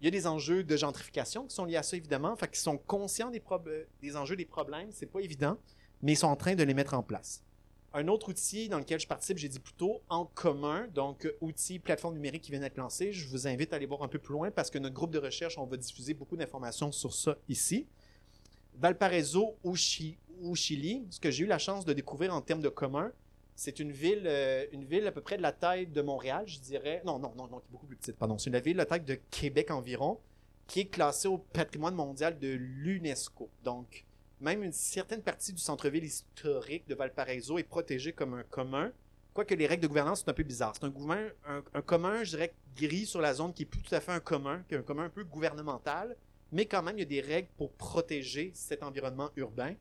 Il 0.00 0.04
y 0.06 0.08
a 0.08 0.10
des 0.10 0.26
enjeux 0.26 0.64
de 0.64 0.76
gentrification 0.76 1.46
qui 1.46 1.54
sont 1.54 1.64
liés 1.64 1.76
à 1.76 1.84
ça, 1.84 1.96
évidemment. 1.96 2.34
Fait 2.34 2.48
qu'ils 2.48 2.58
sont 2.58 2.76
conscients 2.76 3.30
des, 3.30 3.42
des 4.02 4.16
enjeux, 4.16 4.34
des 4.34 4.44
problèmes. 4.44 4.88
C'est 4.90 5.06
pas 5.06 5.20
évident, 5.20 5.58
mais 6.02 6.14
ils 6.14 6.16
sont 6.16 6.26
en 6.26 6.36
train 6.36 6.56
de 6.56 6.64
les 6.64 6.74
mettre 6.74 6.94
en 6.94 7.04
place. 7.04 7.45
Un 7.96 8.08
autre 8.08 8.28
outil 8.28 8.68
dans 8.68 8.78
lequel 8.78 9.00
je 9.00 9.06
participe, 9.06 9.38
j'ai 9.38 9.48
dit 9.48 9.58
plutôt 9.58 10.02
en 10.10 10.26
commun, 10.26 10.86
donc 10.92 11.24
euh, 11.24 11.34
outil, 11.40 11.78
plateforme 11.78 12.12
numérique 12.12 12.42
qui 12.42 12.50
vient 12.50 12.60
d'être 12.60 12.76
lancé. 12.76 13.10
Je 13.10 13.26
vous 13.26 13.48
invite 13.48 13.72
à 13.72 13.76
aller 13.76 13.86
voir 13.86 14.02
un 14.02 14.08
peu 14.08 14.18
plus 14.18 14.34
loin 14.34 14.50
parce 14.50 14.68
que 14.68 14.76
notre 14.78 14.94
groupe 14.94 15.12
de 15.12 15.18
recherche, 15.18 15.56
on 15.56 15.64
va 15.64 15.78
diffuser 15.78 16.12
beaucoup 16.12 16.36
d'informations 16.36 16.92
sur 16.92 17.14
ça 17.14 17.38
ici. 17.48 17.86
Valparaiso 18.74 19.56
ou 19.64 19.74
Chili, 19.74 21.06
ce 21.08 21.18
que 21.18 21.30
j'ai 21.30 21.44
eu 21.44 21.46
la 21.46 21.58
chance 21.58 21.86
de 21.86 21.94
découvrir 21.94 22.34
en 22.34 22.42
termes 22.42 22.60
de 22.60 22.68
commun, 22.68 23.12
c'est 23.54 23.80
une 23.80 23.92
ville, 23.92 24.24
euh, 24.26 24.66
une 24.72 24.84
ville 24.84 25.06
à 25.06 25.12
peu 25.12 25.22
près 25.22 25.38
de 25.38 25.42
la 25.42 25.52
taille 25.52 25.86
de 25.86 26.02
Montréal, 26.02 26.44
je 26.46 26.58
dirais. 26.58 27.00
Non, 27.06 27.18
non, 27.18 27.32
non, 27.34 27.48
non, 27.48 27.60
qui 27.60 27.68
est 27.68 27.72
beaucoup 27.72 27.86
plus 27.86 27.96
petite, 27.96 28.16
pardon. 28.16 28.36
C'est 28.36 28.50
une 28.50 28.58
ville 28.58 28.74
de 28.74 28.78
la 28.78 28.84
taille 28.84 29.00
de 29.00 29.18
Québec 29.30 29.70
environ, 29.70 30.20
qui 30.66 30.80
est 30.80 30.86
classée 30.88 31.28
au 31.28 31.38
patrimoine 31.38 31.94
mondial 31.94 32.38
de 32.38 32.48
l'UNESCO. 32.48 33.48
Donc, 33.64 34.04
même 34.40 34.62
une 34.62 34.72
certaine 34.72 35.22
partie 35.22 35.52
du 35.52 35.60
centre-ville 35.60 36.04
historique 36.04 36.86
de 36.88 36.94
Valparaiso 36.94 37.58
est 37.58 37.62
protégée 37.64 38.12
comme 38.12 38.34
un 38.34 38.42
commun, 38.42 38.92
quoique 39.32 39.54
les 39.54 39.66
règles 39.66 39.82
de 39.82 39.88
gouvernance 39.88 40.20
sont 40.20 40.28
un 40.28 40.34
peu 40.34 40.42
bizarres. 40.42 40.74
C'est 40.74 40.86
un, 40.86 41.82
commun, 41.82 42.24
je 42.24 42.30
dirais, 42.30 42.54
gris 42.76 43.06
sur 43.06 43.20
la 43.20 43.34
zone 43.34 43.52
qui 43.52 43.62
est 43.62 43.66
plus 43.66 43.80
tout 43.82 43.94
à 43.94 44.00
fait 44.00 44.12
un 44.12 44.20
commun, 44.20 44.64
qui 44.68 44.74
est 44.74 44.78
un 44.78 44.82
commun 44.82 45.04
un 45.04 45.10
peu 45.10 45.24
gouvernemental, 45.24 46.16
mais 46.52 46.66
quand 46.66 46.82
même, 46.82 46.96
il 46.96 47.00
y 47.00 47.02
a 47.02 47.06
des 47.06 47.20
règles 47.20 47.48
pour 47.56 47.72
protéger 47.72 48.52
cet 48.54 48.82
environnement 48.82 49.30
urbain. 49.36 49.74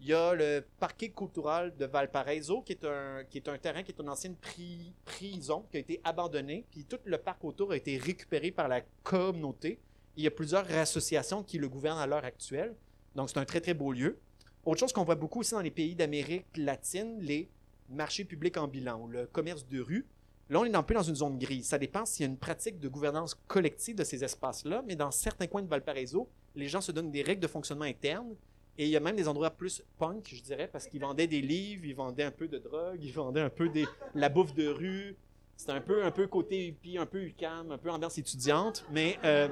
Il 0.00 0.06
y 0.08 0.12
a 0.12 0.34
le 0.34 0.64
parquet 0.78 1.10
cultural 1.10 1.74
de 1.76 1.86
Valparaiso, 1.86 2.62
qui 2.62 2.72
est 2.72 2.84
un, 2.84 3.24
terrain 3.58 3.82
qui 3.82 3.92
est 3.92 4.00
une 4.00 4.08
ancienne 4.10 4.34
pri- 4.34 4.92
prison 5.04 5.64
qui 5.70 5.76
a 5.78 5.80
été 5.80 6.00
abandonné, 6.04 6.66
puis 6.70 6.84
tout 6.84 6.98
le 7.04 7.16
parc 7.16 7.42
autour 7.44 7.72
a 7.72 7.76
été 7.76 7.96
récupéré 7.96 8.50
par 8.50 8.68
la 8.68 8.82
communauté. 9.02 9.78
Il 10.16 10.24
y 10.24 10.26
a 10.26 10.30
plusieurs 10.30 10.70
associations 10.72 11.42
qui 11.42 11.58
le 11.58 11.68
gouvernent 11.68 11.98
à 11.98 12.06
l'heure 12.06 12.24
actuelle. 12.24 12.74
Donc, 13.14 13.30
c'est 13.30 13.38
un 13.38 13.44
très, 13.44 13.60
très 13.60 13.74
beau 13.74 13.92
lieu. 13.92 14.18
Autre 14.64 14.80
chose 14.80 14.92
qu'on 14.92 15.04
voit 15.04 15.14
beaucoup 15.14 15.40
aussi 15.40 15.52
dans 15.52 15.60
les 15.60 15.70
pays 15.70 15.94
d'Amérique 15.94 16.56
latine, 16.56 17.18
les 17.20 17.48
marchés 17.90 18.24
publics 18.24 18.56
en 18.56 18.66
bilan, 18.66 19.00
ou 19.00 19.08
le 19.08 19.26
commerce 19.26 19.66
de 19.66 19.80
rue. 19.80 20.06
Là, 20.50 20.60
on 20.60 20.64
est 20.64 20.74
un 20.74 20.82
peu 20.82 20.94
dans 20.94 21.02
une 21.02 21.14
zone 21.14 21.38
grise. 21.38 21.66
Ça 21.66 21.78
dépend 21.78 22.04
s'il 22.04 22.24
y 22.24 22.28
a 22.28 22.30
une 22.30 22.38
pratique 22.38 22.78
de 22.78 22.88
gouvernance 22.88 23.34
collective 23.46 23.96
de 23.96 24.04
ces 24.04 24.24
espaces-là, 24.24 24.82
mais 24.86 24.96
dans 24.96 25.10
certains 25.10 25.46
coins 25.46 25.62
de 25.62 25.68
Valparaiso, 25.68 26.28
les 26.54 26.68
gens 26.68 26.80
se 26.80 26.92
donnent 26.92 27.10
des 27.10 27.22
règles 27.22 27.42
de 27.42 27.46
fonctionnement 27.46 27.84
interne. 27.84 28.34
Et 28.76 28.84
il 28.84 28.90
y 28.90 28.96
a 28.96 29.00
même 29.00 29.16
des 29.16 29.28
endroits 29.28 29.50
plus 29.50 29.82
punk, 29.98 30.30
je 30.32 30.42
dirais, 30.42 30.68
parce 30.70 30.86
qu'ils 30.86 31.00
vendaient 31.00 31.28
des 31.28 31.40
livres, 31.40 31.84
ils 31.84 31.94
vendaient 31.94 32.24
un 32.24 32.30
peu 32.30 32.48
de 32.48 32.58
drogue, 32.58 32.98
ils 33.02 33.12
vendaient 33.12 33.40
un 33.40 33.50
peu 33.50 33.68
des, 33.68 33.86
la 34.14 34.28
bouffe 34.28 34.52
de 34.54 34.66
rue. 34.66 35.16
C'était 35.56 35.72
un 35.72 35.80
peu, 35.80 36.04
un 36.04 36.10
peu 36.10 36.26
côté 36.26 36.66
hippie, 36.66 36.98
un 36.98 37.06
peu 37.06 37.22
UCAM, 37.22 37.70
un 37.70 37.78
peu 37.78 37.90
ambiance 37.90 38.18
étudiante, 38.18 38.84
mais, 38.90 39.18
euh, 39.24 39.48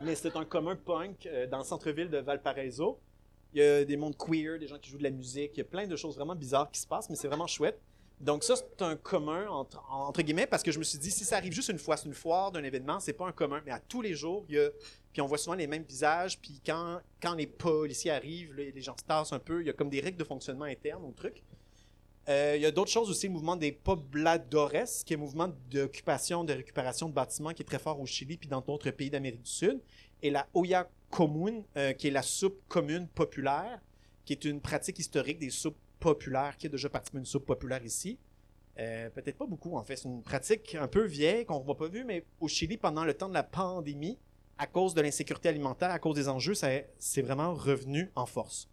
mais 0.00 0.14
c'est 0.14 0.36
un 0.36 0.44
commun 0.44 0.76
punk 0.76 1.26
euh, 1.26 1.46
dans 1.46 1.58
le 1.58 1.64
centre-ville 1.64 2.10
de 2.10 2.18
Valparaiso. 2.18 2.98
Il 3.52 3.60
y 3.60 3.62
a 3.62 3.84
des 3.84 3.96
mondes 3.96 4.16
queer, 4.16 4.58
des 4.58 4.66
gens 4.66 4.78
qui 4.78 4.90
jouent 4.90 4.98
de 4.98 5.02
la 5.02 5.10
musique, 5.10 5.52
il 5.54 5.58
y 5.58 5.60
a 5.60 5.64
plein 5.64 5.86
de 5.86 5.96
choses 5.96 6.16
vraiment 6.16 6.34
bizarres 6.34 6.70
qui 6.70 6.80
se 6.80 6.86
passent, 6.86 7.08
mais 7.08 7.16
c'est 7.16 7.28
vraiment 7.28 7.46
chouette. 7.46 7.80
Donc 8.20 8.44
ça, 8.44 8.54
c'est 8.56 8.82
un 8.82 8.96
commun, 8.96 9.46
entre, 9.48 9.82
entre 9.90 10.22
guillemets, 10.22 10.46
parce 10.46 10.62
que 10.62 10.72
je 10.72 10.78
me 10.78 10.84
suis 10.84 10.98
dit, 10.98 11.10
si 11.10 11.24
ça 11.24 11.36
arrive 11.36 11.52
juste 11.52 11.68
une 11.68 11.78
fois, 11.78 11.96
c'est 11.96 12.06
une 12.06 12.14
foire 12.14 12.50
d'un 12.50 12.64
événement, 12.64 12.98
c'est 12.98 13.12
pas 13.12 13.26
un 13.26 13.32
commun, 13.32 13.62
mais 13.64 13.72
à 13.72 13.78
tous 13.78 14.00
les 14.00 14.14
jours, 14.14 14.46
puis 14.46 15.20
on 15.20 15.26
voit 15.26 15.38
souvent 15.38 15.54
les 15.54 15.66
mêmes 15.66 15.84
visages, 15.84 16.38
puis 16.40 16.60
quand, 16.64 17.00
quand 17.20 17.34
les 17.34 17.46
policiers 17.46 18.10
arrivent, 18.10 18.54
les, 18.54 18.72
les 18.72 18.80
gens 18.80 18.96
se 18.98 19.04
tassent 19.04 19.32
un 19.32 19.38
peu, 19.38 19.60
il 19.60 19.66
y 19.66 19.70
a 19.70 19.74
comme 19.74 19.90
des 19.90 20.00
règles 20.00 20.18
de 20.18 20.24
fonctionnement 20.24 20.64
interne 20.64 21.04
au 21.04 21.12
truc. 21.12 21.42
Euh, 22.28 22.54
il 22.56 22.62
y 22.62 22.66
a 22.66 22.72
d'autres 22.72 22.90
choses 22.90 23.08
aussi, 23.08 23.28
le 23.28 23.32
mouvement 23.32 23.54
des 23.54 23.70
pobladores, 23.70 24.72
qui 25.04 25.12
est 25.12 25.16
un 25.16 25.20
mouvement 25.20 25.48
d'occupation, 25.70 26.42
de 26.42 26.52
récupération 26.52 27.08
de 27.08 27.14
bâtiments 27.14 27.52
qui 27.52 27.62
est 27.62 27.66
très 27.66 27.78
fort 27.78 28.00
au 28.00 28.06
Chili 28.06 28.36
puis 28.36 28.48
dans 28.48 28.60
d'autres 28.60 28.90
pays 28.90 29.10
d'Amérique 29.10 29.42
du 29.42 29.50
Sud. 29.50 29.80
Et 30.22 30.30
la 30.30 30.48
Oya 30.54 30.88
Commune, 31.10 31.62
euh, 31.76 31.92
qui 31.92 32.08
est 32.08 32.10
la 32.10 32.22
soupe 32.22 32.60
commune 32.68 33.06
populaire, 33.06 33.80
qui 34.24 34.32
est 34.32 34.44
une 34.44 34.60
pratique 34.60 34.98
historique 34.98 35.38
des 35.38 35.50
soupes 35.50 35.78
populaires, 36.00 36.56
qui 36.56 36.66
a 36.66 36.68
déjà 36.68 36.88
participé 36.88 37.18
à 37.18 37.20
une 37.20 37.26
soupe 37.26 37.46
populaire 37.46 37.84
ici. 37.84 38.18
Euh, 38.78 39.08
Peut-être 39.10 39.38
pas 39.38 39.46
beaucoup, 39.46 39.76
en 39.76 39.84
fait. 39.84 39.96
C'est 39.96 40.08
une 40.08 40.22
pratique 40.22 40.74
un 40.74 40.88
peu 40.88 41.04
vieille 41.04 41.44
qu'on 41.46 41.60
ne 41.60 41.64
voit 41.64 41.76
pas 41.76 41.88
vu, 41.88 42.04
mais 42.04 42.24
au 42.40 42.48
Chili, 42.48 42.76
pendant 42.76 43.04
le 43.04 43.14
temps 43.14 43.28
de 43.28 43.34
la 43.34 43.44
pandémie, 43.44 44.18
à 44.58 44.66
cause 44.66 44.94
de 44.94 45.00
l'insécurité 45.00 45.48
alimentaire, 45.48 45.90
à 45.90 45.98
cause 45.98 46.16
des 46.16 46.28
enjeux, 46.28 46.54
c'est 46.54 47.22
vraiment 47.22 47.54
revenu 47.54 48.10
en 48.16 48.26
force. 48.26 48.68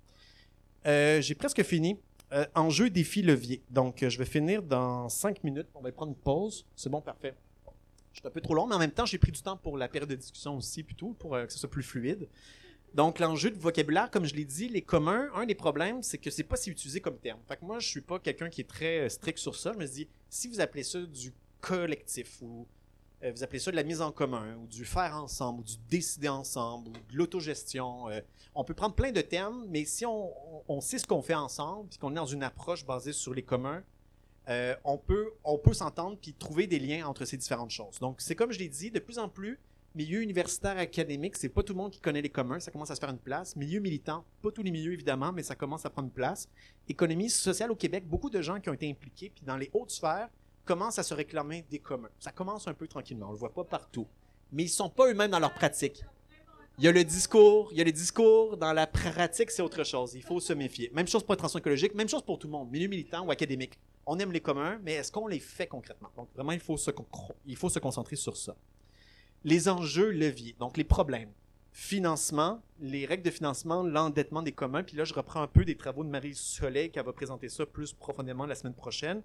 Euh, 0.85 1.21
J'ai 1.21 1.35
presque 1.35 1.61
fini. 1.63 1.99
Euh, 2.33 2.47
enjeu, 2.55 2.89
défi, 2.89 3.21
levier. 3.21 3.61
Donc, 3.69 4.01
euh, 4.01 4.09
je 4.09 4.17
vais 4.17 4.25
finir 4.25 4.63
dans 4.63 5.07
cinq 5.07 5.43
minutes. 5.43 5.67
On 5.75 5.81
va 5.81 5.91
prendre 5.91 6.13
une 6.13 6.17
pause. 6.17 6.65
C'est 6.75 6.89
bon, 6.89 6.99
parfait. 6.99 7.35
Je 8.11 8.19
suis 8.19 8.27
un 8.27 8.31
peu 8.31 8.41
trop 8.41 8.55
long, 8.55 8.65
mais 8.65 8.73
en 8.73 8.79
même 8.79 8.91
temps, 8.91 9.05
j'ai 9.05 9.19
pris 9.19 9.31
du 9.31 9.41
temps 9.41 9.55
pour 9.55 9.77
la 9.77 9.87
période 9.87 10.09
de 10.09 10.15
discussion 10.15 10.57
aussi, 10.57 10.81
plutôt, 10.81 11.13
pour 11.19 11.35
euh, 11.35 11.45
que 11.45 11.53
ce 11.53 11.59
soit 11.59 11.69
plus 11.69 11.83
fluide. 11.83 12.27
Donc, 12.95 13.19
l'enjeu 13.19 13.51
de 13.51 13.59
vocabulaire, 13.59 14.09
comme 14.09 14.25
je 14.25 14.33
l'ai 14.33 14.45
dit, 14.45 14.67
les 14.67 14.81
communs, 14.81 15.29
un 15.35 15.45
des 15.45 15.53
problèmes, 15.53 16.01
c'est 16.01 16.17
que 16.17 16.31
c'est 16.31 16.43
pas 16.43 16.55
si 16.55 16.71
utilisé 16.71 17.01
comme 17.01 17.17
terme. 17.17 17.39
Fait 17.47 17.57
que 17.57 17.65
moi, 17.65 17.77
je 17.77 17.87
suis 17.87 18.01
pas 18.01 18.17
quelqu'un 18.17 18.49
qui 18.49 18.61
est 18.61 18.69
très 18.69 19.09
strict 19.09 19.37
sur 19.37 19.55
ça. 19.55 19.71
Je 19.73 19.77
me 19.77 19.85
dis, 19.85 20.07
si 20.29 20.47
vous 20.47 20.59
appelez 20.59 20.83
ça 20.83 21.01
du 21.01 21.33
collectif 21.61 22.41
ou 22.41 22.67
euh, 23.23 23.31
vous 23.31 23.43
appelez 23.43 23.59
ça 23.59 23.71
de 23.71 23.75
la 23.75 23.83
mise 23.83 24.01
en 24.01 24.11
commun 24.11 24.55
ou 24.57 24.67
du 24.67 24.85
faire 24.85 25.15
ensemble 25.15 25.61
ou 25.61 25.63
du 25.63 25.77
décider 25.89 26.27
ensemble 26.27 26.89
ou 26.89 26.91
de 26.91 27.17
l'autogestion. 27.17 28.09
euh, 28.09 28.21
on 28.55 28.63
peut 28.63 28.73
prendre 28.73 28.95
plein 28.95 29.11
de 29.11 29.21
termes, 29.21 29.65
mais 29.69 29.85
si 29.85 30.05
on, 30.05 30.81
sait 30.81 30.99
ce 30.99 31.07
qu'on 31.07 31.21
fait 31.21 31.33
ensemble, 31.33 31.89
puis 31.89 31.97
qu'on 31.97 32.11
est 32.11 32.15
dans 32.15 32.25
une 32.25 32.43
approche 32.43 32.85
basée 32.85 33.13
sur 33.13 33.33
les 33.33 33.41
communs, 33.41 33.83
euh, 34.49 34.75
on 34.83 34.97
peut, 34.97 35.31
on 35.43 35.57
peut 35.57 35.73
s'entendre 35.73 36.17
puis 36.21 36.33
trouver 36.33 36.67
des 36.67 36.79
liens 36.79 37.07
entre 37.07 37.25
ces 37.25 37.37
différentes 37.37 37.71
choses. 37.71 37.99
Donc, 37.99 38.19
c'est 38.19 38.35
comme 38.35 38.51
je 38.51 38.59
l'ai 38.59 38.69
dit, 38.69 38.91
de 38.91 38.99
plus 38.99 39.17
en 39.17 39.29
plus, 39.29 39.59
milieu 39.95 40.21
universitaire 40.21 40.77
académique, 40.77 41.35
c'est 41.37 41.49
pas 41.49 41.63
tout 41.63 41.73
le 41.73 41.77
monde 41.77 41.91
qui 41.91 41.99
connaît 41.99 42.21
les 42.21 42.29
communs, 42.29 42.59
ça 42.59 42.71
commence 42.71 42.91
à 42.91 42.95
se 42.95 42.99
faire 42.99 43.09
une 43.09 43.17
place. 43.17 43.55
Milieu 43.55 43.79
militant, 43.79 44.25
pas 44.41 44.51
tous 44.51 44.63
les 44.63 44.71
milieux 44.71 44.93
évidemment, 44.93 45.31
mais 45.31 45.43
ça 45.43 45.55
commence 45.55 45.85
à 45.85 45.89
prendre 45.89 46.09
place. 46.09 46.49
Économie 46.89 47.29
sociale 47.29 47.71
au 47.71 47.75
Québec, 47.75 48.05
beaucoup 48.07 48.29
de 48.29 48.41
gens 48.41 48.59
qui 48.59 48.69
ont 48.69 48.73
été 48.73 48.89
impliqués, 48.89 49.31
puis 49.33 49.45
dans 49.45 49.57
les 49.57 49.69
hautes 49.73 49.91
sphères, 49.91 50.29
commencent 50.65 50.99
à 50.99 51.03
se 51.03 51.13
réclamer 51.13 51.65
des 51.69 51.79
communs. 51.79 52.09
Ça 52.19 52.31
commence 52.31 52.67
un 52.67 52.73
peu 52.73 52.87
tranquillement, 52.87 53.29
on 53.29 53.31
le 53.31 53.37
voit 53.37 53.53
pas 53.53 53.63
partout. 53.63 54.07
Mais 54.51 54.63
ils 54.63 54.69
sont 54.69 54.89
pas 54.89 55.09
eux-mêmes 55.09 55.31
dans 55.31 55.39
leur 55.39 55.53
pratique. 55.53 56.03
Il 56.79 56.83
y 56.85 56.87
a 56.87 56.91
le 56.91 57.03
discours, 57.03 57.69
il 57.71 57.77
y 57.77 57.81
a 57.81 57.83
le 57.83 57.91
discours, 57.91 58.57
dans 58.57 58.73
la 58.73 58.87
pratique, 58.87 59.51
c'est 59.51 59.61
autre 59.61 59.83
chose. 59.83 60.15
Il 60.15 60.23
faut 60.23 60.39
se 60.39 60.53
méfier. 60.53 60.91
Même 60.93 61.07
chose 61.07 61.21
pour 61.21 61.33
la 61.33 61.37
transition 61.37 61.59
écologique, 61.59 61.93
même 61.93 62.09
chose 62.09 62.23
pour 62.23 62.39
tout 62.39 62.47
le 62.47 62.51
monde, 62.51 62.71
milieu 62.71 62.87
militant 62.87 63.23
ou 63.25 63.31
académique. 63.31 63.77
on 64.07 64.17
aime 64.17 64.31
les 64.31 64.41
communs, 64.41 64.79
mais 64.83 64.93
est-ce 64.93 65.11
qu'on 65.11 65.27
les 65.27 65.39
fait 65.39 65.67
concrètement? 65.67 66.09
Donc, 66.17 66.29
vraiment, 66.33 66.51
il 66.51 66.59
faut 66.59 66.75
se, 66.77 66.89
il 67.45 67.55
faut 67.55 67.69
se 67.69 67.77
concentrer 67.77 68.15
sur 68.15 68.35
ça. 68.35 68.55
Les 69.43 69.69
enjeux 69.69 70.09
leviers, 70.09 70.55
donc 70.59 70.77
les 70.77 70.83
problèmes. 70.83 71.31
Financement, 71.71 72.61
les 72.79 73.05
règles 73.05 73.23
de 73.23 73.31
financement, 73.31 73.83
l'endettement 73.83 74.41
des 74.41 74.51
communs. 74.51 74.83
Puis 74.83 74.97
là, 74.97 75.05
je 75.05 75.13
reprends 75.13 75.41
un 75.41 75.47
peu 75.47 75.65
des 75.65 75.77
travaux 75.77 76.03
de 76.03 76.09
Marie 76.09 76.35
Soleil 76.35 76.89
qui 76.89 76.99
va 76.99 77.13
présenter 77.13 77.49
ça 77.49 77.65
plus 77.65 77.93
profondément 77.93 78.45
la 78.47 78.55
semaine 78.55 78.73
prochaine. 78.73 79.21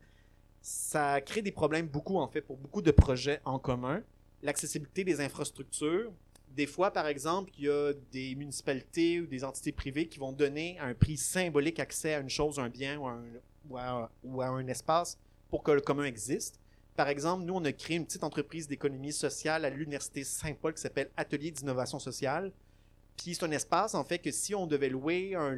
Ça 0.70 1.22
crée 1.22 1.40
des 1.40 1.50
problèmes 1.50 1.86
beaucoup, 1.86 2.18
en 2.18 2.28
fait, 2.28 2.42
pour 2.42 2.58
beaucoup 2.58 2.82
de 2.82 2.90
projets 2.90 3.40
en 3.46 3.58
commun. 3.58 4.02
L'accessibilité 4.42 5.02
des 5.02 5.22
infrastructures, 5.22 6.12
des 6.50 6.66
fois, 6.66 6.90
par 6.90 7.06
exemple, 7.06 7.50
il 7.56 7.64
y 7.64 7.70
a 7.70 7.94
des 8.12 8.34
municipalités 8.34 9.18
ou 9.18 9.26
des 9.26 9.44
entités 9.44 9.72
privées 9.72 10.08
qui 10.08 10.18
vont 10.18 10.30
donner 10.30 10.78
un 10.78 10.92
prix 10.92 11.16
symbolique 11.16 11.80
accès 11.80 12.12
à 12.12 12.20
une 12.20 12.28
chose, 12.28 12.58
un 12.58 12.68
bien 12.68 12.98
ou 12.98 13.78
à 13.78 14.10
un, 14.46 14.66
espace 14.66 15.16
pour 15.48 15.62
que 15.62 15.70
le 15.70 15.80
commun 15.80 16.04
existe. 16.04 16.60
Par 16.96 17.08
exemple, 17.08 17.44
nous, 17.44 17.54
on 17.54 17.64
a 17.64 17.72
créé 17.72 17.96
une 17.96 18.04
petite 18.04 18.22
entreprise 18.22 18.68
d'économie 18.68 19.14
sociale 19.14 19.64
à 19.64 19.70
l'Université 19.70 20.22
Saint-Paul 20.22 20.74
qui 20.74 20.82
s'appelle 20.82 21.08
Atelier 21.16 21.50
d'innovation 21.50 21.98
sociale. 21.98 22.52
Puis 23.18 23.34
c'est 23.34 23.44
un 23.44 23.50
espace, 23.50 23.94
en 23.94 24.04
fait, 24.04 24.20
que 24.20 24.30
si 24.30 24.54
on 24.54 24.66
devait 24.66 24.88
louer 24.88 25.34
un, 25.34 25.56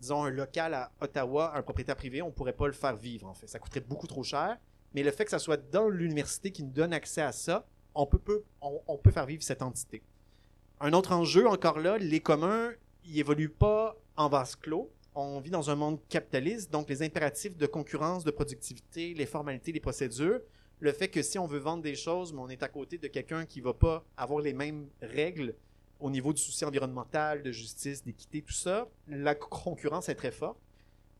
disons, 0.00 0.22
un 0.22 0.30
local 0.30 0.72
à 0.72 0.92
Ottawa 1.00 1.52
à 1.52 1.58
un 1.58 1.62
propriétaire 1.62 1.96
privé, 1.96 2.22
on 2.22 2.28
ne 2.28 2.32
pourrait 2.32 2.52
pas 2.52 2.68
le 2.68 2.72
faire 2.72 2.96
vivre, 2.96 3.26
en 3.26 3.34
fait. 3.34 3.48
Ça 3.48 3.58
coûterait 3.58 3.80
beaucoup 3.80 4.06
trop 4.06 4.22
cher. 4.22 4.56
Mais 4.94 5.02
le 5.02 5.10
fait 5.10 5.24
que 5.24 5.30
ça 5.32 5.40
soit 5.40 5.56
dans 5.70 5.88
l'université 5.88 6.52
qui 6.52 6.62
nous 6.62 6.70
donne 6.70 6.92
accès 6.92 7.22
à 7.22 7.32
ça, 7.32 7.66
on 7.94 8.06
peut, 8.06 8.44
faire 9.10 9.26
vivre 9.26 9.42
cette 9.42 9.62
entité. 9.62 10.02
Un 10.80 10.92
autre 10.92 11.12
enjeu, 11.12 11.48
encore 11.48 11.80
là, 11.80 11.98
les 11.98 12.20
communs, 12.20 12.72
ils 13.04 13.18
évoluent 13.18 13.48
pas 13.48 13.96
en 14.16 14.28
vase 14.28 14.54
clos. 14.54 14.90
On 15.14 15.40
vit 15.40 15.50
dans 15.50 15.70
un 15.70 15.74
monde 15.74 15.98
capitaliste, 16.08 16.70
donc 16.70 16.88
les 16.88 17.02
impératifs 17.02 17.56
de 17.56 17.66
concurrence, 17.66 18.22
de 18.22 18.30
productivité, 18.30 19.12
les 19.14 19.26
formalités, 19.26 19.72
les 19.72 19.80
procédures, 19.80 20.40
le 20.78 20.92
fait 20.92 21.08
que 21.08 21.22
si 21.22 21.38
on 21.38 21.46
veut 21.46 21.58
vendre 21.58 21.82
des 21.82 21.94
choses, 21.94 22.32
mais 22.32 22.40
on 22.40 22.48
est 22.48 22.62
à 22.62 22.68
côté 22.68 22.98
de 22.98 23.08
quelqu'un 23.08 23.46
qui 23.46 23.60
va 23.60 23.72
pas 23.72 24.04
avoir 24.16 24.40
les 24.40 24.52
mêmes 24.52 24.88
règles 25.00 25.54
au 26.00 26.10
niveau 26.10 26.32
du 26.32 26.42
souci 26.42 26.64
environnemental, 26.64 27.42
de 27.42 27.52
justice, 27.52 28.04
d'équité, 28.04 28.42
tout 28.42 28.52
ça, 28.52 28.88
la 29.08 29.34
concurrence 29.34 30.08
est 30.08 30.14
très 30.14 30.30
forte. 30.30 30.58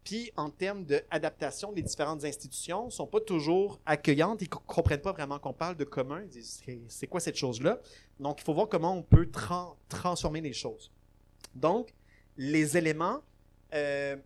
Puis, 0.04 0.30
en 0.36 0.50
termes 0.50 0.84
d'adaptation, 0.84 1.72
les 1.72 1.82
différentes 1.82 2.24
institutions 2.24 2.86
ne 2.86 2.90
sont 2.90 3.08
pas 3.08 3.20
toujours 3.20 3.80
accueillantes 3.86 4.40
et 4.40 4.44
ne 4.44 4.50
comprennent 4.50 5.00
pas 5.00 5.12
vraiment 5.12 5.40
qu'on 5.40 5.52
parle 5.52 5.76
de 5.76 5.82
commun. 5.82 6.22
Ils 6.22 6.28
disent, 6.28 6.62
c'est 6.88 7.08
quoi 7.08 7.18
cette 7.18 7.36
chose-là? 7.36 7.80
Donc, 8.20 8.40
il 8.40 8.44
faut 8.44 8.54
voir 8.54 8.68
comment 8.68 8.94
on 8.94 9.02
peut 9.02 9.28
transformer 9.88 10.40
les 10.40 10.52
choses. 10.52 10.92
Donc, 11.56 11.92
les 12.36 12.76
éléments 12.76 13.20
euh, 13.74 14.16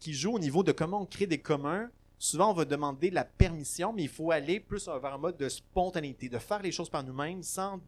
qui 0.00 0.12
jouent 0.12 0.34
au 0.34 0.38
niveau 0.38 0.62
de 0.62 0.72
comment 0.72 1.00
on 1.00 1.06
crée 1.06 1.26
des 1.26 1.40
communs, 1.40 1.90
souvent 2.18 2.50
on 2.50 2.54
va 2.54 2.64
demander 2.64 3.10
la 3.10 3.24
permission, 3.24 3.92
mais 3.92 4.02
il 4.02 4.08
faut 4.08 4.30
aller 4.30 4.60
plus 4.60 4.86
vers 4.86 5.14
un 5.14 5.18
mode 5.18 5.36
de 5.38 5.48
spontanéité, 5.48 6.28
de 6.28 6.38
faire 6.38 6.60
les 6.60 6.72
choses 6.72 6.90
par 6.90 7.02
nous-mêmes 7.02 7.42
sans 7.42 7.80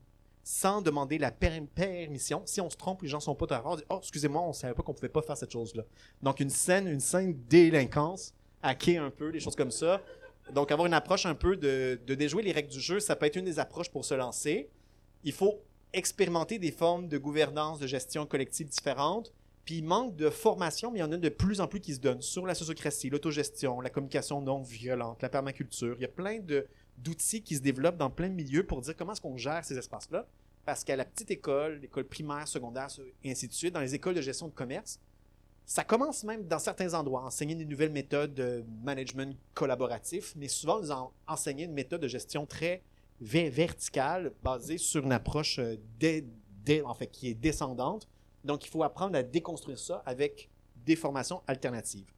sans 0.45 0.83
demander 0.83 1.17
la 1.17 1.33
permission. 1.33 2.43
Si 2.45 2.61
on 2.61 2.69
se 2.69 2.77
trompe, 2.77 3.03
les 3.03 3.09
gens 3.09 3.19
sont 3.19 3.35
pas 3.35 3.47
d'accord. 3.47 3.81
Oh, 3.89 3.99
excusez-moi, 3.99 4.43
on 4.43 4.53
savait 4.53 4.75
pas 4.75 4.83
qu'on 4.83 4.93
pouvait 4.93 5.09
pas 5.09 5.23
faire 5.23 5.37
cette 5.37 5.51
chose-là. 5.51 5.85
Donc, 6.23 6.39
une 6.39 6.51
scène, 6.51 6.87
une 6.87 7.01
scène 7.01 7.35
délinquance, 7.49 8.35
hacker 8.63 9.03
un 9.03 9.11
peu, 9.11 9.33
des 9.33 9.41
choses 9.41 9.57
comme 9.57 9.71
ça. 9.71 10.03
Donc, 10.53 10.71
avoir 10.71 10.87
une 10.87 10.95
approche 10.95 11.25
un 11.25 11.35
peu 11.35 11.57
de, 11.57 11.99
de 12.07 12.15
déjouer 12.15 12.43
les 12.43 12.53
règles 12.53 12.69
du 12.69 12.81
jeu, 12.81 13.01
ça 13.01 13.17
peut 13.17 13.25
être 13.25 13.37
une 13.37 13.47
des 13.47 13.59
approches 13.59 13.91
pour 13.91 14.05
se 14.05 14.13
lancer. 14.13 14.69
Il 15.25 15.33
faut 15.33 15.63
expérimenter 15.95 16.59
des 16.59 16.73
formes 16.73 17.09
de 17.09 17.17
gouvernance, 17.17 17.79
de 17.79 17.87
gestion 17.87 18.27
collective 18.27 18.69
différentes. 18.69 19.33
Puis 19.65 19.77
il 19.77 19.85
manque 19.85 20.15
de 20.17 20.29
formation, 20.29 20.91
mais 20.91 20.99
il 20.99 21.01
y 21.01 21.05
en 21.05 21.13
a 21.13 21.17
de 21.17 21.29
plus 21.31 21.63
en 21.63 21.69
plus 21.69 21.81
qui 21.81 21.95
se 21.95 22.01
donnent 22.01 22.21
sur 22.21 22.45
la 22.45 22.55
sociocratie, 22.55 23.09
l'autogestion, 23.09 23.81
la 23.81 23.89
communication 23.89 24.43
non 24.43 24.61
violente, 24.61 25.23
la 25.23 25.31
permaculture. 25.31 25.95
Il 25.99 26.03
y 26.03 26.05
a 26.05 26.09
plein 26.09 26.41
de, 26.41 26.67
d'outils 26.99 27.43
qui 27.43 27.57
se 27.57 27.61
développent 27.61 27.97
dans 27.97 28.11
plein 28.11 28.29
de 28.29 28.35
milieux 28.35 28.65
pour 28.65 28.81
dire 28.81 28.97
comment 28.97 29.13
est-ce 29.13 29.21
qu'on 29.21 29.37
gère 29.37 29.65
ces 29.65 29.77
espaces-là. 29.79 30.27
Parce 30.65 30.85
qu'à 30.85 30.97
la 30.97 31.05
petite 31.05 31.31
école, 31.31 31.81
l'école 31.81 32.05
primaire, 32.05 32.49
secondaire, 32.49 32.89
et 33.23 33.31
ainsi 33.31 33.49
de 33.49 33.53
suite, 33.53 33.75
dans 33.75 33.81
les 33.81 33.95
écoles 33.95 34.15
de 34.15 34.23
gestion 34.23 34.49
de 34.49 34.53
commerce, 34.53 34.99
ça 35.67 35.85
commence 35.85 36.25
même 36.25 36.47
dans 36.47 36.59
certains 36.59 36.95
endroits, 36.95 37.23
à 37.23 37.25
enseigner 37.25 37.55
des 37.55 37.65
nouvelles 37.65 37.93
méthodes 37.93 38.35
de 38.35 38.65
management 38.83 39.37
collaboratif, 39.55 40.35
mais 40.37 40.49
souvent, 40.49 40.81
ils 40.83 40.93
ont 40.93 41.11
enseigné 41.27 41.65
une 41.65 41.73
méthode 41.73 42.01
de 42.01 42.09
gestion 42.09 42.47
très 42.47 42.83
verticale, 43.21 44.33
basée 44.43 44.79
sur 44.79 45.05
une 45.05 45.13
approche 45.13 45.59
euh, 45.59 45.77
en 46.85 46.95
qui 46.95 47.29
est 47.29 47.35
descendante. 47.35 48.09
Donc, 48.45 48.65
il 48.67 48.69
faut 48.69 48.83
apprendre 48.83 49.17
à 49.17 49.23
déconstruire 49.23 49.79
ça 49.79 50.03
avec 50.07 50.51
des 50.85 50.97
formations 50.97 51.43
alternatives. 51.47 52.11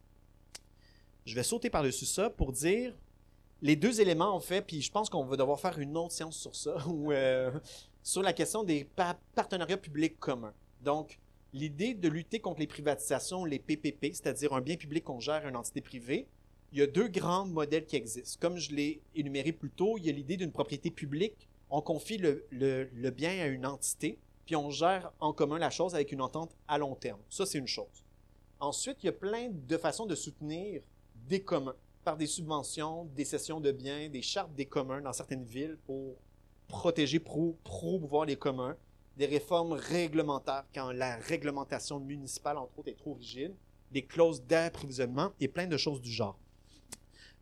Je 1.25 1.35
vais 1.35 1.43
sauter 1.43 1.69
par-dessus 1.69 2.05
ça 2.05 2.29
pour 2.29 2.51
dire 2.51 2.93
les 3.61 3.75
deux 3.75 4.01
éléments, 4.01 4.33
en 4.33 4.39
fait, 4.39 4.61
puis 4.61 4.81
je 4.81 4.91
pense 4.91 5.09
qu'on 5.09 5.25
va 5.25 5.35
devoir 5.35 5.59
faire 5.59 5.79
une 5.79 5.97
autre 5.97 6.11
séance 6.11 6.37
sur 6.37 6.55
ça, 6.55 6.75
euh, 6.87 7.51
sur 8.03 8.21
la 8.21 8.33
question 8.33 8.63
des 8.63 8.87
partenariats 9.35 9.77
publics 9.77 10.19
communs. 10.19 10.53
Donc, 10.81 11.19
l'idée 11.53 11.93
de 11.93 12.07
lutter 12.07 12.39
contre 12.39 12.59
les 12.59 12.67
privatisations, 12.67 13.45
les 13.45 13.59
PPP, 13.59 14.13
c'est-à-dire 14.13 14.53
un 14.53 14.61
bien 14.61 14.75
public 14.75 15.03
qu'on 15.03 15.19
gère 15.19 15.45
à 15.45 15.49
une 15.49 15.55
entité 15.55 15.81
privée, 15.81 16.27
il 16.71 16.79
y 16.79 16.81
a 16.81 16.87
deux 16.87 17.07
grands 17.07 17.45
modèles 17.45 17.85
qui 17.85 17.95
existent. 17.95 18.37
Comme 18.41 18.57
je 18.57 18.75
l'ai 18.75 19.01
énuméré 19.15 19.53
plus 19.53 19.69
tôt, 19.69 19.97
il 19.97 20.05
y 20.05 20.09
a 20.09 20.11
l'idée 20.11 20.35
d'une 20.37 20.51
propriété 20.51 20.91
publique. 20.91 21.47
On 21.69 21.81
confie 21.81 22.17
le, 22.17 22.45
le 22.51 23.09
bien 23.09 23.41
à 23.41 23.47
une 23.47 23.65
entité, 23.65 24.19
puis 24.45 24.55
on 24.55 24.69
gère 24.69 25.11
en 25.19 25.33
commun 25.33 25.57
la 25.59 25.69
chose 25.69 25.95
avec 25.95 26.11
une 26.11 26.21
entente 26.21 26.55
à 26.67 26.77
long 26.77 26.95
terme. 26.95 27.19
Ça, 27.29 27.45
c'est 27.45 27.57
une 27.57 27.67
chose. 27.67 28.03
Ensuite, 28.59 28.97
il 29.03 29.07
y 29.07 29.09
a 29.09 29.13
plein 29.13 29.49
de 29.49 29.77
façons 29.77 30.05
de 30.05 30.15
soutenir 30.15 30.81
des 31.27 31.41
communs 31.41 31.75
par 32.07 32.15
des 32.15 32.25
subventions, 32.25 33.03
des 33.17 33.25
cessions 33.25 33.59
de 33.59 33.69
biens, 33.69 34.07
des 34.07 34.21
chartes 34.21 34.53
des 34.55 34.65
communs 34.65 35.01
dans 35.01 35.11
certaines 35.11 35.43
villes 35.43 35.77
pour 35.85 36.15
protéger, 36.69 37.19
pro, 37.19 37.57
promouvoir 37.65 38.23
les 38.23 38.37
communs, 38.37 38.77
des 39.17 39.25
réformes 39.25 39.73
réglementaires 39.73 40.63
quand 40.73 40.93
la 40.93 41.17
réglementation 41.17 41.99
municipale, 41.99 42.59
entre 42.59 42.79
autres, 42.79 42.87
est 42.87 42.97
trop 42.97 43.15
rigide, 43.15 43.53
des 43.91 44.05
clauses 44.05 44.41
d'approvisionnement 44.41 45.33
et 45.41 45.49
plein 45.49 45.67
de 45.67 45.75
choses 45.75 45.99
du 45.99 46.09
genre. 46.09 46.39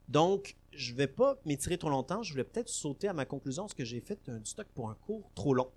Donc, 0.08 0.56
je 0.72 0.94
ne 0.94 0.98
vais 0.98 1.08
pas 1.08 1.38
m'étirer 1.46 1.78
trop 1.78 1.92
longtemps. 1.92 2.24
Je 2.24 2.32
voulais 2.32 2.44
peut-être 2.44 2.70
sauter 2.70 3.08
à 3.08 3.14
ma 3.14 3.26
conclusion 3.26 3.66
parce 3.66 3.76
que 3.76 3.86
j'ai 3.86 4.02
fait 4.02 4.18
un 4.30 4.44
stock 4.44 4.66
pour 4.74 4.90
un 4.90 4.96
cours 4.96 5.30
trop 5.36 5.54
long. 5.54 5.70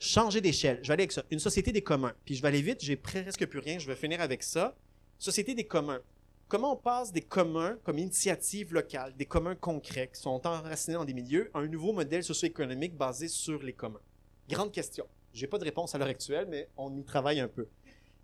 Changer 0.00 0.40
d'échelle. 0.40 0.80
Je 0.82 0.88
vais 0.88 0.94
aller 0.94 1.04
avec 1.04 1.12
ça. 1.12 1.22
Une 1.30 1.38
société 1.38 1.70
des 1.70 1.82
communs. 1.82 2.14
Puis 2.24 2.34
je 2.34 2.42
vais 2.42 2.48
aller 2.48 2.62
vite. 2.62 2.82
J'ai 2.82 2.96
presque 2.96 3.46
plus 3.46 3.60
rien. 3.60 3.78
Je 3.78 3.86
vais 3.86 3.94
finir 3.94 4.20
avec 4.20 4.42
ça. 4.42 4.74
Société 5.20 5.54
des 5.54 5.68
communs 5.68 6.00
comment 6.54 6.74
on 6.74 6.76
passe 6.76 7.10
des 7.10 7.20
communs 7.20 7.76
comme 7.82 7.98
initiative 7.98 8.72
locale, 8.72 9.12
des 9.16 9.26
communs 9.26 9.56
concrets 9.56 10.08
qui 10.14 10.20
sont 10.20 10.46
enracinés 10.46 10.94
dans 10.94 11.04
des 11.04 11.12
milieux, 11.12 11.50
à 11.52 11.58
un 11.58 11.66
nouveau 11.66 11.92
modèle 11.92 12.22
socio-économique 12.22 12.96
basé 12.96 13.26
sur 13.26 13.60
les 13.60 13.72
communs? 13.72 14.00
Grande 14.48 14.70
question. 14.70 15.04
Je 15.32 15.40
n'ai 15.40 15.48
pas 15.48 15.58
de 15.58 15.64
réponse 15.64 15.96
à 15.96 15.98
l'heure 15.98 16.06
actuelle, 16.06 16.46
mais 16.48 16.68
on 16.76 16.96
y 16.96 17.02
travaille 17.02 17.40
un 17.40 17.48
peu. 17.48 17.66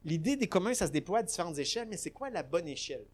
L'idée 0.05 0.37
des 0.37 0.47
communs, 0.47 0.75
ça 0.75 0.87
se 0.87 0.93
déploie 0.93 1.19
à 1.19 1.23
différentes 1.25 1.59
échelles, 1.59 1.89
mais 1.91 1.97
c'est 1.97 2.13
quoi 2.13 2.31
la 2.31 2.45
bonne 2.45 2.69
échelle? 2.69 3.05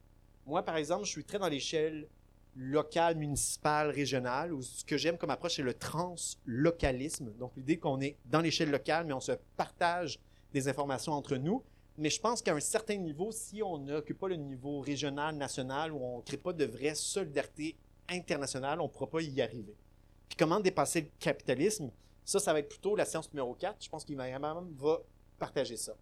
Moi, 0.45 0.62
par 0.62 0.77
exemple, 0.77 1.07
je 1.07 1.12
suis 1.12 1.25
très 1.25 1.39
dans 1.39 1.49
l'échelle 1.49 2.09
locale, 2.55 3.17
municipale, 3.17 3.89
régionale, 3.89 4.53
où 4.53 4.61
ce 4.61 4.85
que 4.85 4.99
j'aime 4.99 5.17
comme 5.17 5.31
approche, 5.31 5.57
c'est 5.57 5.62
le 5.62 5.73
translocalisme. 5.73 7.33
Donc, 7.39 7.53
l'idée 7.57 7.79
qu'on 7.79 8.03
est 8.03 8.19
dans 8.27 8.43
l'échelle 8.43 8.71
locale, 8.71 9.07
mais 9.07 9.14
on 9.14 9.21
se 9.21 9.33
partage 9.57 10.21
des 10.53 10.69
informations 10.69 11.14
entre 11.14 11.39
nous. 11.39 11.62
Mais 11.99 12.11
je 12.11 12.20
pense 12.20 12.42
qu'à 12.42 12.55
un 12.55 12.61
certain 12.61 12.97
niveau, 12.97 13.32
si 13.32 13.62
on 13.62 13.78
n'occupe 13.78 14.18
pas 14.18 14.28
le 14.28 14.36
niveau 14.36 14.80
régional, 14.80 15.34
national, 15.34 15.92
où 15.92 15.99
on 15.99 16.18
ne 16.18 16.22
crée 16.22 16.36
pas 16.36 16.53
de 16.53 16.64
vraie 16.64 16.94
solidarité 16.94 17.76
internationale, 18.09 18.80
on 18.80 18.84
ne 18.84 18.88
pourra 18.88 19.09
pas 19.09 19.22
y 19.22 19.40
arriver. 19.40 19.74
Puis 20.28 20.36
comment 20.36 20.61
dépasser 20.61 21.03
le 21.03 21.09
capitalisme, 21.18 21.90
ça, 22.24 22.38
ça 22.38 22.53
va 22.53 22.59
être 22.59 22.68
plutôt 22.68 22.97
la 22.97 23.05
séance 23.05 23.32
numéro 23.32 23.55
4. 23.55 23.82
Je 23.82 23.88
pense 23.88 24.05
qu'il 24.05 24.16
va 24.16 25.03
partager 25.38 25.76
ça. 25.76 25.94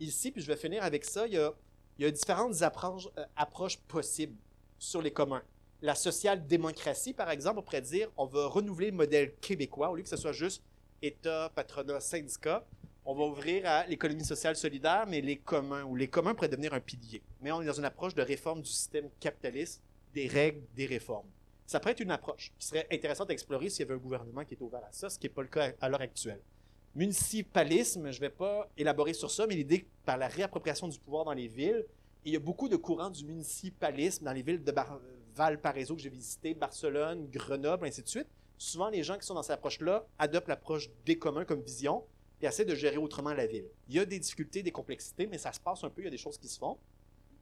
Ici, 0.00 0.30
puis 0.30 0.40
je 0.40 0.46
vais 0.46 0.56
finir 0.56 0.82
avec 0.82 1.04
ça, 1.04 1.26
il 1.26 1.34
y 1.34 2.04
a, 2.04 2.10
différentes 2.10 2.62
approches, 2.62 3.08
euh, 3.18 3.24
approches 3.36 3.78
possibles 3.78 4.36
sur 4.78 5.02
les 5.02 5.12
communs. 5.12 5.42
La 5.82 5.94
social-démocratie, 5.94 7.12
par 7.12 7.30
exemple, 7.30 7.58
on 7.58 7.62
pourrait 7.62 7.82
dire 7.82 8.10
on 8.16 8.26
va 8.26 8.46
renouveler 8.46 8.90
le 8.90 8.96
modèle 8.96 9.34
québécois 9.36 9.90
au 9.90 9.96
lieu 9.96 10.02
que 10.02 10.08
ce 10.08 10.16
soit 10.16 10.32
juste 10.32 10.62
État, 11.02 11.52
patronat, 11.54 12.00
syndicat 12.00 12.66
on 13.06 13.14
va 13.14 13.24
ouvrir 13.24 13.66
à 13.66 13.86
l'économie 13.86 14.24
sociale 14.24 14.56
solidaire, 14.56 15.04
mais 15.06 15.20
les 15.20 15.36
communs, 15.36 15.84
ou 15.84 15.94
les 15.94 16.08
communs 16.08 16.34
pourraient 16.34 16.48
devenir 16.48 16.72
un 16.72 16.80
pilier. 16.80 17.22
Mais 17.40 17.52
on 17.52 17.60
est 17.60 17.66
dans 17.66 17.72
une 17.72 17.84
approche 17.84 18.14
de 18.14 18.22
réforme 18.22 18.62
du 18.62 18.70
système 18.70 19.10
capitaliste, 19.20 19.82
des 20.14 20.26
règles, 20.26 20.62
des 20.74 20.86
réformes. 20.86 21.28
Ça 21.66 21.80
pourrait 21.80 21.92
être 21.92 22.00
une 22.00 22.10
approche 22.10 22.52
qui 22.58 22.66
serait 22.66 22.86
intéressante 22.90 23.30
à 23.30 23.32
explorer 23.32 23.68
s'il 23.68 23.80
y 23.80 23.82
avait 23.84 23.94
un 23.94 24.02
gouvernement 24.02 24.44
qui 24.44 24.54
est 24.54 24.60
ouvert 24.60 24.84
à 24.84 24.92
ça, 24.92 25.10
ce 25.10 25.18
qui 25.18 25.26
n'est 25.26 25.32
pas 25.32 25.42
le 25.42 25.48
cas 25.48 25.72
à 25.80 25.88
l'heure 25.88 26.00
actuelle. 26.00 26.40
Municipalisme, 26.94 28.10
je 28.10 28.16
ne 28.16 28.20
vais 28.20 28.30
pas 28.30 28.70
élaborer 28.76 29.14
sur 29.14 29.30
ça, 29.30 29.46
mais 29.46 29.54
l'idée 29.54 29.86
par 30.04 30.16
la 30.16 30.28
réappropriation 30.28 30.88
du 30.88 30.98
pouvoir 30.98 31.24
dans 31.24 31.32
les 31.32 31.48
villes, 31.48 31.84
il 32.24 32.32
y 32.32 32.36
a 32.36 32.40
beaucoup 32.40 32.68
de 32.68 32.76
courants 32.76 33.10
du 33.10 33.24
municipalisme 33.24 34.24
dans 34.24 34.32
les 34.32 34.42
villes 34.42 34.62
de 34.62 34.72
Valparaiso 35.34 35.96
que 35.96 36.00
j'ai 36.00 36.08
visité, 36.08 36.54
Barcelone, 36.54 37.28
Grenoble, 37.30 37.86
ainsi 37.86 38.02
de 38.02 38.08
suite. 38.08 38.28
Souvent, 38.56 38.88
les 38.88 39.02
gens 39.02 39.18
qui 39.18 39.26
sont 39.26 39.34
dans 39.34 39.42
cette 39.42 39.54
approche-là 39.54 40.06
adoptent 40.18 40.48
l'approche 40.48 40.88
des 41.04 41.18
communs 41.18 41.44
comme 41.44 41.60
vision, 41.60 42.04
et 42.40 42.46
essaie 42.46 42.64
de 42.64 42.74
gérer 42.74 42.96
autrement 42.96 43.32
la 43.32 43.46
ville. 43.46 43.66
Il 43.88 43.94
y 43.94 43.98
a 43.98 44.04
des 44.04 44.18
difficultés, 44.18 44.62
des 44.62 44.72
complexités, 44.72 45.26
mais 45.26 45.38
ça 45.38 45.52
se 45.52 45.60
passe 45.60 45.84
un 45.84 45.90
peu, 45.90 46.02
il 46.02 46.04
y 46.04 46.08
a 46.08 46.10
des 46.10 46.16
choses 46.16 46.38
qui 46.38 46.48
se 46.48 46.58
font. 46.58 46.76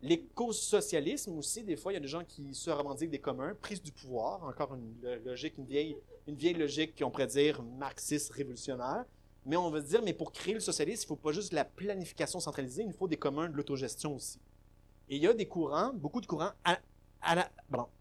L'éco-socialisme 0.03 1.39
aussi, 1.39 1.63
des 1.63 1.77
fois, 1.77 1.93
il 1.93 1.95
y 1.95 1.99
a 1.99 2.01
des 2.01 2.09
gens 2.09 2.25
qui 2.25 2.55
se 2.55 2.71
revendiquent 2.71 3.11
des 3.11 3.21
communs, 3.21 3.55
prise 3.55 3.81
du 3.81 3.93
pouvoir, 3.93 4.43
encore 4.43 4.75
une 4.75 4.95
logique, 5.25 5.59
une 5.59 5.67
vieille, 5.67 5.97
une 6.27 6.35
vieille 6.35 6.55
logique 6.55 6.99
qu'on 6.99 7.11
pourrait 7.11 7.29
dire 7.29 7.63
marxiste 7.63 8.33
révolutionnaire. 8.33 9.05
Mais 9.47 9.57
on 9.57 9.71
va 9.71 9.81
dire, 9.81 10.03
mais 10.03 10.13
pour 10.13 10.33
créer 10.33 10.55
le 10.55 10.61
socialisme, 10.61 11.03
il 11.03 11.05
ne 11.05 11.09
faut 11.09 11.17
pas 11.17 11.33
juste 11.33 11.53
la 11.53 11.65
planification 11.65 12.41
centralisée, 12.41 12.85
il 12.85 12.93
faut 12.93 13.09
des 13.09 13.17
communs 13.17 13.49
de 13.49 13.57
l'autogestion 13.57 14.17
aussi. 14.17 14.39
Et 15.09 15.17
il 15.17 15.23
y 15.23 15.27
a 15.27 15.35
des 15.35 15.47
courants, 15.47 15.93
beaucoup 15.93 16.21
de 16.21 16.27
courants 16.27 16.53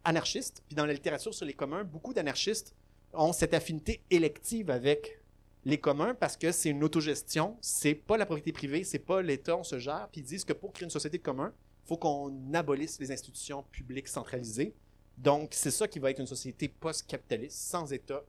anarchistes, 0.04 0.64
puis 0.68 0.76
dans 0.76 0.86
la 0.86 0.94
littérature 0.94 1.34
sur 1.34 1.46
les 1.46 1.54
communs, 1.54 1.84
beaucoup 1.84 2.14
d'anarchistes 2.14 2.76
ont 3.14 3.34
cette 3.34 3.54
affinité 3.54 4.02
élective 4.10 4.72
avec 4.72 5.20
les 5.66 5.80
communs 5.80 6.16
parce 6.16 6.38
que 6.38 6.52
c'est 6.52 6.70
une 6.70 6.84
autogestion, 6.84 7.58
c'est 7.62 7.94
pas 7.94 8.18
la 8.18 8.26
propriété 8.26 8.52
privée, 8.52 8.84
c'est 8.84 9.00
pas 9.00 9.22
l'État, 9.22 9.58
on 9.58 9.64
se 9.64 9.80
gère, 9.80 10.10
puis 10.12 10.22
ils 10.22 10.26
disent 10.26 10.46
que 10.46 10.54
pour 10.54 10.74
créer 10.74 10.86
une 10.86 10.92
société 10.92 11.18
de 11.18 11.24
communs, 11.24 11.54
il 11.86 11.88
faut 11.88 11.98
qu'on 11.98 12.54
abolisse 12.54 13.00
les 13.00 13.12
institutions 13.12 13.64
publiques 13.72 14.08
centralisées. 14.08 14.74
Donc, 15.18 15.50
c'est 15.52 15.72
ça 15.72 15.88
qui 15.88 16.00
va 16.00 16.10
être 16.10 16.20
une 16.20 16.28
société 16.28 16.68
post-capitaliste, 16.68 17.58
sans 17.58 17.92
État, 17.94 18.24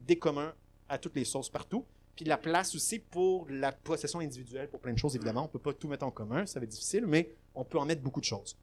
des 0.00 0.18
communs 0.18 0.54
à 0.88 0.98
toutes 0.98 1.16
les 1.16 1.24
sources 1.24 1.50
partout. 1.50 1.84
Puis 2.16 2.24
la 2.24 2.38
place 2.38 2.74
aussi 2.74 2.98
pour 2.98 3.46
la 3.48 3.72
possession 3.72 4.20
individuelle, 4.20 4.68
pour 4.68 4.80
plein 4.80 4.92
de 4.92 4.98
choses, 4.98 5.16
évidemment. 5.16 5.44
On 5.44 5.48
peut 5.48 5.58
pas 5.58 5.72
tout 5.72 5.88
mettre 5.88 6.04
en 6.04 6.10
commun, 6.10 6.46
ça 6.46 6.60
va 6.60 6.64
être 6.64 6.70
difficile, 6.70 7.06
mais 7.06 7.34
on 7.54 7.64
peut 7.64 7.78
en 7.78 7.84
mettre 7.84 8.02
beaucoup 8.02 8.20
de 8.20 8.26
choses. 8.26 8.56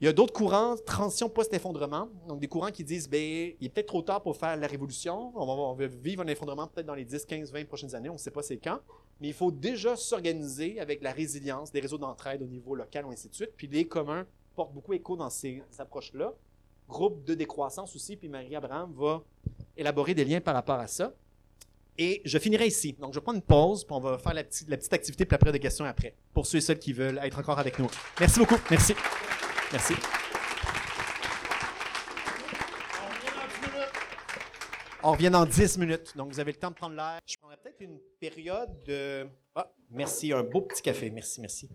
Il 0.00 0.06
y 0.06 0.08
a 0.08 0.12
d'autres 0.12 0.32
courants, 0.32 0.74
transition 0.84 1.28
post-effondrement, 1.28 2.08
donc 2.28 2.40
des 2.40 2.48
courants 2.48 2.72
qui 2.72 2.82
disent, 2.82 3.08
ben, 3.08 3.52
il 3.60 3.66
est 3.66 3.68
peut-être 3.68 3.86
trop 3.86 4.02
tard 4.02 4.22
pour 4.22 4.36
faire 4.36 4.56
la 4.56 4.66
révolution, 4.66 5.32
on 5.34 5.74
va, 5.74 5.86
vivre 5.86 6.22
un 6.22 6.26
effondrement 6.26 6.66
peut-être 6.66 6.86
dans 6.86 6.96
les 6.96 7.04
10, 7.04 7.24
15, 7.24 7.52
20 7.52 7.64
prochaines 7.66 7.94
années, 7.94 8.10
on 8.10 8.14
ne 8.14 8.18
sait 8.18 8.32
pas 8.32 8.42
c'est 8.42 8.56
quand, 8.56 8.80
mais 9.20 9.28
il 9.28 9.34
faut 9.34 9.52
déjà 9.52 9.94
s'organiser 9.94 10.80
avec 10.80 11.00
la 11.00 11.12
résilience 11.12 11.70
des 11.70 11.80
réseaux 11.80 11.98
d'entraide 11.98 12.42
au 12.42 12.46
niveau 12.46 12.74
local, 12.74 13.06
ou 13.06 13.10
ainsi 13.10 13.28
de 13.28 13.34
suite, 13.34 13.52
puis 13.56 13.68
les 13.68 13.86
communs 13.86 14.26
portent 14.56 14.74
beaucoup 14.74 14.92
écho 14.92 15.16
dans 15.16 15.30
ces 15.30 15.62
approches-là. 15.78 16.34
Groupe 16.88 17.24
de 17.24 17.34
décroissance 17.34 17.94
aussi, 17.94 18.16
puis 18.16 18.28
Marie-Abraham 18.28 18.92
va 18.94 19.22
élaborer 19.76 20.14
des 20.14 20.24
liens 20.24 20.40
par 20.40 20.54
rapport 20.54 20.78
à 20.78 20.86
ça. 20.86 21.14
Et 21.96 22.20
je 22.24 22.38
finirai 22.38 22.66
ici. 22.66 22.94
Donc, 22.98 23.14
je 23.14 23.20
prendre 23.20 23.36
une 23.36 23.42
pause, 23.42 23.84
puis 23.84 23.94
on 23.94 24.00
va 24.00 24.18
faire 24.18 24.34
la 24.34 24.44
petite, 24.44 24.68
la 24.68 24.76
petite 24.76 24.92
activité, 24.92 25.24
puis 25.24 25.34
après 25.34 25.52
des 25.52 25.60
questions 25.60 25.84
après, 25.84 26.14
pour 26.32 26.44
ceux 26.44 26.58
et 26.58 26.60
celles 26.60 26.80
qui 26.80 26.92
veulent 26.92 27.20
être 27.22 27.38
encore 27.38 27.58
avec 27.58 27.78
nous. 27.78 27.88
Merci 28.18 28.40
beaucoup. 28.40 28.56
Merci. 28.70 28.94
Merci. 29.74 29.94
On 35.02 35.10
revient 35.10 35.30
dans 35.30 35.44
10 35.44 35.78
minutes. 35.78 36.16
Donc, 36.16 36.30
vous 36.32 36.38
avez 36.38 36.52
le 36.52 36.58
temps 36.58 36.70
de 36.70 36.76
prendre 36.76 36.94
l'air. 36.94 37.18
Je 37.26 37.36
prendrais 37.38 37.56
peut-être 37.56 37.80
une 37.80 37.98
période 38.20 38.70
de. 38.84 39.26
Ah, 39.52 39.68
merci, 39.90 40.32
un 40.32 40.44
beau 40.44 40.60
petit 40.60 40.80
café. 40.80 41.10
Merci, 41.10 41.40
merci. 41.40 41.68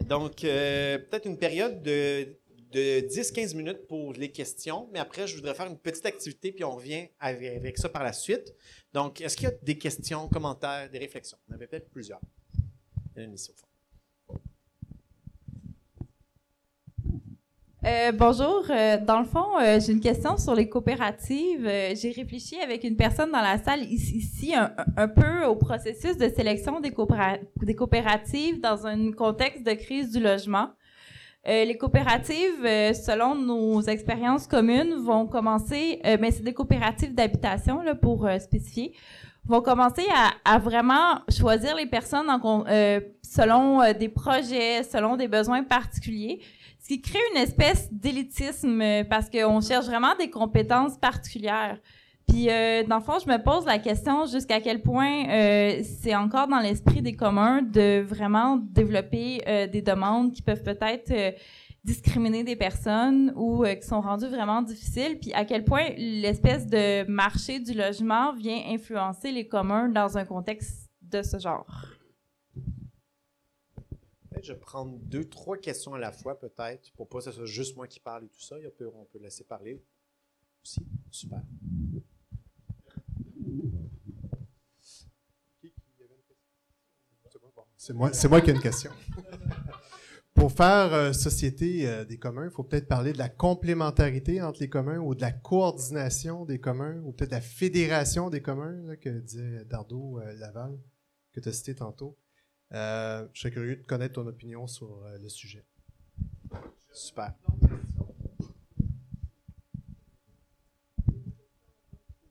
Donc, 0.00 0.42
euh, 0.42 0.98
peut-être 0.98 1.26
une 1.26 1.38
période 1.38 1.80
de, 1.80 2.40
de 2.72 3.06
10-15 3.06 3.54
minutes 3.54 3.86
pour 3.86 4.12
les 4.14 4.32
questions. 4.32 4.88
Mais 4.92 4.98
après, 4.98 5.28
je 5.28 5.36
voudrais 5.36 5.54
faire 5.54 5.68
une 5.68 5.78
petite 5.78 6.06
activité, 6.06 6.50
puis 6.50 6.64
on 6.64 6.74
revient 6.74 7.06
avec, 7.20 7.78
ça 7.78 7.88
par 7.88 8.02
la 8.02 8.12
suite. 8.12 8.52
Donc, 8.92 9.20
est-ce 9.20 9.36
qu'il 9.36 9.44
y 9.44 9.52
a 9.52 9.54
des 9.62 9.78
questions, 9.78 10.28
commentaires, 10.28 10.90
des 10.90 10.98
réflexions? 10.98 11.38
On 11.48 11.54
avait 11.54 11.68
peut-être 11.68 11.88
plusieurs. 11.88 12.20
Il 13.14 13.22
y 13.22 13.26
en 13.26 13.30
a 13.30 13.34
ici 13.34 13.52
au 13.52 13.54
fond. 13.54 13.68
Euh, 17.86 18.12
bonjour. 18.12 18.64
Euh, 18.70 18.96
dans 18.96 19.18
le 19.18 19.26
fond, 19.26 19.58
euh, 19.60 19.78
j'ai 19.78 19.92
une 19.92 20.00
question 20.00 20.38
sur 20.38 20.54
les 20.54 20.70
coopératives. 20.70 21.68
j'ai 21.94 22.12
réfléchi 22.16 22.58
avec 22.62 22.82
une 22.82 22.96
personne 22.96 23.30
dans 23.30 23.42
la 23.42 23.58
salle 23.58 23.82
ici, 23.82 24.54
un, 24.54 25.08
peu 25.08 25.44
au 25.44 25.54
processus 25.54 26.16
de 26.16 26.30
sélection 26.30 26.80
des, 26.80 26.92
coopératives 26.92 28.60
dans 28.62 28.86
un 28.86 29.12
contexte 29.12 29.66
de 29.66 29.72
crise 29.72 30.12
du 30.12 30.20
logement. 30.20 30.70
les 31.44 31.76
coopératives, 31.76 32.64
selon 32.94 33.34
nos 33.34 33.82
expériences 33.82 34.46
communes, 34.46 34.94
vont 34.94 35.26
commencer, 35.26 36.00
mais 36.20 36.30
c'est 36.30 36.42
des 36.42 36.54
coopératives 36.54 37.14
d'habitation 37.14 37.82
là 37.82 37.94
pour 37.94 38.26
spécifier, 38.40 38.94
vont 39.44 39.60
commencer 39.60 40.06
à, 40.14 40.54
à, 40.54 40.58
vraiment 40.58 41.20
choisir 41.28 41.76
les 41.76 41.86
personnes 41.86 42.30
en, 42.30 42.64
selon 43.22 43.92
des 43.92 44.08
projets, 44.08 44.82
selon 44.84 45.16
des 45.16 45.28
besoins 45.28 45.64
particuliers 45.64 46.40
ce 46.84 46.88
qui 46.88 47.00
crée 47.00 47.18
une 47.34 47.40
espèce 47.40 47.90
d'élitisme 47.90 48.80
euh, 48.82 49.04
parce 49.04 49.30
qu'on 49.30 49.60
cherche 49.62 49.86
vraiment 49.86 50.14
des 50.16 50.28
compétences 50.28 50.98
particulières. 50.98 51.78
Puis, 52.28 52.50
euh, 52.50 52.82
dans 52.84 52.96
le 52.96 53.02
fond, 53.02 53.18
je 53.24 53.30
me 53.30 53.42
pose 53.42 53.64
la 53.64 53.78
question 53.78 54.26
jusqu'à 54.26 54.60
quel 54.60 54.82
point 54.82 55.28
euh, 55.28 55.82
c'est 55.82 56.14
encore 56.14 56.46
dans 56.46 56.58
l'esprit 56.58 57.00
des 57.00 57.16
communs 57.16 57.62
de 57.62 58.02
vraiment 58.02 58.56
développer 58.56 59.40
des 59.70 59.82
demandes 59.82 60.32
qui 60.32 60.40
peuvent 60.40 60.62
peut-être 60.62 61.12
discriminer 61.84 62.44
des 62.44 62.56
personnes 62.56 63.32
ou 63.36 63.64
qui 63.64 63.86
sont 63.86 64.00
rendues 64.00 64.28
vraiment 64.28 64.62
difficiles, 64.62 65.18
puis 65.20 65.34
à 65.34 65.44
quel 65.44 65.64
point 65.64 65.90
l'espèce 65.98 66.66
de 66.66 67.04
marché 67.10 67.60
du 67.60 67.74
logement 67.74 68.32
vient 68.32 68.62
influencer 68.70 69.32
les 69.32 69.46
communs 69.46 69.90
dans 69.90 70.16
un 70.16 70.24
contexte 70.24 70.88
de 71.02 71.22
ce 71.22 71.38
genre? 71.38 71.93
Je 74.44 74.52
vais 74.52 74.58
prendre 74.58 74.98
deux, 74.98 75.24
trois 75.24 75.56
questions 75.56 75.94
à 75.94 75.98
la 75.98 76.12
fois, 76.12 76.38
peut-être, 76.38 76.92
pour 76.92 77.08
pas 77.08 77.18
que 77.18 77.24
ce 77.24 77.32
soit 77.32 77.46
juste 77.46 77.76
moi 77.76 77.86
qui 77.86 78.00
parle 78.00 78.24
et 78.24 78.28
tout 78.28 78.40
ça. 78.40 78.56
on 78.80 79.04
peut 79.06 79.18
laisser 79.18 79.44
parler 79.44 79.82
aussi. 80.62 80.86
Super. 81.10 81.42
C'est 87.76 87.92
moi, 87.92 88.10
moi 88.30 88.40
qui 88.40 88.50
ai 88.50 88.54
une 88.54 88.60
question. 88.60 88.90
Pour 90.34 90.50
faire 90.50 90.92
euh, 90.94 91.12
société 91.12 91.86
euh, 91.86 92.04
des 92.04 92.18
communs, 92.18 92.46
il 92.46 92.50
faut 92.50 92.64
peut-être 92.64 92.88
parler 92.88 93.12
de 93.12 93.18
la 93.18 93.28
complémentarité 93.28 94.42
entre 94.42 94.60
les 94.60 94.68
communs 94.68 94.98
ou 94.98 95.14
de 95.14 95.20
la 95.20 95.30
coordination 95.30 96.44
des 96.44 96.58
communs 96.58 97.00
ou 97.04 97.12
peut-être 97.12 97.30
la 97.30 97.40
fédération 97.40 98.30
des 98.30 98.42
communs 98.42 98.96
que 98.96 99.10
disait 99.20 99.64
Dardo 99.66 100.18
euh, 100.18 100.32
Laval, 100.34 100.76
que 101.32 101.40
tu 101.40 101.48
as 101.48 101.52
cité 101.52 101.74
tantôt. 101.76 102.16
Euh, 102.74 103.26
je 103.32 103.40
serais 103.40 103.52
curieux 103.52 103.76
de 103.76 103.86
connaître 103.86 104.14
ton 104.14 104.26
opinion 104.26 104.66
sur 104.66 104.88
euh, 105.04 105.16
le 105.18 105.28
sujet. 105.28 105.64
Super. 106.92 107.32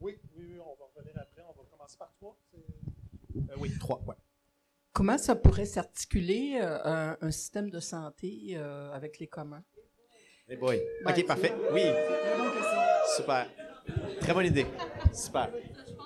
Oui, 0.01 0.17
oui, 0.35 0.57
on 0.59 0.75
va 0.75 0.85
revenir 0.93 1.13
après. 1.17 1.43
On 1.47 1.53
va 1.53 1.69
commencer 1.71 1.97
par 1.97 2.11
trois. 2.17 2.37
Euh, 2.55 3.39
oui, 3.57 3.71
trois, 3.79 4.01
ouais. 4.05 4.15
Comment 4.91 5.17
ça 5.17 5.35
pourrait 5.35 5.65
s'articuler 5.65 6.59
un, 6.59 7.31
système 7.31 7.71
de 7.71 7.79
santé 7.79 8.55
avec 8.57 9.17
les 9.17 9.25
communs? 9.25 9.63
Hey 10.47 10.55
boy. 10.55 10.77
OK, 11.05 11.15
ben, 11.15 11.25
parfait. 11.25 11.53
Oui. 11.71 11.81
Super. 13.15 13.49
Très 14.19 14.33
bonne 14.33 14.45
idée. 14.45 14.67
Super. 15.11 15.49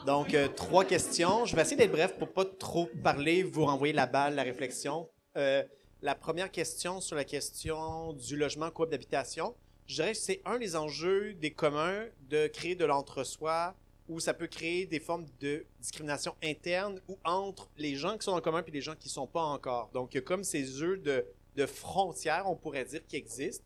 Donc, 0.07 0.33
euh, 0.33 0.47
trois 0.47 0.85
questions. 0.85 1.43
Je 1.43 1.53
vais 1.53 1.63
essayer 1.63 1.75
d'être 1.75 1.91
bref 1.91 2.17
pour 2.17 2.31
pas 2.31 2.45
trop 2.45 2.85
parler, 3.03 3.43
vous 3.43 3.65
renvoyer 3.65 3.93
la 3.93 4.05
balle, 4.05 4.35
la 4.35 4.43
réflexion. 4.43 5.09
Euh, 5.35 5.65
la 6.01 6.15
première 6.15 6.49
question 6.49 7.01
sur 7.01 7.17
la 7.17 7.25
question 7.25 8.13
du 8.13 8.37
logement 8.37 8.71
coop 8.71 8.89
d'habitation, 8.89 9.53
je 9.85 9.95
dirais 9.95 10.13
que 10.13 10.17
c'est 10.17 10.41
un 10.45 10.59
des 10.59 10.77
enjeux 10.77 11.33
des 11.33 11.51
communs 11.51 12.05
de 12.29 12.47
créer 12.47 12.73
de 12.73 12.85
l'entre-soi 12.85 13.75
où 14.07 14.21
ça 14.21 14.33
peut 14.33 14.47
créer 14.47 14.85
des 14.85 15.01
formes 15.01 15.25
de 15.41 15.65
discrimination 15.81 16.35
interne 16.41 17.01
ou 17.09 17.17
entre 17.25 17.69
les 17.75 17.95
gens 17.95 18.17
qui 18.17 18.23
sont 18.23 18.31
en 18.31 18.39
commun 18.39 18.63
et 18.65 18.71
les 18.71 18.79
gens 18.79 18.95
qui 18.95 19.09
ne 19.09 19.13
sont 19.13 19.27
pas 19.27 19.43
encore. 19.43 19.89
Donc, 19.93 20.17
comme 20.21 20.45
ces 20.45 20.63
jeux 20.63 20.99
de, 20.99 21.65
frontières, 21.65 22.49
on 22.49 22.55
pourrait 22.55 22.85
dire, 22.85 23.05
qui 23.05 23.17
existent, 23.17 23.65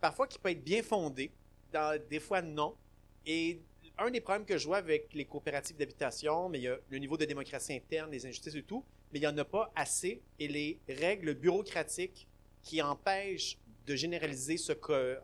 parfois 0.00 0.26
qui 0.26 0.40
peuvent 0.40 0.50
être 0.50 0.64
bien 0.64 0.82
fondés, 0.82 1.30
des 2.10 2.18
fois 2.18 2.42
non. 2.42 2.74
Et 3.24 3.60
un 3.98 4.10
des 4.10 4.20
problèmes 4.20 4.44
que 4.44 4.58
je 4.58 4.66
vois 4.66 4.78
avec 4.78 5.12
les 5.14 5.24
coopératives 5.24 5.76
d'habitation, 5.76 6.48
mais 6.48 6.58
il 6.58 6.64
y 6.64 6.68
a 6.68 6.78
le 6.88 6.98
niveau 6.98 7.16
de 7.16 7.24
démocratie 7.24 7.74
interne, 7.74 8.10
les 8.10 8.26
injustices 8.26 8.54
et 8.54 8.62
tout, 8.62 8.84
mais 9.12 9.18
il 9.18 9.22
n'y 9.22 9.28
en 9.28 9.38
a 9.38 9.44
pas 9.44 9.72
assez. 9.74 10.22
Et 10.38 10.48
les 10.48 10.78
règles 10.88 11.34
bureaucratiques 11.34 12.28
qui 12.62 12.82
empêchent 12.82 13.58
de 13.86 13.94
généraliser 13.94 14.56
ce, 14.56 14.72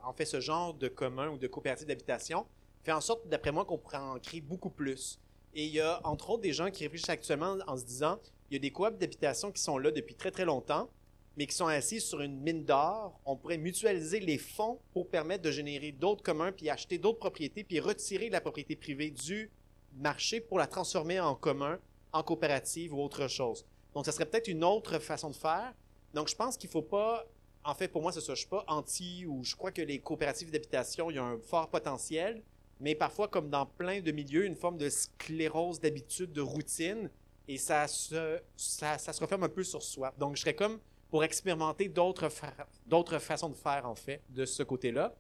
en 0.04 0.12
fait, 0.12 0.24
ce 0.24 0.40
genre 0.40 0.74
de 0.74 0.88
commun 0.88 1.28
ou 1.28 1.38
de 1.38 1.48
coopérative 1.48 1.88
d'habitation 1.88 2.46
fait 2.84 2.92
en 2.92 3.00
sorte, 3.00 3.28
d'après 3.28 3.52
moi, 3.52 3.64
qu'on 3.64 3.78
pourrait 3.78 3.98
en 3.98 4.18
créer 4.18 4.40
beaucoup 4.40 4.70
plus. 4.70 5.20
Et 5.54 5.64
il 5.64 5.72
y 5.72 5.80
a, 5.80 6.00
entre 6.04 6.30
autres, 6.30 6.42
des 6.42 6.52
gens 6.52 6.70
qui 6.70 6.84
réfléchissent 6.84 7.10
actuellement 7.10 7.58
en 7.66 7.76
se 7.76 7.84
disant, 7.84 8.18
il 8.50 8.54
y 8.54 8.56
a 8.56 8.60
des 8.60 8.70
coop 8.70 8.98
d'habitation 8.98 9.52
qui 9.52 9.60
sont 9.60 9.78
là 9.78 9.90
depuis 9.90 10.14
très, 10.14 10.30
très 10.30 10.44
longtemps, 10.44 10.88
mais 11.36 11.46
qui 11.46 11.54
sont 11.54 11.66
assis 11.66 12.00
sur 12.00 12.20
une 12.20 12.40
mine 12.40 12.64
d'or, 12.64 13.18
on 13.24 13.36
pourrait 13.36 13.58
mutualiser 13.58 14.20
les 14.20 14.38
fonds 14.38 14.78
pour 14.92 15.08
permettre 15.08 15.42
de 15.42 15.50
générer 15.50 15.92
d'autres 15.92 16.22
communs, 16.22 16.52
puis 16.52 16.68
acheter 16.68 16.98
d'autres 16.98 17.18
propriétés, 17.18 17.64
puis 17.64 17.80
retirer 17.80 18.28
la 18.28 18.40
propriété 18.40 18.76
privée 18.76 19.10
du 19.10 19.50
marché 19.96 20.40
pour 20.40 20.58
la 20.58 20.66
transformer 20.66 21.20
en 21.20 21.34
commun, 21.34 21.78
en 22.12 22.22
coopérative 22.22 22.94
ou 22.94 23.00
autre 23.00 23.28
chose. 23.28 23.64
Donc, 23.94 24.04
ça 24.04 24.12
serait 24.12 24.26
peut-être 24.26 24.48
une 24.48 24.64
autre 24.64 24.98
façon 24.98 25.30
de 25.30 25.36
faire. 25.36 25.72
Donc, 26.14 26.28
je 26.28 26.36
pense 26.36 26.56
qu'il 26.56 26.68
ne 26.68 26.72
faut 26.72 26.82
pas, 26.82 27.26
en 27.64 27.74
fait, 27.74 27.88
pour 27.88 28.02
moi, 28.02 28.12
je 28.12 28.34
suis 28.34 28.46
pas 28.46 28.64
anti 28.68 29.24
ou 29.26 29.42
je 29.42 29.56
crois 29.56 29.72
que 29.72 29.82
les 29.82 29.98
coopératives 30.00 30.50
d'habitation, 30.50 31.10
il 31.10 31.16
y 31.16 31.18
a 31.18 31.24
un 31.24 31.38
fort 31.38 31.68
potentiel, 31.68 32.42
mais 32.80 32.94
parfois, 32.94 33.28
comme 33.28 33.48
dans 33.48 33.64
plein 33.64 34.00
de 34.00 34.12
milieux, 34.12 34.44
une 34.44 34.56
forme 34.56 34.76
de 34.76 34.90
sclérose 34.90 35.80
d'habitude, 35.80 36.32
de 36.32 36.40
routine, 36.40 37.10
et 37.48 37.58
ça 37.58 37.88
se, 37.88 38.40
ça, 38.56 38.98
ça 38.98 39.12
se 39.12 39.20
referme 39.20 39.44
un 39.44 39.48
peu 39.48 39.64
sur 39.64 39.82
soi. 39.82 40.12
Donc, 40.18 40.36
je 40.36 40.42
serais 40.42 40.54
comme 40.54 40.78
pour 41.12 41.24
expérimenter 41.24 41.90
d'autres 41.90 42.30
fa- 42.30 43.18
façons 43.18 43.50
de 43.50 43.54
faire, 43.54 43.86
en 43.86 43.94
fait, 43.94 44.22
de 44.30 44.46
ce 44.46 44.62
côté-là. 44.62 45.14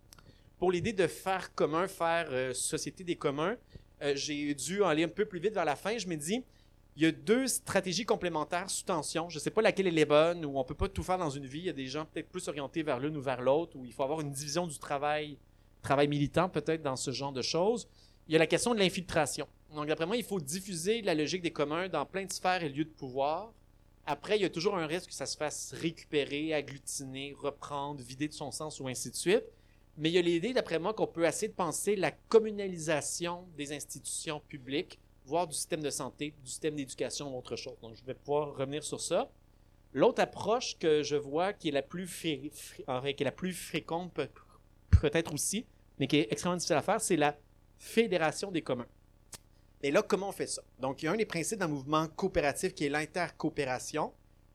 Pour 0.58 0.72
l'idée 0.72 0.94
de 0.94 1.06
faire 1.06 1.54
commun, 1.54 1.86
faire 1.86 2.28
euh, 2.30 2.54
société 2.54 3.04
des 3.04 3.16
communs, 3.16 3.58
euh, 4.00 4.14
j'ai 4.16 4.54
dû 4.54 4.82
aller 4.84 5.04
un 5.04 5.08
peu 5.08 5.26
plus 5.26 5.38
vite 5.38 5.52
vers 5.52 5.66
la 5.66 5.76
fin. 5.76 5.98
Je 5.98 6.08
me 6.08 6.16
dis, 6.16 6.42
il 6.96 7.02
y 7.02 7.06
a 7.06 7.12
deux 7.12 7.46
stratégies 7.46 8.06
complémentaires 8.06 8.70
sous 8.70 8.84
tension. 8.84 9.28
Je 9.28 9.36
ne 9.36 9.40
sais 9.40 9.50
pas 9.50 9.60
laquelle 9.60 9.86
est 9.86 9.90
les 9.90 10.06
bonne, 10.06 10.46
ou 10.46 10.58
on 10.58 10.64
peut 10.64 10.74
pas 10.74 10.88
tout 10.88 11.02
faire 11.02 11.18
dans 11.18 11.28
une 11.28 11.44
vie. 11.44 11.58
Il 11.58 11.66
y 11.66 11.68
a 11.68 11.74
des 11.74 11.88
gens 11.88 12.06
peut-être 12.06 12.30
plus 12.30 12.48
orientés 12.48 12.82
vers 12.82 12.98
l'une 12.98 13.18
ou 13.18 13.20
vers 13.20 13.42
l'autre, 13.42 13.76
où 13.76 13.84
il 13.84 13.92
faut 13.92 14.02
avoir 14.02 14.22
une 14.22 14.30
division 14.30 14.66
du 14.66 14.78
travail, 14.78 15.36
travail 15.82 16.08
militant 16.08 16.48
peut-être 16.48 16.80
dans 16.82 16.96
ce 16.96 17.10
genre 17.10 17.32
de 17.32 17.42
choses. 17.42 17.86
Il 18.28 18.32
y 18.32 18.36
a 18.36 18.38
la 18.38 18.46
question 18.46 18.72
de 18.72 18.78
l'infiltration. 18.78 19.46
Donc, 19.74 19.88
d'après 19.88 20.06
moi, 20.06 20.16
il 20.16 20.24
faut 20.24 20.40
diffuser 20.40 21.02
la 21.02 21.14
logique 21.14 21.42
des 21.42 21.52
communs 21.52 21.90
dans 21.90 22.06
plein 22.06 22.24
de 22.24 22.32
sphères 22.32 22.64
et 22.64 22.70
lieux 22.70 22.86
de 22.86 22.90
pouvoir. 22.90 23.52
Après, 24.06 24.36
il 24.36 24.42
y 24.42 24.44
a 24.44 24.50
toujours 24.50 24.76
un 24.76 24.86
risque 24.86 25.08
que 25.08 25.14
ça 25.14 25.26
se 25.26 25.36
fasse 25.36 25.74
récupérer, 25.74 26.52
agglutiner, 26.54 27.34
reprendre, 27.38 28.02
vider 28.02 28.26
de 28.28 28.32
son 28.32 28.50
sens 28.50 28.80
ou 28.80 28.88
ainsi 28.88 29.10
de 29.10 29.14
suite. 29.16 29.44
Mais 29.96 30.08
il 30.10 30.14
y 30.14 30.18
a 30.18 30.22
l'idée, 30.22 30.52
d'après 30.52 30.78
moi, 30.78 30.92
qu'on 30.94 31.06
peut 31.06 31.24
essayer 31.24 31.48
de 31.48 31.54
penser 31.54 31.94
la 31.96 32.10
communalisation 32.10 33.46
des 33.56 33.72
institutions 33.72 34.40
publiques, 34.40 34.98
voire 35.24 35.46
du 35.46 35.54
système 35.54 35.82
de 35.82 35.90
santé, 35.90 36.34
du 36.42 36.50
système 36.50 36.74
d'éducation 36.74 37.32
ou 37.32 37.38
autre 37.38 37.56
chose. 37.56 37.78
Donc, 37.80 37.94
je 37.94 38.04
vais 38.04 38.14
pouvoir 38.14 38.56
revenir 38.56 38.82
sur 38.82 39.00
ça. 39.00 39.30
L'autre 39.92 40.22
approche 40.22 40.78
que 40.78 41.02
je 41.02 41.16
vois 41.16 41.52
qui 41.52 41.68
est 41.68 41.72
la 41.72 41.82
plus, 41.82 42.06
fréquente, 43.52 44.12
peut- 44.14 44.28
peut-être 45.00 45.32
aussi, 45.34 45.66
mais 45.98 46.06
qui 46.06 46.16
est 46.16 46.32
extrêmement 46.32 46.56
difficile 46.56 46.76
à 46.76 46.82
faire, 46.82 47.00
c'est 47.00 47.16
la 47.16 47.36
fédération 47.78 48.50
des 48.50 48.62
communs. 48.62 48.88
Et 49.84 49.90
là, 49.90 50.02
comment 50.02 50.28
on 50.28 50.32
fait 50.32 50.46
ça? 50.46 50.62
Donc, 50.78 51.02
il 51.02 51.06
y 51.06 51.08
a 51.08 51.12
un 51.12 51.16
des 51.16 51.26
principes 51.26 51.58
d'un 51.58 51.66
mouvement 51.66 52.06
coopératif 52.06 52.72
qui 52.72 52.86
est 52.86 52.88
l'intercoopération, 52.88 54.12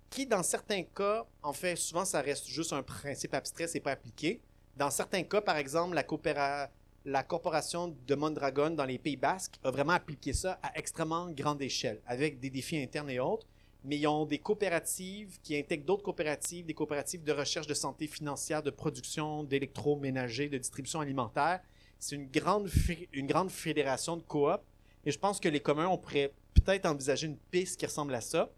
qui, 0.09 0.25
dans 0.25 0.41
certains 0.41 0.83
cas, 0.83 1.25
en 1.43 1.51
fait, 1.51 1.75
souvent, 1.75 2.05
ça 2.05 2.21
reste 2.21 2.47
juste 2.47 2.71
un 2.71 2.81
principe 2.81 3.33
abstrait, 3.33 3.67
c'est 3.67 3.81
pas 3.81 3.91
appliqué. 3.91 4.39
Dans 4.77 4.89
certains 4.89 5.23
cas, 5.23 5.41
par 5.41 5.57
exemple, 5.57 5.95
la, 5.95 6.03
coopéra- 6.03 6.69
la 7.03 7.23
corporation 7.23 7.93
de 8.07 8.15
Mondragon 8.15 8.69
dans 8.69 8.85
les 8.85 8.97
Pays 8.97 9.17
Basques 9.17 9.55
a 9.65 9.71
vraiment 9.71 9.91
appliqué 9.93 10.31
ça 10.31 10.59
à 10.63 10.77
extrêmement 10.79 11.29
grande 11.31 11.61
échelle, 11.61 11.99
avec 12.05 12.39
des 12.39 12.49
défis 12.49 12.77
internes 12.77 13.09
et 13.09 13.19
autres. 13.19 13.45
Mais 13.83 13.97
ils 13.97 14.07
ont 14.07 14.25
des 14.25 14.39
coopératives 14.39 15.39
qui 15.43 15.57
intègrent 15.57 15.85
d'autres 15.85 16.03
coopératives, 16.03 16.65
des 16.65 16.73
coopératives 16.73 17.23
de 17.23 17.33
recherche 17.33 17.67
de 17.67 17.73
santé 17.73 18.07
financière, 18.07 18.63
de 18.63 18.69
production 18.71 19.43
d'électroménager, 19.43 20.47
de 20.47 20.57
distribution 20.57 21.01
alimentaire. 21.01 21.59
C'est 21.99 22.15
une 22.15 22.27
grande, 22.27 22.69
une 23.11 23.27
grande 23.27 23.51
fédération 23.51 24.15
de 24.15 24.21
coop. 24.21 24.61
Et 25.07 25.11
je 25.11 25.17
pense 25.17 25.39
que 25.39 25.47
les 25.47 25.61
communs, 25.61 25.87
on 25.87 25.97
pourrait 25.97 26.33
peut-être 26.53 26.85
envisager 26.85 27.27
une 27.27 27.37
piste 27.37 27.79
qui 27.79 27.85
ressemble 27.85 28.13
à 28.13 28.19
ça. 28.19 28.51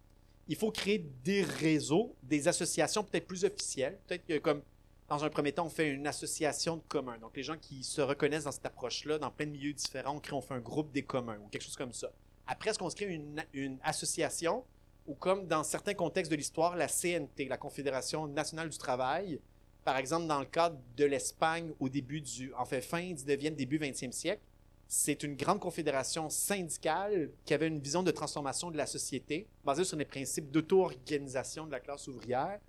Il 0.48 0.56
faut 0.56 0.72
créer 0.72 0.98
des 1.24 1.44
réseaux, 1.44 2.16
des 2.24 2.48
associations 2.48 3.04
peut-être 3.04 3.28
plus 3.28 3.46
officielles. 3.46 4.00
Peut-être 4.08 4.26
que 4.26 4.40
comme 4.40 4.64
dans 5.08 5.24
un 5.24 5.30
premier 5.30 5.52
temps, 5.52 5.68
on 5.68 5.70
fait 5.70 5.92
une 5.92 6.08
association 6.08 6.78
de 6.78 6.82
communs. 6.88 7.20
Donc 7.20 7.38
les 7.38 7.44
gens 7.44 7.56
qui 7.56 7.84
se 7.84 8.02
reconnaissent 8.02 8.46
dans 8.46 8.52
cette 8.52 8.66
approche-là, 8.66 9.20
dans 9.20 9.30
plein 9.30 9.46
de 9.46 9.52
milieux 9.52 9.74
différents, 9.74 10.16
on 10.16 10.20
crée, 10.20 10.42
fait 10.42 10.56
un 10.56 10.60
groupe 10.60 10.92
des 10.92 11.04
communs 11.04 11.38
ou 11.38 11.50
quelque 11.50 11.62
chose 11.62 11.76
comme 11.76 11.94
ça. 11.94 12.12
Après, 12.48 12.72
est-ce 12.72 12.80
qu'on 12.80 12.90
se 12.90 12.96
crée 12.96 13.14
une, 13.14 13.46
une 13.54 13.78
association 13.84 14.64
ou 15.06 15.14
comme 15.14 15.46
dans 15.46 15.64
certains 15.64 15.94
contextes 15.94 16.32
de 16.32 16.36
l'histoire, 16.36 16.76
la 16.76 16.88
CNT, 16.88 17.48
la 17.48 17.58
Confédération 17.58 18.26
nationale 18.26 18.70
du 18.70 18.78
travail, 18.80 19.40
par 19.86 19.98
exemple 19.98 20.26
dans 20.26 20.40
le 20.40 20.48
cadre 20.48 20.80
de 20.98 21.06
l'Espagne 21.06 21.74
au 21.80 21.90
début 21.90 22.22
du, 22.22 22.52
en 22.56 22.66
fait, 22.66 22.82
fin 22.82 23.14
19e, 23.14 23.54
début 23.54 23.78
20e 23.78 24.12
siècle, 24.12 24.42
c'est 24.92 25.22
une 25.22 25.36
grande 25.36 25.60
confédération 25.60 26.32
syndicale 26.32 27.30
qui 27.46 27.54
avait 27.54 27.68
une 27.68 27.80
vision 27.80 28.02
de 28.02 28.10
transformation 28.10 28.72
de 28.72 28.78
la 28.78 28.88
société 28.88 29.46
basée 29.64 29.84
sur 29.84 29.96
les 29.98 30.04
principes 30.06 30.50
d'auto-organisation 30.50 31.68
de 31.68 31.72
la 31.72 31.80
classe 31.80 32.08
ouvrière 32.08 32.60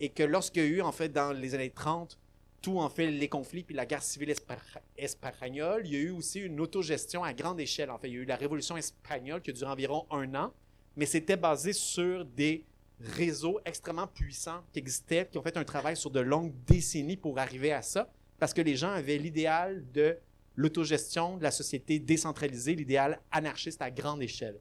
et 0.00 0.08
que 0.08 0.22
lorsqu'il 0.22 0.62
y 0.62 0.66
a 0.66 0.68
eu, 0.68 0.80
en 0.80 0.90
fait, 0.90 1.10
dans 1.10 1.32
les 1.32 1.54
années 1.54 1.68
30, 1.70 2.18
tout, 2.62 2.78
en 2.78 2.88
fait, 2.88 3.10
les 3.10 3.28
conflits 3.28 3.62
puis 3.62 3.74
la 3.74 3.84
guerre 3.84 4.02
civile 4.02 4.30
espa- 4.30 4.56
espagnole, 4.96 5.82
il 5.84 5.92
y 5.92 5.96
a 5.96 6.00
eu 6.00 6.10
aussi 6.12 6.40
une 6.40 6.58
autogestion 6.60 7.22
à 7.22 7.34
grande 7.34 7.60
échelle. 7.60 7.90
En 7.90 7.98
fait, 7.98 8.08
il 8.08 8.14
y 8.14 8.18
a 8.18 8.22
eu 8.22 8.24
la 8.24 8.36
révolution 8.36 8.76
espagnole 8.78 9.42
qui 9.42 9.50
a 9.50 9.52
duré 9.52 9.70
environ 9.70 10.06
un 10.10 10.34
an, 10.34 10.52
mais 10.96 11.04
c'était 11.06 11.36
basé 11.36 11.74
sur 11.74 12.24
des 12.24 12.64
réseaux 13.00 13.60
extrêmement 13.66 14.06
puissants 14.06 14.62
qui 14.72 14.78
existaient, 14.78 15.28
qui 15.30 15.36
ont 15.36 15.42
fait 15.42 15.58
un 15.58 15.64
travail 15.64 15.94
sur 15.96 16.10
de 16.10 16.20
longues 16.20 16.54
décennies 16.66 17.18
pour 17.18 17.38
arriver 17.38 17.72
à 17.72 17.82
ça, 17.82 18.10
parce 18.38 18.54
que 18.54 18.62
les 18.62 18.76
gens 18.76 18.90
avaient 18.90 19.18
l'idéal 19.18 19.84
de 19.92 20.16
l'autogestion 20.56 21.36
de 21.36 21.42
la 21.42 21.50
société 21.50 21.98
décentralisée, 21.98 22.74
l'idéal 22.74 23.20
anarchiste 23.30 23.82
à 23.82 23.90
grande 23.90 24.22
échelle. 24.22 24.58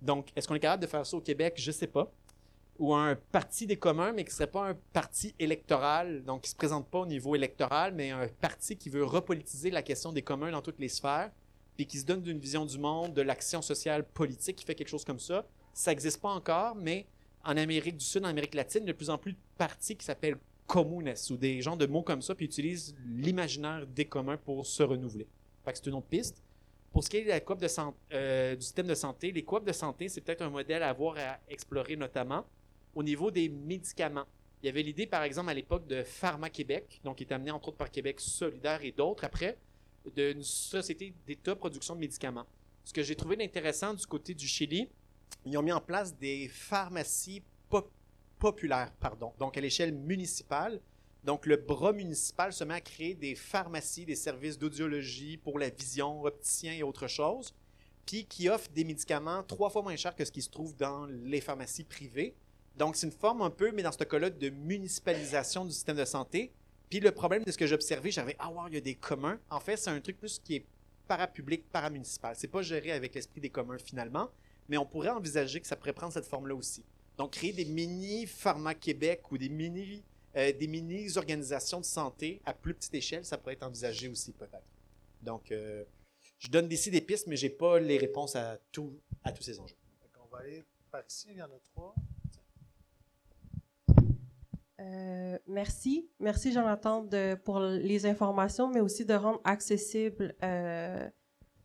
Donc, 0.00 0.28
est-ce 0.34 0.48
qu'on 0.48 0.54
est 0.54 0.60
capable 0.60 0.82
de 0.82 0.88
faire 0.88 1.06
ça 1.06 1.16
au 1.16 1.20
Québec? 1.20 1.54
Je 1.56 1.70
ne 1.70 1.72
sais 1.72 1.86
pas. 1.86 2.10
Ou 2.78 2.94
un 2.94 3.16
parti 3.32 3.66
des 3.66 3.76
communs, 3.76 4.12
mais 4.12 4.24
qui 4.24 4.30
ne 4.30 4.34
serait 4.34 4.50
pas 4.50 4.68
un 4.68 4.76
parti 4.92 5.34
électoral, 5.38 6.22
donc 6.24 6.42
qui 6.42 6.48
ne 6.48 6.52
se 6.52 6.56
présente 6.56 6.88
pas 6.88 7.00
au 7.00 7.06
niveau 7.06 7.34
électoral, 7.34 7.94
mais 7.94 8.10
un 8.10 8.28
parti 8.28 8.76
qui 8.76 8.90
veut 8.90 9.04
repolitiser 9.04 9.70
la 9.70 9.82
question 9.82 10.12
des 10.12 10.22
communs 10.22 10.50
dans 10.50 10.60
toutes 10.60 10.78
les 10.78 10.88
sphères, 10.88 11.30
puis 11.76 11.86
qui 11.86 11.98
se 11.98 12.04
donne 12.04 12.22
d'une 12.22 12.38
vision 12.38 12.66
du 12.66 12.78
monde, 12.78 13.14
de 13.14 13.22
l'action 13.22 13.62
sociale 13.62 14.04
politique, 14.04 14.56
qui 14.56 14.64
fait 14.64 14.74
quelque 14.74 14.88
chose 14.88 15.04
comme 15.04 15.20
ça. 15.20 15.46
Ça 15.72 15.90
n'existe 15.90 16.20
pas 16.20 16.30
encore, 16.30 16.74
mais 16.74 17.06
en 17.44 17.56
Amérique 17.56 17.96
du 17.96 18.04
Sud, 18.04 18.24
en 18.24 18.28
Amérique 18.28 18.54
latine, 18.54 18.84
de 18.84 18.92
plus 18.92 19.08
en 19.08 19.18
plus 19.18 19.32
de 19.32 19.38
partis 19.56 19.96
qui 19.96 20.04
s'appellent 20.04 20.38
communes 20.66 21.14
ou 21.30 21.36
des 21.36 21.62
gens 21.62 21.76
de 21.76 21.86
mots 21.86 22.02
comme 22.02 22.22
ça, 22.22 22.34
puis 22.34 22.46
utilisent 22.46 22.94
l'imaginaire 23.06 23.86
des 23.86 24.04
communs 24.04 24.36
pour 24.36 24.66
se 24.66 24.82
renouveler. 24.82 25.26
Fait 25.64 25.72
que 25.72 25.78
c'est 25.78 25.86
une 25.86 25.94
autre 25.94 26.06
piste. 26.06 26.42
Pour 26.92 27.04
ce 27.04 27.10
qui 27.10 27.18
est 27.18 27.24
de 27.24 27.54
de 27.54 27.66
euh, 28.14 28.56
du 28.56 28.62
système 28.62 28.86
de 28.86 28.94
santé, 28.94 29.30
les 29.30 29.42
coops 29.44 29.66
de 29.66 29.72
santé, 29.72 30.08
c'est 30.08 30.20
peut-être 30.22 30.42
un 30.42 30.50
modèle 30.50 30.82
à 30.82 30.88
avoir 30.88 31.16
à 31.18 31.38
explorer 31.48 31.96
notamment 31.96 32.44
au 32.94 33.02
niveau 33.02 33.30
des 33.30 33.48
médicaments. 33.48 34.24
Il 34.62 34.66
y 34.66 34.68
avait 34.70 34.82
l'idée, 34.82 35.06
par 35.06 35.22
exemple, 35.22 35.50
à 35.50 35.54
l'époque 35.54 35.86
de 35.86 36.02
Pharma 36.02 36.48
Québec, 36.48 37.00
donc 37.04 37.16
qui 37.18 37.24
est 37.24 37.32
amené 37.32 37.50
entre 37.50 37.68
autres 37.68 37.76
par 37.76 37.90
Québec 37.90 38.18
solidaire 38.20 38.82
et 38.82 38.92
d'autres 38.92 39.24
après, 39.24 39.58
d'une 40.14 40.42
société 40.42 41.12
d'État 41.26 41.54
production 41.54 41.94
de 41.94 42.00
médicaments. 42.00 42.46
Ce 42.84 42.92
que 42.92 43.02
j'ai 43.02 43.14
trouvé 43.14 43.36
d'intéressant 43.36 43.92
du 43.92 44.06
côté 44.06 44.32
du 44.32 44.46
Chili, 44.46 44.88
ils 45.44 45.58
ont 45.58 45.62
mis 45.62 45.72
en 45.72 45.80
place 45.80 46.16
des 46.16 46.48
pharmacies 46.48 47.42
pop- 47.68 47.90
populaires, 48.38 48.92
pardon, 49.00 49.32
donc 49.38 49.56
à 49.56 49.60
l'échelle 49.60 49.92
municipale. 49.92 50.80
Donc 51.24 51.46
le 51.46 51.56
bras 51.56 51.92
municipal 51.92 52.52
se 52.52 52.62
met 52.62 52.74
à 52.74 52.80
créer 52.80 53.14
des 53.14 53.34
pharmacies, 53.34 54.04
des 54.04 54.14
services 54.14 54.58
d'audiologie 54.58 55.36
pour 55.36 55.58
la 55.58 55.70
vision, 55.70 56.22
opticien 56.22 56.72
et 56.72 56.82
autre 56.82 57.08
chose, 57.08 57.52
puis 58.06 58.26
qui 58.26 58.48
offrent 58.48 58.70
des 58.70 58.84
médicaments 58.84 59.42
trois 59.42 59.68
fois 59.68 59.82
moins 59.82 59.96
chers 59.96 60.14
que 60.14 60.24
ce 60.24 60.30
qui 60.30 60.42
se 60.42 60.50
trouve 60.50 60.76
dans 60.76 61.06
les 61.06 61.40
pharmacies 61.40 61.84
privées. 61.84 62.36
Donc 62.76 62.94
c'est 62.94 63.06
une 63.06 63.12
forme 63.12 63.42
un 63.42 63.50
peu, 63.50 63.72
mais 63.72 63.82
dans 63.82 63.90
ce 63.90 64.04
cas-là, 64.04 64.30
de 64.30 64.50
municipalisation 64.50 65.64
du 65.64 65.72
système 65.72 65.96
de 65.96 66.04
santé. 66.04 66.52
Puis 66.90 67.00
le 67.00 67.10
problème 67.10 67.42
de 67.42 67.50
ce 67.50 67.58
que 67.58 67.66
j'ai 67.66 67.74
observé, 67.74 68.10
j'avais 68.12 68.36
ah 68.38 68.50
wow, 68.50 68.68
il 68.68 68.74
y 68.74 68.76
a 68.76 68.80
des 68.80 68.94
communs. 68.94 69.40
En 69.50 69.58
fait, 69.58 69.76
c'est 69.76 69.90
un 69.90 70.00
truc 70.00 70.18
plus 70.18 70.38
qui 70.38 70.56
est 70.56 70.66
parapublic, 71.08 71.70
paramunicipal. 71.72 72.36
C'est 72.36 72.48
pas 72.48 72.62
géré 72.62 72.92
avec 72.92 73.14
l'esprit 73.14 73.40
des 73.40 73.50
communs 73.50 73.78
finalement, 73.78 74.30
mais 74.68 74.76
on 74.76 74.86
pourrait 74.86 75.10
envisager 75.10 75.60
que 75.60 75.66
ça 75.66 75.76
pourrait 75.76 75.92
prendre 75.92 76.12
cette 76.12 76.26
forme-là 76.26 76.54
aussi. 76.54 76.84
Donc 77.16 77.32
créer 77.32 77.52
des 77.52 77.64
mini 77.64 78.26
pharma 78.26 78.74
Québec 78.74 79.30
ou 79.32 79.38
des 79.38 79.48
mini 79.48 80.02
euh, 80.36 80.52
des 80.52 80.66
mini 80.66 81.16
organisations 81.16 81.80
de 81.80 81.84
santé 81.84 82.42
à 82.44 82.52
plus 82.52 82.74
petite 82.74 82.94
échelle, 82.94 83.24
ça 83.24 83.38
pourrait 83.38 83.54
être 83.54 83.62
envisagé 83.62 84.08
aussi 84.08 84.32
peut-être. 84.32 84.68
Donc 85.22 85.50
euh, 85.50 85.84
je 86.38 86.48
donne 86.48 86.70
ici 86.70 86.90
des 86.90 87.00
pistes, 87.00 87.26
mais 87.26 87.36
j'ai 87.36 87.50
pas 87.50 87.78
les 87.80 87.96
réponses 87.96 88.36
à 88.36 88.58
tout 88.70 88.92
à 89.24 89.32
tous 89.32 89.42
ces 89.42 89.58
enjeux. 89.58 89.76
On 90.22 90.28
va 90.28 90.38
aller 90.38 90.64
par 90.90 91.02
ici, 91.08 91.28
il 91.30 91.38
y 91.38 91.42
en 91.42 91.46
a 91.46 91.58
trois. 91.72 91.94
Euh, 94.80 95.38
merci. 95.46 96.08
Merci, 96.20 96.52
Jonathan, 96.52 97.02
de, 97.02 97.34
pour 97.34 97.60
les 97.60 98.06
informations, 98.06 98.68
mais 98.68 98.80
aussi 98.80 99.04
de 99.04 99.14
rendre 99.14 99.40
accessible 99.44 100.34
euh, 100.42 101.08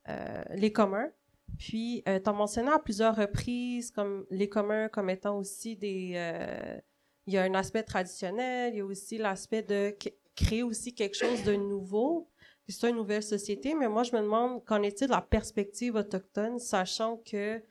euh, 0.08 0.44
les 0.56 0.72
communs. 0.72 1.12
Puis, 1.58 2.04
tu 2.06 2.12
as 2.12 2.34
mentionné 2.34 2.72
à 2.72 2.80
plusieurs 2.80 3.16
reprises 3.16 3.92
comme 3.92 4.26
les 4.30 4.50
communs 4.50 4.90
comme 4.90 5.10
étant 5.10 5.38
aussi 5.38 5.76
des... 5.76 6.14
euh, 6.16 6.80
il 7.28 7.34
y 7.34 7.38
a 7.38 7.44
un 7.44 7.54
aspect 7.54 7.84
traditionnel, 7.84 8.74
il 8.74 8.78
y 8.78 8.82
a 8.82 8.86
aussi 8.86 9.18
l'aspect 9.18 9.62
de 9.62 9.96
créer 10.36 10.64
aussi 10.64 10.94
quelque 10.96 11.16
chose 11.16 11.44
de 11.44 11.54
nouveau. 11.54 12.30
Puis 12.64 12.74
c'est 12.74 12.90
une 12.90 12.96
nouvelle 12.96 13.24
société, 13.24 13.76
mais 13.76 13.88
moi, 13.88 14.04
je 14.04 14.16
me 14.16 14.22
demande, 14.22 14.64
qu'en 14.66 14.82
est-il 14.82 15.08
de 15.08 15.12
la 15.12 15.22
perspective 15.22 15.96
autochtone, 15.96 16.60
sachant 16.60 17.18
que 17.18 17.62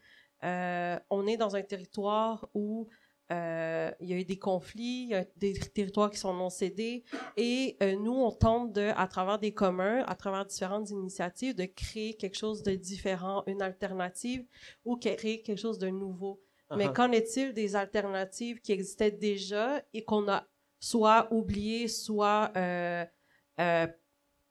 euh, 0.44 0.98
on 1.10 1.26
est 1.26 1.36
dans 1.36 1.56
un 1.56 1.62
territoire 1.62 2.48
où 2.54 2.88
euh, 3.32 3.90
il 4.00 4.08
y 4.08 4.12
a 4.12 4.16
eu 4.16 4.24
des 4.24 4.38
conflits, 4.38 5.04
il 5.04 5.08
y 5.10 5.14
a 5.14 5.24
des 5.36 5.52
territoires 5.54 6.10
qui 6.10 6.18
sont 6.18 6.34
non 6.34 6.50
cédés, 6.50 7.04
et 7.36 7.76
euh, 7.82 7.96
nous, 7.96 8.12
on 8.14 8.32
tente 8.32 8.72
de, 8.72 8.90
à 8.96 9.06
travers 9.06 9.38
des 9.38 9.52
communs, 9.52 10.02
à 10.06 10.14
travers 10.14 10.44
différentes 10.46 10.90
initiatives, 10.90 11.54
de 11.54 11.64
créer 11.64 12.14
quelque 12.14 12.36
chose 12.36 12.62
de 12.62 12.74
différent, 12.74 13.42
une 13.46 13.62
alternative, 13.62 14.46
ou 14.84 14.96
créer 14.96 15.42
quelque 15.42 15.58
chose 15.58 15.78
de 15.78 15.88
nouveau. 15.88 16.40
Mais 16.76 16.86
Uh-huh. 16.86 16.92
qu'en 16.92 17.10
est-il 17.10 17.52
des 17.52 17.74
alternatives 17.74 18.60
qui 18.60 18.70
existaient 18.70 19.10
déjà 19.10 19.82
et 19.92 20.04
qu'on 20.04 20.28
a 20.28 20.46
soit 20.78 21.26
oubliées, 21.32 21.88
soit, 21.88 22.52
euh, 22.56 23.04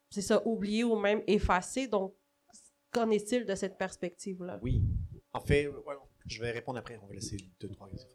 c'est 0.10 0.22
ça, 0.22 0.46
oubliées 0.46 0.84
ou 0.84 0.98
même 0.98 1.24
effacées? 1.28 1.88
Donc, 1.88 2.14
qu'en 2.92 3.10
est-il 3.10 3.46
de 3.46 3.56
cette 3.56 3.78
perspective-là? 3.78 4.60
Oui. 4.62 4.82
En 5.32 5.40
fait, 5.40 5.72
je 6.26 6.42
vais 6.42 6.52
répondre 6.52 6.78
après. 6.80 7.00
On 7.02 7.08
va 7.08 7.14
laisser 7.14 7.38
deux, 7.60 7.70
trois 7.70 7.88
questions. 7.88 8.10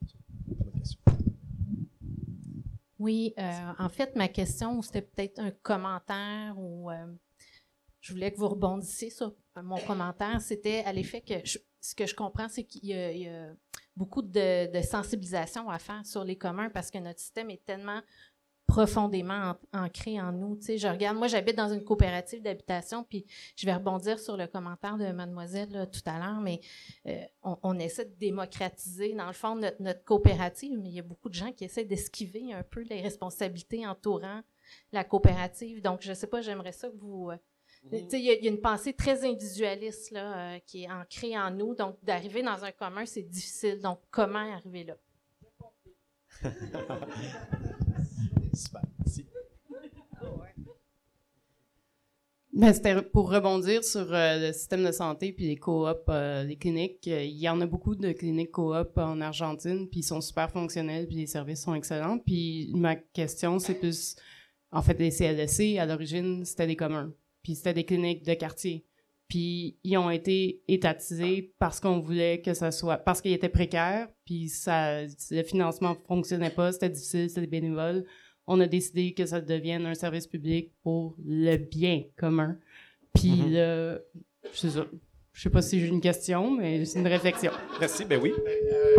Oui, 3.05 3.35
euh, 3.39 3.73
en 3.79 3.91
fait, 3.91 4.17
ma 4.17 4.29
question, 4.29 4.81
c'était 4.81 5.03
peut-être 5.03 5.39
un 5.39 5.51
commentaire 5.51 6.55
ou 6.57 6.91
euh, 6.91 7.15
je 8.01 8.15
voulais 8.15 8.33
que 8.33 8.39
vous 8.39 8.49
rebondissiez 8.49 9.11
sur 9.11 9.35
mon 9.63 9.77
commentaire. 9.81 10.41
C'était 10.41 10.83
à 10.87 10.93
l'effet 10.95 11.21
que 11.21 11.35
ce 11.47 11.95
que 11.95 12.07
je 12.07 12.15
comprends, 12.15 12.49
c'est 12.49 12.65
qu'il 12.65 12.87
y, 12.87 13.29
a 13.29 13.53
beaucoup 13.95 14.23
de, 14.23 14.81
sensibilisation 14.81 15.69
à 15.69 15.79
faire 15.79 16.07
sur 16.07 16.25
les 16.25 16.39
communs 16.39 16.71
parce 16.71 16.91
que 16.91 16.97
notre 16.97 17.21
système 17.21 17.51
est 17.51 17.63
tellement 17.67 18.01
profondément 18.67 19.55
ancré 19.73 20.21
en 20.21 20.33
nous. 20.33 20.57
Tu 20.57 20.63
sais, 20.63 20.79
je 20.79 20.89
regarde, 20.89 21.17
moi 21.17 21.29
j'habite 21.29 21.57
dans 21.57 21.73
une 21.73 21.85
coopérative 21.85 22.43
d'habitation, 22.43 23.05
puis 23.05 23.27
je 23.57 23.67
vais 23.67 23.75
rebondir 23.75 24.19
sur 24.19 24.37
le 24.37 24.47
commentaire 24.47 24.97
de 24.97 25.07
mademoiselle 25.13 25.89
tout 25.93 26.01
à 26.07 26.19
l'heure, 26.19 26.41
mais 26.41 26.61
euh, 27.07 27.21
on, 27.43 27.79
essaie 27.79 28.07
de 28.07 28.15
démocratiser, 28.19 29.13
dans 29.15 29.27
le 29.27 29.33
fond, 29.33 29.55
notre, 29.55 30.05
coopérative, 30.05 30.79
mais 30.79 30.89
il 30.89 30.95
y 30.95 30.99
a 30.99 31.03
beaucoup 31.03 31.29
de 31.29 31.35
gens 31.35 31.53
qui 31.53 31.65
essaient 31.65 31.85
d'esquiver 31.85 32.53
un 32.53 32.63
peu 32.63 32.83
les 32.83 33.01
responsabilités 33.01 33.87
entourant 33.87 34.41
la 34.93 35.05
coopérative. 35.05 35.83
Donc, 35.83 36.01
je 36.03 36.11
ne 36.11 36.15
sais 36.15 36.27
pas, 36.27 36.41
j'aimerais 36.41 36.73
ça 36.73 36.89
que 36.89 36.97
vous... 36.97 37.31
Euh, 37.31 37.37
mm-hmm. 37.91 38.17
il 38.17 38.45
y, 38.45 38.47
a 38.47 38.51
une 38.51 38.61
pensée 38.61 38.95
très 38.95 39.25
individualiste 39.25 40.11
là, 40.11 40.55
euh, 40.55 40.59
qui 40.67 40.85
est 40.85 40.91
ancrée 40.91 41.39
en 41.39 41.51
nous. 41.51 41.75
Donc, 41.75 41.97
d'arriver 42.03 42.43
dans 42.43 42.65
un 42.65 42.73
commun, 42.73 43.05
c'est 43.07 43.23
difficile. 43.23 43.81
Donc, 43.81 44.01
comment 44.11 44.53
arriver 44.53 44.85
là? 44.85 44.97
Ben, 52.57 52.73
c'était 52.73 53.03
pour 53.03 53.33
rebondir 53.33 53.83
sur 53.83 54.15
euh, 54.15 54.47
le 54.47 54.53
système 54.53 54.85
de 54.85 54.93
santé 54.93 55.33
puis 55.33 55.47
les 55.47 55.57
coop, 55.57 56.05
euh, 56.09 56.45
les 56.45 56.55
cliniques. 56.55 57.09
Euh, 57.09 57.25
il 57.25 57.37
y 57.37 57.49
en 57.49 57.61
a 57.61 57.67
beaucoup 57.67 57.97
de 57.97 58.13
cliniques 58.13 58.53
coop 58.53 58.97
en 58.97 59.21
Argentine, 59.21 59.89
puis 59.91 60.01
ils 60.01 60.05
sont 60.05 60.21
super 60.21 60.49
fonctionnels, 60.53 61.09
puis 61.09 61.17
les 61.17 61.27
services 61.27 61.63
sont 61.63 61.75
excellents. 61.75 62.19
Puis 62.19 62.71
ma 62.73 62.95
question, 62.95 63.59
c'est 63.59 63.75
plus, 63.75 64.15
en 64.71 64.83
fait, 64.83 64.97
les 65.01 65.11
CLSC, 65.11 65.79
à 65.79 65.87
l'origine, 65.87 66.45
c'était 66.45 66.69
des 66.69 66.77
communs, 66.77 67.13
puis 67.43 67.57
c'était 67.57 67.75
des 67.75 67.85
cliniques 67.85 68.25
de 68.25 68.35
quartier. 68.35 68.87
Puis 69.27 69.77
ils 69.83 69.97
ont 69.97 70.11
été 70.11 70.63
étatisés 70.69 71.55
parce 71.59 71.81
qu'on 71.81 71.99
voulait 71.99 72.41
que 72.41 72.55
ça 72.55 72.71
soit, 72.71 72.99
parce 72.99 73.21
qu'ils 73.21 73.33
étaient 73.33 73.49
précaires, 73.49 74.07
puis 74.25 74.49
ça, 74.49 75.03
le 75.03 75.43
financement 75.43 75.97
fonctionnait 76.07 76.51
pas, 76.51 76.71
c'était 76.71 76.91
difficile, 76.91 77.29
c'était 77.29 77.41
des 77.41 77.47
bénévoles 77.49 78.05
on 78.47 78.61
a 78.61 78.67
décidé 78.67 79.15
que 79.15 79.27
ça 79.27 79.41
devienne 79.41 79.87
un 79.87 79.95
service 79.95 80.27
public 80.27 80.73
pour 80.83 81.17
le 81.25 81.57
bien 81.57 82.05
commun. 82.17 82.59
Puis 83.15 83.31
mm 83.31 83.53
là, 83.53 83.99
c'est 84.53 84.71
ça. 84.71 84.87
Je 85.33 85.43
sais 85.43 85.51
pas 85.51 85.63
si 85.63 85.81
j'ai 85.81 85.89
une 85.89 86.01
question, 86.01 86.53
mais 86.53 86.85
c'est 86.85 87.01
une 87.01 87.09
réflexion. 87.09 87.51
Merci, 87.81 88.05
ben 88.05 88.21
oui. 88.23 88.33
Euh, 88.33 88.97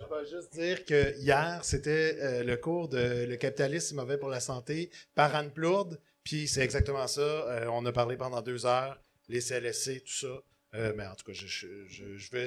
je 0.00 0.14
vais 0.14 0.30
juste 0.30 0.52
dire 0.52 0.84
que 0.84 1.18
hier, 1.18 1.60
c'était 1.64 2.16
euh, 2.20 2.44
le 2.44 2.56
cours 2.56 2.88
de 2.88 3.26
Le 3.26 3.36
capitalisme 3.36 3.96
mauvais 3.96 4.18
pour 4.18 4.28
la 4.28 4.38
santé 4.38 4.90
par 5.16 5.34
Anne 5.34 5.50
Plourde. 5.50 5.98
Puis 6.22 6.46
c'est 6.46 6.60
exactement 6.60 7.08
ça. 7.08 7.20
Euh, 7.20 7.66
on 7.72 7.84
a 7.86 7.92
parlé 7.92 8.16
pendant 8.16 8.40
deux 8.40 8.66
heures, 8.66 9.00
les 9.28 9.40
CLSC, 9.40 10.04
tout 10.04 10.12
ça. 10.12 10.92
mais 10.94 11.06
en 11.06 11.14
tout 11.16 11.24
cas, 11.24 11.32
je, 11.32 12.30
vais. 12.30 12.46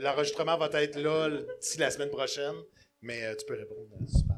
L'enregistrement 0.00 0.58
va 0.58 0.68
être 0.82 1.00
là 1.00 1.30
d'ici 1.58 1.78
la 1.78 1.90
semaine 1.90 2.10
prochaine. 2.10 2.56
Mais 3.00 3.34
tu 3.36 3.46
peux 3.46 3.54
répondre. 3.54 3.88
Super. 4.06 4.36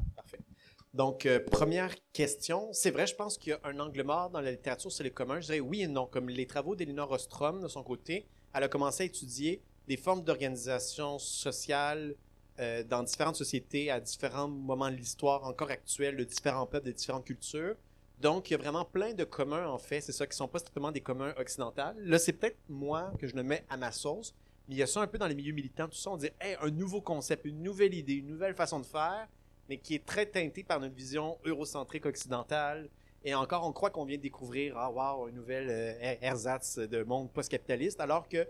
Donc, 0.94 1.26
euh, 1.26 1.38
première 1.38 1.94
question. 2.12 2.68
C'est 2.72 2.90
vrai, 2.90 3.06
je 3.06 3.14
pense 3.14 3.36
qu'il 3.36 3.50
y 3.50 3.52
a 3.52 3.60
un 3.64 3.78
angle 3.78 4.02
mort 4.02 4.30
dans 4.30 4.40
la 4.40 4.50
littérature 4.50 4.90
sur 4.90 5.04
les 5.04 5.10
communs. 5.10 5.40
Je 5.40 5.46
dirais 5.46 5.60
oui 5.60 5.82
et 5.82 5.86
non. 5.86 6.06
Comme 6.06 6.28
les 6.28 6.46
travaux 6.46 6.74
d'Elinor 6.74 7.10
Ostrom, 7.10 7.60
de 7.60 7.68
son 7.68 7.82
côté, 7.82 8.26
elle 8.54 8.62
a 8.62 8.68
commencé 8.68 9.02
à 9.02 9.06
étudier 9.06 9.62
des 9.86 9.96
formes 9.96 10.22
d'organisation 10.22 11.18
sociale 11.18 12.14
euh, 12.58 12.82
dans 12.82 13.02
différentes 13.02 13.36
sociétés 13.36 13.90
à 13.90 14.00
différents 14.00 14.48
moments 14.48 14.90
de 14.90 14.96
l'histoire 14.96 15.44
encore 15.44 15.70
actuelle, 15.70 16.16
de 16.16 16.24
différents 16.24 16.66
peuples, 16.66 16.86
de 16.86 16.92
différentes 16.92 17.26
cultures. 17.26 17.76
Donc, 18.20 18.50
il 18.50 18.54
y 18.54 18.56
a 18.56 18.58
vraiment 18.58 18.84
plein 18.84 19.12
de 19.12 19.24
communs, 19.24 19.68
en 19.68 19.78
fait. 19.78 20.00
C'est 20.00 20.12
ça 20.12 20.26
qui 20.26 20.36
sont 20.36 20.48
pas 20.48 20.58
strictement 20.58 20.90
des 20.90 21.02
communs 21.02 21.34
occidentaux. 21.38 21.82
Là, 21.98 22.18
c'est 22.18 22.32
peut-être 22.32 22.58
moi 22.68 23.12
que 23.18 23.28
je 23.28 23.36
le 23.36 23.42
mets 23.42 23.64
à 23.68 23.76
ma 23.76 23.92
sauce, 23.92 24.34
mais 24.66 24.74
il 24.74 24.78
y 24.78 24.82
a 24.82 24.86
ça 24.86 25.02
un 25.02 25.06
peu 25.06 25.18
dans 25.18 25.28
les 25.28 25.34
milieux 25.34 25.52
militants, 25.52 25.86
tout 25.86 25.98
ça. 25.98 26.10
On 26.10 26.16
dit, 26.16 26.30
hey, 26.40 26.56
un 26.60 26.70
nouveau 26.70 27.00
concept, 27.02 27.44
une 27.44 27.62
nouvelle 27.62 27.94
idée, 27.94 28.14
une 28.14 28.26
nouvelle 28.26 28.54
façon 28.54 28.80
de 28.80 28.86
faire 28.86 29.28
mais 29.68 29.78
qui 29.78 29.94
est 29.94 30.04
très 30.04 30.26
teinté 30.26 30.62
par 30.62 30.80
notre 30.80 30.94
vision 30.94 31.38
eurocentrique 31.44 32.06
occidentale. 32.06 32.88
Et 33.24 33.34
encore, 33.34 33.66
on 33.66 33.72
croit 33.72 33.90
qu'on 33.90 34.04
vient 34.04 34.16
de 34.16 34.22
découvrir, 34.22 34.76
ah 34.78 34.90
wow, 34.90 35.28
une 35.28 35.34
nouvelle 35.34 35.68
euh, 35.68 36.14
ersatz 36.20 36.78
de 36.78 37.02
monde 37.02 37.30
post-capitaliste, 37.32 38.00
alors 38.00 38.28
que 38.28 38.46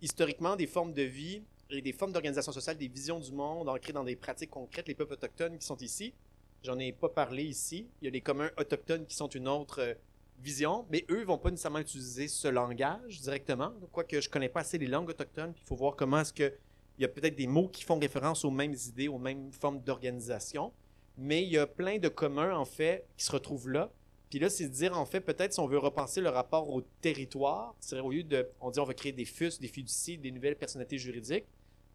historiquement, 0.00 0.56
des 0.56 0.66
formes 0.66 0.92
de 0.92 1.02
vie 1.02 1.42
et 1.70 1.82
des 1.82 1.92
formes 1.92 2.12
d'organisation 2.12 2.52
sociale, 2.52 2.76
des 2.76 2.88
visions 2.88 3.20
du 3.20 3.32
monde 3.32 3.68
ancrées 3.68 3.92
dans 3.92 4.04
des 4.04 4.16
pratiques 4.16 4.50
concrètes, 4.50 4.88
les 4.88 4.94
peuples 4.94 5.12
autochtones 5.12 5.58
qui 5.58 5.66
sont 5.66 5.76
ici, 5.76 6.14
j'en 6.62 6.78
ai 6.78 6.92
pas 6.92 7.08
parlé 7.08 7.44
ici. 7.44 7.86
Il 8.00 8.06
y 8.06 8.08
a 8.08 8.10
les 8.10 8.20
communs 8.20 8.50
autochtones 8.58 9.06
qui 9.06 9.14
sont 9.14 9.28
une 9.28 9.46
autre 9.46 9.80
euh, 9.80 9.94
vision, 10.42 10.86
mais 10.90 11.04
eux 11.10 11.22
vont 11.24 11.38
pas 11.38 11.50
nécessairement 11.50 11.78
utiliser 11.78 12.26
ce 12.26 12.48
langage 12.48 13.20
directement. 13.20 13.72
Quoique 13.92 14.20
je 14.20 14.28
connais 14.28 14.48
pas 14.48 14.60
assez 14.60 14.78
les 14.78 14.86
langues 14.86 15.10
autochtones, 15.10 15.52
il 15.56 15.66
faut 15.66 15.76
voir 15.76 15.96
comment 15.96 16.20
est-ce 16.20 16.32
que 16.32 16.52
il 17.00 17.04
y 17.04 17.06
a 17.06 17.08
peut-être 17.08 17.34
des 17.34 17.46
mots 17.46 17.66
qui 17.66 17.82
font 17.82 17.98
référence 17.98 18.44
aux 18.44 18.50
mêmes 18.50 18.74
idées, 18.74 19.08
aux 19.08 19.16
mêmes 19.16 19.50
formes 19.52 19.80
d'organisation, 19.80 20.70
mais 21.16 21.42
il 21.42 21.48
y 21.48 21.56
a 21.56 21.66
plein 21.66 21.96
de 21.96 22.08
communs, 22.08 22.54
en 22.54 22.66
fait, 22.66 23.06
qui 23.16 23.24
se 23.24 23.32
retrouvent 23.32 23.70
là. 23.70 23.90
Puis 24.28 24.38
là, 24.38 24.50
c'est 24.50 24.68
de 24.68 24.74
dire, 24.74 24.98
en 24.98 25.06
fait, 25.06 25.22
peut-être 25.22 25.54
si 25.54 25.60
on 25.60 25.66
veut 25.66 25.78
repenser 25.78 26.20
le 26.20 26.28
rapport 26.28 26.68
au 26.68 26.82
territoire, 27.00 27.74
c'est 27.80 27.98
au 28.00 28.10
lieu 28.10 28.22
de, 28.22 28.46
on 28.60 28.70
dit 28.70 28.80
on 28.80 28.84
va 28.84 28.92
créer 28.92 29.12
des 29.12 29.24
FUS, 29.24 29.58
des 29.58 29.68
fiducies, 29.68 30.18
des 30.18 30.30
nouvelles 30.30 30.56
personnalités 30.56 30.98
juridiques, 30.98 31.46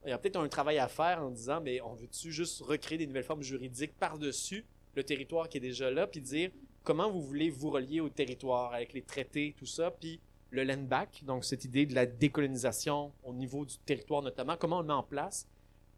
il 0.06 0.10
y 0.10 0.12
a 0.12 0.18
peut-être 0.18 0.38
un 0.38 0.48
travail 0.48 0.80
à 0.80 0.88
faire 0.88 1.22
en 1.22 1.30
disant, 1.30 1.62
mais 1.62 1.80
on 1.82 1.94
veut-tu 1.94 2.32
juste 2.32 2.64
recréer 2.64 2.98
des 2.98 3.06
nouvelles 3.06 3.24
formes 3.24 3.44
juridiques 3.44 3.94
par-dessus 4.00 4.66
le 4.96 5.04
territoire 5.04 5.50
qui 5.50 5.58
est 5.58 5.62
déjà 5.62 5.92
là, 5.92 6.08
puis 6.08 6.20
dire 6.20 6.50
comment 6.84 7.12
vous 7.12 7.22
voulez 7.22 7.52
vous 7.52 7.70
relier 7.70 8.00
au 8.00 8.10
territoire 8.10 8.74
avec 8.74 8.94
les 8.94 9.04
traités, 9.04 9.54
tout 9.56 9.68
ça, 9.68 9.92
puis 9.92 10.20
le 10.56 10.64
land 10.64 10.84
back, 10.84 11.24
donc 11.26 11.46
cette 11.46 11.66
idée 11.66 11.86
de 11.86 11.94
la 11.94 12.06
décolonisation 12.06 13.12
au 13.24 13.34
niveau 13.34 13.66
du 13.66 13.78
territoire 13.80 14.22
notamment, 14.22 14.58
comment 14.58 14.78
on 14.78 14.82
le 14.82 14.88
met 14.88 14.94
en 14.94 15.04
place. 15.04 15.48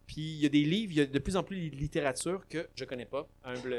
Puis 0.06 0.22
il 0.22 0.40
y 0.40 0.46
a 0.46 0.50
des 0.50 0.64
livres, 0.64 0.92
il 0.94 0.98
y 0.98 1.02
a 1.02 1.06
de 1.06 1.20
plus 1.20 1.36
en 1.36 1.44
plus 1.44 1.70
de 1.70 1.76
littérature 1.76 2.48
que 2.48 2.68
je 2.76 2.86
connais 2.86 3.06
pas, 3.06 3.28
humble 3.44 3.76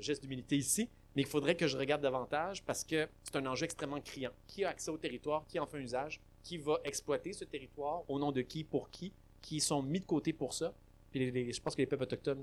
geste 0.00 0.22
d'humilité 0.22 0.56
ici, 0.56 0.88
mais 1.16 1.22
il 1.22 1.28
faudrait 1.28 1.56
que 1.56 1.66
je 1.66 1.76
regarde 1.76 2.02
davantage 2.02 2.62
parce 2.64 2.84
que 2.84 3.08
c'est 3.24 3.36
un 3.36 3.46
enjeu 3.46 3.64
extrêmement 3.64 4.00
criant. 4.00 4.30
Qui 4.46 4.64
a 4.64 4.68
accès 4.68 4.90
au 4.90 4.98
territoire, 4.98 5.44
qui 5.46 5.58
en 5.58 5.66
fait 5.66 5.78
un 5.78 5.82
usage, 5.82 6.20
qui 6.42 6.58
va 6.58 6.78
exploiter 6.84 7.32
ce 7.32 7.44
territoire, 7.44 8.08
au 8.08 8.18
nom 8.18 8.30
de 8.30 8.42
qui, 8.42 8.64
pour 8.64 8.90
qui, 8.90 9.12
qui 9.42 9.60
sont 9.60 9.82
mis 9.82 10.00
de 10.00 10.04
côté 10.04 10.32
pour 10.32 10.52
ça? 10.52 10.74
Puis 11.10 11.52
je 11.52 11.60
pense 11.60 11.74
que 11.74 11.80
les 11.80 11.86
peuples 11.86 12.04
autochtones 12.04 12.42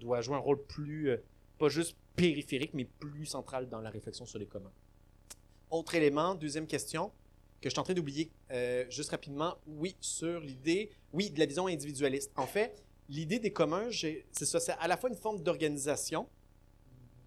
doivent 0.00 0.22
jouer 0.22 0.36
un 0.36 0.40
rôle 0.40 0.62
plus, 0.64 1.10
euh, 1.10 1.18
pas 1.58 1.68
juste 1.68 1.96
périphérique, 2.16 2.74
mais 2.74 2.84
plus 2.84 3.26
central 3.26 3.68
dans 3.68 3.80
la 3.80 3.90
réflexion 3.90 4.26
sur 4.26 4.38
les 4.38 4.46
communs. 4.46 4.72
Autre 5.70 5.94
élément, 5.94 6.34
deuxième 6.34 6.66
question, 6.66 7.12
que 7.60 7.68
je 7.68 7.70
suis 7.70 7.80
en 7.80 7.84
train 7.84 7.94
d'oublier 7.94 8.30
euh, 8.50 8.84
juste 8.88 9.10
rapidement. 9.10 9.56
Oui, 9.66 9.96
sur 10.00 10.40
l'idée, 10.40 10.90
oui, 11.12 11.30
de 11.30 11.38
la 11.38 11.46
vision 11.46 11.66
individualiste. 11.66 12.30
En 12.36 12.46
fait, 12.46 12.82
l'idée 13.08 13.38
des 13.38 13.52
communs, 13.52 13.88
c'est 13.90 14.44
ça, 14.44 14.60
c'est 14.60 14.72
à 14.72 14.88
la 14.88 14.96
fois 14.96 15.10
une 15.10 15.16
forme 15.16 15.42
d'organisation, 15.42 16.28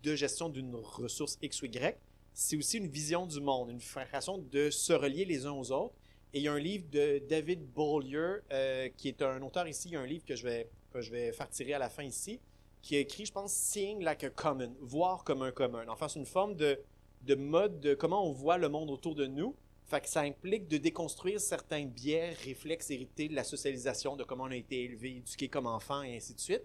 de 0.03 0.15
gestion 0.15 0.49
d'une 0.49 0.75
ressource 0.75 1.37
X 1.41 1.61
ou 1.61 1.65
Y, 1.65 1.97
c'est 2.33 2.55
aussi 2.55 2.77
une 2.77 2.87
vision 2.87 3.25
du 3.25 3.41
monde, 3.41 3.69
une 3.71 3.81
façon 3.81 4.37
de 4.37 4.69
se 4.69 4.93
relier 4.93 5.25
les 5.25 5.45
uns 5.45 5.51
aux 5.51 5.71
autres. 5.71 5.95
Et 6.33 6.39
il 6.39 6.43
y 6.43 6.47
a 6.47 6.53
un 6.53 6.59
livre 6.59 6.85
de 6.89 7.21
David 7.27 7.65
Beaulieu, 7.73 8.41
euh, 8.51 8.87
qui 8.95 9.09
est 9.09 9.21
un 9.21 9.41
auteur 9.41 9.67
ici, 9.67 9.89
il 9.89 9.93
y 9.93 9.97
a 9.97 9.99
un 9.99 10.07
livre 10.07 10.23
que 10.25 10.35
je 10.35 10.43
vais, 10.43 10.69
que 10.93 11.01
je 11.01 11.11
vais 11.11 11.33
faire 11.33 11.49
tirer 11.49 11.73
à 11.73 11.79
la 11.79 11.89
fin 11.89 12.03
ici, 12.03 12.39
qui 12.81 12.95
a 12.95 12.99
écrit, 12.99 13.25
je 13.25 13.33
pense, 13.33 13.51
Seeing 13.51 14.01
like 14.01 14.23
a 14.23 14.29
common, 14.29 14.73
voir 14.79 15.25
comme 15.25 15.41
un 15.41 15.51
commun. 15.51 15.83
Enfin, 15.89 16.07
c'est 16.07 16.19
une 16.19 16.25
forme 16.25 16.55
de 16.55 16.79
de 17.23 17.35
mode 17.35 17.79
de 17.79 17.93
comment 17.93 18.25
on 18.27 18.31
voit 18.31 18.57
le 18.57 18.69
monde 18.69 18.89
autour 18.89 19.15
de 19.15 19.25
nous. 19.25 19.55
Fait 19.91 19.99
que 19.99 20.07
ça 20.07 20.21
implique 20.21 20.69
de 20.69 20.77
déconstruire 20.77 21.41
certains 21.41 21.83
biais, 21.85 22.29
réflexes 22.45 22.89
hérités 22.91 23.27
de 23.27 23.35
la 23.35 23.43
socialisation, 23.43 24.15
de 24.15 24.23
comment 24.23 24.45
on 24.45 24.51
a 24.51 24.55
été 24.55 24.85
élevé, 24.85 25.17
éduqué 25.17 25.49
comme 25.49 25.67
enfant 25.67 26.01
et 26.01 26.15
ainsi 26.15 26.33
de 26.33 26.39
suite. 26.39 26.63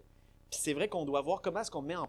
Puis 0.48 0.60
c'est 0.62 0.74
vrai 0.74 0.88
qu'on 0.88 1.04
doit 1.04 1.22
voir 1.22 1.42
comment 1.42 1.58
est-ce 1.58 1.72
qu'on 1.72 1.82
met 1.82 1.96
en, 1.96 2.06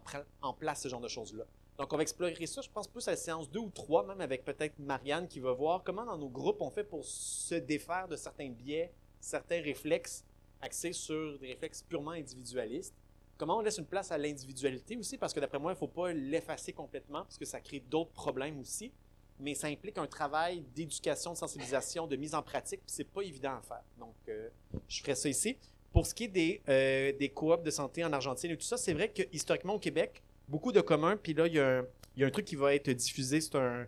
place 0.52 0.82
ce 0.82 0.88
genre 0.88 1.00
de 1.00 1.08
choses-là. 1.08 1.42
Donc 1.76 1.92
on 1.92 1.96
va 1.96 2.02
explorer 2.02 2.46
ça, 2.46 2.60
je 2.60 2.70
pense 2.70 2.86
plus 2.86 3.08
à 3.08 3.10
la 3.10 3.16
séance 3.16 3.50
2 3.50 3.58
ou 3.58 3.70
3, 3.70 4.06
même 4.06 4.20
avec 4.20 4.44
peut-être 4.44 4.78
Marianne 4.78 5.26
qui 5.26 5.40
va 5.40 5.50
voir 5.50 5.82
comment 5.82 6.04
dans 6.04 6.18
nos 6.18 6.28
groupes 6.28 6.60
on 6.60 6.70
fait 6.70 6.84
pour 6.84 7.04
se 7.04 7.56
défaire 7.56 8.06
de 8.06 8.14
certains 8.14 8.50
biais, 8.50 8.92
certains 9.18 9.60
réflexes 9.60 10.24
axés 10.60 10.92
sur 10.92 11.36
des 11.40 11.48
réflexes 11.48 11.82
purement 11.82 12.12
individualistes 12.12 12.94
Comment 13.38 13.58
on 13.58 13.60
laisse 13.60 13.78
une 13.78 13.86
place 13.86 14.10
à 14.10 14.18
l'individualité 14.18 14.96
aussi, 14.96 15.16
parce 15.16 15.32
que 15.32 15.38
d'après 15.38 15.60
moi, 15.60 15.70
il 15.70 15.76
ne 15.76 15.78
faut 15.78 15.86
pas 15.86 16.12
l'effacer 16.12 16.72
complètement, 16.72 17.22
parce 17.22 17.38
que 17.38 17.44
ça 17.44 17.60
crée 17.60 17.78
d'autres 17.78 18.10
problèmes 18.10 18.58
aussi. 18.58 18.92
Mais 19.40 19.54
ça 19.54 19.68
implique 19.68 19.98
un 19.98 20.06
travail 20.06 20.64
d'éducation, 20.74 21.32
de 21.32 21.38
sensibilisation, 21.38 22.06
de 22.06 22.16
mise 22.16 22.34
en 22.34 22.42
pratique, 22.42 22.80
puis 22.80 22.92
c'est 22.94 23.04
pas 23.04 23.22
évident 23.22 23.56
à 23.56 23.62
faire. 23.62 23.84
Donc, 23.98 24.14
euh, 24.28 24.48
je 24.88 25.00
ferai 25.00 25.14
ça 25.14 25.28
ici. 25.28 25.56
Pour 25.92 26.06
ce 26.06 26.14
qui 26.14 26.24
est 26.24 26.28
des, 26.28 26.60
euh, 26.68 27.12
des 27.18 27.28
coops 27.28 27.62
de 27.62 27.70
santé 27.70 28.04
en 28.04 28.12
Argentine 28.12 28.50
et 28.50 28.56
tout 28.56 28.66
ça, 28.66 28.76
c'est 28.76 28.92
vrai 28.92 29.10
que 29.10 29.22
historiquement 29.32 29.74
au 29.74 29.78
Québec, 29.78 30.22
beaucoup 30.48 30.72
de 30.72 30.80
communs, 30.80 31.16
puis 31.16 31.34
là, 31.34 31.46
il 31.46 31.54
y, 31.54 31.60
a 31.60 31.78
un, 31.78 31.84
y 32.16 32.24
a 32.24 32.26
un 32.26 32.30
truc 32.30 32.44
qui 32.44 32.56
va 32.56 32.74
être 32.74 32.90
diffusé, 32.90 33.40
c'est 33.40 33.54
un, 33.56 33.86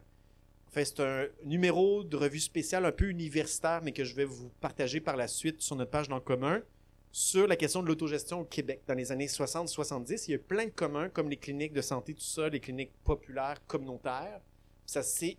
c'est 0.73 1.01
un 1.01 1.27
numéro 1.45 2.05
de 2.05 2.17
revue 2.17 2.41
spéciale 2.41 2.85
un 2.87 2.93
peu 2.93 3.07
universitaire, 3.07 3.81
mais 3.83 3.93
que 3.93 4.05
je 4.05 4.15
vais 4.15 4.25
vous 4.25 4.51
partager 4.61 5.01
par 5.01 5.17
la 5.17 5.29
suite 5.29 5.61
sur 5.61 5.77
notre 5.77 5.91
page 5.91 6.09
dans 6.09 6.17
le 6.17 6.21
commun 6.23 6.63
sur 7.13 7.47
la 7.47 7.57
question 7.57 7.83
de 7.83 7.89
l'autogestion 7.89 8.41
au 8.41 8.45
Québec 8.45 8.83
dans 8.87 8.95
les 8.95 9.11
années 9.11 9.27
60-70. 9.27 10.25
Il 10.29 10.31
y 10.33 10.35
a 10.35 10.39
plein 10.39 10.67
de 10.67 10.71
communs, 10.71 11.09
comme 11.09 11.29
les 11.29 11.37
cliniques 11.37 11.73
de 11.73 11.83
santé, 11.83 12.15
tout 12.15 12.21
ça, 12.21 12.49
les 12.49 12.61
cliniques 12.61 12.93
populaires, 13.05 13.57
communautaires. 13.67 14.41
Ça 14.91 15.05
s'est 15.05 15.37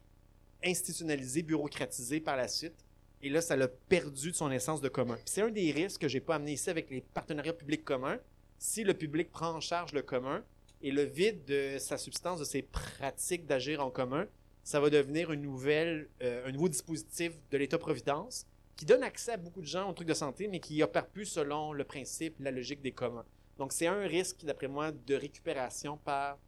institutionnalisé, 0.64 1.44
bureaucratisé 1.44 2.22
par 2.22 2.38
la 2.38 2.48
suite. 2.48 2.86
Et 3.22 3.30
là, 3.30 3.42
ça 3.42 3.58
l'a 3.58 3.68
perdu 3.68 4.32
de 4.32 4.36
son 4.36 4.50
essence 4.50 4.80
de 4.80 4.88
commun. 4.88 5.18
C'est 5.26 5.42
un 5.42 5.50
des 5.50 5.74
risques 5.74 6.00
que 6.00 6.08
j'ai 6.08 6.22
pas 6.22 6.36
amené 6.36 6.54
ici 6.54 6.70
avec 6.70 6.90
les 6.90 7.02
partenariats 7.02 7.52
publics 7.52 7.84
communs. 7.84 8.18
Si 8.60 8.86
le 8.86 8.94
public 8.94 9.30
prend 9.30 9.50
en 9.50 9.60
charge 9.60 9.92
le 9.92 10.04
commun 10.04 10.42
et 10.82 10.90
le 10.90 11.04
vide 11.04 11.44
de 11.44 11.78
sa 11.80 11.98
substance, 11.98 12.40
de 12.40 12.46
ses 12.46 12.62
pratiques 12.62 13.46
d'agir 13.46 13.86
en 13.86 13.92
commun, 13.92 14.26
ça 14.64 14.80
va 14.80 14.90
devenir 14.90 15.32
euh, 15.32 16.48
un 16.48 16.52
nouveau 16.54 16.70
dispositif 16.70 17.34
de 17.52 17.58
l'État-providence 17.58 18.48
qui 18.78 18.86
donne 18.86 19.04
accès 19.04 19.34
à 19.34 19.38
beaucoup 19.38 19.60
de 19.60 19.68
gens 19.68 19.90
aux 19.90 19.94
trucs 19.94 20.08
de 20.08 20.14
santé, 20.14 20.48
mais 20.48 20.62
qui 20.62 20.82
opère 20.82 21.08
plus 21.08 21.26
selon 21.26 21.74
le 21.74 21.84
principe, 21.84 22.36
la 22.40 22.52
logique 22.52 22.82
des 22.82 22.94
communs. 22.94 23.26
Donc, 23.58 23.74
c'est 23.74 23.88
un 23.88 24.08
risque, 24.08 24.46
d'après 24.46 24.70
moi, 24.70 24.94
de 24.94 25.16
récupération 25.16 25.98
par, 25.98 26.40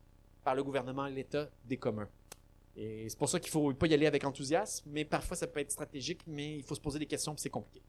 par 0.46 0.56
le 0.56 0.64
gouvernement 0.64 1.08
l'État 1.08 1.50
des 1.66 1.76
communs. 1.76 2.08
Et 2.76 3.08
c'est 3.08 3.18
pour 3.18 3.30
ça 3.30 3.40
qu'il 3.40 3.52
faut 3.52 3.74
pas 3.74 3.88
y 3.88 3.94
aller 3.94 4.08
avec 4.08 4.24
enthousiasme, 4.24 4.90
mais 4.92 5.06
parfois 5.06 5.38
ça 5.38 5.48
peut 5.48 5.60
être 5.60 5.72
stratégique, 5.72 6.22
mais 6.26 6.58
il 6.58 6.64
faut 6.64 6.76
se 6.76 6.82
poser 6.82 7.00
des 7.00 7.06
questions, 7.06 7.34
puis 7.34 7.42
c'est 7.42 7.50
compliqué. 7.50 7.82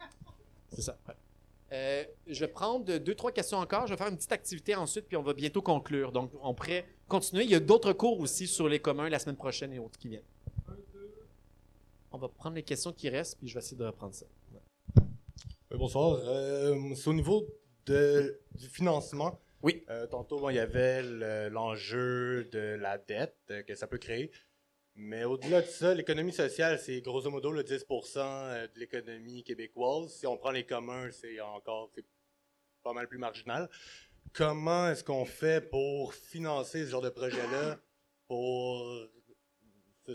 C'est 0.72 0.82
ça. 0.82 0.98
ouais. 1.06 1.14
Euh, 1.72 2.04
je 2.26 2.40
vais 2.40 2.48
prendre 2.48 2.98
deux, 2.98 3.14
trois 3.14 3.32
questions 3.32 3.56
encore. 3.56 3.86
Je 3.86 3.94
vais 3.94 3.96
faire 3.96 4.08
une 4.08 4.16
petite 4.16 4.32
activité 4.32 4.74
ensuite, 4.74 5.06
puis 5.06 5.16
on 5.16 5.22
va 5.22 5.32
bientôt 5.32 5.62
conclure. 5.62 6.12
Donc, 6.12 6.30
on 6.42 6.52
pourrait 6.52 6.86
continuer. 7.08 7.44
Il 7.44 7.50
y 7.50 7.54
a 7.54 7.60
d'autres 7.60 7.94
cours 7.94 8.20
aussi 8.20 8.46
sur 8.46 8.68
les 8.68 8.78
communs 8.78 9.08
la 9.08 9.18
semaine 9.18 9.36
prochaine 9.36 9.72
et 9.72 9.78
autres 9.78 9.98
qui 9.98 10.08
viennent. 10.08 10.22
On 12.10 12.18
va 12.18 12.28
prendre 12.28 12.56
les 12.56 12.62
questions 12.62 12.92
qui 12.92 13.08
restent, 13.08 13.38
puis 13.38 13.48
je 13.48 13.54
vais 13.54 13.60
essayer 13.60 13.76
de 13.76 13.86
reprendre 13.86 14.14
ça. 14.14 14.26
Ouais. 14.52 14.60
Oui, 15.70 15.78
bonsoir. 15.78 16.18
Euh, 16.22 16.94
c'est 16.94 17.08
au 17.08 17.14
niveau 17.14 17.46
de, 17.86 18.38
du 18.54 18.66
financement. 18.66 19.40
Oui. 19.62 19.84
Euh, 19.90 20.06
tantôt, 20.06 20.50
il 20.50 20.56
y 20.56 20.58
avait 20.58 21.02
le- 21.02 21.48
l'enjeu 21.48 22.44
de 22.50 22.76
la 22.80 22.98
dette 22.98 23.36
euh, 23.50 23.62
que 23.62 23.74
ça 23.74 23.86
peut 23.86 23.98
créer. 23.98 24.30
Mais 24.94 25.24
au-delà 25.24 25.62
de 25.62 25.66
ça, 25.66 25.94
l'économie 25.94 26.32
sociale, 26.32 26.78
c'est 26.78 27.00
grosso 27.00 27.30
modo 27.30 27.50
le 27.50 27.62
10 27.62 27.86
euh, 28.16 28.66
de 28.68 28.78
l'économie 28.78 29.42
québécoise. 29.42 30.12
Si 30.12 30.26
on 30.26 30.36
prend 30.36 30.50
les 30.50 30.66
communs, 30.66 31.10
c'est 31.10 31.40
encore 31.40 31.90
pas 32.82 32.92
mal 32.92 33.08
plus 33.08 33.18
marginal. 33.18 33.70
Comment 34.34 34.88
est-ce 34.90 35.04
qu'on 35.04 35.24
fait 35.24 35.70
pour 35.70 36.14
financer 36.14 36.84
ce 36.84 36.90
genre 36.90 37.00
de 37.02 37.10
projet-là, 37.10 37.78
pour, 38.26 39.08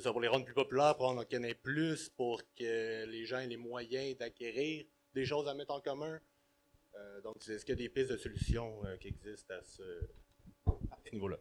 pour 0.03 0.21
les 0.21 0.27
rendre 0.27 0.45
plus 0.45 0.53
populaires, 0.53 0.95
pour 0.97 1.07
en 1.07 1.21
ait 1.21 1.53
plus, 1.55 2.09
pour 2.09 2.41
que 2.55 3.05
les 3.05 3.25
gens 3.25 3.39
aient 3.39 3.47
les 3.47 3.57
moyens 3.57 4.17
d'acquérir 4.17 4.85
des 5.13 5.25
choses 5.25 5.47
à 5.47 5.53
mettre 5.53 5.73
en 5.73 5.81
commun? 5.81 6.19
Euh, 6.97 7.21
donc, 7.21 7.35
est-ce 7.47 7.63
qu'il 7.65 7.75
y 7.75 7.77
a 7.77 7.81
des 7.83 7.89
pistes 7.89 8.11
de 8.11 8.17
solutions 8.17 8.83
euh, 8.85 8.97
qui 8.97 9.09
existent 9.09 9.53
à 9.53 9.61
ce, 9.63 9.81
niveau-là? 11.13 11.37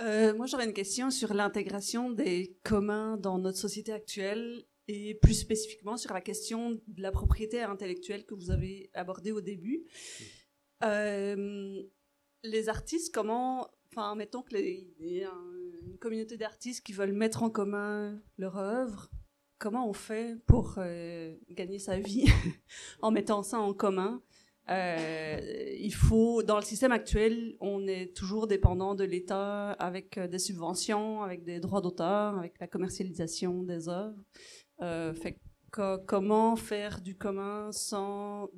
Euh, 0.00 0.34
moi, 0.34 0.46
j'aurais 0.46 0.66
une 0.66 0.72
question 0.74 1.10
sur 1.10 1.34
l'intégration 1.34 2.10
des 2.10 2.56
communs 2.62 3.16
dans 3.16 3.38
notre 3.38 3.58
société 3.58 3.92
actuelle 3.92 4.64
et 4.86 5.14
plus 5.16 5.34
spécifiquement 5.34 5.96
sur 5.96 6.14
la 6.14 6.20
question 6.20 6.70
de 6.86 7.02
la 7.02 7.10
propriété 7.10 7.62
intellectuelle 7.62 8.24
que 8.24 8.34
vous 8.34 8.50
avez 8.50 8.90
abordée 8.94 9.32
au 9.32 9.40
début. 9.40 9.86
Les 12.44 12.68
artistes, 12.68 13.12
comment, 13.12 13.68
enfin, 13.90 14.14
mettons 14.14 14.42
que 14.42 14.54
les- 14.54 14.94
y 15.00 15.24
a 15.24 15.32
un- 15.32 15.72
une 15.82 15.98
communauté 15.98 16.36
d'artistes 16.36 16.86
qui 16.86 16.92
veulent 16.92 17.12
mettre 17.12 17.42
en 17.42 17.50
commun 17.50 18.22
leur 18.38 18.56
œuvre, 18.56 19.10
comment 19.58 19.88
on 19.88 19.92
fait 19.92 20.36
pour 20.46 20.74
euh, 20.78 21.36
gagner 21.50 21.78
sa 21.78 21.98
vie 21.98 22.26
en 23.02 23.10
mettant 23.10 23.42
ça 23.42 23.58
en 23.58 23.74
commun? 23.74 24.22
Euh, 24.70 25.40
il 25.78 25.94
faut, 25.94 26.42
dans 26.42 26.56
le 26.56 26.62
système 26.62 26.92
actuel, 26.92 27.56
on 27.60 27.86
est 27.86 28.14
toujours 28.14 28.46
dépendant 28.46 28.94
de 28.94 29.04
l'État 29.04 29.70
avec 29.72 30.18
euh, 30.18 30.28
des 30.28 30.38
subventions, 30.38 31.22
avec 31.22 31.42
des 31.42 31.58
droits 31.58 31.80
d'auteur, 31.80 32.38
avec 32.38 32.58
la 32.60 32.66
commercialisation 32.66 33.62
des 33.62 33.88
œuvres. 33.88 34.22
Comment 36.06 36.56
faire 36.56 37.00
du 37.00 37.16
commun 37.16 37.70
sans, 37.72 38.48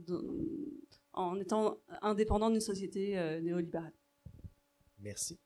en 1.12 1.38
étant 1.40 1.78
indépendant 2.02 2.50
d'une 2.50 2.60
société 2.60 3.14
néolibérale? 3.42 3.92
Merci. 5.00 5.38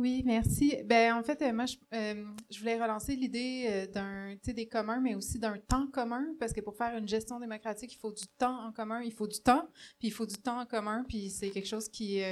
Oui, 0.00 0.22
merci. 0.24 0.78
Ben, 0.86 1.14
en 1.14 1.22
fait, 1.22 1.42
euh, 1.42 1.52
moi, 1.52 1.66
je, 1.66 1.76
euh, 1.92 2.24
je 2.48 2.58
voulais 2.58 2.80
relancer 2.80 3.16
l'idée 3.16 3.66
euh, 3.68 3.86
d'un, 3.86 4.34
des 4.50 4.66
communs, 4.66 4.98
mais 4.98 5.14
aussi 5.14 5.38
d'un 5.38 5.58
temps 5.58 5.88
commun, 5.88 6.24
parce 6.38 6.54
que 6.54 6.62
pour 6.62 6.74
faire 6.74 6.96
une 6.96 7.06
gestion 7.06 7.38
démocratique, 7.38 7.92
il 7.92 7.98
faut 7.98 8.10
du 8.10 8.26
temps 8.38 8.66
en 8.66 8.72
commun, 8.72 9.02
il 9.02 9.12
faut 9.12 9.26
du 9.26 9.40
temps, 9.40 9.68
puis 9.98 10.08
il 10.08 10.10
faut 10.10 10.24
du 10.24 10.36
temps 10.36 10.58
en 10.58 10.64
commun, 10.64 11.04
puis 11.06 11.28
c'est 11.28 11.50
quelque 11.50 11.68
chose 11.68 11.90
qui 11.90 12.22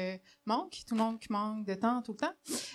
manque. 0.47 0.78
Tout 0.86 0.95
le 0.95 1.03
monde 1.03 1.20
qui 1.20 1.31
manque 1.31 1.66
de 1.66 1.74
temps 1.74 2.01
tout 2.01 2.12
le 2.12 2.16
temps. 2.16 2.32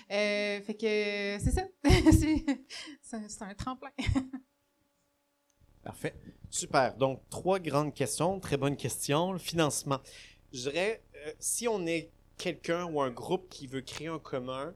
Fait 0.09 0.77
que 0.79 1.43
c'est 1.43 1.51
ça. 1.51 1.63
c'est, 3.01 3.41
un 3.41 3.55
tremplin. 3.55 3.89
Parfait. 5.81 6.13
Super. 6.51 6.95
Donc, 6.97 7.27
trois 7.31 7.57
grandes 7.57 7.95
questions. 7.95 8.39
Très 8.39 8.57
bonne 8.57 8.77
question. 8.77 9.31
Le 9.31 9.39
financement. 9.39 10.01
Je 10.51 10.69
dirais, 10.69 11.03
si 11.39 11.67
on 11.67 11.83
est 11.87 12.11
quelqu'un 12.37 12.85
ou 12.85 13.01
un 13.01 13.09
groupe 13.09 13.49
qui 13.49 13.65
veut 13.65 13.81
créer 13.81 14.07
un 14.07 14.19
commun, 14.19 14.75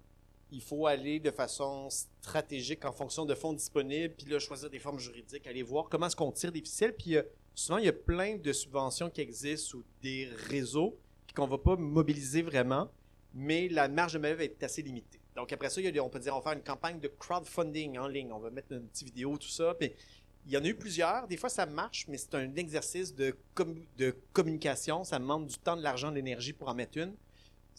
il 0.51 0.61
faut 0.61 0.87
aller 0.87 1.19
de 1.19 1.31
façon 1.31 1.89
stratégique 1.89 2.85
en 2.85 2.91
fonction 2.91 3.25
de 3.25 3.35
fonds 3.35 3.53
disponibles, 3.53 4.13
puis 4.15 4.39
choisir 4.39 4.69
des 4.69 4.79
formes 4.79 4.99
juridiques, 4.99 5.45
aller 5.47 5.63
voir 5.63 5.89
comment 5.89 6.07
est-ce 6.07 6.15
qu'on 6.15 6.31
tire 6.31 6.51
des 6.51 6.61
ficelles. 6.61 6.95
Puis 6.95 7.17
euh, 7.17 7.23
souvent, 7.53 7.77
il 7.79 7.85
y 7.85 7.89
a 7.89 7.93
plein 7.93 8.37
de 8.37 8.53
subventions 8.53 9.09
qui 9.09 9.21
existent 9.21 9.79
ou 9.79 9.83
des 10.01 10.29
réseaux 10.49 10.97
qu'on 11.35 11.45
ne 11.45 11.51
va 11.51 11.57
pas 11.59 11.75
mobiliser 11.75 12.41
vraiment, 12.41 12.89
mais 13.33 13.67
la 13.69 13.87
marge 13.87 14.13
de 14.13 14.19
manœuvre 14.19 14.41
est 14.41 14.63
assez 14.63 14.81
limitée. 14.81 15.19
Donc 15.35 15.53
après 15.53 15.69
ça, 15.69 15.81
on 16.01 16.09
peut 16.09 16.19
dire 16.19 16.33
on 16.35 16.39
va 16.39 16.43
faire 16.43 16.57
une 16.57 16.63
campagne 16.63 16.99
de 16.99 17.07
crowdfunding 17.07 17.99
en 17.99 18.07
ligne. 18.07 18.31
On 18.31 18.39
va 18.39 18.49
mettre 18.49 18.71
une 18.71 18.87
petite 18.87 19.05
vidéo, 19.05 19.37
tout 19.37 19.49
ça. 19.49 19.75
Puis 19.75 19.91
il 20.47 20.51
y 20.51 20.57
en 20.57 20.63
a 20.63 20.67
eu 20.67 20.73
plusieurs. 20.73 21.27
Des 21.27 21.37
fois, 21.37 21.49
ça 21.49 21.67
marche, 21.67 22.07
mais 22.07 22.17
c'est 22.17 22.33
un 22.33 22.55
exercice 22.55 23.13
de, 23.13 23.37
de 23.97 24.15
communication. 24.33 25.03
Ça 25.03 25.19
demande 25.19 25.45
du 25.45 25.57
temps, 25.59 25.77
de 25.77 25.83
l'argent, 25.83 26.09
de 26.09 26.15
l'énergie 26.15 26.53
pour 26.53 26.69
en 26.69 26.73
mettre 26.73 26.97
une. 26.97 27.13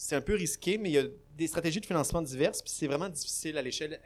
C'est 0.01 0.15
un 0.15 0.21
peu 0.21 0.37
risqué, 0.37 0.79
mais 0.79 0.91
il 0.91 0.93
y 0.93 0.99
a 0.99 1.07
des 1.37 1.49
stratégies 1.49 1.81
de 1.81 1.87
financement 1.87 2.23
diverses, 2.23 2.63
puis 2.63 2.71
c'est 2.71 2.87
vraiment 2.87 3.09
difficile 3.09 3.59
à 3.59 3.63
l'échelle, 3.63 4.01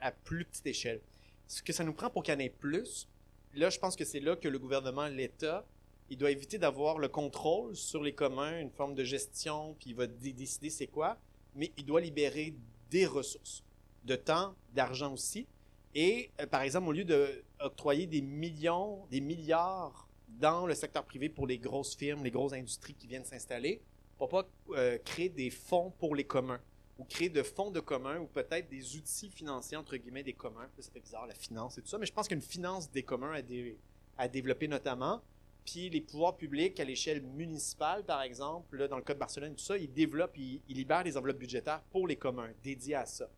à 0.00 0.10
plus 0.10 0.46
petite 0.46 0.66
échelle. 0.66 1.02
Ce 1.46 1.62
que 1.62 1.70
ça 1.74 1.84
nous 1.84 1.92
prend 1.92 2.08
pour 2.08 2.22
qu'il 2.22 2.32
y 2.32 2.36
en 2.38 2.40
ait 2.40 2.48
plus, 2.48 3.06
là, 3.54 3.68
je 3.68 3.78
pense 3.78 3.94
que 3.94 4.06
c'est 4.06 4.20
là 4.20 4.36
que 4.36 4.48
le 4.48 4.58
gouvernement, 4.58 5.06
l'État, 5.06 5.66
il 6.08 6.16
doit 6.16 6.30
éviter 6.30 6.56
d'avoir 6.56 6.98
le 6.98 7.08
contrôle 7.08 7.76
sur 7.76 8.02
les 8.02 8.14
communs, 8.14 8.58
une 8.58 8.70
forme 8.70 8.94
de 8.94 9.04
gestion, 9.04 9.76
puis 9.78 9.90
il 9.90 9.96
va 9.96 10.06
dé- 10.06 10.32
décider 10.32 10.70
c'est 10.70 10.86
quoi, 10.86 11.18
mais 11.54 11.72
il 11.76 11.84
doit 11.84 12.00
libérer 12.00 12.54
des 12.90 13.04
ressources, 13.04 13.62
de 14.04 14.16
temps, 14.16 14.54
d'argent 14.72 15.12
aussi. 15.12 15.46
Et 15.94 16.30
euh, 16.40 16.46
par 16.46 16.62
exemple, 16.62 16.88
au 16.88 16.92
lieu 16.92 17.04
d'octroyer 17.04 18.06
des 18.06 18.22
millions, 18.22 19.04
des 19.10 19.20
milliards 19.20 20.08
dans 20.40 20.66
le 20.66 20.74
secteur 20.74 21.04
privé 21.04 21.28
pour 21.28 21.46
les 21.46 21.58
grosses 21.58 21.94
firmes, 21.94 22.24
les 22.24 22.30
grosses 22.30 22.54
industries 22.54 22.94
qui 22.94 23.06
viennent 23.06 23.26
s'installer, 23.26 23.82
pourquoi 24.18 24.44
pas 24.44 24.50
euh, 24.76 24.98
créer 25.04 25.28
des 25.28 25.50
fonds 25.50 25.92
pour 25.98 26.14
les 26.14 26.24
communs 26.24 26.60
ou 26.98 27.04
créer 27.04 27.28
de 27.28 27.42
fonds 27.42 27.70
de 27.70 27.80
communs 27.80 28.18
ou 28.20 28.26
peut-être 28.26 28.68
des 28.68 28.96
outils 28.96 29.28
financiers, 29.28 29.76
entre 29.76 29.96
guillemets, 29.96 30.22
des 30.22 30.32
communs. 30.32 30.68
Ça 30.78 30.90
fait 30.92 31.00
bizarre, 31.00 31.26
la 31.26 31.34
finance 31.34 31.76
et 31.78 31.82
tout 31.82 31.88
ça, 31.88 31.98
mais 31.98 32.06
je 32.06 32.12
pense 32.12 32.28
qu'une 32.28 32.40
finance 32.40 32.90
des 32.90 33.02
communs 33.02 33.32
à, 33.32 33.42
dé- 33.42 33.76
à 34.16 34.28
développer 34.28 34.68
notamment. 34.68 35.20
Puis 35.64 35.88
les 35.88 36.02
pouvoirs 36.02 36.36
publics 36.36 36.78
à 36.78 36.84
l'échelle 36.84 37.22
municipale, 37.22 38.04
par 38.04 38.20
exemple, 38.22 38.76
là, 38.76 38.86
dans 38.86 38.98
le 38.98 39.02
cas 39.02 39.14
de 39.14 39.18
Barcelone, 39.18 39.54
tout 39.54 39.64
ça, 39.64 39.78
ils 39.78 39.90
développent, 39.90 40.36
ils, 40.36 40.60
ils 40.68 40.76
libèrent 40.76 41.04
des 41.04 41.16
enveloppes 41.16 41.38
budgétaires 41.38 41.82
pour 41.90 42.06
les 42.06 42.16
communs, 42.16 42.50
dédiées 42.62 42.96
à 42.96 43.06
ça. 43.06 43.28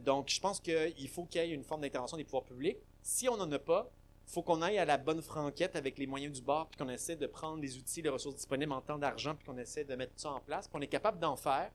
Donc, 0.00 0.30
je 0.30 0.40
pense 0.40 0.60
qu'il 0.60 1.08
faut 1.08 1.24
qu'il 1.24 1.42
y 1.42 1.44
ait 1.44 1.50
une 1.50 1.64
forme 1.64 1.82
d'intervention 1.82 2.16
des 2.16 2.24
pouvoirs 2.24 2.44
publics. 2.44 2.78
Si 3.02 3.28
on 3.28 3.36
n'en 3.36 3.50
a 3.52 3.58
pas, 3.58 3.90
faut 4.28 4.42
qu'on 4.42 4.62
aille 4.62 4.78
à 4.78 4.84
la 4.84 4.98
bonne 4.98 5.22
franquette 5.22 5.74
avec 5.74 5.98
les 5.98 6.06
moyens 6.06 6.34
du 6.38 6.42
bord, 6.42 6.68
puis 6.68 6.78
qu'on 6.78 6.90
essaie 6.90 7.16
de 7.16 7.26
prendre 7.26 7.62
les 7.62 7.76
outils, 7.78 8.02
les 8.02 8.10
ressources 8.10 8.36
disponibles 8.36 8.72
en 8.72 8.80
temps 8.80 8.98
d'argent, 8.98 9.34
puis 9.34 9.46
qu'on 9.46 9.56
essaie 9.56 9.84
de 9.84 9.94
mettre 9.94 10.12
ça 10.16 10.30
en 10.30 10.40
place, 10.40 10.68
puis 10.68 10.76
on 10.78 10.82
est 10.82 10.88
capable 10.88 11.18
d'en 11.18 11.36
faire. 11.36 11.70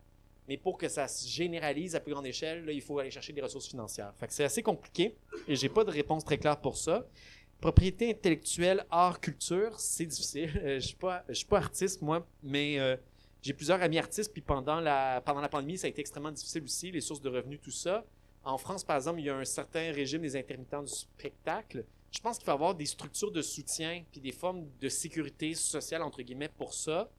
Mais 0.47 0.57
pour 0.57 0.77
que 0.77 0.89
ça 0.89 1.07
se 1.07 1.27
généralise 1.27 1.95
à 1.95 1.99
plus 1.99 2.13
grande 2.13 2.27
échelle, 2.27 2.65
là, 2.65 2.71
il 2.73 2.81
faut 2.81 2.99
aller 2.99 3.09
chercher 3.09 3.33
des 3.33 3.41
ressources 3.41 3.67
financières. 3.67 4.13
C'est 4.27 4.43
assez 4.43 4.61
compliqué 4.61 5.15
et 5.47 5.55
j'ai 5.55 5.69
pas 5.69 5.83
de 5.83 5.91
réponse 5.91 6.25
très 6.25 6.37
claire 6.37 6.59
pour 6.59 6.77
ça. 6.77 7.07
Propriété 7.61 8.09
intellectuelle, 8.09 8.85
art, 8.91 9.21
culture, 9.21 9.79
c'est 9.79 10.05
difficile. 10.05 10.51
Euh, 10.63 10.79
je 10.79 10.87
suis 10.87 10.97
suis 11.31 11.45
pas 11.45 11.57
artiste 11.57 12.01
moi, 12.01 12.27
mais 12.43 12.77
euh, 12.77 12.97
j'ai 13.41 13.53
plusieurs 13.53 13.81
amis 13.81 13.97
artistes. 13.97 14.33
Puis 14.33 14.41
pendant 14.41 14.81
la 14.81 15.21
pendant 15.21 15.39
la 15.39 15.47
pandémie, 15.47 15.77
ça 15.77 15.87
a 15.87 15.89
été 15.89 16.01
extrêmement 16.01 16.31
difficile 16.31 16.63
aussi, 16.63 16.91
les 16.91 17.01
sources 17.01 17.21
de 17.21 17.29
revenus, 17.29 17.61
tout 17.61 17.71
ça. 17.71 18.03
En 18.43 18.57
France, 18.57 18.83
par 18.83 18.97
exemple, 18.97 19.21
il 19.21 19.25
y 19.25 19.29
a 19.29 19.35
un 19.37 19.45
certain 19.45 19.93
régime 19.93 20.21
des 20.21 20.35
intermittents 20.35 20.83
du 20.83 20.91
spectacle. 20.91 21.85
Je 22.13 22.21
pense 22.21 22.37
qu'il 22.37 22.45
faut 22.45 22.51
avoir 22.51 22.75
des 22.75 22.85
structures 22.85 23.31
de 23.31 23.41
soutien 23.41 24.03
puis 24.11 24.21
des 24.21 24.31
formes 24.31 24.67
de 24.79 24.87
sécurité 24.87 25.55
sociale 25.55 26.03
entre 26.03 26.21
guillemets 26.21 26.47
pour 26.47 26.73
ça. 26.73 27.09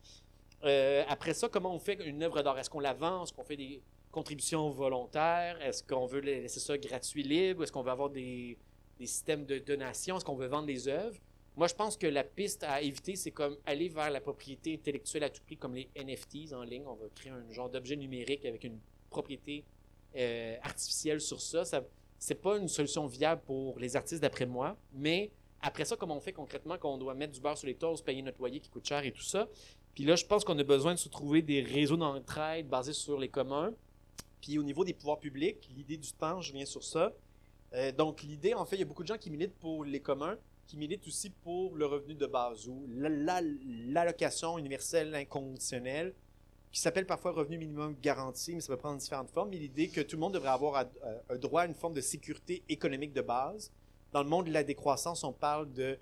Euh, 0.63 1.05
après 1.09 1.35
ça, 1.35 1.49
comment 1.49 1.75
on 1.75 1.81
fait 1.81 1.99
une 2.07 2.23
œuvre 2.23 2.43
d'art? 2.43 2.59
Est-ce 2.59 2.71
qu'on 2.71 2.81
la 2.81 2.95
vend? 2.95 3.25
Est-ce 3.25 3.33
qu'on 3.33 3.45
fait 3.45 3.57
des 3.57 3.83
contributions 4.13 4.71
volontaires? 4.71 5.61
Est-ce 5.61 5.83
qu'on 5.83 6.07
veut 6.07 6.21
laisser 6.21 6.61
ça 6.61 6.79
gratuit, 6.79 7.25
libre? 7.25 7.65
Est-ce 7.65 7.73
qu'on 7.73 7.83
veut 7.83 7.91
avoir 7.91 8.09
des, 8.09 8.57
systèmes 9.01 9.45
de 9.45 9.59
donation? 9.59 10.17
Est-ce 10.17 10.25
qu'on 10.25 10.37
veut 10.37 10.47
vendre 10.47 10.69
les 10.69 10.87
œuvres? 10.87 11.19
Moi, 11.57 11.67
je 11.67 11.75
pense 11.75 11.97
que 11.97 12.07
la 12.07 12.25
piste 12.25 12.63
à 12.63 12.81
éviter, 12.81 13.17
c'est 13.17 13.33
comme 13.33 13.57
aller 13.67 13.89
vers 13.89 14.11
la 14.11 14.21
propriété 14.21 14.75
intellectuelle 14.75 15.25
à 15.25 15.31
tout 15.31 15.43
prix, 15.43 15.57
comme 15.57 15.75
les 15.75 15.91
NFTs 15.97 16.53
en 16.53 16.63
ligne. 16.63 16.85
On 16.87 16.95
va 16.95 17.07
créer 17.15 17.33
un 17.33 17.53
genre 17.53 17.69
d'objet 17.69 17.97
numérique 17.97 18.45
avec 18.45 18.63
une 18.63 18.79
propriété 19.11 19.65
euh, 20.17 20.57
artificielle 20.63 21.21
sur 21.21 21.41
ça 21.41 21.65
c'est 22.25 22.41
pas 22.41 22.57
une 22.57 22.69
solution 22.69 23.07
viable 23.07 23.43
pour 23.45 23.79
les 23.79 23.97
artistes, 23.97 24.23
d'après 24.23 24.47
moi. 24.47 24.79
Mais 24.95 25.31
après 25.61 25.85
ça, 25.85 25.95
comment 25.95 26.17
on 26.17 26.21
fait 26.21 26.33
concrètement 26.33 26.79
quand 26.79 26.95
on 26.95 26.97
doit 26.97 27.13
mettre 27.13 27.35
du 27.35 27.41
beurre 27.41 27.59
sur 27.59 27.67
les 27.67 27.75
toasts, 27.75 28.03
payer 28.03 28.23
notre 28.23 28.39
loyer 28.39 28.61
qui 28.61 28.71
coûte 28.71 28.87
cher 28.87 29.05
et 29.05 29.13
tout 29.13 29.23
ça? 29.23 29.47
Puis 29.95 30.05
là, 30.05 30.17
je 30.17 30.25
pense 30.25 30.43
qu'on 30.43 30.59
a 30.59 30.65
besoin 30.65 30.95
de 30.95 30.99
se 30.99 31.11
trouver 31.11 31.43
des 31.43 31.61
réseaux 31.61 31.99
d'entraide 31.99 32.67
basés 32.67 32.95
sur 32.95 33.19
les 33.19 33.29
communs. 33.29 33.75
Puis 34.41 34.59
au 34.59 34.63
niveau 34.63 34.87
des 34.87 34.95
pouvoirs 34.95 35.21
publics, 35.21 35.69
l'idée 35.77 35.99
du 35.99 36.15
temps, 36.15 36.41
je 36.41 36.55
viens 36.55 36.65
sur 36.65 36.83
ça. 36.83 37.13
Euh, 37.75 37.93
donc 37.93 38.23
l'idée, 38.23 38.55
en 38.55 38.65
fait, 38.65 38.77
il 38.77 38.79
y 38.79 38.85
a 38.85 38.87
beaucoup 38.87 39.03
de 39.03 39.09
gens 39.09 39.19
qui 39.19 39.29
militent 39.29 39.59
pour 39.59 39.85
les 39.85 40.01
communs, 40.01 40.39
qui 40.67 40.79
militent 40.79 41.07
aussi 41.07 41.29
pour 41.29 41.77
le 41.77 41.85
revenu 41.85 42.15
de 42.15 42.25
base 42.25 42.67
ou 42.69 42.87
l'allocation 42.89 44.57
universelle 44.57 45.15
inconditionnelle, 45.15 46.15
qui 46.75 46.81
s'appelle 46.81 47.07
parfois 47.07 47.31
revenu 47.31 47.57
minimum 47.57 47.95
garanti, 48.03 48.53
mais 48.53 48.61
ça 48.61 48.67
peut 48.67 48.77
prendre 48.77 48.99
différentes 48.99 49.31
formes. 49.31 49.51
Mais 49.51 49.59
l'idée 49.59 49.89
que 49.89 50.01
tout 50.01 50.17
le 50.17 50.21
monde 50.21 50.35
devrait 50.35 50.51
avoir 50.51 50.75
euh, 51.05 51.19
un 51.31 51.37
droit 51.37 51.63
à 51.63 51.67
une 51.67 51.75
forme 51.75 51.95
de 51.95 52.01
sécurité 52.01 52.65
économique 52.69 53.13
de 53.13 53.21
base. 53.21 53.71
Dans 54.13 54.25
le 54.25 54.29
monde 54.29 54.47
de 54.47 54.53
la 54.53 54.65
décroissance, 54.65 55.23
on 55.23 55.33
parle 55.33 55.73
de 55.73 55.97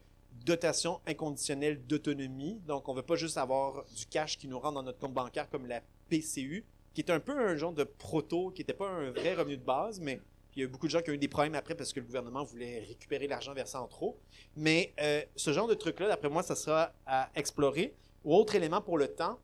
dotation 0.46 1.00
inconditionnelle 1.06 1.86
d'autonomie. 1.86 2.58
Donc, 2.66 2.88
on 2.88 2.92
ne 2.92 3.00
veut 3.00 3.04
pas 3.04 3.16
juste 3.16 3.36
avoir 3.36 3.84
du 3.94 4.06
cash 4.06 4.38
qui 4.38 4.48
nous 4.48 4.58
rentre 4.58 4.76
dans 4.76 4.82
notre 4.82 4.98
compte 4.98 5.12
bancaire 5.12 5.50
comme 5.50 5.66
la 5.66 5.82
PCU, 6.08 6.64
qui 6.94 7.02
est 7.02 7.10
un 7.10 7.20
peu 7.20 7.38
un 7.38 7.54
genre 7.54 7.74
de 7.74 7.84
proto, 7.84 8.50
qui 8.50 8.62
n'était 8.62 8.72
pas 8.72 8.88
un 8.88 9.10
vrai 9.10 9.34
revenu 9.34 9.58
de 9.58 9.62
base, 9.62 10.00
mais 10.00 10.20
il 10.56 10.60
y 10.60 10.62
a 10.62 10.64
eu 10.64 10.68
beaucoup 10.68 10.86
de 10.86 10.92
gens 10.92 11.02
qui 11.02 11.10
ont 11.10 11.14
eu 11.14 11.18
des 11.18 11.28
problèmes 11.28 11.54
après 11.54 11.74
parce 11.74 11.92
que 11.92 12.00
le 12.00 12.06
gouvernement 12.06 12.44
voulait 12.44 12.80
récupérer 12.88 13.28
l'argent 13.28 13.52
versé 13.52 13.76
en 13.76 13.88
trop. 13.88 14.18
Mais 14.56 14.94
euh, 15.02 15.20
ce 15.36 15.52
genre 15.52 15.68
de 15.68 15.74
truc-là, 15.74 16.08
d'après 16.08 16.30
moi, 16.30 16.42
ça 16.42 16.56
sera 16.56 16.94
à 17.04 17.28
explorer. 17.34 17.94
Ou 18.24 18.34
autre 18.34 18.54
élément 18.54 18.80
pour 18.80 18.96
le 18.96 19.08
temps, 19.08 19.38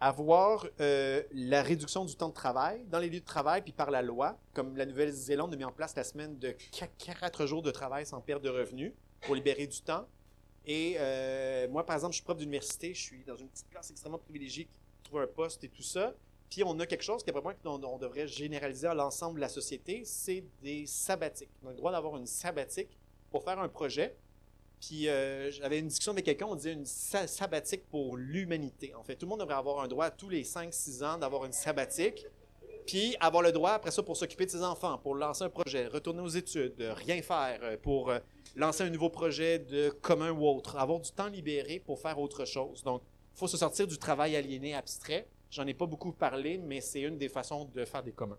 avoir 0.00 0.66
euh, 0.80 1.22
la 1.32 1.62
réduction 1.62 2.04
du 2.04 2.14
temps 2.16 2.28
de 2.28 2.34
travail 2.34 2.84
dans 2.90 2.98
les 2.98 3.08
lieux 3.08 3.20
de 3.20 3.24
travail, 3.24 3.62
puis 3.62 3.72
par 3.72 3.90
la 3.90 4.02
loi, 4.02 4.38
comme 4.52 4.76
la 4.76 4.84
Nouvelle-Zélande 4.84 5.54
a 5.54 5.56
mis 5.56 5.64
en 5.64 5.72
place 5.72 5.96
la 5.96 6.04
semaine 6.04 6.38
de 6.38 6.54
4 6.72 7.46
jours 7.46 7.62
de 7.62 7.70
travail 7.70 8.04
sans 8.04 8.20
perte 8.20 8.42
de 8.42 8.50
revenus 8.50 8.92
pour 9.22 9.34
libérer 9.34 9.66
du 9.66 9.80
temps. 9.80 10.06
Et 10.66 10.96
euh, 10.98 11.68
moi, 11.68 11.86
par 11.86 11.96
exemple, 11.96 12.12
je 12.12 12.16
suis 12.16 12.24
prof 12.24 12.36
d'université, 12.36 12.92
je 12.92 13.00
suis 13.00 13.24
dans 13.24 13.36
une 13.36 13.48
petite 13.48 13.70
classe 13.70 13.90
extrêmement 13.90 14.18
privilégiée 14.18 14.64
qui 14.64 15.02
trouve 15.04 15.20
un 15.20 15.26
poste 15.26 15.64
et 15.64 15.68
tout 15.68 15.82
ça. 15.82 16.14
Puis 16.50 16.62
on 16.64 16.78
a 16.78 16.86
quelque 16.86 17.02
chose 17.02 17.22
qui 17.22 17.30
est 17.30 17.32
vraiment 17.32 17.54
qu'on 17.62 17.98
devrait 17.98 18.26
généraliser 18.26 18.86
à 18.86 18.94
l'ensemble 18.94 19.36
de 19.36 19.40
la 19.40 19.48
société, 19.48 20.02
c'est 20.04 20.44
des 20.62 20.86
sabbatiques. 20.86 21.50
On 21.62 21.68
a 21.68 21.70
le 21.70 21.76
droit 21.76 21.92
d'avoir 21.92 22.16
une 22.16 22.26
sabbatique 22.26 22.98
pour 23.30 23.44
faire 23.44 23.58
un 23.58 23.68
projet. 23.68 24.16
Euh, 24.92 25.50
j'avais 25.50 25.78
une 25.78 25.88
discussion 25.88 26.12
avec 26.12 26.24
quelqu'un, 26.24 26.46
on 26.46 26.54
disait 26.54 26.72
une 26.72 26.86
sabbatique 26.86 27.88
pour 27.88 28.16
l'humanité. 28.16 28.94
En 28.94 29.02
fait, 29.02 29.16
tout 29.16 29.26
le 29.26 29.30
monde 29.30 29.40
devrait 29.40 29.54
avoir 29.54 29.80
un 29.80 29.88
droit 29.88 30.10
tous 30.10 30.28
les 30.28 30.44
5-6 30.44 31.04
ans 31.04 31.18
d'avoir 31.18 31.44
une 31.44 31.52
sabbatique. 31.52 32.26
Puis 32.86 33.16
avoir 33.18 33.42
le 33.42 33.50
droit 33.50 33.72
après 33.72 33.90
ça 33.90 34.02
pour 34.02 34.16
s'occuper 34.16 34.46
de 34.46 34.50
ses 34.50 34.62
enfants, 34.62 34.96
pour 34.98 35.16
lancer 35.16 35.42
un 35.42 35.48
projet, 35.48 35.88
retourner 35.88 36.20
aux 36.20 36.28
études, 36.28 36.80
rien 36.80 37.20
faire, 37.20 37.58
euh, 37.62 37.76
pour 37.76 38.10
euh, 38.10 38.20
lancer 38.54 38.84
un 38.84 38.90
nouveau 38.90 39.10
projet 39.10 39.58
de 39.58 39.90
commun 39.90 40.30
ou 40.30 40.46
autre, 40.46 40.76
avoir 40.76 41.00
du 41.00 41.10
temps 41.10 41.26
libéré 41.26 41.80
pour 41.80 41.98
faire 41.98 42.20
autre 42.20 42.44
chose. 42.44 42.84
Donc, 42.84 43.02
il 43.34 43.38
faut 43.38 43.48
se 43.48 43.56
sortir 43.56 43.88
du 43.88 43.98
travail 43.98 44.36
aliéné 44.36 44.74
abstrait 44.74 45.26
J'en 45.50 45.66
ai 45.66 45.74
pas 45.74 45.86
beaucoup 45.86 46.12
parlé, 46.12 46.58
mais 46.58 46.80
c'est 46.80 47.00
une 47.00 47.18
des 47.18 47.28
façons 47.28 47.64
de 47.66 47.84
faire 47.84 48.02
des 48.02 48.12
communs. 48.12 48.38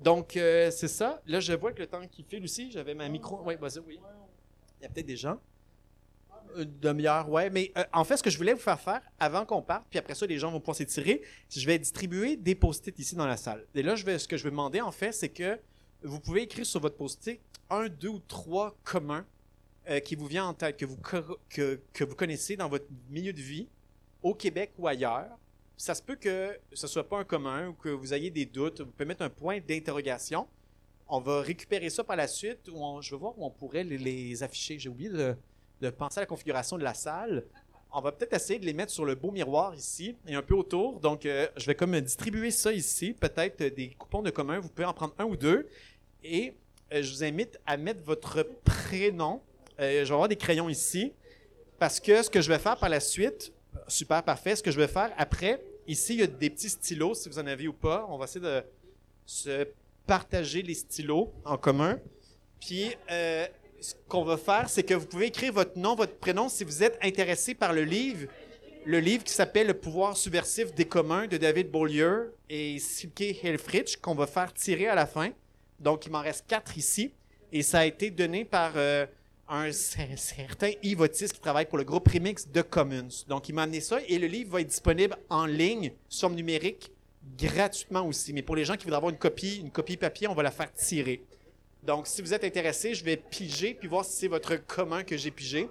Donc, 0.00 0.32
c'est 0.34 0.88
ça. 0.88 1.22
Là, 1.26 1.40
je 1.40 1.54
vois 1.54 1.72
que 1.72 1.80
le 1.80 1.86
temps 1.86 2.06
qui 2.06 2.22
file 2.22 2.44
aussi, 2.44 2.70
j'avais 2.70 2.94
ma 2.94 3.08
micro. 3.08 3.40
Oui, 3.44 3.56
vas-y, 3.56 3.78
oui. 3.78 3.98
Il 4.78 4.82
y 4.82 4.86
a 4.86 4.88
peut-être 4.90 5.06
des 5.06 5.16
gens. 5.16 5.38
Une 6.56 6.78
demi-heure, 6.80 7.28
ouais. 7.28 7.50
Mais 7.50 7.72
euh, 7.76 7.84
en 7.92 8.04
fait, 8.04 8.16
ce 8.16 8.22
que 8.22 8.30
je 8.30 8.36
voulais 8.36 8.54
vous 8.54 8.60
faire 8.60 8.80
faire 8.80 9.00
avant 9.18 9.44
qu'on 9.44 9.62
parte, 9.62 9.84
puis 9.90 9.98
après 9.98 10.14
ça, 10.14 10.26
les 10.26 10.38
gens 10.38 10.50
vont 10.50 10.60
pouvoir 10.60 10.76
s'étirer, 10.76 11.22
je 11.50 11.66
vais 11.66 11.78
distribuer 11.78 12.36
des 12.36 12.54
post-it 12.54 12.98
ici 12.98 13.14
dans 13.14 13.26
la 13.26 13.36
salle. 13.36 13.66
Et 13.74 13.82
là, 13.82 13.96
ce 13.96 14.28
que 14.28 14.36
je 14.36 14.44
vais 14.44 14.50
demander, 14.50 14.80
en 14.80 14.92
fait, 14.92 15.12
c'est 15.12 15.28
que 15.28 15.58
vous 16.02 16.20
pouvez 16.20 16.42
écrire 16.42 16.66
sur 16.66 16.80
votre 16.80 16.96
post-it 16.96 17.40
un, 17.68 17.88
deux 17.88 18.08
ou 18.08 18.20
trois 18.20 18.76
communs 18.84 19.24
euh, 19.88 20.00
qui 20.00 20.16
vous 20.16 20.26
viennent 20.26 20.44
en 20.44 20.54
tête, 20.54 20.76
que 20.76 20.86
vous, 20.86 20.98
que, 21.48 21.80
que 21.92 22.04
vous 22.04 22.14
connaissez 22.14 22.56
dans 22.56 22.68
votre 22.68 22.86
milieu 23.08 23.32
de 23.32 23.40
vie, 23.40 23.68
au 24.22 24.34
Québec 24.34 24.72
ou 24.78 24.86
ailleurs, 24.86 25.38
ça 25.80 25.94
se 25.94 26.02
peut 26.02 26.16
que 26.16 26.58
ce 26.74 26.86
soit 26.86 27.08
pas 27.08 27.18
un 27.18 27.24
commun 27.24 27.68
ou 27.68 27.72
que 27.72 27.88
vous 27.88 28.12
ayez 28.12 28.30
des 28.30 28.44
doutes. 28.44 28.82
Vous 28.82 28.90
pouvez 28.90 29.06
mettre 29.06 29.22
un 29.22 29.30
point 29.30 29.60
d'interrogation. 29.60 30.46
On 31.08 31.20
va 31.20 31.40
récupérer 31.40 31.88
ça 31.88 32.04
par 32.04 32.16
la 32.16 32.28
suite. 32.28 32.68
Ou 32.70 33.00
je 33.00 33.12
vais 33.12 33.18
voir 33.18 33.38
où 33.38 33.46
on 33.46 33.50
pourrait 33.50 33.82
les, 33.82 34.42
afficher. 34.42 34.78
J'ai 34.78 34.90
oublié 34.90 35.08
de, 35.08 35.34
penser 35.88 36.18
à 36.18 36.22
la 36.22 36.26
configuration 36.26 36.76
de 36.76 36.84
la 36.84 36.92
salle. 36.94 37.44
On 37.92 38.00
va 38.00 38.12
peut-être 38.12 38.34
essayer 38.34 38.58
de 38.58 38.66
les 38.66 38.74
mettre 38.74 38.92
sur 38.92 39.04
le 39.04 39.14
beau 39.14 39.30
miroir 39.30 39.74
ici 39.74 40.14
et 40.28 40.34
un 40.34 40.42
peu 40.42 40.54
autour. 40.54 41.00
Donc, 41.00 41.24
euh, 41.24 41.48
je 41.56 41.66
vais 41.66 41.74
comme 41.74 41.98
distribuer 42.00 42.50
ça 42.50 42.72
ici. 42.72 43.14
Peut-être 43.14 43.62
des 43.62 43.88
coupons 43.98 44.22
de 44.22 44.30
commun. 44.30 44.60
Vous 44.60 44.68
pouvez 44.68 44.86
en 44.86 44.92
prendre 44.92 45.14
un 45.18 45.24
ou 45.24 45.36
deux. 45.36 45.66
Et 46.22 46.54
euh, 46.92 47.02
je 47.02 47.10
vous 47.10 47.24
invite 47.24 47.58
à 47.66 47.76
mettre 47.76 48.02
votre 48.04 48.42
prénom. 48.64 49.40
Euh, 49.80 50.04
je 50.04 50.08
vais 50.08 50.12
avoir 50.12 50.28
des 50.28 50.36
crayons 50.36 50.68
ici. 50.68 51.12
Parce 51.78 51.98
que 51.98 52.22
ce 52.22 52.28
que 52.28 52.42
je 52.42 52.48
vais 52.48 52.58
faire 52.58 52.76
par 52.76 52.90
la 52.90 53.00
suite, 53.00 53.52
super 53.88 54.22
parfait, 54.22 54.54
ce 54.54 54.62
que 54.62 54.70
je 54.70 54.78
vais 54.78 54.88
faire 54.88 55.10
après, 55.16 55.60
Ici, 55.90 56.14
il 56.14 56.20
y 56.20 56.22
a 56.22 56.28
des 56.28 56.50
petits 56.50 56.68
stylos, 56.68 57.14
si 57.14 57.28
vous 57.28 57.40
en 57.40 57.46
avez 57.48 57.66
ou 57.66 57.72
pas. 57.72 58.06
On 58.08 58.16
va 58.16 58.26
essayer 58.26 58.44
de 58.44 58.62
se 59.26 59.66
partager 60.06 60.62
les 60.62 60.74
stylos 60.74 61.32
en 61.44 61.56
commun. 61.56 61.98
Puis, 62.60 62.94
euh, 63.10 63.44
ce 63.80 63.94
qu'on 64.08 64.24
va 64.24 64.36
faire, 64.36 64.68
c'est 64.68 64.82
que 64.82 64.94
vous 64.94 65.06
pouvez 65.06 65.26
écrire 65.26 65.52
votre 65.52 65.78
nom, 65.78 65.94
votre 65.94 66.16
prénom 66.16 66.48
si 66.48 66.64
vous 66.64 66.82
êtes 66.82 66.98
intéressé 67.02 67.54
par 67.54 67.72
le 67.72 67.82
livre. 67.82 68.28
Le 68.84 68.98
livre 68.98 69.24
qui 69.24 69.32
s'appelle 69.32 69.66
Le 69.66 69.74
pouvoir 69.74 70.16
subversif 70.16 70.74
des 70.74 70.86
communs 70.86 71.26
de 71.26 71.36
David 71.36 71.70
Beaulieu 71.70 72.34
et 72.48 72.78
Silke 72.78 73.36
Helfrich, 73.42 73.98
qu'on 73.98 74.14
va 74.14 74.26
faire 74.26 74.52
tirer 74.54 74.86
à 74.86 74.94
la 74.94 75.06
fin. 75.06 75.30
Donc, 75.78 76.06
il 76.06 76.12
m'en 76.12 76.20
reste 76.20 76.46
quatre 76.46 76.76
ici. 76.78 77.12
Et 77.52 77.62
ça 77.62 77.80
a 77.80 77.84
été 77.84 78.10
donné 78.10 78.44
par 78.44 78.72
euh, 78.76 79.06
un 79.48 79.72
certain 79.72 80.70
Yves 80.82 81.00
Otis 81.00 81.28
qui 81.28 81.40
travaille 81.40 81.66
pour 81.66 81.78
le 81.78 81.84
groupe 81.84 82.08
Remix 82.08 82.48
de 82.48 82.62
Commons. 82.62 83.08
Donc, 83.28 83.48
il 83.48 83.54
m'a 83.54 83.64
amené 83.64 83.80
ça 83.80 83.98
et 84.06 84.18
le 84.18 84.26
livre 84.26 84.52
va 84.52 84.60
être 84.60 84.68
disponible 84.68 85.16
en 85.28 85.46
ligne, 85.46 85.92
sur 86.08 86.30
numérique, 86.30 86.92
gratuitement 87.38 88.06
aussi. 88.06 88.32
Mais 88.32 88.42
pour 88.42 88.56
les 88.56 88.64
gens 88.64 88.76
qui 88.76 88.84
voudraient 88.84 88.98
avoir 88.98 89.10
une 89.10 89.18
copie, 89.18 89.56
une 89.56 89.70
copie 89.70 89.96
papier, 89.96 90.28
on 90.28 90.34
va 90.34 90.42
la 90.42 90.50
faire 90.50 90.72
tirer. 90.72 91.24
Donc, 91.82 92.06
si 92.06 92.20
vous 92.20 92.34
êtes 92.34 92.44
intéressé, 92.44 92.94
je 92.94 93.04
vais 93.04 93.16
piger 93.16 93.74
puis 93.74 93.88
voir 93.88 94.04
si 94.04 94.12
c'est 94.12 94.28
votre 94.28 94.56
commun 94.56 95.02
que 95.02 95.16
j'ai 95.16 95.30
pigé. 95.30 95.68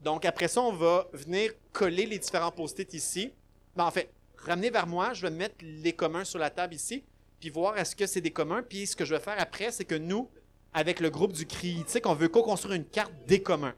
Donc, 0.00 0.24
après 0.24 0.48
ça, 0.48 0.60
on 0.60 0.72
va 0.72 1.08
venir 1.12 1.52
coller 1.72 2.06
les 2.06 2.18
différents 2.18 2.50
post-it 2.50 2.92
ici. 2.92 3.32
Ben, 3.74 3.84
en 3.84 3.90
fait, 3.90 4.10
ramener 4.36 4.70
vers 4.70 4.86
moi, 4.86 5.14
je 5.14 5.22
vais 5.22 5.30
mettre 5.30 5.56
les 5.62 5.92
communs 5.92 6.24
sur 6.24 6.38
la 6.38 6.50
table 6.50 6.74
ici, 6.74 7.02
puis 7.40 7.48
voir 7.48 7.78
est-ce 7.78 7.96
que 7.96 8.06
c'est 8.06 8.20
des 8.20 8.30
communs. 8.30 8.62
Puis 8.62 8.86
ce 8.86 8.96
que 8.96 9.04
je 9.04 9.14
vais 9.14 9.20
faire 9.20 9.36
après, 9.38 9.70
c'est 9.70 9.84
que 9.84 9.94
nous, 9.94 10.28
avec 10.74 11.00
le 11.00 11.08
groupe 11.08 11.32
du 11.32 11.46
critique, 11.46 12.06
on 12.06 12.14
veut 12.14 12.28
co-construire 12.28 12.74
une 12.74 12.84
carte 12.84 13.12
des 13.26 13.42
communs. 13.42 13.74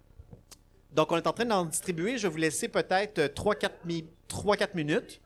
Donc, 0.93 1.12
on 1.12 1.16
est 1.16 1.26
en 1.26 1.32
train 1.32 1.44
d'en 1.44 1.64
distribuer. 1.64 2.18
Je 2.18 2.26
vais 2.26 2.32
vous 2.32 2.39
laisser 2.39 2.68
peut-être 2.68 3.20
3-4 3.20 3.70
minutes. 4.74 5.20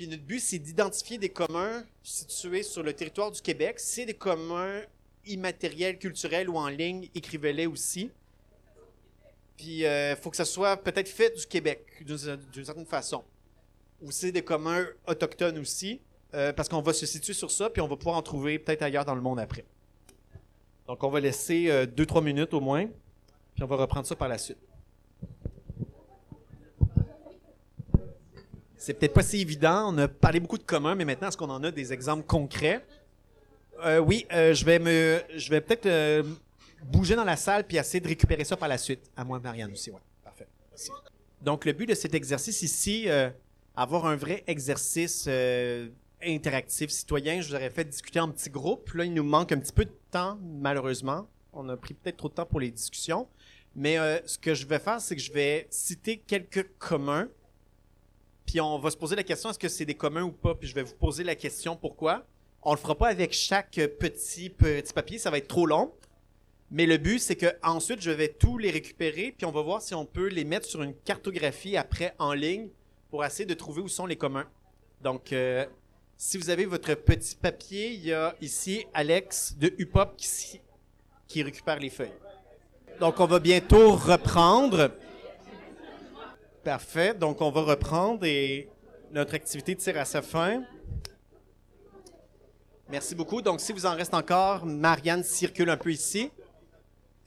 Puis 0.00 0.08
notre 0.08 0.22
but, 0.22 0.40
c'est 0.40 0.58
d'identifier 0.58 1.18
des 1.18 1.28
communs 1.28 1.84
situés 2.02 2.62
sur 2.62 2.82
le 2.82 2.94
territoire 2.94 3.30
du 3.30 3.42
Québec. 3.42 3.78
C'est 3.78 4.06
des 4.06 4.14
communs 4.14 4.80
immatériels, 5.26 5.98
culturels 5.98 6.48
ou 6.48 6.56
en 6.56 6.68
ligne, 6.68 7.10
écrivez-les 7.14 7.66
aussi. 7.66 8.10
Puis 9.58 9.80
il 9.80 9.84
euh, 9.84 10.16
faut 10.16 10.30
que 10.30 10.38
ça 10.38 10.46
soit 10.46 10.78
peut-être 10.78 11.10
fait 11.10 11.36
du 11.36 11.44
Québec, 11.44 11.84
d'une 12.00 12.16
certaine 12.64 12.86
façon. 12.86 13.22
Ou 14.00 14.10
c'est 14.10 14.32
des 14.32 14.40
communs 14.40 14.86
autochtones 15.06 15.58
aussi. 15.58 16.00
Euh, 16.32 16.54
parce 16.54 16.70
qu'on 16.70 16.80
va 16.80 16.94
se 16.94 17.04
situer 17.04 17.34
sur 17.34 17.50
ça, 17.50 17.68
puis 17.68 17.82
on 17.82 17.86
va 17.86 17.96
pouvoir 17.96 18.16
en 18.16 18.22
trouver 18.22 18.58
peut-être 18.58 18.80
ailleurs 18.80 19.04
dans 19.04 19.14
le 19.14 19.20
monde 19.20 19.38
après. 19.38 19.66
Donc, 20.86 21.04
on 21.04 21.10
va 21.10 21.20
laisser 21.20 21.66
2-3 21.66 22.16
euh, 22.16 22.20
minutes 22.22 22.54
au 22.54 22.60
moins, 22.62 22.86
puis 23.54 23.62
on 23.62 23.66
va 23.66 23.76
reprendre 23.76 24.06
ça 24.06 24.16
par 24.16 24.28
la 24.28 24.38
suite. 24.38 24.69
C'est 28.80 28.94
peut-être 28.94 29.12
pas 29.12 29.22
si 29.22 29.40
évident. 29.40 29.92
On 29.94 29.98
a 29.98 30.08
parlé 30.08 30.40
beaucoup 30.40 30.58
de 30.58 30.64
communs, 30.64 30.94
mais 30.94 31.04
maintenant, 31.04 31.28
est-ce 31.28 31.36
qu'on 31.36 31.50
en 31.50 31.62
a 31.62 31.70
des 31.70 31.92
exemples 31.92 32.24
concrets? 32.26 32.84
Euh, 33.84 33.98
oui, 33.98 34.26
je 34.30 34.64
vais 34.64 34.78
me, 34.78 35.22
je 35.36 35.50
vais 35.50 35.60
peut-être 35.60 36.24
bouger 36.84 37.14
dans 37.14 37.24
la 37.24 37.36
salle 37.36 37.64
puis 37.64 37.76
essayer 37.76 38.00
de 38.00 38.08
récupérer 38.08 38.42
ça 38.42 38.56
par 38.56 38.68
la 38.68 38.78
suite. 38.78 39.10
À 39.14 39.22
moi, 39.22 39.38
Marianne 39.38 39.72
aussi, 39.72 39.90
ouais. 39.90 40.00
Parfait. 40.24 40.48
Donc, 41.42 41.66
le 41.66 41.72
but 41.74 41.86
de 41.86 41.94
cet 41.94 42.14
exercice 42.14 42.62
ici, 42.62 43.06
avoir 43.76 44.06
un 44.06 44.16
vrai 44.16 44.44
exercice 44.46 45.28
interactif 46.22 46.90
citoyen. 46.90 47.40
Je 47.42 47.48
vous 47.48 47.54
aurais 47.54 47.70
fait 47.70 47.84
discuter 47.84 48.20
en 48.20 48.30
petits 48.30 48.50
groupes. 48.50 48.92
Là, 48.94 49.04
il 49.04 49.12
nous 49.12 49.24
manque 49.24 49.52
un 49.52 49.58
petit 49.58 49.72
peu 49.72 49.84
de 49.84 49.94
temps, 50.10 50.38
malheureusement. 50.42 51.28
On 51.52 51.68
a 51.68 51.76
pris 51.76 51.94
peut-être 51.94 52.16
trop 52.16 52.28
de 52.28 52.34
temps 52.34 52.46
pour 52.46 52.60
les 52.60 52.70
discussions. 52.70 53.28
Mais 53.76 53.98
euh, 53.98 54.18
ce 54.26 54.38
que 54.38 54.54
je 54.54 54.66
vais 54.66 54.78
faire, 54.78 55.00
c'est 55.00 55.16
que 55.16 55.22
je 55.22 55.32
vais 55.32 55.66
citer 55.70 56.18
quelques 56.18 56.66
communs. 56.78 57.28
Puis 58.50 58.60
on 58.60 58.80
va 58.80 58.90
se 58.90 58.96
poser 58.96 59.14
la 59.14 59.22
question 59.22 59.50
est-ce 59.50 59.60
que 59.60 59.68
c'est 59.68 59.84
des 59.84 59.94
communs 59.94 60.24
ou 60.24 60.32
pas? 60.32 60.56
Puis 60.56 60.66
je 60.66 60.74
vais 60.74 60.82
vous 60.82 60.96
poser 60.96 61.22
la 61.22 61.36
question 61.36 61.76
pourquoi? 61.76 62.26
On 62.62 62.72
le 62.72 62.78
fera 62.78 62.96
pas 62.96 63.06
avec 63.06 63.32
chaque 63.32 63.78
petit 64.00 64.50
petit 64.50 64.92
papier, 64.92 65.18
ça 65.18 65.30
va 65.30 65.38
être 65.38 65.46
trop 65.46 65.66
long. 65.66 65.92
Mais 66.68 66.84
le 66.84 66.96
but, 66.96 67.20
c'est 67.20 67.36
que 67.36 67.46
ensuite, 67.62 68.00
je 68.00 68.10
vais 68.10 68.26
tous 68.26 68.58
les 68.58 68.72
récupérer, 68.72 69.32
puis 69.38 69.46
on 69.46 69.52
va 69.52 69.62
voir 69.62 69.80
si 69.80 69.94
on 69.94 70.04
peut 70.04 70.26
les 70.26 70.42
mettre 70.42 70.66
sur 70.66 70.82
une 70.82 70.94
cartographie 70.94 71.76
après 71.76 72.12
en 72.18 72.32
ligne 72.32 72.70
pour 73.08 73.24
essayer 73.24 73.46
de 73.46 73.54
trouver 73.54 73.82
où 73.82 73.88
sont 73.88 74.06
les 74.06 74.16
communs. 74.16 74.48
Donc, 75.00 75.32
euh, 75.32 75.64
si 76.16 76.36
vous 76.36 76.50
avez 76.50 76.64
votre 76.64 76.92
petit 76.94 77.36
papier, 77.36 77.92
il 77.92 78.04
y 78.04 78.12
a 78.12 78.34
ici 78.40 78.84
Alex 78.94 79.54
de 79.58 79.72
UPOP 79.78 80.16
qui, 80.16 80.60
qui 81.28 81.44
récupère 81.44 81.78
les 81.78 81.90
feuilles. 81.90 82.18
Donc, 82.98 83.20
on 83.20 83.26
va 83.26 83.38
bientôt 83.38 83.92
reprendre. 83.92 84.90
Parfait. 86.64 87.14
Donc, 87.14 87.40
on 87.40 87.50
va 87.50 87.62
reprendre 87.62 88.24
et 88.24 88.68
notre 89.12 89.34
activité 89.34 89.74
tire 89.76 89.98
à 89.98 90.04
sa 90.04 90.20
fin. 90.20 90.62
Merci 92.90 93.14
beaucoup. 93.14 93.40
Donc, 93.40 93.60
si 93.60 93.72
vous 93.72 93.86
en 93.86 93.94
reste 93.94 94.12
encore, 94.12 94.66
Marianne 94.66 95.24
circule 95.24 95.70
un 95.70 95.78
peu 95.78 95.90
ici. 95.90 96.30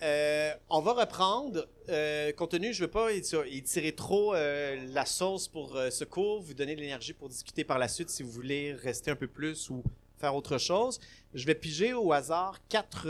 Euh, 0.03 0.53
on 0.69 0.81
va 0.81 0.93
reprendre. 0.93 1.67
Euh, 1.89 2.31
compte 2.33 2.51
tenu, 2.51 2.73
je 2.73 2.81
ne 2.81 2.85
veux 2.85 2.91
pas 2.91 3.11
étirer 3.11 3.93
trop 3.93 4.35
euh, 4.35 4.75
la 4.93 5.05
sauce 5.05 5.47
pour 5.47 5.75
euh, 5.75 5.89
ce 5.89 6.03
cours, 6.03 6.41
vous 6.41 6.53
donner 6.53 6.75
de 6.75 6.81
l'énergie 6.81 7.13
pour 7.13 7.27
discuter 7.27 7.63
par 7.63 7.79
la 7.79 7.87
suite 7.87 8.09
si 8.09 8.21
vous 8.21 8.31
voulez 8.31 8.73
rester 8.73 9.11
un 9.11 9.15
peu 9.15 9.27
plus 9.27 9.69
ou 9.69 9.83
faire 10.19 10.35
autre 10.35 10.57
chose. 10.57 10.99
Je 11.33 11.45
vais 11.45 11.55
piger 11.55 11.93
au 11.93 12.11
hasard 12.13 12.59
quatre, 12.69 13.07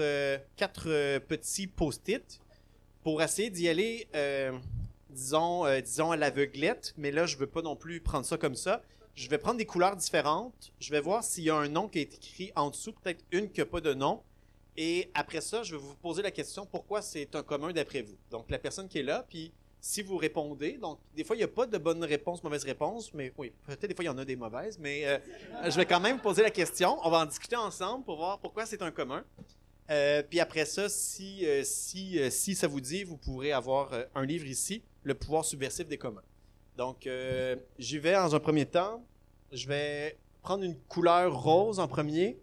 quatre 0.55 1.19
petits 1.19 1.67
post-it 1.67 2.39
pour 3.03 3.21
essayer 3.21 3.49
d'y 3.49 3.67
aller, 3.67 4.07
disons, 5.13 5.65
euh, 5.65 5.81
disons 5.81 6.11
à 6.11 6.17
l'aveuglette, 6.17 6.93
mais 6.97 7.11
là, 7.11 7.25
je 7.25 7.35
ne 7.35 7.41
veux 7.41 7.47
pas 7.47 7.61
non 7.61 7.75
plus 7.75 8.01
prendre 8.01 8.25
ça 8.25 8.37
comme 8.37 8.55
ça. 8.55 8.81
Je 9.15 9.29
vais 9.29 9.37
prendre 9.37 9.57
des 9.57 9.65
couleurs 9.65 9.95
différentes. 9.95 10.73
Je 10.79 10.91
vais 10.91 10.99
voir 10.99 11.23
s'il 11.23 11.43
y 11.43 11.49
a 11.49 11.55
un 11.55 11.69
nom 11.69 11.87
qui 11.87 11.99
est 11.99 12.13
écrit 12.15 12.51
en 12.55 12.69
dessous, 12.69 12.93
peut-être 12.93 13.23
une 13.31 13.49
qui 13.49 13.59
n'a 13.59 13.65
pas 13.65 13.81
de 13.81 13.93
nom. 13.93 14.21
Et 14.75 15.11
après 15.13 15.41
ça, 15.41 15.61
je 15.63 15.75
vais 15.75 15.81
vous 15.81 15.95
poser 15.95 16.21
la 16.23 16.31
question 16.31 16.65
pourquoi 16.65 17.01
c'est 17.01 17.35
un 17.35 17.43
commun 17.43 17.71
d'après 17.71 18.01
vous? 18.01 18.17
Donc, 18.31 18.49
la 18.49 18.57
personne 18.57 18.87
qui 18.87 18.99
est 18.99 19.03
là, 19.03 19.25
puis 19.29 19.53
si 19.79 20.01
vous 20.01 20.17
répondez, 20.17 20.77
donc 20.77 20.97
des 21.15 21.23
fois, 21.23 21.35
il 21.35 21.39
n'y 21.39 21.43
a 21.43 21.49
pas 21.49 21.67
de 21.67 21.77
bonne 21.77 22.03
réponse, 22.03 22.41
mauvaise 22.41 22.63
réponse, 22.63 23.13
mais 23.13 23.31
oui, 23.37 23.51
peut-être 23.67 23.85
des 23.85 23.93
fois, 23.93 24.05
il 24.05 24.07
y 24.07 24.09
en 24.09 24.17
a 24.17 24.25
des 24.25 24.37
mauvaises, 24.37 24.79
mais 24.79 25.05
euh, 25.05 25.19
je 25.65 25.75
vais 25.75 25.85
quand 25.85 25.99
même 25.99 26.19
poser 26.19 26.41
la 26.41 26.51
question. 26.51 26.97
On 27.03 27.09
va 27.09 27.19
en 27.19 27.25
discuter 27.25 27.57
ensemble 27.57 28.03
pour 28.05 28.15
voir 28.15 28.39
pourquoi 28.39 28.65
c'est 28.65 28.81
un 28.81 28.91
commun. 28.91 29.23
Euh, 29.89 30.23
puis 30.27 30.39
après 30.39 30.65
ça, 30.65 30.87
si, 30.87 31.45
euh, 31.45 31.61
si, 31.63 32.19
euh, 32.19 32.29
si 32.29 32.55
ça 32.55 32.67
vous 32.67 32.81
dit, 32.81 33.03
vous 33.03 33.17
pourrez 33.17 33.51
avoir 33.51 33.93
euh, 33.93 34.03
un 34.15 34.25
livre 34.25 34.45
ici, 34.45 34.81
Le 35.03 35.13
pouvoir 35.13 35.43
subversif 35.43 35.87
des 35.87 35.97
communs. 35.97 36.23
Donc, 36.77 37.07
j'y 37.77 37.99
vais 37.99 38.13
dans 38.13 38.33
un 38.33 38.39
premier 38.39 38.65
temps. 38.65 39.05
Je 39.51 39.67
vais 39.67 40.17
prendre 40.41 40.63
une 40.63 40.75
couleur 40.87 41.39
rose 41.39 41.79
en 41.79 41.87
premier. 41.87 42.39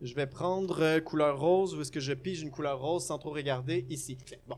Je 0.00 0.14
vais 0.14 0.26
prendre 0.26 1.00
couleur 1.00 1.40
rose. 1.40 1.74
Où 1.74 1.80
est-ce 1.80 1.90
que 1.90 1.98
je 1.98 2.12
pige 2.12 2.42
une 2.42 2.52
couleur 2.52 2.78
rose 2.78 3.04
sans 3.04 3.18
trop 3.18 3.30
regarder? 3.30 3.84
Ici. 3.90 4.16
Bon. 4.46 4.56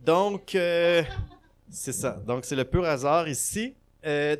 Donc, 0.00 0.52
c'est 0.52 1.92
ça. 1.92 2.12
Donc, 2.26 2.46
c'est 2.46 2.56
le 2.56 2.64
pur 2.64 2.84
hasard 2.84 3.28
ici. 3.28 3.74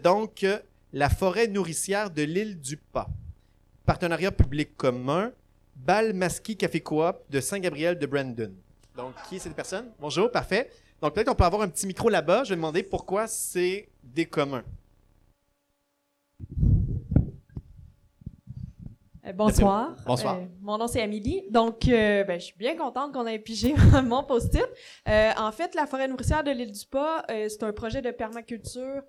Donc, 0.02 0.46
la 0.94 1.10
forêt 1.10 1.48
nourricière 1.48 2.08
de 2.08 2.22
l'île 2.22 2.58
du 2.58 2.78
Pas. 2.78 3.10
Partenariat 3.84 4.32
public 4.32 4.74
commun. 4.74 5.32
Bal 5.76 6.12
Maski 6.14 6.56
Café 6.56 6.80
Coop 6.80 7.16
de 7.30 7.40
Saint-Gabriel 7.40 7.98
de 7.98 8.06
Brandon. 8.06 8.52
Donc, 8.96 9.14
qui 9.28 9.36
est 9.36 9.38
cette 9.40 9.54
personne? 9.56 9.90
Bonjour, 10.00 10.30
parfait. 10.30 10.70
Donc, 11.02 11.14
peut-être 11.14 11.26
qu'on 11.28 11.34
peut 11.34 11.44
avoir 11.44 11.62
un 11.62 11.68
petit 11.68 11.86
micro 11.86 12.08
là-bas. 12.08 12.44
Je 12.44 12.50
vais 12.50 12.56
demander 12.56 12.82
pourquoi 12.82 13.26
c'est 13.26 13.88
des 14.02 14.26
communs. 14.26 14.64
Euh, 19.26 19.32
bonsoir. 19.32 19.96
Bonsoir. 20.06 20.36
Euh, 20.36 20.44
mon 20.60 20.76
nom 20.76 20.86
c'est 20.86 21.00
Amélie. 21.00 21.44
Donc, 21.50 21.88
euh, 21.88 22.24
ben, 22.24 22.38
je 22.38 22.44
suis 22.46 22.58
bien 22.58 22.76
contente 22.76 23.12
qu'on 23.12 23.26
ait 23.26 23.38
pigé 23.38 23.74
mon 24.04 24.22
post-it. 24.22 24.62
En 25.06 25.50
fait, 25.50 25.74
la 25.74 25.86
forêt 25.86 26.08
nourricière 26.08 26.44
de 26.44 26.50
l'île 26.50 26.72
du 26.72 26.86
Pas, 26.86 27.24
c'est 27.28 27.62
un 27.62 27.72
projet 27.72 28.02
de 28.02 28.10
permaculture 28.10 29.02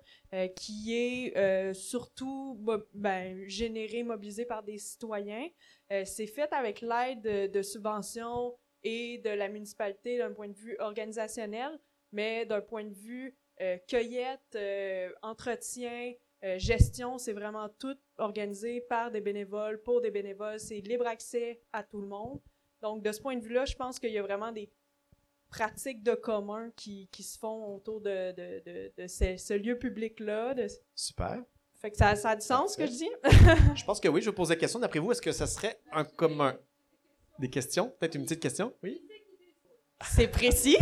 qui 0.56 0.94
est 0.94 1.74
surtout 1.74 2.58
mo- 2.60 2.82
ben, 2.94 3.44
généré, 3.46 4.02
mobilisé 4.02 4.44
par 4.46 4.62
des 4.62 4.78
citoyens. 4.78 5.46
Euh, 5.92 6.04
c'est 6.04 6.26
fait 6.26 6.52
avec 6.52 6.80
l'aide 6.80 7.50
de, 7.50 7.62
subventions 7.62 8.56
et 8.82 9.18
de 9.18 9.30
la 9.30 9.48
municipalité 9.48 10.18
d'un 10.18 10.32
point 10.32 10.48
de 10.48 10.56
vue 10.56 10.76
organisationnel, 10.78 11.78
mais 12.12 12.46
d'un 12.46 12.60
point 12.60 12.84
de 12.84 12.94
vue 12.94 13.36
euh, 13.60 13.78
cueillette, 13.88 14.54
euh, 14.54 15.10
entretien, 15.22 16.12
gestion, 16.58 17.18
c'est 17.18 17.32
vraiment 17.32 17.68
tout 17.68 17.98
organisé 18.18 18.80
par 18.82 19.10
des 19.10 19.20
bénévoles, 19.20 19.82
pour 19.82 20.00
des 20.00 20.12
bénévoles. 20.12 20.60
C'est 20.60 20.78
libre 20.78 21.06
accès 21.06 21.60
à 21.72 21.82
tout 21.82 22.00
le 22.00 22.06
monde. 22.06 22.40
Donc, 22.82 23.02
de 23.02 23.10
ce 23.10 23.20
point 23.20 23.34
de 23.34 23.42
vue-là, 23.42 23.64
je 23.64 23.74
pense 23.74 23.98
qu'il 23.98 24.12
y 24.12 24.18
a 24.18 24.22
vraiment 24.22 24.52
des 24.52 24.70
pratiques 25.48 26.04
de 26.04 26.14
commun 26.14 26.70
qui, 26.76 27.08
qui 27.10 27.24
se 27.24 27.36
font 27.36 27.74
autour 27.74 28.00
de, 28.00 28.32
de, 28.32 28.92
de, 28.96 29.06
ce, 29.08 29.54
lieu 29.54 29.76
public-là. 29.76 30.54
Super. 30.94 31.42
Fait 31.86 31.92
que 31.92 31.98
ça, 31.98 32.16
ça 32.16 32.30
a 32.30 32.34
du 32.34 32.44
sens, 32.44 32.72
ce 32.72 32.78
que 32.78 32.86
je 32.86 32.90
dis? 32.90 33.10
Je 33.76 33.84
pense 33.84 34.00
que 34.00 34.08
oui. 34.08 34.20
Je 34.20 34.28
vais 34.28 34.34
poser 34.34 34.54
la 34.54 34.58
question. 34.58 34.80
D'après 34.80 34.98
vous, 34.98 35.12
est-ce 35.12 35.22
que 35.22 35.30
ça 35.30 35.46
serait 35.46 35.78
un 35.92 36.02
commun? 36.02 36.58
Des 37.38 37.48
questions? 37.48 37.94
Peut-être 38.00 38.16
une 38.16 38.24
petite 38.24 38.42
question? 38.42 38.74
Oui? 38.82 39.00
C'est 40.12 40.26
précis. 40.26 40.76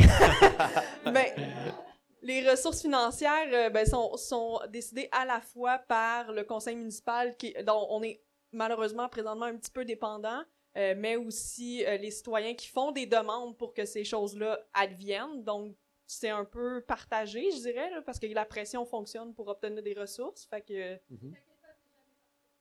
Mais 1.13 1.35
les 2.23 2.49
ressources 2.49 2.81
financières 2.81 3.49
euh, 3.53 3.69
ben, 3.69 3.85
sont, 3.85 4.17
sont 4.17 4.59
décidées 4.71 5.11
à 5.13 5.27
la 5.27 5.43
fois 5.43 5.77
par 5.77 6.33
le 6.33 6.43
conseil 6.43 6.75
municipal, 6.75 7.37
qui, 7.37 7.55
dont 7.67 7.87
on 7.91 8.03
est 8.03 8.23
malheureusement 8.53 9.11
présentement 9.11 9.45
un 9.45 9.57
petit 9.57 9.73
peu 9.73 9.85
dépendant, 9.85 10.41
euh, 10.79 10.95
mais 10.97 11.17
aussi 11.17 11.85
euh, 11.85 11.99
les 11.99 12.13
citoyens 12.13 12.55
qui 12.55 12.69
font 12.69 12.93
des 12.93 13.05
demandes 13.05 13.59
pour 13.59 13.75
que 13.75 13.85
ces 13.85 14.05
choses-là 14.05 14.59
adviennent. 14.73 15.45
Donc, 15.45 15.77
c'est 16.07 16.31
un 16.31 16.45
peu 16.45 16.81
partagé, 16.83 17.51
je 17.51 17.57
dirais, 17.63 17.91
là, 17.91 18.03
parce 18.03 18.19
que 18.19 18.27
la 18.27 18.45
pression 18.45 18.85
fonctionne 18.85 19.35
pour 19.35 19.49
obtenir 19.49 19.83
des 19.83 19.95
ressources. 19.95 20.47
Fait 20.47 20.61
que. 20.61 20.99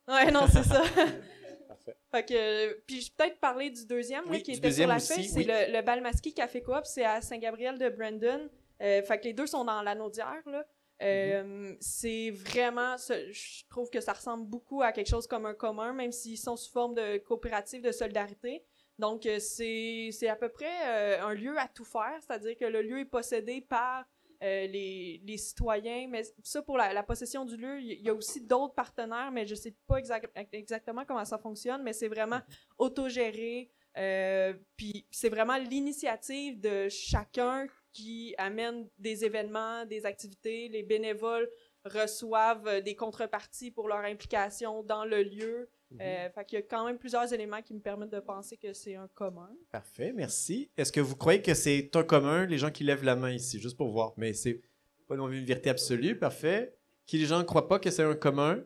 Ouais, 0.07 0.31
non, 0.31 0.45
c'est 0.51 0.63
ça. 0.63 0.81
Parfait. 1.67 1.95
Fait 2.11 2.25
que, 2.25 2.73
puis 2.81 3.01
je 3.01 3.07
vais 3.07 3.13
peut-être 3.17 3.39
parler 3.39 3.69
du 3.69 3.85
deuxième, 3.85 4.23
oui, 4.25 4.37
Oui, 4.37 4.43
qui 4.43 4.51
était 4.51 4.71
sur 4.71 4.87
la 4.87 4.99
feuille, 4.99 5.25
c'est 5.25 5.39
oui. 5.39 5.45
le, 5.47 5.73
le 5.73 5.81
Balmaski 5.81 6.33
Café 6.33 6.61
Coop, 6.61 6.85
c'est 6.85 7.05
à 7.05 7.21
Saint-Gabriel 7.21 7.77
de 7.79 7.89
Brandon. 7.89 8.49
Euh, 8.81 9.01
fait 9.01 9.19
que 9.19 9.23
les 9.25 9.33
deux 9.33 9.47
sont 9.47 9.63
dans 9.63 9.81
l'anaudière, 9.81 10.41
là. 10.45 10.65
Euh, 11.01 11.43
Mm-hmm. 11.43 11.77
C'est 11.79 12.29
vraiment, 12.31 12.95
je 12.97 13.67
trouve 13.69 13.89
que 13.89 13.99
ça 13.99 14.13
ressemble 14.13 14.45
beaucoup 14.45 14.81
à 14.83 14.91
quelque 14.91 15.09
chose 15.09 15.27
comme 15.27 15.45
un 15.45 15.53
commun, 15.53 15.91
même 15.93 16.11
s'ils 16.11 16.37
sont 16.37 16.55
sous 16.55 16.71
forme 16.71 16.93
de 16.93 17.17
coopérative 17.17 17.81
de 17.81 17.91
solidarité. 17.91 18.63
Donc, 18.99 19.25
euh, 19.25 19.39
c'est 19.39 20.27
à 20.27 20.35
peu 20.35 20.49
près 20.49 20.71
euh, 20.85 21.23
un 21.23 21.33
lieu 21.33 21.57
à 21.57 21.67
tout 21.67 21.85
faire, 21.85 22.17
c'est-à-dire 22.21 22.55
que 22.57 22.65
le 22.65 22.81
lieu 22.81 22.99
est 22.99 23.05
possédé 23.05 23.61
par 23.61 24.05
euh, 24.43 24.67
les, 24.67 25.21
les 25.25 25.37
citoyens, 25.37 26.07
mais 26.09 26.23
ça, 26.43 26.61
pour 26.61 26.77
la, 26.77 26.93
la 26.93 27.03
possession 27.03 27.45
du 27.45 27.57
lieu, 27.57 27.79
il 27.81 28.01
y 28.01 28.09
a 28.09 28.13
aussi 28.13 28.41
d'autres 28.41 28.75
partenaires, 28.75 29.31
mais 29.31 29.45
je 29.45 29.55
sais 29.55 29.73
pas 29.87 29.97
exact- 29.97 30.31
exactement 30.51 31.05
comment 31.05 31.25
ça 31.25 31.37
fonctionne, 31.37 31.81
mais 31.81 31.93
c'est 31.93 32.09
vraiment 32.09 32.41
autogéré. 32.77 33.69
euh, 33.97 34.53
Puis 34.77 35.05
c'est 35.11 35.29
vraiment 35.29 35.57
l'initiative 35.57 36.59
de 36.59 36.87
chacun 36.89 37.67
qui 37.93 38.35
amène 38.37 38.87
des 38.97 39.23
événements, 39.23 39.85
des 39.85 40.05
activités. 40.05 40.67
Les 40.69 40.83
bénévoles 40.83 41.49
reçoivent 41.85 42.81
des 42.81 42.95
contreparties 42.95 43.71
pour 43.71 43.87
leur 43.87 43.99
implication 43.99 44.83
dans 44.83 45.05
le 45.05 45.23
lieu. 45.23 45.69
Euh, 46.01 46.29
fait 46.29 46.45
qu'il 46.45 46.59
y 46.59 46.61
a 46.61 46.65
quand 46.65 46.85
même 46.85 46.97
plusieurs 46.97 47.31
éléments 47.33 47.61
qui 47.61 47.73
me 47.73 47.79
permettent 47.79 48.11
de 48.11 48.19
penser 48.19 48.57
que 48.57 48.73
c'est 48.73 48.95
un 48.95 49.07
commun. 49.13 49.49
Parfait, 49.71 50.11
merci. 50.15 50.69
Est-ce 50.77 50.91
que 50.91 50.99
vous 51.01 51.15
croyez 51.15 51.41
que 51.41 51.53
c'est 51.53 51.95
un 51.95 52.03
commun, 52.03 52.45
les 52.45 52.57
gens 52.57 52.71
qui 52.71 52.83
lèvent 52.83 53.03
la 53.03 53.15
main 53.15 53.31
ici, 53.31 53.59
juste 53.59 53.77
pour 53.77 53.89
voir? 53.89 54.13
Mais 54.17 54.33
c'est 54.33 54.61
pas 55.07 55.15
non 55.15 55.27
plus 55.27 55.39
une 55.39 55.45
vérité 55.45 55.69
absolue, 55.69 56.17
parfait. 56.17 56.75
Qui 57.05 57.17
les 57.17 57.25
gens 57.25 57.37
ne 57.39 57.43
croient 57.43 57.67
pas 57.67 57.79
que 57.79 57.91
c'est 57.91 58.03
un 58.03 58.15
commun? 58.15 58.63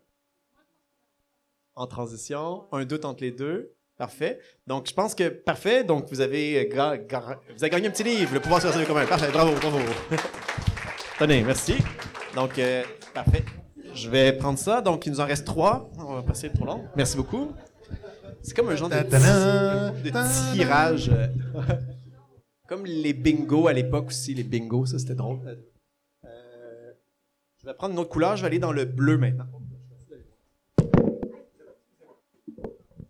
En 1.75 1.85
transition, 1.87 2.67
un 2.71 2.85
doute 2.85 3.05
entre 3.05 3.23
les 3.23 3.31
deux. 3.31 3.73
Parfait. 3.97 4.39
Donc, 4.67 4.87
je 4.87 4.93
pense 4.93 5.15
que, 5.15 5.27
parfait. 5.27 5.83
Donc, 5.83 6.07
vous 6.09 6.21
avez, 6.21 6.59
euh, 6.59 6.69
gra- 6.69 6.97
gra- 7.07 7.39
vous 7.55 7.63
avez 7.63 7.69
gagné 7.71 7.87
un 7.87 7.91
petit 7.91 8.03
livre, 8.03 8.31
Le 8.33 8.39
pouvoir 8.39 8.61
sur 8.61 8.75
le 8.77 8.85
commun. 8.85 9.05
Parfait, 9.07 9.31
bravo, 9.31 9.53
bravo. 9.59 9.79
Tenez, 11.19 11.41
merci. 11.43 11.75
Donc, 12.35 12.59
euh, 12.59 12.83
parfait. 13.13 13.43
Je 13.93 14.09
vais 14.09 14.33
prendre 14.33 14.59
ça. 14.59 14.81
Donc, 14.81 15.05
il 15.05 15.11
nous 15.11 15.19
en 15.19 15.25
reste 15.25 15.45
trois. 15.45 15.89
On 15.97 16.15
va 16.15 16.23
passer 16.23 16.49
trop 16.51 16.65
long. 16.65 16.83
Merci 16.95 17.17
beaucoup. 17.17 17.51
C'est 18.43 18.55
comme 18.55 18.69
un 18.69 18.75
genre 18.75 18.89
de, 18.89 18.95
petit- 19.01 20.53
tirage. 20.53 21.11
comme 22.67 22.85
les 22.85 23.13
bingos 23.13 23.67
à 23.67 23.73
l'époque 23.73 24.07
aussi. 24.07 24.33
Les 24.33 24.43
bingos, 24.43 24.87
ça, 24.87 24.99
c'était 24.99 25.15
drôle. 25.15 25.39
Euh, 26.25 26.91
je 27.61 27.65
vais 27.65 27.73
prendre 27.73 27.93
une 27.93 27.99
autre 27.99 28.09
couleur. 28.09 28.35
Je 28.37 28.41
vais 28.41 28.47
aller 28.47 28.59
dans 28.59 28.71
le 28.71 28.85
bleu 28.85 29.17
maintenant. 29.17 29.47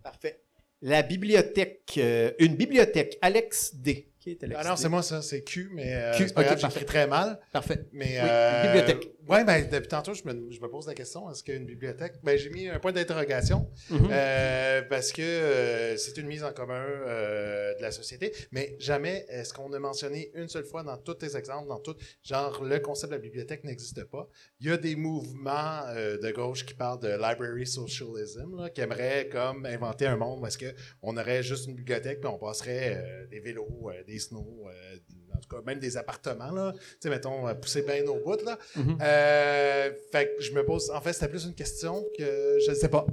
Parfait. 0.03 0.41
La 0.81 1.01
bibliothèque. 1.03 1.95
euh, 1.97 2.31
une 2.39 2.55
bibliothèque. 2.55 3.17
Alex 3.21 3.75
D. 3.75 4.09
Qui 4.19 4.37
Ah 4.55 4.63
non, 4.63 4.75
c'est 4.75 4.89
moi 4.89 5.03
ça, 5.03 5.21
c'est 5.21 5.41
Q, 5.43 5.69
mais 5.73 5.93
euh, 5.95 6.13
Q, 6.17 6.27
c'est 6.27 6.33
pas 6.33 6.41
ok, 6.41 6.47
grave, 6.47 6.59
parfait. 6.61 6.85
très 6.85 7.07
mal. 7.07 7.39
Parfait. 7.53 7.85
Mais, 7.93 8.17
Oui, 8.21 8.27
euh, 8.29 8.63
bibliothèque. 8.63 9.11
Ouais, 9.27 9.43
ben, 9.43 9.67
depuis 9.69 9.87
tantôt, 9.89 10.13
je 10.13 10.23
me, 10.23 10.51
je 10.51 10.59
me 10.61 10.69
pose 10.69 10.87
la 10.87 10.93
question, 10.93 11.29
est-ce 11.29 11.43
qu'il 11.43 11.53
y 11.53 11.57
a 11.57 11.59
une 11.59 11.65
bibliothèque? 11.65 12.13
Ben, 12.23 12.37
j'ai 12.37 12.49
mis 12.49 12.69
un 12.69 12.79
point 12.79 12.91
d'interrogation, 12.93 13.69
Mhm. 13.89 14.07
euh, 14.11 14.81
parce 14.83 15.11
que 15.11 15.21
euh, 15.21 15.97
c'est 15.97 16.17
une 16.17 16.27
mise 16.27 16.43
en 16.43 16.53
commun 16.53 16.81
euh, 16.85 17.75
de 17.75 17.81
la 17.81 17.91
société, 17.91 18.31
mais 18.51 18.75
jamais 18.79 19.25
est-ce 19.29 19.53
qu'on 19.53 19.71
a 19.73 19.79
mentionné 19.79 20.31
une 20.33 20.47
seule 20.47 20.63
fois 20.65 20.83
dans 20.83 20.97
tous 20.97 21.15
tes 21.15 21.35
exemples, 21.35 21.67
dans 21.67 21.79
tout, 21.79 21.95
genre, 22.23 22.63
le 22.63 22.79
concept 22.79 23.11
de 23.11 23.17
la 23.17 23.21
bibliothèque 23.21 23.63
n'existe 23.65 24.03
pas. 24.05 24.29
Il 24.61 24.67
y 24.67 24.71
a 24.71 24.77
des 24.77 24.95
mouvements 24.95 25.81
euh, 25.87 26.17
de 26.17 26.31
gauche 26.31 26.65
qui 26.65 26.73
parlent 26.73 26.99
de 27.01 27.09
library 27.09 27.67
socialism, 27.67 28.55
là, 28.57 28.69
qui 28.69 28.81
aimeraient 28.81 29.27
comme 29.29 29.65
inventer 29.65 30.05
un 30.05 30.15
monde 30.15 30.41
où 30.41 30.47
est-ce 30.47 30.57
qu'on 30.57 31.17
aurait 31.17 31.43
juste 31.43 31.67
une 31.67 31.75
bibliothèque, 31.75 32.21
puis 32.21 32.29
on 32.29 32.37
passerait 32.37 32.95
euh, 32.97 33.27
des 33.27 33.39
vélos, 33.41 33.89
euh, 33.89 34.03
des 34.05 34.19
snows, 34.19 34.67
euh, 34.69 34.97
en 35.37 35.39
tout 35.39 35.49
cas, 35.49 35.61
même 35.65 35.79
des 35.79 35.95
appartements, 35.97 36.51
là. 36.51 36.73
Tu 36.73 36.79
sais, 37.01 37.09
mettons, 37.09 37.47
euh, 37.47 37.53
pousser 37.53 37.83
bien 37.83 38.05
au 38.07 38.15
bout, 38.23 38.41
là. 38.43 38.57
Mhm. 38.75 38.97
Euh, 39.01 39.91
fait 40.11 40.35
que 40.35 40.43
je 40.43 40.51
me 40.51 40.65
pose, 40.65 40.89
en 40.91 40.99
fait, 41.01 41.13
c'était 41.13 41.29
plus 41.29 41.45
une 41.45 41.55
question 41.55 42.03
que 42.17 42.57
je 42.65 42.71
ne 42.71 42.75
sais 42.75 42.89
pas. 42.89 43.05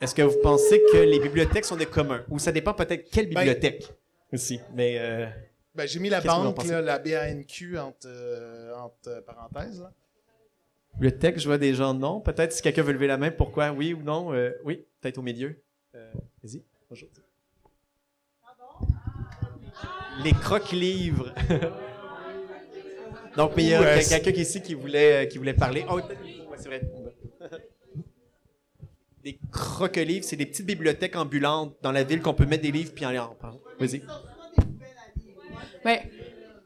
Est-ce 0.00 0.14
que 0.14 0.22
vous 0.22 0.38
pensez 0.42 0.82
que 0.92 0.98
les 0.98 1.18
bibliothèques 1.20 1.64
sont 1.64 1.76
des 1.76 1.86
communs? 1.86 2.24
Ou 2.30 2.38
ça 2.38 2.52
dépend 2.52 2.74
peut-être 2.74 3.08
quelle 3.10 3.28
Ben- 3.30 3.40
bibliothèque 3.40 3.88
aussi. 4.32 4.60
Mais 4.74 4.96
euh, 4.98 5.26
Ben, 5.74 5.86
j'ai 5.88 5.98
mis 6.00 6.08
la 6.08 6.20
banque, 6.20 6.64
là, 6.66 6.80
la 6.80 6.98
BANQ 6.98 7.78
entre, 7.78 8.06
euh, 8.06 8.74
entre 8.76 9.22
parenthèses, 9.24 9.80
là. 9.80 9.92
bibliothèque, 10.94 11.38
je 11.40 11.46
vois 11.46 11.58
des 11.58 11.74
gens 11.74 11.94
non. 11.94 12.20
Peut-être 12.20 12.52
si 12.52 12.62
quelqu'un 12.62 12.82
veut 12.82 12.92
lever 12.92 13.06
la 13.08 13.16
main, 13.16 13.30
pourquoi? 13.30 13.70
Oui 13.72 13.92
ou 13.94 14.02
non? 14.02 14.28
Oui, 14.64 14.84
peut-être 15.00 15.18
au 15.18 15.22
milieu. 15.22 15.56
Vas-y. 16.42 16.62
Bonjour. 16.90 17.08
Les 20.22 20.32
croque-livres. 20.32 21.34
Donc, 23.36 23.52
mais 23.56 23.64
il 23.64 23.68
y 23.70 23.74
a 23.74 23.80
Ouais, 23.80 24.04
quelqu'un 24.08 24.30
ici 24.30 24.62
qui 24.62 24.74
voulait, 24.74 25.24
euh, 25.24 25.26
qui 25.26 25.38
voulait 25.38 25.54
parler. 25.54 25.84
Oh, 25.90 25.96
ouais, 25.96 26.02
c'est 26.56 26.68
vrai. 26.68 26.82
Des 29.24 29.38
croque-livres, 29.50 30.24
c'est 30.24 30.36
des 30.36 30.44
petites 30.44 30.66
bibliothèques 30.66 31.16
ambulantes 31.16 31.74
dans 31.80 31.92
la 31.92 32.04
ville 32.04 32.20
qu'on 32.20 32.34
peut 32.34 32.44
mettre 32.44 32.62
des 32.62 32.70
livres 32.70 32.92
puis 32.94 33.06
en 33.06 33.16
en 33.16 33.34
parler. 33.34 33.58
Vas-y. 33.80 34.02
Ben, 35.82 35.98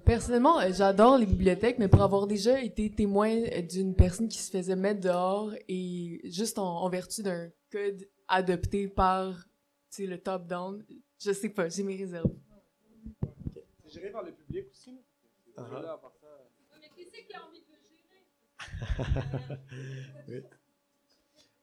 personnellement, 0.04 0.58
euh, 0.58 0.70
j'adore 0.76 1.18
les 1.18 1.26
bibliothèques, 1.26 1.78
mais 1.78 1.86
pour 1.86 2.02
avoir 2.02 2.26
déjà 2.26 2.60
été 2.60 2.90
témoin 2.90 3.30
euh, 3.30 3.62
d'une 3.62 3.94
personne 3.94 4.26
qui 4.26 4.38
se 4.38 4.50
faisait 4.50 4.74
mettre 4.74 5.00
dehors 5.00 5.52
et 5.68 6.20
juste 6.24 6.58
en, 6.58 6.82
en 6.82 6.88
vertu 6.88 7.22
d'un 7.22 7.48
code 7.70 8.08
adopté 8.26 8.88
par 8.88 9.34
tu 9.94 10.02
sais, 10.02 10.06
le 10.06 10.18
top-down, 10.18 10.84
je 11.24 11.32
sais 11.32 11.50
pas, 11.50 11.68
j'ai 11.68 11.84
mes 11.84 11.96
réserves. 11.96 12.32
C'est 13.89 14.01
géré 14.01 14.10
par 14.10 14.23
le 14.23 14.32
public 14.32 14.66
aussi. 14.70 14.93
là. 14.93 14.98
Ah. 15.56 15.82
Là, 15.82 15.94
en 15.97 15.98
partant, 15.98 16.27
Oui. 20.28 20.43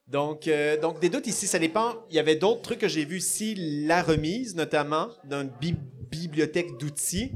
Donc, 0.07 0.47
euh, 0.47 0.79
donc, 0.79 0.99
des 0.99 1.09
doutes 1.09 1.27
ici, 1.27 1.47
ça 1.47 1.57
dépend. 1.59 2.05
Il 2.09 2.15
y 2.15 2.19
avait 2.19 2.35
d'autres 2.35 2.61
trucs 2.61 2.79
que 2.79 2.87
j'ai 2.87 3.05
vus 3.05 3.17
ici, 3.17 3.55
la 3.87 4.03
remise 4.03 4.55
notamment 4.55 5.09
d'une 5.23 5.49
bi- 5.59 5.75
bibliothèque 6.11 6.77
d'outils. 6.77 7.31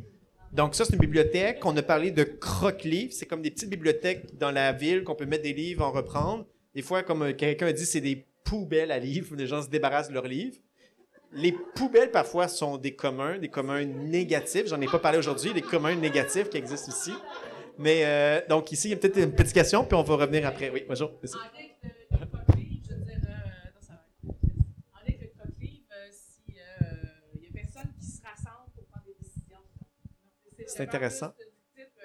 Donc, 0.54 0.76
ça, 0.76 0.86
c'est 0.86 0.94
une 0.94 1.00
bibliothèque. 1.00 1.66
On 1.66 1.76
a 1.78 1.82
parlé 1.82 2.12
de 2.12 2.24
croque-livres. 2.24 3.14
C'est 3.14 3.26
comme 3.26 3.42
des 3.42 3.52
petites 3.52 3.70
bibliothèques 3.70 4.38
dans 4.38 4.52
la 4.52 4.72
ville 4.72 5.04
qu'on 5.04 5.16
peut 5.16 5.26
mettre 5.26 5.44
des 5.44 5.54
livres, 5.54 5.84
en 5.84 5.92
reprendre. 5.92 6.46
Des 6.76 6.82
fois, 6.84 7.02
comme 7.04 7.24
euh, 7.24 7.34
quelqu'un 7.34 7.68
a 7.68 7.74
dit, 7.74 7.86
c'est 7.86 8.02
des 8.02 8.28
poubelles 8.44 8.92
à 8.92 9.00
livres. 9.00 9.36
Les 9.36 9.48
gens 9.48 9.62
se 9.64 9.70
débarrassent 9.70 10.10
de 10.10 10.14
leurs 10.14 10.28
livres. 10.28 10.58
Les 11.32 11.52
poubelles, 11.52 12.12
parfois, 12.12 12.48
sont 12.48 12.78
des 12.78 12.96
communs, 12.96 13.38
des 13.38 13.50
communs 13.50 13.86
négatifs. 13.86 14.68
J'en 14.68 14.82
ai 14.82 14.88
pas 14.88 15.00
parlé 15.00 15.18
aujourd'hui, 15.20 15.54
des 15.54 15.62
communs 15.62 15.96
négatifs 15.96 16.50
qui 16.50 16.58
existent 16.58 16.90
ici. 16.92 17.14
Mais 17.78 18.02
euh, 18.06 18.42
donc, 18.50 18.72
ici, 18.72 18.88
il 18.88 18.92
y 18.92 18.94
a 18.94 18.98
peut-être 18.98 19.18
une 19.18 19.34
petite 19.34 19.54
question, 19.54 19.84
puis 19.86 19.96
on 19.96 20.04
va 20.04 20.16
revenir 20.16 20.46
après. 20.48 20.70
Oui, 20.70 20.84
bonjour. 20.88 21.12
Merci. 21.22 21.38
C'est 30.68 30.84
intéressant. 30.84 31.34
euh, 31.38 32.04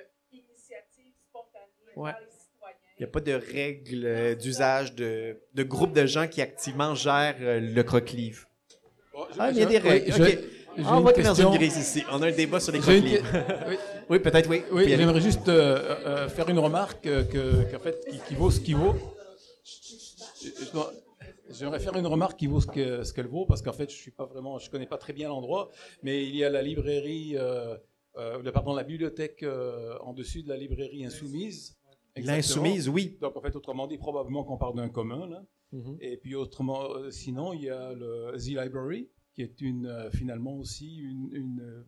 Ouais. 1.96 2.12
Il 2.98 3.02
n'y 3.02 3.05
a 3.05 3.09
pas 3.09 3.20
de 3.20 3.32
règles 3.32 4.05
euh, 4.06 4.34
d'usage 4.34 4.94
de, 4.94 5.40
de 5.52 5.62
groupe 5.64 5.92
de 5.92 6.06
gens 6.06 6.28
qui 6.28 6.40
activement 6.40 6.94
gèrent 6.94 7.36
le 7.38 7.82
croque-livre. 7.82 8.46
Ah, 9.39 9.51
il 9.51 9.59
y 9.59 9.62
a 9.62 9.66
des 9.66 9.78
règles. 9.78 10.12
je- 10.12 10.23
j'ai 10.24 10.39
Ah, 10.85 10.99
on 10.99 11.03
va 11.03 11.11
être 11.12 11.19
dans 11.23 11.28
question. 11.28 11.53
une 11.53 11.59
grise 11.59 11.77
ici. 11.77 12.03
On 12.11 12.20
a 12.23 12.27
un 12.28 12.32
débat 12.32 12.59
sur 12.59 12.73
les 12.73 12.78
une 12.81 12.85
que- 12.85 13.69
oui. 13.70 13.77
oui, 14.11 14.19
peut-être, 14.19 14.51
oui. 14.51 14.62
J'aimerais 14.89 15.20
juste 15.20 15.49
euh, 15.49 15.97
euh, 16.07 16.28
faire 16.28 16.49
une 16.49 16.59
remarque 16.59 17.07
euh, 17.07 17.23
que, 17.24 17.70
qu'en 17.70 17.78
fait, 17.81 18.05
qui, 18.11 18.19
qui 18.27 18.35
vaut 18.35 18.51
ce 18.51 18.59
qui 18.61 18.73
vaut. 18.74 18.95
J'aimerais 21.51 21.78
faire 21.78 21.95
une 21.97 22.07
remarque 22.07 22.39
qui 22.39 22.47
vaut 22.47 22.61
ce 22.61 22.66
que- 22.66 23.05
ce 23.05 23.12
qu'elle 23.12 23.27
vaut, 23.28 23.45
parce 23.47 23.62
qu'en 23.62 23.73
fait, 23.73 23.91
je 23.91 23.97
suis 23.97 24.11
pas 24.11 24.24
vraiment, 24.24 24.59
je 24.59 24.70
connais 24.70 24.86
pas 24.86 24.97
très 24.99 25.12
bien 25.12 25.28
l'endroit, 25.28 25.70
mais 26.03 26.24
il 26.24 26.35
y 26.35 26.43
a 26.43 26.51
la 26.51 26.62
librairie, 26.62 27.35
euh, 27.36 27.77
euh, 28.16 28.43
le- 28.43 28.51
pardon, 28.53 28.74
la 28.74 28.82
bibliothèque 28.82 29.43
euh, 29.43 29.95
en 30.01 30.12
dessus 30.12 30.43
de 30.43 30.49
la 30.49 30.57
librairie 30.57 31.05
insoumise. 31.05 31.77
L'Insoumise, 32.16 32.89
oui. 32.89 33.19
Donc 33.20 33.36
en 33.36 33.41
fait, 33.41 33.55
autrement 33.57 33.86
dit, 33.86 33.99
probablement 33.99 34.45
qu'on 34.45 34.57
parle 34.57 34.77
d'un 34.77 34.89
commun 34.89 35.27
là. 35.28 35.43
Mhm. 35.74 35.96
Et 36.01 36.16
puis 36.16 36.34
autrement, 36.36 36.94
euh, 36.94 37.10
sinon, 37.10 37.52
il 37.52 37.62
y 37.62 37.68
a 37.70 37.92
le 37.92 38.32
The 38.38 38.62
Library, 38.62 39.10
qui 39.34 39.42
est 39.42 39.60
une 39.60 39.86
euh, 39.86 40.10
finalement 40.10 40.56
aussi 40.56 40.98
une, 40.98 41.28
une, 41.32 41.60
euh, 41.60 41.82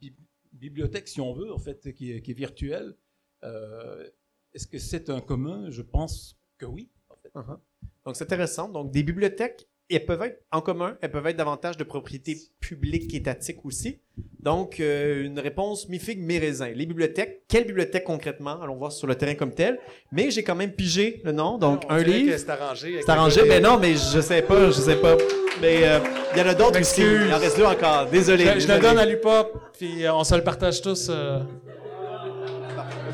bi- 0.00 0.16
bibliothèque, 0.52 1.06
si 1.06 1.20
on 1.20 1.32
veut, 1.34 1.52
en 1.52 1.58
fait, 1.58 1.92
qui 1.92 2.10
est, 2.12 2.22
qui 2.22 2.30
est 2.30 2.34
virtuelle. 2.46 2.96
Euh, 3.44 4.08
Est-ce 4.54 4.66
que 4.66 4.78
c'est 4.78 5.10
un 5.10 5.20
commun? 5.20 5.68
Je 5.70 5.82
pense 5.82 6.38
que 6.56 6.64
oui. 6.64 6.88
En 7.10 7.16
fait. 7.16 7.32
Uh-huh. 7.34 7.58
Donc, 8.04 8.16
c'est 8.16 8.24
intéressant. 8.24 8.68
Donc, 8.70 8.90
des 8.92 9.02
bibliothèques, 9.02 9.68
elles 9.88 10.04
peuvent 10.04 10.22
être 10.22 10.42
en 10.50 10.60
commun, 10.60 10.96
elles 11.00 11.10
peuvent 11.10 11.26
être 11.26 11.36
davantage 11.36 11.76
de 11.76 11.84
propriété 11.84 12.36
publique 12.60 13.14
étatique 13.14 13.64
aussi. 13.64 14.00
Donc, 14.40 14.80
euh, 14.80 15.24
une 15.24 15.38
réponse 15.38 15.88
mi-figue, 15.88 16.20
mi-raisin. 16.20 16.68
Les 16.74 16.86
bibliothèques, 16.86 17.42
quelle 17.48 17.64
bibliothèque 17.66 18.04
concrètement? 18.04 18.60
Allons 18.62 18.76
voir 18.76 18.90
sur 18.92 19.06
le 19.06 19.14
terrain 19.14 19.34
comme 19.34 19.52
tel. 19.52 19.78
Mais 20.12 20.30
j'ai 20.30 20.42
quand 20.42 20.54
même 20.54 20.72
pigé 20.72 21.20
le 21.24 21.32
nom. 21.32 21.58
Donc, 21.58 21.82
On 21.88 21.94
un 21.94 22.02
livre. 22.02 22.36
c'est 22.36 22.48
arrangé 22.50 23.00
C'est 23.04 23.10
arrangé. 23.10 23.42
Mais 23.46 23.60
non, 23.60 23.78
mais 23.78 23.92
je 23.94 24.20
sais 24.20 24.42
pas, 24.42 24.66
je 24.66 24.72
sais 24.80 24.96
pas. 24.96 25.16
Mais 25.60 25.86
euh, 25.86 26.00
il 26.34 26.38
y 26.38 26.42
en 26.42 26.46
a 26.46 26.54
d'autres 26.54 26.80
aussi. 26.80 27.02
Il 27.02 27.32
en 27.32 27.38
reste 27.38 27.56
deux 27.56 27.64
encore. 27.64 28.06
Désolé. 28.10 28.44
Je, 28.54 28.60
je 28.60 28.68
le 28.72 28.78
donne 28.80 28.98
à 28.98 29.06
l'UPOP, 29.06 29.58
puis 29.78 30.04
euh, 30.04 30.14
on 30.14 30.24
se 30.24 30.34
le 30.34 30.42
partage 30.42 30.80
tous. 30.82 31.08
euh. 31.10 31.40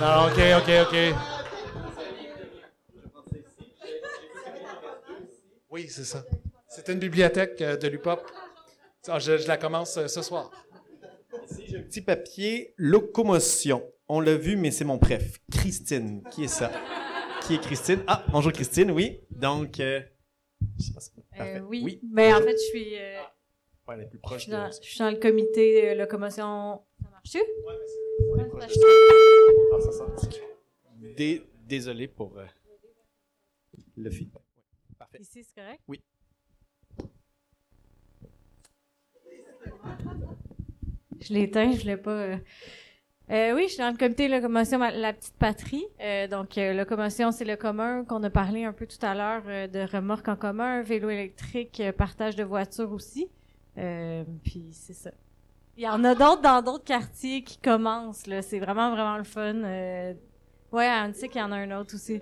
Non, 0.00 0.26
ok, 0.26 0.40
ok, 0.58 0.70
ok. 0.88 1.14
Oui, 5.70 5.86
c'est 5.88 6.04
ça. 6.04 6.22
C'est 6.74 6.88
une 6.88 6.98
bibliothèque 6.98 7.60
euh, 7.60 7.76
de 7.76 7.88
l'UPOP. 7.88 8.20
Ah, 9.08 9.18
Je, 9.18 9.36
je 9.36 9.48
la 9.48 9.56
commence 9.56 9.96
euh, 9.96 10.06
ce 10.08 10.22
soir. 10.22 10.50
Ici, 11.50 11.64
j'ai 11.66 11.78
un 11.78 11.82
petit 11.82 12.00
papier 12.02 12.74
locomotion. 12.76 13.82
On 14.08 14.20
l'a 14.20 14.36
vu, 14.36 14.56
mais 14.56 14.70
c'est 14.70 14.84
mon 14.84 14.98
préf. 14.98 15.38
Christine. 15.50 16.22
Qui 16.30 16.44
est 16.44 16.48
ça? 16.48 16.70
Qui 17.42 17.54
est 17.54 17.60
Christine? 17.60 18.02
Ah, 18.06 18.24
bonjour 18.30 18.52
Christine, 18.52 18.90
oui. 18.90 19.20
Donc, 19.30 19.80
euh, 19.80 20.00
je 20.78 20.84
sais 20.84 20.92
pas 20.92 21.00
si- 21.00 21.10
parfait. 21.36 21.56
Euh, 21.58 21.60
oui. 21.60 21.82
Oui. 21.84 22.00
Ben, 22.02 22.34
en 22.36 22.40
fait, 22.42 22.52
je 22.52 22.64
suis, 22.64 22.96
euh, 22.98 23.20
Ouais, 23.88 23.94
elle 23.96 24.02
est 24.02 24.06
plus 24.06 24.18
je 24.18 24.22
proche 24.22 24.42
suis 24.42 24.50
de... 24.52 24.56
dans, 24.56 24.70
je 24.70 24.88
suis 24.88 24.98
dans 24.98 25.10
le 25.10 25.16
comité 25.16 25.90
euh, 25.90 25.94
locomotion. 25.94 26.82
Ça 27.02 27.10
marche-tu? 27.10 27.38
Ah, 29.74 29.80
ça 29.80 29.92
sent. 29.92 30.38
Dé- 31.16 31.42
Désolé 31.66 32.06
pour 32.06 32.38
euh, 32.38 32.44
le 33.96 34.10
feedback. 34.10 34.42
Oui, 34.56 34.94
Parfait. 34.98 35.18
Ici, 35.20 35.42
c'est 35.44 35.54
correct? 35.60 35.80
Oui. 35.88 36.02
Je 41.20 41.32
l'ai 41.32 41.42
éteint, 41.42 41.72
je 41.72 41.86
l'ai 41.86 41.96
pas. 41.96 42.10
euh. 42.10 42.36
Euh, 43.30 43.54
oui, 43.54 43.62
je 43.64 43.74
suis 43.74 43.78
dans 43.78 43.90
le 43.90 43.96
comité 43.96 44.28
locomotion 44.28 44.78
La 44.78 45.12
Petite 45.12 45.36
Patrie. 45.38 45.84
Euh, 46.02 46.26
donc, 46.26 46.58
euh, 46.58 46.74
locomotion, 46.74 47.30
c'est 47.32 47.44
le 47.44 47.56
commun 47.56 48.04
qu'on 48.04 48.22
a 48.24 48.30
parlé 48.30 48.64
un 48.64 48.72
peu 48.72 48.86
tout 48.86 48.98
à 49.06 49.14
l'heure 49.14 49.42
de 49.68 49.90
remorques 49.90 50.28
en 50.28 50.36
commun, 50.36 50.82
vélo 50.82 51.08
électrique, 51.08 51.80
partage 51.96 52.36
de 52.36 52.44
voitures 52.44 52.92
aussi. 52.92 53.30
Puis, 53.74 54.70
c'est 54.72 54.92
ça. 54.92 55.12
Il 55.78 55.84
y 55.84 55.88
en 55.88 56.04
a 56.04 56.14
d'autres 56.14 56.42
dans 56.42 56.60
d'autres 56.60 56.84
quartiers 56.84 57.42
qui 57.42 57.56
commencent. 57.58 58.26
là. 58.26 58.42
C'est 58.42 58.58
vraiment, 58.58 58.90
vraiment 58.90 59.16
le 59.16 59.24
fun. 59.24 59.54
Ouais, 60.72 60.86
à 60.86 61.04
Antique, 61.04 61.32
il 61.34 61.38
y 61.38 61.42
en 61.42 61.52
a 61.52 61.56
un 61.56 61.80
autre 61.80 61.94
aussi. 61.94 62.20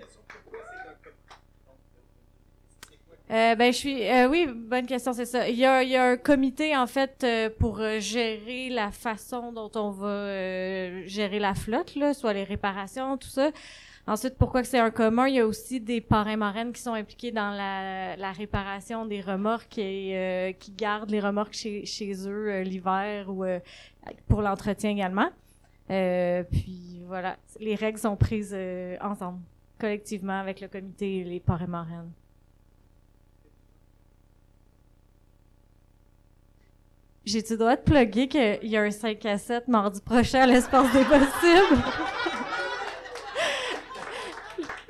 Euh, 3.31 3.55
ben, 3.55 3.71
je 3.71 3.77
suis. 3.77 4.09
euh, 4.09 4.27
oui, 4.27 4.45
bonne 4.45 4.85
question, 4.85 5.13
c'est 5.13 5.25
ça. 5.25 5.47
Il 5.47 5.55
y, 5.55 5.65
a, 5.65 5.83
il 5.83 5.89
y 5.89 5.95
a 5.95 6.03
un 6.03 6.17
comité, 6.17 6.75
en 6.75 6.85
fait, 6.85 7.23
euh, 7.23 7.49
pour 7.49 7.79
euh, 7.79 7.99
gérer 8.01 8.69
la 8.69 8.91
façon 8.91 9.53
dont 9.53 9.71
on 9.75 9.89
va 9.89 10.07
euh, 10.07 11.03
gérer 11.07 11.39
la 11.39 11.55
flotte, 11.55 11.95
là, 11.95 12.13
soit 12.13 12.33
les 12.33 12.43
réparations, 12.43 13.17
tout 13.17 13.29
ça. 13.29 13.51
Ensuite, 14.05 14.35
pourquoi 14.37 14.61
que 14.63 14.67
c'est 14.67 14.79
un 14.79 14.91
commun? 14.91 15.27
Il 15.29 15.35
y 15.35 15.39
a 15.39 15.47
aussi 15.47 15.79
des 15.79 16.01
parrains-marraines 16.01 16.73
qui 16.73 16.81
sont 16.81 16.93
impliqués 16.93 17.31
dans 17.31 17.51
la, 17.51 18.17
la 18.17 18.31
réparation 18.33 19.05
des 19.05 19.21
remorques 19.21 19.77
et 19.77 20.11
euh, 20.17 20.51
qui 20.51 20.71
gardent 20.73 21.11
les 21.11 21.21
remorques 21.21 21.53
chez, 21.53 21.85
chez 21.85 22.27
eux 22.27 22.61
l'hiver 22.63 23.29
ou 23.29 23.45
pour 24.27 24.41
l'entretien 24.41 24.89
également. 24.89 25.29
Puis 25.87 27.01
voilà, 27.05 27.37
les 27.61 27.75
règles 27.75 27.99
sont 27.99 28.17
prises 28.17 28.57
ensemble, 28.99 29.39
collectivement, 29.79 30.39
avec 30.39 30.59
le 30.59 30.67
comité 30.67 31.19
et 31.19 31.23
les 31.23 31.39
parrains-marraines. 31.39 32.11
J'ai-tu 37.23 37.53
le 37.53 37.59
droit 37.59 37.75
de 37.75 37.81
plugger 37.81 38.27
qu'il 38.27 38.59
y 38.63 38.77
a 38.77 38.81
un 38.81 38.89
5 38.89 39.23
à 39.25 39.37
7 39.37 39.67
mardi 39.67 40.01
prochain 40.01 40.41
à 40.41 40.47
l'Espace 40.47 40.91
des 40.91 41.03
possibles? 41.03 41.77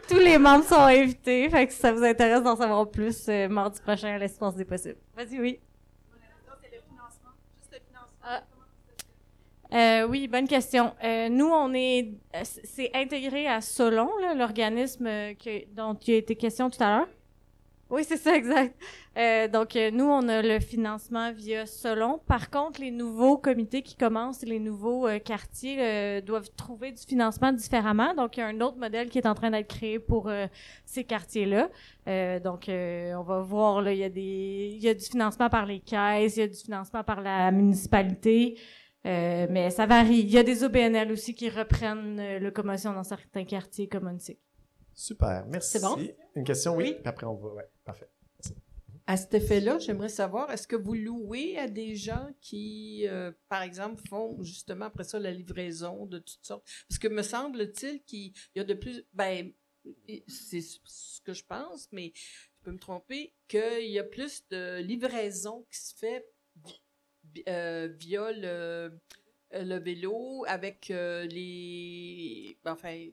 Tous 0.07 0.17
les 0.17 0.37
membres 0.37 0.63
sont 0.63 0.75
invités, 0.75 1.49
fait 1.49 1.67
que 1.67 1.73
si 1.73 1.79
ça 1.79 1.91
vous 1.91 2.03
intéresse 2.03 2.43
d'en 2.43 2.55
savoir 2.55 2.89
plus, 2.89 3.27
euh, 3.27 3.49
mardi 3.49 3.81
prochain 3.81 4.15
à 4.15 4.17
l'Espace 4.17 4.55
des 4.55 4.65
possibles. 4.65 4.97
Vas-y, 5.15 5.39
oui. 5.39 5.59
Ah. 8.23 8.43
Euh, 9.73 10.07
oui, 10.07 10.27
bonne 10.27 10.47
question. 10.47 10.93
Euh, 11.03 11.27
nous, 11.29 11.47
on 11.47 11.73
est, 11.73 12.09
euh, 12.35 12.41
c'est 12.43 12.91
intégré 12.93 13.47
à 13.47 13.61
Solon, 13.61 14.09
l'organisme 14.35 15.07
euh, 15.07 15.33
dont 15.73 15.95
il 15.95 16.13
a 16.13 16.17
été 16.17 16.35
question 16.35 16.69
tout 16.69 16.83
à 16.83 16.97
l'heure. 16.97 17.07
Oui, 17.91 18.05
c'est 18.05 18.15
ça, 18.15 18.33
exact. 18.35 18.73
Euh, 19.17 19.49
donc, 19.49 19.75
euh, 19.75 19.91
nous, 19.91 20.05
on 20.05 20.25
a 20.29 20.41
le 20.41 20.61
financement 20.61 21.33
via 21.33 21.65
Solon. 21.65 22.21
Par 22.25 22.49
contre, 22.49 22.79
les 22.79 22.89
nouveaux 22.89 23.37
comités 23.37 23.81
qui 23.81 23.97
commencent, 23.97 24.43
les 24.43 24.59
nouveaux 24.59 25.07
euh, 25.07 25.19
quartiers 25.19 25.75
euh, 25.79 26.21
doivent 26.21 26.49
trouver 26.55 26.93
du 26.93 27.03
financement 27.03 27.51
différemment. 27.51 28.13
Donc, 28.13 28.37
il 28.37 28.39
y 28.39 28.43
a 28.43 28.47
un 28.47 28.61
autre 28.61 28.77
modèle 28.77 29.09
qui 29.09 29.17
est 29.17 29.27
en 29.27 29.35
train 29.35 29.51
d'être 29.51 29.67
créé 29.67 29.99
pour 29.99 30.29
euh, 30.29 30.47
ces 30.85 31.03
quartiers-là. 31.03 31.69
Euh, 32.07 32.39
donc, 32.39 32.69
euh, 32.69 33.13
on 33.15 33.23
va 33.23 33.41
voir, 33.41 33.81
là, 33.81 33.91
il 33.91 33.99
y, 33.99 34.05
a 34.05 34.09
des, 34.09 34.71
il 34.73 34.81
y 34.81 34.87
a 34.87 34.93
du 34.93 35.05
financement 35.05 35.49
par 35.49 35.65
les 35.65 35.81
caisses, 35.81 36.37
il 36.37 36.39
y 36.39 36.43
a 36.43 36.47
du 36.47 36.57
financement 36.57 37.03
par 37.03 37.19
la 37.19 37.51
municipalité. 37.51 38.57
Euh, 39.05 39.47
mais 39.49 39.69
ça 39.69 39.85
varie. 39.85 40.19
Il 40.19 40.29
y 40.29 40.37
a 40.37 40.43
des 40.43 40.63
OBNL 40.63 41.11
aussi 41.11 41.35
qui 41.35 41.49
reprennent 41.49 42.19
euh, 42.19 42.39
le 42.39 42.51
commotion 42.51 42.93
dans 42.93 43.03
certains 43.03 43.43
quartiers 43.43 43.87
comme 43.87 44.07
Onsic. 44.07 44.39
Super, 44.93 45.45
merci. 45.49 45.79
C'est 45.79 45.81
bon? 45.81 45.97
Une 46.35 46.43
question, 46.43 46.75
oui? 46.75 46.93
Puis 46.93 47.07
après, 47.07 47.25
on 47.25 47.35
va. 47.35 47.49
Ouais, 47.53 47.69
parfait. 47.91 48.09
À 49.07 49.17
cet 49.17 49.33
effet-là, 49.33 49.79
j'aimerais 49.79 50.09
savoir, 50.09 50.51
est-ce 50.51 50.67
que 50.67 50.75
vous 50.75 50.93
louez 50.93 51.57
à 51.57 51.67
des 51.67 51.95
gens 51.95 52.29
qui, 52.39 53.07
euh, 53.07 53.31
par 53.49 53.61
exemple, 53.61 54.01
font 54.07 54.41
justement 54.41 54.85
après 54.85 55.03
ça 55.03 55.19
la 55.19 55.31
livraison 55.31 56.05
de 56.05 56.19
toutes 56.19 56.45
sortes? 56.45 56.65
Parce 56.87 56.99
que 56.99 57.09
me 57.09 57.23
semble-t-il 57.23 58.03
qu'il 58.03 58.31
y 58.55 58.59
a 58.59 58.63
de 58.63 58.73
plus... 58.73 59.03
Ben, 59.13 59.51
c'est 60.27 60.61
ce 60.61 61.19
que 61.21 61.33
je 61.33 61.43
pense, 61.43 61.89
mais 61.91 62.13
je 62.15 62.63
peux 62.63 62.71
me 62.71 62.79
tromper, 62.79 63.33
qu'il 63.47 63.89
y 63.89 63.99
a 63.99 64.03
plus 64.03 64.47
de 64.49 64.79
livraison 64.81 65.65
qui 65.69 65.79
se 65.79 65.95
fait 65.95 66.25
euh, 67.49 67.89
via 67.97 68.31
le, 68.31 68.97
le 69.51 69.77
vélo 69.79 70.45
avec 70.47 70.89
euh, 70.91 71.25
les... 71.25 72.57
Enfin, 72.65 73.09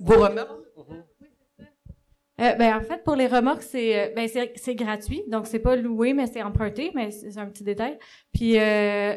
vos 0.00 0.14
remorques? 0.14 0.66
Euh, 2.40 2.54
ben, 2.54 2.76
en 2.76 2.80
fait, 2.80 3.02
pour 3.04 3.16
les 3.16 3.26
remorques, 3.26 3.62
c'est 3.62 3.98
euh, 3.98 4.14
ben, 4.14 4.28
c'est 4.56 4.74
gratuit. 4.74 5.22
Donc, 5.28 5.46
c'est 5.46 5.58
pas 5.58 5.76
loué, 5.76 6.14
mais 6.14 6.26
c'est 6.26 6.42
emprunté, 6.42 6.90
mais 6.94 7.10
c'est 7.10 7.36
un 7.38 7.46
petit 7.46 7.64
détail. 7.64 7.98
Puis, 8.32 8.58
euh, 8.58 9.16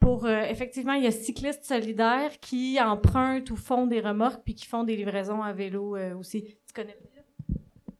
pour, 0.00 0.26
euh, 0.26 0.42
effectivement, 0.50 0.92
il 0.94 1.04
y 1.04 1.06
a 1.06 1.10
Cyclistes 1.10 1.64
solidaires 1.64 2.30
qui 2.40 2.78
empruntent 2.80 3.50
ou 3.50 3.56
font 3.56 3.86
des 3.86 4.00
remorques 4.00 4.42
puis 4.44 4.54
qui 4.54 4.66
font 4.66 4.84
des 4.84 4.96
livraisons 4.96 5.42
à 5.42 5.52
vélo 5.52 5.96
euh, 5.96 6.14
aussi. 6.16 6.42
Tu 6.44 6.72
connais 6.74 6.96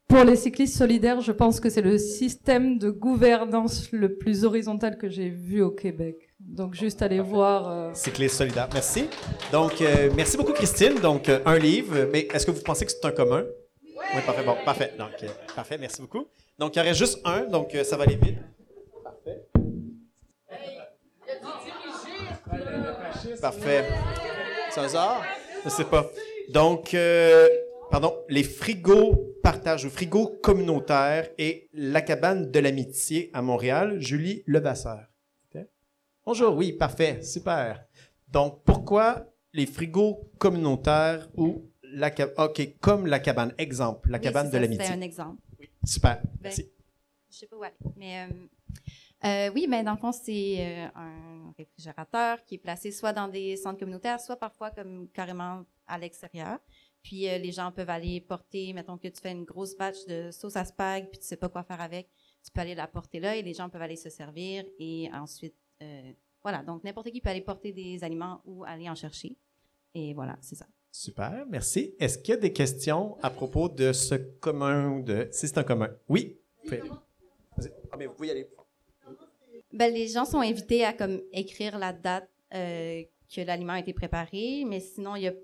Pour 0.09 0.25
les 0.25 0.37
cyclistes 0.37 0.77
solidaires, 0.77 1.21
je 1.21 1.33
pense 1.33 1.59
que 1.59 1.69
c'est 1.71 1.83
le 1.83 1.99
système 1.99 2.79
de 2.79 2.91
gouvernance 2.91 3.91
le 3.93 4.17
plus 4.17 4.45
horizontal 4.45 4.99
que 4.99 5.09
j'ai 5.09 5.29
vu 5.31 5.63
au 5.63 5.71
Québec. 5.71 6.17
Donc, 6.39 6.75
juste 6.75 7.03
aller 7.03 7.21
voir. 7.21 7.69
euh, 7.69 7.91
Cycliste 7.95 8.37
solidaire. 8.37 8.69
Merci. 8.73 9.09
Donc, 9.51 9.81
euh, 9.81 10.11
merci 10.15 10.37
beaucoup, 10.37 10.53
Christine. 10.53 10.95
Donc, 11.01 11.29
euh, 11.29 11.41
un 11.45 11.59
livre. 11.59 12.09
Mais 12.13 12.29
est-ce 12.33 12.47
que 12.47 12.51
vous 12.53 12.63
pensez 12.63 12.85
que 12.85 12.93
c'est 12.93 13.05
un 13.05 13.11
commun? 13.11 13.45
Oui, 13.97 14.23
parfait. 14.25 14.43
Bon, 14.45 14.57
parfait. 14.65 14.93
Donc, 14.99 15.23
euh, 15.23 15.29
parfait. 15.55 15.79
Merci 15.79 16.01
beaucoup. 16.01 16.27
Donc, 16.59 16.75
il 16.75 16.79
y 16.79 16.83
aurait 16.83 16.95
juste 16.95 17.21
un. 17.25 17.45
Donc, 17.45 17.75
euh, 17.75 17.85
ça 17.85 17.97
va 17.97 18.05
aller 18.05 18.17
vite. 18.17 18.39
Parfait. 23.41 23.85
C'est 24.71 24.81
un 24.81 24.85
hasard? 24.85 25.23
Je 25.65 25.71
sais 25.71 25.85
pas. 25.85 26.11
Donc, 26.51 26.95
euh, 26.95 27.49
pardon, 27.91 28.15
les 28.29 28.43
frigos 28.43 29.35
partage 29.43 29.85
ou 29.85 29.91
frigos 29.91 30.39
communautaires 30.43 31.29
et 31.39 31.69
la 31.73 32.01
cabane 32.01 32.51
de 32.51 32.59
l'amitié 32.61 33.31
à 33.33 33.43
Montréal, 33.43 34.01
Julie 34.01 34.43
Levasseur. 34.47 35.07
Bonjour, 36.25 36.57
oui, 36.57 36.73
parfait, 36.73 37.23
super. 37.23 37.85
Donc, 38.27 38.65
pourquoi 38.65 39.33
les 39.53 39.65
frigos 39.65 40.29
communautaires 40.39 41.29
ou 41.37 41.71
la 41.97 42.11
cabane, 42.11 42.35
OK, 42.39 42.79
comme 42.81 43.07
la 43.07 43.19
cabane, 43.21 43.55
exemple, 43.59 44.11
la 44.11 44.19
Oui, 44.19 44.25
cabane 44.25 44.51
de 44.51 44.59
l'amitié. 44.59 44.85
C'est 44.87 44.93
un 44.93 45.01
exemple. 45.01 45.41
Super, 45.85 46.21
Ben, 46.23 46.31
merci. 46.43 46.71
Je 47.31 47.37
sais 47.37 47.47
pas 47.47 47.57
où 47.57 47.63
aller. 47.63 47.75
Mais 47.97 48.27
euh, 48.27 48.47
euh, 49.25 49.51
oui, 49.55 49.67
ben 49.69 49.83
dans 49.85 49.93
le 49.93 49.99
fond, 49.99 50.13
c'est 50.13 50.57
euh, 50.59 50.87
un 50.95 51.53
réfrigérateur 51.57 52.45
qui 52.45 52.57
est 52.57 52.59
placé 52.59 52.93
soit 52.93 53.13
dans 53.13 53.29
des 53.29 53.57
centres 53.57 53.79
communautaires, 53.79 54.21
soit 54.21 54.37
parfois 54.37 54.71
comme 54.71 55.09
carrément 55.09 55.65
à 55.87 55.99
l'extérieur. 55.99 56.59
Puis 57.03 57.29
euh, 57.29 57.39
les 57.39 57.53
gens 57.53 57.73
peuvent 57.73 57.89
aller 57.89 58.21
porter, 58.21 58.73
mettons 58.75 58.99
que 58.99 59.09
tu 59.09 59.21
fais 59.21 59.33
une 59.33 59.45
grosse 59.45 59.77
batch 59.77 60.05
de 60.07 60.31
sauce 60.31 60.57
à 60.57 60.65
spag, 60.65 61.09
puis 61.09 61.19
tu 61.19 61.27
sais 61.27 61.37
pas 61.37 61.49
quoi 61.49 61.63
faire 61.63 61.81
avec, 61.81 62.11
tu 62.45 62.51
peux 62.51 62.61
aller 62.61 62.75
la 62.75 62.87
porter 62.89 63.21
là 63.21 63.37
et 63.37 63.43
les 63.43 63.55
gens 63.55 63.71
peuvent 63.71 63.83
aller 63.83 63.97
se 63.97 64.11
servir 64.11 64.65
et 64.79 65.09
ensuite, 65.15 65.55
euh, 65.83 66.13
voilà. 66.43 66.63
Donc 66.63 66.85
n'importe 66.85 67.11
qui 67.11 67.21
peut 67.21 67.31
aller 67.31 67.41
porter 67.41 67.73
des 67.73 68.05
aliments 68.05 68.43
ou 68.45 68.65
aller 68.65 68.91
en 68.91 68.95
chercher. 68.95 69.37
Et 69.95 70.13
voilà, 70.15 70.37
c'est 70.43 70.57
ça. 70.57 70.67
Super, 70.99 71.45
merci. 71.51 71.95
Est-ce 72.01 72.17
qu'il 72.17 72.33
y 72.33 72.39
a 72.39 72.41
des 72.41 72.55
questions 72.55 73.19
à 73.23 73.29
propos 73.29 73.69
de 73.69 73.93
ce 73.93 74.15
commun 74.15 74.93
ou 74.93 75.03
de 75.03 75.29
si 75.31 75.47
c'est 75.47 75.59
un 75.59 75.63
commun? 75.63 75.91
Oui. 76.09 76.39
Ah, 76.73 77.97
mais 77.99 78.07
vous 78.07 78.15
pouvez 78.15 78.29
y 78.29 78.31
aller. 78.31 78.49
Ben, 79.75 79.93
les 79.93 80.09
gens 80.09 80.25
sont 80.25 80.41
invités 80.41 80.87
à 80.87 80.95
comme 80.95 81.21
écrire 81.33 81.79
la 81.79 81.93
date 81.93 82.31
euh, 82.55 83.03
que 83.31 83.43
l'aliment 83.43 83.75
a 83.75 83.81
été 83.81 83.93
préparé, 83.93 84.65
mais 84.67 84.81
sinon 84.81 85.17
il 85.17 85.25
y 85.25 85.29
a 85.29 85.35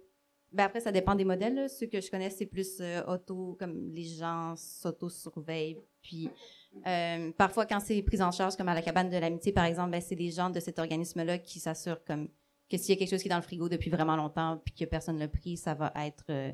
ben, 0.52 0.64
après 0.64 0.80
ça 0.80 0.90
dépend 0.90 1.14
des 1.14 1.26
modèles. 1.26 1.54
là. 1.54 1.68
Ceux 1.68 1.86
que 1.86 2.00
je 2.00 2.10
connais 2.10 2.30
c'est 2.30 2.46
plus 2.46 2.78
euh, 2.80 3.02
auto 3.06 3.54
comme 3.58 3.92
les 3.92 4.04
gens 4.04 4.54
s'auto-surveillent. 4.56 5.82
Puis 6.00 6.30
euh, 6.86 7.30
parfois 7.32 7.66
quand 7.66 7.80
c'est 7.80 8.00
pris 8.00 8.22
en 8.22 8.30
charge 8.30 8.56
comme 8.56 8.68
à 8.68 8.74
la 8.74 8.80
cabane 8.80 9.10
de 9.10 9.18
l'amitié 9.18 9.52
par 9.52 9.66
exemple, 9.66 9.90
ben, 9.90 10.00
c'est 10.00 10.14
les 10.14 10.30
gens 10.30 10.48
de 10.48 10.60
cet 10.60 10.78
organisme-là 10.78 11.36
qui 11.36 11.60
s'assurent 11.60 12.02
comme 12.06 12.30
que 12.72 12.82
s'il 12.82 12.94
y 12.94 12.96
a 12.96 12.98
quelque 12.98 13.10
chose 13.10 13.22
qui 13.22 13.28
est 13.28 13.30
dans 13.30 13.36
le 13.36 13.42
frigo 13.42 13.68
depuis 13.68 13.90
vraiment 13.90 14.16
longtemps 14.16 14.60
puis 14.64 14.74
que 14.74 14.84
personne 14.84 15.16
ne 15.16 15.20
l'a 15.20 15.28
pris, 15.28 15.56
ça 15.56 15.74
va 15.74 15.92
être 15.96 16.24
euh, 16.30 16.50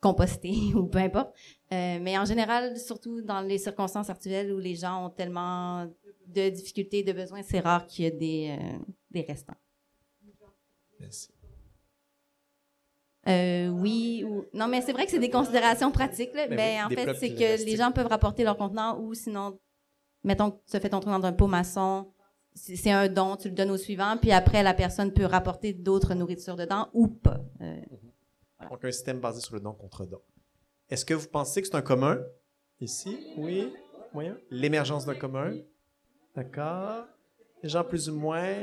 composté 0.00 0.52
ou 0.74 0.86
peu 0.86 0.98
importe. 0.98 1.34
Euh, 1.72 1.98
mais 2.00 2.18
en 2.18 2.24
général, 2.24 2.76
surtout 2.76 3.22
dans 3.22 3.40
les 3.40 3.58
circonstances 3.58 4.10
actuelles 4.10 4.52
où 4.52 4.58
les 4.58 4.74
gens 4.74 5.06
ont 5.06 5.10
tellement 5.10 5.86
de 6.26 6.48
difficultés, 6.50 7.02
de 7.02 7.12
besoins, 7.12 7.42
c'est 7.42 7.60
rare 7.60 7.86
qu'il 7.86 8.04
y 8.04 8.08
ait 8.08 8.10
des, 8.10 8.58
euh, 8.58 8.78
des 9.10 9.22
restants. 9.22 9.56
Merci. 11.00 11.30
Euh, 13.28 13.68
oui 13.68 14.24
ou 14.26 14.44
non, 14.54 14.68
mais 14.68 14.80
c'est 14.80 14.92
vrai 14.92 15.04
que 15.04 15.10
c'est 15.10 15.18
des 15.18 15.30
considérations 15.30 15.90
pratiques. 15.90 16.32
Là. 16.34 16.48
Ben 16.48 16.86
en 16.86 16.88
fait, 16.88 17.14
c'est 17.14 17.34
que 17.34 17.64
les 17.64 17.76
gens 17.76 17.92
peuvent 17.92 18.06
rapporter 18.06 18.42
leur 18.42 18.56
contenant 18.56 18.98
ou 18.98 19.12
sinon, 19.14 19.58
mettons 20.24 20.52
que 20.52 20.56
tu 20.70 20.80
fais 20.80 20.88
ton 20.88 21.00
truc 21.00 21.12
dans 21.12 21.24
un 21.24 21.32
pot 21.32 21.46
maçon, 21.46 22.10
c'est 22.58 22.90
un 22.90 23.08
don, 23.08 23.36
tu 23.36 23.48
le 23.48 23.54
donnes 23.54 23.70
au 23.70 23.76
suivant, 23.76 24.16
puis 24.20 24.32
après, 24.32 24.62
la 24.62 24.74
personne 24.74 25.12
peut 25.12 25.24
rapporter 25.24 25.72
d'autres 25.72 26.14
nourritures 26.14 26.56
dedans 26.56 26.88
ou 26.92 27.08
pas. 27.08 27.40
Euh, 27.60 27.80
Donc, 28.70 28.84
un 28.84 28.90
système 28.90 29.20
basé 29.20 29.40
sur 29.40 29.54
le 29.54 29.60
don 29.60 29.72
contre 29.72 30.04
don. 30.04 30.20
Est-ce 30.90 31.04
que 31.04 31.14
vous 31.14 31.28
pensez 31.28 31.60
que 31.62 31.68
c'est 31.68 31.76
un 31.76 31.82
commun? 31.82 32.18
Ici? 32.80 33.18
Oui? 33.36 33.72
Moyen? 34.12 34.36
L'émergence 34.50 35.04
d'un 35.06 35.14
commun? 35.14 35.54
D'accord. 36.34 37.04
Les 37.62 37.68
gens 37.68 37.84
plus 37.84 38.08
ou 38.08 38.14
moins? 38.14 38.54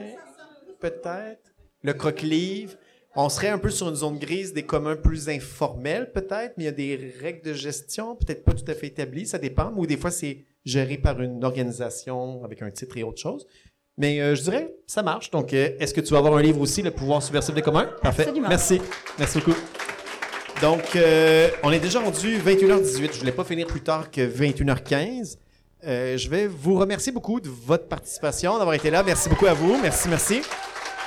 Peut-être. 0.80 1.54
Le 1.84 1.94
croque-livre? 1.94 2.76
On 3.18 3.30
serait 3.30 3.48
un 3.50 3.58
peu 3.58 3.70
sur 3.70 3.88
une 3.88 3.96
zone 3.96 4.20
grise 4.20 4.54
des 4.54 4.66
communs 4.66 4.98
plus 4.98 5.30
informels, 5.30 6.12
peut-être, 6.12 6.58
mais 6.58 6.64
il 6.64 6.66
y 6.66 6.70
a 6.70 6.72
des 6.74 7.14
règles 7.22 7.42
de 7.44 7.54
gestion, 7.54 8.16
peut-être 8.18 8.44
pas 8.44 8.54
tout 8.54 8.70
à 8.70 8.74
fait 8.74 8.88
établies, 8.88 9.26
ça 9.26 9.38
dépend, 9.38 9.72
ou 9.78 9.88
des 9.88 9.96
fois 9.96 10.12
c'est 10.12 10.44
géré 10.66 10.98
par 10.98 11.22
une 11.22 11.46
organisation 11.46 12.44
avec 12.44 12.62
un 12.62 12.72
titre 12.72 12.98
et 12.98 13.04
autre 13.04 13.22
chose. 13.22 13.48
Mais 13.98 14.20
euh, 14.20 14.36
je 14.36 14.42
dirais, 14.42 14.74
ça 14.88 15.04
marche. 15.04 15.32
Donc, 15.32 15.54
euh, 15.54 15.70
est-ce 15.80 15.94
que 15.94 16.02
tu 16.02 16.12
vas 16.12 16.20
avoir 16.20 16.36
un 16.36 16.42
livre 16.42 16.60
aussi, 16.60 16.82
Le 16.82 16.92
pouvoir 16.92 17.24
subversif 17.24 17.56
des 17.56 17.62
communs? 17.62 17.90
Parfait. 18.02 18.24
Absolument. 18.24 18.50
Merci. 18.50 18.82
Merci 19.18 19.40
beaucoup. 19.40 19.58
Donc, 20.62 20.96
euh, 20.96 21.50
on 21.64 21.72
est 21.72 21.80
déjà 21.80 22.00
rendu 22.00 22.38
21h18. 22.38 23.14
Je 23.14 23.20
voulais 23.20 23.32
pas 23.32 23.44
finir 23.44 23.68
plus 23.68 23.82
tard 23.82 24.12
que 24.12 24.22
21h15. 24.22 25.38
Euh, 25.86 26.18
je 26.18 26.30
vais 26.30 26.48
vous 26.48 26.78
remercier 26.78 27.12
beaucoup 27.12 27.40
de 27.40 27.50
votre 27.50 27.88
participation, 27.88 28.58
d'avoir 28.58 28.76
été 28.76 28.90
là. 28.90 29.04
Merci 29.04 29.30
beaucoup 29.30 29.46
à 29.46 29.54
vous. 29.54 29.78
Merci, 29.82 30.10
merci. 30.10 30.42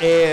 Et 0.00 0.26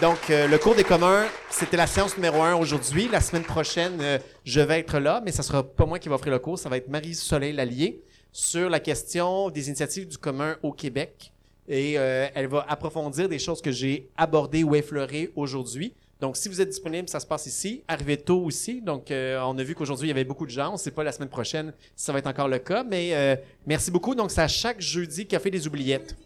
donc, 0.00 0.16
le 0.30 0.56
cours 0.56 0.74
des 0.74 0.84
communs, 0.84 1.26
c'était 1.50 1.76
la 1.76 1.86
séance 1.86 2.16
numéro 2.16 2.40
un 2.40 2.54
aujourd'hui. 2.54 3.08
La 3.12 3.20
semaine 3.20 3.42
prochaine, 3.42 4.00
je 4.42 4.60
vais 4.62 4.80
être 4.80 4.98
là, 4.98 5.20
mais 5.22 5.32
ça 5.32 5.42
sera 5.42 5.62
pas 5.62 5.84
moi 5.84 5.98
qui 5.98 6.08
va 6.08 6.14
offrir 6.14 6.32
le 6.32 6.38
cours, 6.38 6.58
ça 6.58 6.70
va 6.70 6.78
être 6.78 6.88
Marie-Soleil 6.88 7.52
Lallier 7.52 8.00
sur 8.32 8.70
la 8.70 8.80
question 8.80 9.50
des 9.50 9.68
initiatives 9.68 10.08
du 10.08 10.16
commun 10.16 10.56
au 10.62 10.72
Québec. 10.72 11.31
Et 11.68 11.98
euh, 11.98 12.28
elle 12.34 12.48
va 12.48 12.64
approfondir 12.68 13.28
des 13.28 13.38
choses 13.38 13.62
que 13.62 13.70
j'ai 13.70 14.08
abordées 14.16 14.64
ou 14.64 14.74
effleurées 14.74 15.30
aujourd'hui. 15.36 15.92
Donc, 16.20 16.36
si 16.36 16.48
vous 16.48 16.60
êtes 16.60 16.68
disponible, 16.68 17.08
ça 17.08 17.18
se 17.20 17.26
passe 17.26 17.46
ici. 17.46 17.82
Arrivez 17.88 18.16
tôt 18.16 18.42
aussi. 18.44 18.80
Donc, 18.80 19.10
euh, 19.10 19.40
on 19.44 19.58
a 19.58 19.62
vu 19.62 19.74
qu'aujourd'hui, 19.74 20.06
il 20.06 20.10
y 20.10 20.12
avait 20.12 20.24
beaucoup 20.24 20.46
de 20.46 20.50
gens. 20.50 20.70
On 20.70 20.72
ne 20.72 20.76
sait 20.78 20.90
pas 20.92 21.02
la 21.02 21.10
semaine 21.12 21.28
prochaine 21.28 21.72
si 21.96 22.04
ça 22.04 22.12
va 22.12 22.18
être 22.20 22.26
encore 22.28 22.48
le 22.48 22.58
cas. 22.58 22.84
Mais 22.84 23.10
euh, 23.14 23.34
merci 23.66 23.90
beaucoup. 23.90 24.14
Donc, 24.14 24.30
c'est 24.30 24.40
à 24.40 24.48
chaque 24.48 24.80
jeudi 24.80 25.26
Café 25.26 25.50
des 25.50 25.66
Oubliettes. 25.66 26.16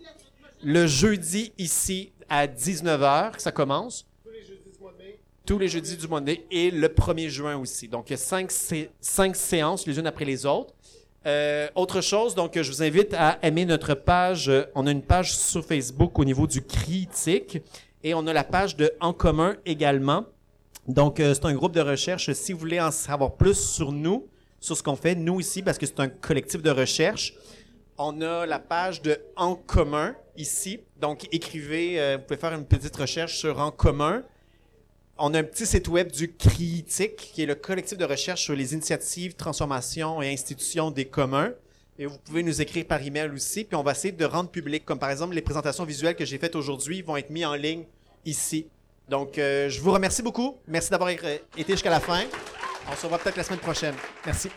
Le 0.62 0.86
jeudi, 0.86 1.52
ici, 1.58 2.12
à 2.28 2.46
19h, 2.46 3.32
que 3.36 3.42
ça 3.42 3.52
commence. 3.52 4.06
Tous 5.46 5.58
les 5.58 5.68
jeudis 5.68 5.96
du 5.96 6.08
mois 6.08 6.20
de 6.20 6.26
mai 6.26 6.44
et 6.50 6.70
le 6.70 6.88
1er 6.88 7.28
juin 7.28 7.56
aussi. 7.56 7.88
Donc, 7.88 8.10
il 8.10 8.12
y 8.12 8.14
a 8.14 8.18
cinq, 8.18 8.50
sé- 8.50 8.90
cinq 9.00 9.36
séances, 9.36 9.86
les 9.86 9.98
unes 9.98 10.06
après 10.06 10.24
les 10.24 10.44
autres. 10.44 10.74
Euh, 11.26 11.68
autre 11.74 12.00
chose, 12.00 12.36
donc, 12.36 12.52
je 12.60 12.70
vous 12.70 12.84
invite 12.84 13.12
à 13.14 13.38
aimer 13.42 13.64
notre 13.64 13.94
page. 13.94 14.50
On 14.76 14.86
a 14.86 14.92
une 14.92 15.02
page 15.02 15.36
sur 15.36 15.64
Facebook 15.64 16.16
au 16.20 16.24
niveau 16.24 16.46
du 16.46 16.62
critique 16.62 17.58
et 18.04 18.14
on 18.14 18.28
a 18.28 18.32
la 18.32 18.44
page 18.44 18.76
de 18.76 18.92
En 19.00 19.12
commun 19.12 19.56
également. 19.66 20.24
Donc, 20.86 21.18
euh, 21.18 21.34
c'est 21.34 21.44
un 21.46 21.54
groupe 21.54 21.72
de 21.72 21.80
recherche. 21.80 22.32
Si 22.32 22.52
vous 22.52 22.60
voulez 22.60 22.80
en 22.80 22.92
savoir 22.92 23.34
plus 23.34 23.58
sur 23.58 23.90
nous, 23.90 24.28
sur 24.60 24.76
ce 24.76 24.84
qu'on 24.84 24.94
fait, 24.94 25.16
nous 25.16 25.40
ici, 25.40 25.62
parce 25.62 25.78
que 25.78 25.86
c'est 25.86 25.98
un 25.98 26.08
collectif 26.08 26.62
de 26.62 26.70
recherche, 26.70 27.34
on 27.98 28.20
a 28.20 28.46
la 28.46 28.60
page 28.60 29.02
de 29.02 29.18
En 29.34 29.56
commun 29.56 30.14
ici. 30.36 30.78
Donc, 31.00 31.26
écrivez, 31.32 32.00
euh, 32.00 32.18
vous 32.18 32.22
pouvez 32.22 32.38
faire 32.38 32.54
une 32.54 32.66
petite 32.66 32.94
recherche 32.94 33.36
sur 33.36 33.58
En 33.58 33.72
commun. 33.72 34.22
On 35.18 35.32
a 35.32 35.38
un 35.38 35.44
petit 35.44 35.64
site 35.64 35.88
web 35.88 36.12
du 36.12 36.34
Critique, 36.34 37.16
qui 37.16 37.42
est 37.42 37.46
le 37.46 37.54
collectif 37.54 37.96
de 37.96 38.04
recherche 38.04 38.42
sur 38.42 38.54
les 38.54 38.74
initiatives, 38.74 39.34
transformations 39.34 40.20
et 40.20 40.30
institutions 40.30 40.90
des 40.90 41.06
communs. 41.06 41.52
Et 41.98 42.04
vous 42.04 42.18
pouvez 42.18 42.42
nous 42.42 42.60
écrire 42.60 42.84
par 42.84 43.00
email 43.00 43.30
aussi, 43.30 43.64
puis 43.64 43.76
on 43.76 43.82
va 43.82 43.92
essayer 43.92 44.12
de 44.12 44.24
rendre 44.26 44.50
public. 44.50 44.84
Comme 44.84 44.98
par 44.98 45.10
exemple, 45.10 45.34
les 45.34 45.40
présentations 45.40 45.84
visuelles 45.84 46.16
que 46.16 46.26
j'ai 46.26 46.36
faites 46.36 46.54
aujourd'hui 46.54 47.00
vont 47.00 47.16
être 47.16 47.30
mises 47.30 47.46
en 47.46 47.54
ligne 47.54 47.84
ici. 48.26 48.66
Donc, 49.08 49.38
euh, 49.38 49.70
je 49.70 49.80
vous 49.80 49.92
remercie 49.92 50.20
beaucoup. 50.20 50.58
Merci 50.68 50.90
d'avoir 50.90 51.08
été 51.08 51.40
jusqu'à 51.66 51.88
la 51.88 52.00
fin. 52.00 52.24
On 52.92 52.94
se 52.94 53.04
revoit 53.04 53.18
peut-être 53.18 53.36
la 53.36 53.44
semaine 53.44 53.60
prochaine. 53.60 53.94
Merci. 54.26 54.50